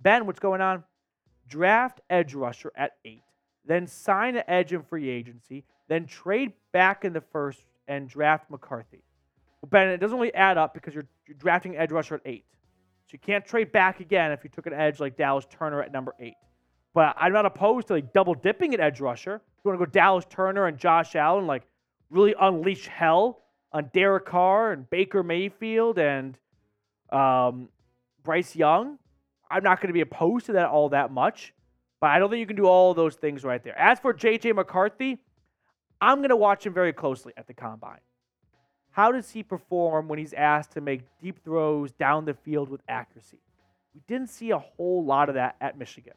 Ben, 0.00 0.26
what's 0.26 0.40
going 0.40 0.60
on? 0.60 0.84
Draft 1.48 2.00
edge 2.10 2.34
rusher 2.34 2.72
at 2.76 2.96
eight, 3.04 3.22
then 3.64 3.86
sign 3.86 4.36
an 4.36 4.44
edge 4.48 4.72
in 4.72 4.82
free 4.82 5.08
agency, 5.08 5.64
then 5.88 6.06
trade 6.06 6.52
back 6.72 7.04
in 7.04 7.12
the 7.12 7.20
first 7.20 7.60
and 7.88 8.08
draft 8.08 8.50
McCarthy. 8.50 9.02
Well, 9.60 9.68
ben, 9.70 9.88
it 9.88 9.98
doesn't 9.98 10.18
really 10.18 10.34
add 10.34 10.58
up 10.58 10.74
because 10.74 10.94
you're, 10.94 11.06
you're 11.26 11.36
drafting 11.36 11.76
edge 11.76 11.92
rusher 11.92 12.16
at 12.16 12.22
eight. 12.24 12.44
So 13.06 13.12
you 13.12 13.18
can't 13.18 13.44
trade 13.44 13.72
back 13.72 14.00
again 14.00 14.32
if 14.32 14.42
you 14.42 14.50
took 14.50 14.66
an 14.66 14.72
edge 14.72 15.00
like 15.00 15.16
Dallas 15.16 15.46
Turner 15.48 15.82
at 15.82 15.92
number 15.92 16.14
eight. 16.18 16.34
But 16.92 17.14
I'm 17.18 17.32
not 17.32 17.46
opposed 17.46 17.88
to 17.88 17.94
like 17.94 18.12
double 18.12 18.34
dipping 18.34 18.74
at 18.74 18.80
edge 18.80 19.00
rusher. 19.00 19.36
If 19.36 19.64
You 19.64 19.70
want 19.70 19.80
to 19.80 19.86
go 19.86 19.90
Dallas 19.90 20.24
Turner 20.28 20.66
and 20.66 20.78
Josh 20.78 21.14
Allen, 21.14 21.46
like 21.46 21.62
really 22.10 22.34
unleash 22.40 22.86
hell 22.86 23.42
on 23.72 23.90
Derek 23.92 24.26
Carr 24.26 24.72
and 24.72 24.88
Baker 24.88 25.22
Mayfield 25.22 25.98
and 25.98 26.38
um, 27.12 27.68
Bryce 28.22 28.56
Young. 28.56 28.98
I'm 29.50 29.62
not 29.62 29.80
going 29.80 29.88
to 29.88 29.92
be 29.94 30.00
opposed 30.00 30.46
to 30.46 30.52
that 30.52 30.68
all 30.68 30.88
that 30.88 31.12
much, 31.12 31.52
but 32.00 32.10
I 32.10 32.18
don't 32.18 32.30
think 32.30 32.40
you 32.40 32.46
can 32.46 32.56
do 32.56 32.66
all 32.66 32.94
those 32.94 33.14
things 33.14 33.44
right 33.44 33.62
there. 33.62 33.78
As 33.78 34.00
for 34.00 34.12
JJ 34.12 34.54
McCarthy, 34.54 35.18
I'm 36.00 36.18
going 36.18 36.30
to 36.30 36.36
watch 36.36 36.66
him 36.66 36.72
very 36.72 36.92
closely 36.92 37.32
at 37.36 37.46
the 37.46 37.54
combine. 37.54 38.00
How 38.90 39.12
does 39.12 39.30
he 39.30 39.42
perform 39.42 40.08
when 40.08 40.18
he's 40.18 40.32
asked 40.32 40.72
to 40.72 40.80
make 40.80 41.02
deep 41.20 41.44
throws 41.44 41.92
down 41.92 42.24
the 42.24 42.34
field 42.34 42.68
with 42.68 42.80
accuracy? 42.88 43.38
We 43.94 44.00
didn't 44.06 44.30
see 44.30 44.50
a 44.50 44.58
whole 44.58 45.04
lot 45.04 45.28
of 45.28 45.34
that 45.34 45.56
at 45.60 45.78
Michigan. 45.78 46.14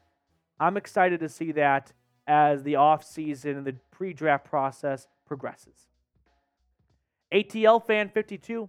I'm 0.58 0.76
excited 0.76 1.20
to 1.20 1.28
see 1.28 1.52
that 1.52 1.92
as 2.26 2.62
the 2.62 2.74
offseason 2.74 3.56
and 3.58 3.66
the 3.66 3.74
pre 3.90 4.12
draft 4.12 4.44
process 4.44 5.08
progresses. 5.26 5.88
ATL 7.32 7.86
fan 7.86 8.08
52. 8.08 8.68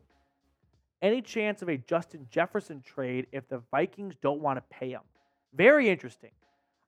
Any 1.02 1.22
chance 1.22 1.62
of 1.62 1.70
a 1.70 1.78
Justin 1.78 2.28
Jefferson 2.30 2.82
trade 2.82 3.28
if 3.32 3.48
the 3.50 3.62
Vikings 3.72 4.14
don't 4.22 4.40
want 4.40 4.58
to 4.58 4.78
pay 4.78 4.92
him? 4.92 5.02
Very 5.54 5.90
interesting. 5.90 6.32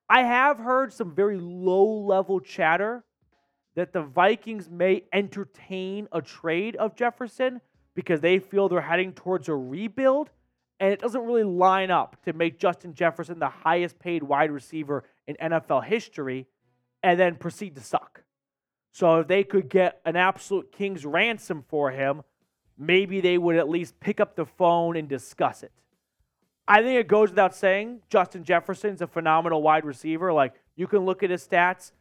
I 0.08 0.24
have 0.24 0.60
heard 0.60 0.94
some 0.94 1.16
very 1.16 1.40
low 1.40 1.86
level 1.86 2.40
chatter 2.40 3.04
that 3.76 3.94
the 3.94 4.02
Vikings 4.02 4.70
may 4.70 5.04
entertain 5.12 6.08
a 6.12 6.22
trade 6.22 6.76
of 6.76 6.96
Jefferson 6.96 7.62
because 7.96 8.22
they 8.22 8.40
feel 8.40 8.70
they're 8.70 8.82
heading 8.82 9.14
towards 9.14 9.50
a 9.50 9.56
rebuild. 9.56 10.30
And 10.80 10.92
it 10.92 11.00
doesn't 11.00 11.24
really 11.24 11.44
line 11.44 11.92
up 11.92 12.22
to 12.26 12.34
make 12.34 12.60
Justin 12.60 12.94
Jefferson 12.94 13.40
the 13.40 13.50
highest 13.50 14.00
paid 14.00 14.24
wide 14.24 14.52
receiver 14.52 15.04
in 15.28 15.36
NFL 15.42 15.86
history 15.86 16.48
and 17.02 17.20
then 17.20 17.36
proceed 17.36 17.76
to 17.76 17.82
suck. 17.82 18.24
So 18.92 19.20
if 19.20 19.28
they 19.28 19.44
could 19.44 19.70
get 19.70 20.02
an 20.06 20.16
absolute 20.16 20.72
king's 20.72 21.06
ransom 21.06 21.64
for 21.68 21.92
him, 21.92 22.22
maybe 22.78 23.22
they 23.22 23.38
would 23.38 23.56
at 23.56 23.70
least 23.70 24.00
pick 24.00 24.20
up 24.20 24.36
the 24.36 24.46
phone 24.46 24.98
and 24.98 25.08
discuss 25.08 25.64
it. 25.64 25.72
I 26.68 26.82
think 26.82 27.00
it 27.00 27.08
goes 27.08 27.30
without 27.30 27.56
saying 27.56 28.02
Justin 28.10 28.44
Jefferson's 28.44 29.02
a 29.02 29.08
phenomenal 29.08 29.62
wide 29.62 29.86
receiver. 29.86 30.32
Like 30.32 30.54
you 30.76 30.88
can 30.88 31.00
look 31.00 31.24
at 31.24 31.30
his 31.30 31.46
stats. 31.46 31.92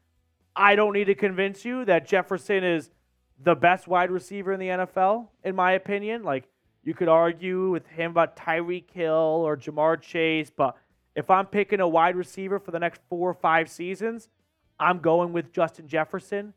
I 0.55 0.77
don't 0.77 0.93
need 0.93 1.05
to 1.05 1.15
convince 1.15 1.65
you 1.65 1.85
that 1.87 2.07
Jefferson 2.07 2.62
is 2.65 2.91
the 3.43 3.55
best 3.55 3.89
wide 3.89 4.11
receiver 4.11 4.53
in 4.53 4.61
the 4.61 4.69
NFL, 4.69 5.29
in 5.45 5.55
my 5.55 5.73
opinion. 5.73 6.23
Like 6.23 6.45
you 6.85 6.95
could 6.95 7.09
argue 7.09 7.70
with 7.70 7.87
him 7.87 8.11
about 8.11 8.37
Tyreek 8.37 8.91
Hill 8.91 9.12
or 9.12 9.57
Ja'Marr 9.57 10.01
Chase, 10.01 10.51
but 10.55 10.77
if 11.15 11.31
I'm 11.31 11.47
picking 11.47 11.81
a 11.81 11.89
wide 11.89 12.16
receiver 12.16 12.59
for 12.59 12.70
the 12.70 12.79
next 12.79 13.01
four 13.09 13.31
or 13.31 13.35
five 13.35 13.69
seasons, 13.69 14.29
I'm 14.79 14.99
going 14.99 15.33
with 15.33 15.53
Justin 15.53 15.87
Jefferson. 15.87 16.55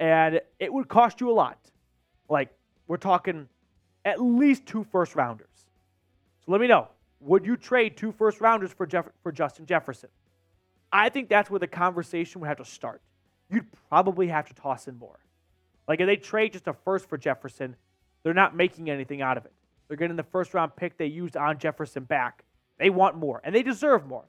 And 0.00 0.40
it 0.58 0.72
would 0.72 0.88
cost 0.88 1.20
you 1.20 1.30
a 1.30 1.32
lot. 1.32 1.58
Like, 2.28 2.50
we're 2.86 2.96
talking 2.96 3.48
at 4.04 4.22
least 4.22 4.66
two 4.66 4.84
first 4.84 5.16
rounders. 5.16 5.48
So 6.44 6.52
let 6.52 6.60
me 6.60 6.68
know. 6.68 6.88
Would 7.20 7.44
you 7.44 7.56
trade 7.56 7.96
two 7.96 8.12
first 8.12 8.40
rounders 8.40 8.72
for, 8.72 8.86
Jeff- 8.86 9.10
for 9.22 9.32
Justin 9.32 9.66
Jefferson? 9.66 10.08
I 10.92 11.08
think 11.08 11.28
that's 11.28 11.50
where 11.50 11.58
the 11.58 11.66
conversation 11.66 12.40
would 12.40 12.46
have 12.46 12.58
to 12.58 12.64
start. 12.64 13.02
You'd 13.50 13.66
probably 13.88 14.28
have 14.28 14.46
to 14.48 14.54
toss 14.54 14.88
in 14.88 14.98
more. 14.98 15.18
Like, 15.86 16.00
if 16.00 16.06
they 16.06 16.16
trade 16.16 16.52
just 16.52 16.66
a 16.66 16.72
first 16.72 17.08
for 17.08 17.16
Jefferson, 17.16 17.76
they're 18.22 18.34
not 18.34 18.54
making 18.54 18.90
anything 18.90 19.22
out 19.22 19.38
of 19.38 19.46
it. 19.46 19.52
They're 19.86 19.96
getting 19.96 20.16
the 20.16 20.22
first 20.22 20.52
round 20.52 20.76
pick 20.76 20.98
they 20.98 21.06
used 21.06 21.36
on 21.36 21.58
Jefferson 21.58 22.04
back. 22.04 22.44
They 22.78 22.90
want 22.90 23.16
more, 23.16 23.40
and 23.42 23.54
they 23.54 23.62
deserve 23.62 24.06
more. 24.06 24.24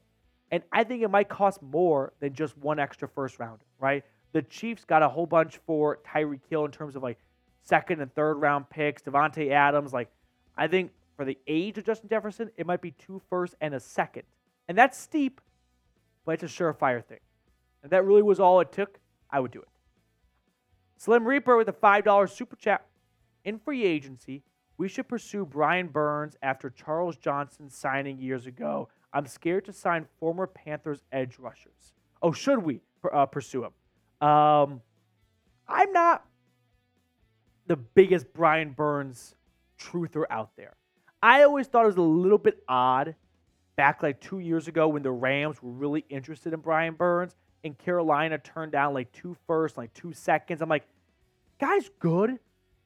And 0.51 0.63
I 0.71 0.83
think 0.83 1.03
it 1.03 1.09
might 1.09 1.29
cost 1.29 1.61
more 1.61 2.13
than 2.19 2.33
just 2.33 2.57
one 2.57 2.79
extra 2.79 3.07
first 3.07 3.39
rounder, 3.39 3.65
right? 3.77 4.03
The 4.31 4.41
Chiefs 4.41 4.85
got 4.85 5.03
a 5.03 5.09
whole 5.09 5.25
bunch 5.25 5.59
for 5.65 5.99
Tyreek 6.07 6.41
Hill 6.49 6.65
in 6.65 6.71
terms 6.71 6.95
of 6.95 7.03
like 7.03 7.19
second 7.63 8.01
and 8.01 8.13
third 8.15 8.35
round 8.35 8.69
picks, 8.69 9.01
Davante 9.03 9.51
Adams. 9.51 9.93
Like, 9.93 10.09
I 10.57 10.67
think 10.67 10.91
for 11.15 11.25
the 11.25 11.37
age 11.47 11.77
of 11.77 11.85
Justin 11.85 12.09
Jefferson, 12.09 12.49
it 12.57 12.65
might 12.65 12.81
be 12.81 12.91
two 12.91 13.21
first 13.29 13.55
and 13.61 13.73
a 13.73 13.79
second. 13.79 14.23
And 14.67 14.77
that's 14.77 14.97
steep, 14.97 15.41
but 16.25 16.41
it's 16.41 16.43
a 16.43 16.63
surefire 16.63 17.03
thing. 17.03 17.19
And 17.83 17.91
that 17.91 18.05
really 18.05 18.21
was 18.21 18.39
all 18.39 18.59
it 18.59 18.71
took. 18.71 18.98
I 19.31 19.39
would 19.39 19.51
do 19.51 19.59
it. 19.61 19.67
Slim 20.97 21.25
Reaper 21.25 21.55
with 21.55 21.69
a 21.69 21.73
$5 21.73 22.29
super 22.29 22.55
chat. 22.55 22.85
In 23.45 23.57
free 23.57 23.85
agency, 23.85 24.43
we 24.77 24.87
should 24.87 25.07
pursue 25.07 25.45
Brian 25.45 25.87
Burns 25.87 26.35
after 26.41 26.69
Charles 26.69 27.17
Johnson 27.17 27.69
signing 27.69 28.19
years 28.19 28.45
ago. 28.47 28.89
I'm 29.13 29.25
scared 29.25 29.65
to 29.65 29.73
sign 29.73 30.05
former 30.19 30.45
Panthers 30.45 31.03
edge 31.11 31.39
rushers. 31.39 31.93
Oh, 32.21 32.31
should 32.31 32.59
we 32.59 32.81
uh, 33.11 33.25
pursue 33.25 33.65
him? 33.65 34.27
Um, 34.27 34.81
I'm 35.67 35.91
not 35.93 36.25
the 37.67 37.77
biggest 37.77 38.33
Brian 38.33 38.71
Burns 38.71 39.35
truther 39.79 40.25
out 40.29 40.51
there. 40.57 40.75
I 41.21 41.43
always 41.43 41.67
thought 41.67 41.83
it 41.83 41.87
was 41.87 41.97
a 41.97 42.01
little 42.01 42.37
bit 42.37 42.63
odd 42.67 43.15
back 43.75 44.03
like 44.03 44.19
two 44.19 44.39
years 44.39 44.67
ago 44.67 44.87
when 44.89 45.03
the 45.03 45.11
Rams 45.11 45.61
were 45.63 45.71
really 45.71 46.05
interested 46.09 46.53
in 46.53 46.59
Brian 46.59 46.95
Burns 46.95 47.35
and 47.63 47.77
Carolina 47.77 48.37
turned 48.37 48.71
down 48.71 48.93
like 48.93 49.11
two 49.11 49.35
first, 49.47 49.77
like 49.77 49.93
two 49.93 50.13
seconds. 50.13 50.61
I'm 50.61 50.69
like, 50.69 50.87
guy's 51.59 51.89
good. 51.99 52.39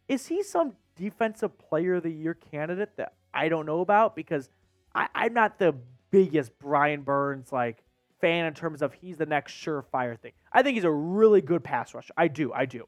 Is 0.08 0.28
he 0.28 0.44
some 0.44 0.74
defensive 0.96 1.58
player 1.58 1.96
of 1.96 2.04
the 2.04 2.12
year 2.12 2.34
candidate 2.34 2.96
that 2.98 3.14
I 3.34 3.50
don't 3.50 3.66
know 3.66 3.82
about? 3.82 4.16
Because 4.16 4.50
I, 4.94 5.08
I'm 5.14 5.34
not 5.34 5.60
the 5.60 5.76
biggest 6.12 6.58
Brian 6.60 7.02
Burns 7.02 7.52
like 7.52 7.84
fan 8.22 8.46
in 8.46 8.54
terms 8.54 8.82
of 8.82 8.94
he's 8.94 9.18
the 9.18 9.26
next 9.26 9.54
surefire 9.54 10.18
thing. 10.18 10.32
I 10.52 10.64
think 10.64 10.76
he's 10.76 10.84
a 10.84 10.92
really 10.92 11.42
good 11.42 11.64
pass 11.64 11.94
rusher. 11.94 12.14
I 12.16 12.28
do, 12.28 12.54
I 12.54 12.66
do. 12.66 12.88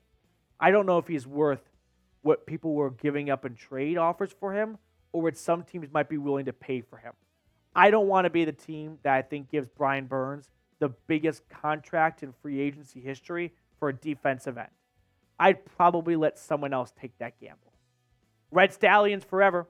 I 0.59 0.71
don't 0.71 0.85
know 0.85 0.97
if 0.97 1.07
he's 1.07 1.27
worth 1.27 1.61
what 2.21 2.45
people 2.45 2.73
were 2.73 2.91
giving 2.91 3.29
up 3.29 3.45
in 3.45 3.55
trade 3.55 3.97
offers 3.97 4.31
for 4.39 4.53
him 4.53 4.77
or 5.11 5.21
what 5.21 5.37
some 5.37 5.63
teams 5.63 5.89
might 5.91 6.09
be 6.09 6.17
willing 6.17 6.45
to 6.45 6.53
pay 6.53 6.81
for 6.81 6.97
him. 6.97 7.13
I 7.75 7.91
don't 7.91 8.07
want 8.07 8.25
to 8.25 8.29
be 8.29 8.45
the 8.45 8.53
team 8.53 8.99
that 9.03 9.13
I 9.13 9.21
think 9.21 9.51
gives 9.51 9.67
Brian 9.77 10.05
Burns 10.05 10.49
the 10.79 10.89
biggest 11.07 11.47
contract 11.49 12.23
in 12.23 12.33
free 12.41 12.59
agency 12.59 12.99
history 12.99 13.53
for 13.79 13.89
a 13.89 13.93
defensive 13.93 14.57
end. 14.57 14.69
I'd 15.39 15.65
probably 15.65 16.15
let 16.15 16.39
someone 16.39 16.73
else 16.73 16.93
take 16.99 17.17
that 17.19 17.39
gamble. 17.39 17.73
Red 18.51 18.73
Stallions 18.73 19.23
forever. 19.23 19.67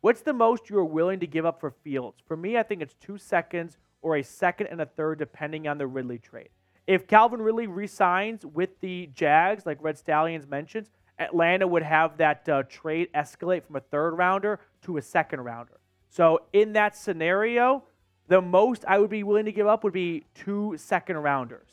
What's 0.00 0.22
the 0.22 0.32
most 0.32 0.70
you 0.70 0.78
are 0.78 0.84
willing 0.84 1.20
to 1.20 1.26
give 1.26 1.44
up 1.44 1.60
for 1.60 1.70
Fields? 1.70 2.18
For 2.26 2.36
me, 2.36 2.56
I 2.56 2.62
think 2.62 2.82
it's 2.82 2.94
two 2.94 3.18
seconds 3.18 3.78
or 4.02 4.16
a 4.16 4.22
second 4.22 4.68
and 4.68 4.80
a 4.80 4.86
third, 4.86 5.18
depending 5.18 5.68
on 5.68 5.78
the 5.78 5.86
Ridley 5.86 6.18
trade. 6.18 6.48
If 6.86 7.06
Calvin 7.06 7.42
Ridley 7.42 7.66
resigns 7.66 8.44
with 8.44 8.80
the 8.80 9.10
Jags, 9.12 9.66
like 9.66 9.78
Red 9.80 9.98
Stallions 9.98 10.46
mentions, 10.46 10.90
Atlanta 11.18 11.66
would 11.66 11.82
have 11.82 12.16
that 12.16 12.48
uh, 12.48 12.62
trade 12.64 13.10
escalate 13.14 13.64
from 13.64 13.76
a 13.76 13.80
third 13.80 14.14
rounder 14.14 14.58
to 14.82 14.96
a 14.96 15.02
second 15.02 15.40
rounder. 15.40 15.78
So 16.08 16.40
in 16.52 16.72
that 16.72 16.96
scenario, 16.96 17.84
the 18.30 18.40
most 18.40 18.84
I 18.86 18.98
would 18.98 19.10
be 19.10 19.24
willing 19.24 19.46
to 19.46 19.52
give 19.52 19.66
up 19.66 19.82
would 19.82 19.92
be 19.92 20.24
two 20.36 20.74
second 20.76 21.16
rounders. 21.16 21.68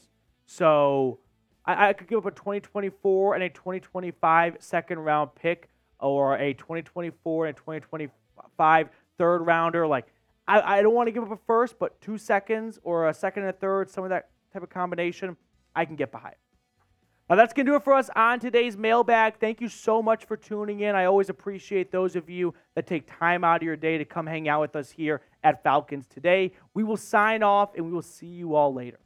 So 0.48 1.20
I, 1.64 1.90
I 1.90 1.94
could 1.94 2.08
give 2.08 2.18
up 2.18 2.26
a 2.26 2.32
2024 2.32 3.36
and 3.36 3.44
a 3.44 3.50
2025 3.50 4.58
second 4.60 5.00
round 5.00 5.36
pick 5.36 5.70
or 6.00 6.36
a 6.36 6.56
2024 6.56 7.46
and 7.46 7.56
a 7.56 7.60
2025 7.60 8.90
third 9.20 9.38
rounder. 9.44 9.86
Like, 9.86 10.08
I, 10.48 10.80
I 10.80 10.82
don't 10.82 10.96
want 10.96 11.06
to 11.06 11.12
give 11.12 11.24
up 11.24 11.32
a 11.32 11.38
first, 11.46 11.78
but 11.78 12.02
two 12.02 12.18
seconds 12.18 12.80
or 12.82 13.08
a 13.08 13.14
second 13.14 13.44
and 13.44 13.52
a 13.52 13.54
third, 13.54 13.92
some 13.92 14.04
of 14.04 14.10
that 14.10 14.30
type 14.52 14.64
of 14.64 14.70
combination, 14.72 15.38
I 15.76 15.86
can 15.86 15.96
get 15.96 16.12
behind. 16.12 16.36
Now, 17.30 17.36
that's 17.36 17.54
going 17.54 17.66
to 17.66 17.74
do 17.74 17.76
it 17.76 17.84
for 17.84 17.94
us 17.94 18.10
on 18.16 18.40
today's 18.40 18.78
mailbag. 18.78 19.38
Thank 19.40 19.60
you 19.60 19.68
so 19.68 20.02
much 20.02 20.26
for 20.26 20.38
tuning 20.38 20.80
in. 20.80 20.96
I 20.96 21.06
always 21.06 21.30
appreciate 21.30 21.92
those 21.92 22.16
of 22.16 22.30
you 22.30 22.54
that 22.74 22.88
take 22.88 23.06
time 23.06 23.44
out 23.44 23.58
of 23.58 23.64
your 23.64 23.76
day 23.76 23.98
to 23.98 24.06
come 24.06 24.26
hang 24.26 24.48
out 24.48 24.62
with 24.62 24.76
us 24.78 24.90
here 24.90 25.22
at 25.48 25.64
Falcons 25.64 26.08
today. 26.08 26.52
We 26.74 26.84
will 26.84 26.98
sign 26.98 27.44
off 27.44 27.76
and 27.76 27.86
we 27.86 27.92
will 27.92 28.02
see 28.02 28.28
you 28.28 28.56
all 28.56 28.74
later. 28.74 29.00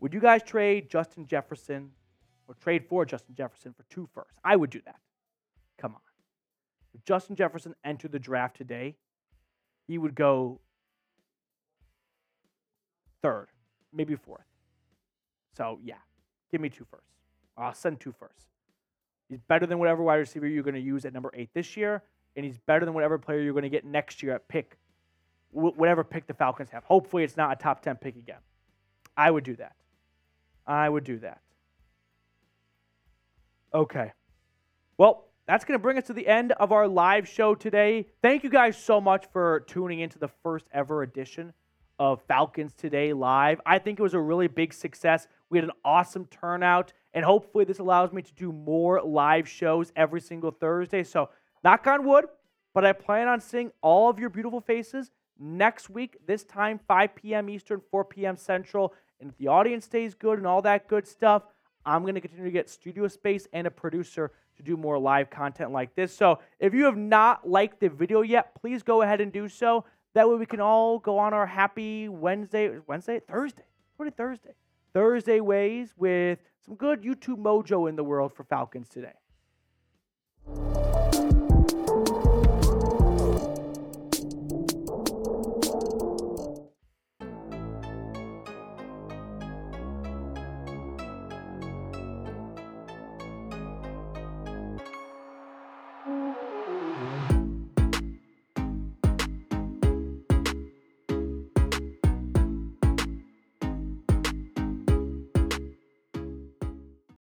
Would 0.00 0.14
you 0.14 0.20
guys 0.20 0.42
trade 0.42 0.88
Justin 0.88 1.26
Jefferson 1.26 1.90
or 2.48 2.54
trade 2.54 2.84
for 2.88 3.04
Justin 3.04 3.34
Jefferson 3.34 3.72
for 3.72 3.84
two 3.90 4.08
firsts. 4.14 4.38
I 4.44 4.56
would 4.56 4.70
do 4.70 4.80
that. 4.86 4.96
Come 5.78 5.94
on. 5.94 6.00
If 6.94 7.04
Justin 7.04 7.36
Jefferson 7.36 7.74
entered 7.84 8.12
the 8.12 8.18
draft 8.18 8.56
today, 8.56 8.96
he 9.86 9.98
would 9.98 10.14
go 10.14 10.60
third, 13.22 13.48
maybe 13.92 14.14
fourth. 14.16 14.46
So, 15.56 15.78
yeah, 15.82 15.96
give 16.50 16.60
me 16.60 16.68
two 16.68 16.86
firsts. 16.90 17.10
I'll 17.56 17.74
send 17.74 18.00
two 18.00 18.12
firsts. 18.12 18.46
He's 19.28 19.40
better 19.40 19.66
than 19.66 19.78
whatever 19.78 20.02
wide 20.02 20.16
receiver 20.16 20.46
you're 20.46 20.62
going 20.62 20.74
to 20.74 20.80
use 20.80 21.04
at 21.04 21.12
number 21.12 21.30
eight 21.34 21.50
this 21.54 21.76
year, 21.76 22.02
and 22.36 22.44
he's 22.44 22.58
better 22.58 22.84
than 22.84 22.94
whatever 22.94 23.18
player 23.18 23.40
you're 23.40 23.52
going 23.52 23.64
to 23.64 23.68
get 23.68 23.84
next 23.84 24.22
year 24.22 24.34
at 24.34 24.46
pick, 24.48 24.78
whatever 25.50 26.04
pick 26.04 26.26
the 26.26 26.34
Falcons 26.34 26.70
have. 26.70 26.84
Hopefully, 26.84 27.24
it's 27.24 27.36
not 27.36 27.52
a 27.52 27.56
top 27.56 27.82
10 27.82 27.96
pick 27.96 28.16
again. 28.16 28.38
I 29.16 29.30
would 29.30 29.44
do 29.44 29.56
that. 29.56 29.74
I 30.66 30.88
would 30.88 31.04
do 31.04 31.18
that. 31.18 31.40
Okay. 33.74 34.12
Well, 34.98 35.28
that's 35.46 35.64
going 35.64 35.78
to 35.78 35.82
bring 35.82 35.98
us 35.98 36.06
to 36.06 36.12
the 36.12 36.26
end 36.26 36.52
of 36.52 36.72
our 36.72 36.88
live 36.88 37.28
show 37.28 37.54
today. 37.54 38.06
Thank 38.22 38.44
you 38.44 38.50
guys 38.50 38.76
so 38.76 39.00
much 39.00 39.26
for 39.32 39.60
tuning 39.60 40.00
into 40.00 40.18
the 40.18 40.28
first 40.42 40.66
ever 40.72 41.02
edition 41.02 41.52
of 41.98 42.22
Falcons 42.22 42.74
Today 42.74 43.12
Live. 43.12 43.60
I 43.64 43.78
think 43.78 43.98
it 43.98 44.02
was 44.02 44.14
a 44.14 44.20
really 44.20 44.48
big 44.48 44.72
success. 44.72 45.28
We 45.50 45.58
had 45.58 45.64
an 45.64 45.72
awesome 45.84 46.26
turnout, 46.26 46.92
and 47.14 47.24
hopefully, 47.24 47.64
this 47.64 47.78
allows 47.78 48.12
me 48.12 48.22
to 48.22 48.34
do 48.34 48.52
more 48.52 49.00
live 49.02 49.48
shows 49.48 49.92
every 49.96 50.20
single 50.20 50.50
Thursday. 50.50 51.02
So, 51.02 51.30
knock 51.64 51.86
on 51.86 52.06
wood, 52.06 52.26
but 52.74 52.84
I 52.84 52.92
plan 52.92 53.28
on 53.28 53.40
seeing 53.40 53.72
all 53.80 54.10
of 54.10 54.18
your 54.18 54.28
beautiful 54.28 54.60
faces 54.60 55.10
next 55.38 55.90
week, 55.90 56.16
this 56.26 56.44
time, 56.44 56.80
5 56.88 57.14
p.m. 57.14 57.48
Eastern, 57.48 57.80
4 57.90 58.04
p.m. 58.04 58.36
Central. 58.36 58.94
And 59.20 59.30
if 59.30 59.38
the 59.38 59.48
audience 59.48 59.84
stays 59.84 60.14
good 60.14 60.38
and 60.38 60.46
all 60.46 60.62
that 60.62 60.88
good 60.88 61.06
stuff, 61.06 61.44
I'm 61.84 62.02
going 62.02 62.14
to 62.14 62.20
continue 62.20 62.46
to 62.46 62.50
get 62.50 62.68
studio 62.68 63.06
space 63.08 63.46
and 63.52 63.66
a 63.66 63.70
producer 63.70 64.32
to 64.56 64.62
do 64.62 64.76
more 64.76 64.98
live 64.98 65.30
content 65.30 65.70
like 65.70 65.94
this. 65.94 66.14
So 66.14 66.40
if 66.58 66.74
you 66.74 66.84
have 66.84 66.96
not 66.96 67.48
liked 67.48 67.80
the 67.80 67.88
video 67.88 68.22
yet, 68.22 68.54
please 68.60 68.82
go 68.82 69.02
ahead 69.02 69.20
and 69.20 69.32
do 69.32 69.48
so. 69.48 69.84
That 70.16 70.30
way 70.30 70.36
we 70.36 70.46
can 70.46 70.60
all 70.60 70.98
go 70.98 71.18
on 71.18 71.34
our 71.34 71.44
happy 71.44 72.08
Wednesday, 72.08 72.78
Wednesday, 72.86 73.20
Thursday, 73.20 73.64
what 73.98 74.16
Thursday, 74.16 74.54
Thursday 74.94 75.40
ways 75.40 75.92
with 75.94 76.38
some 76.64 76.74
good 76.74 77.02
YouTube 77.02 77.36
mojo 77.36 77.86
in 77.86 77.96
the 77.96 78.02
world 78.02 78.32
for 78.32 78.42
Falcons 78.44 78.88
today. 78.88 79.12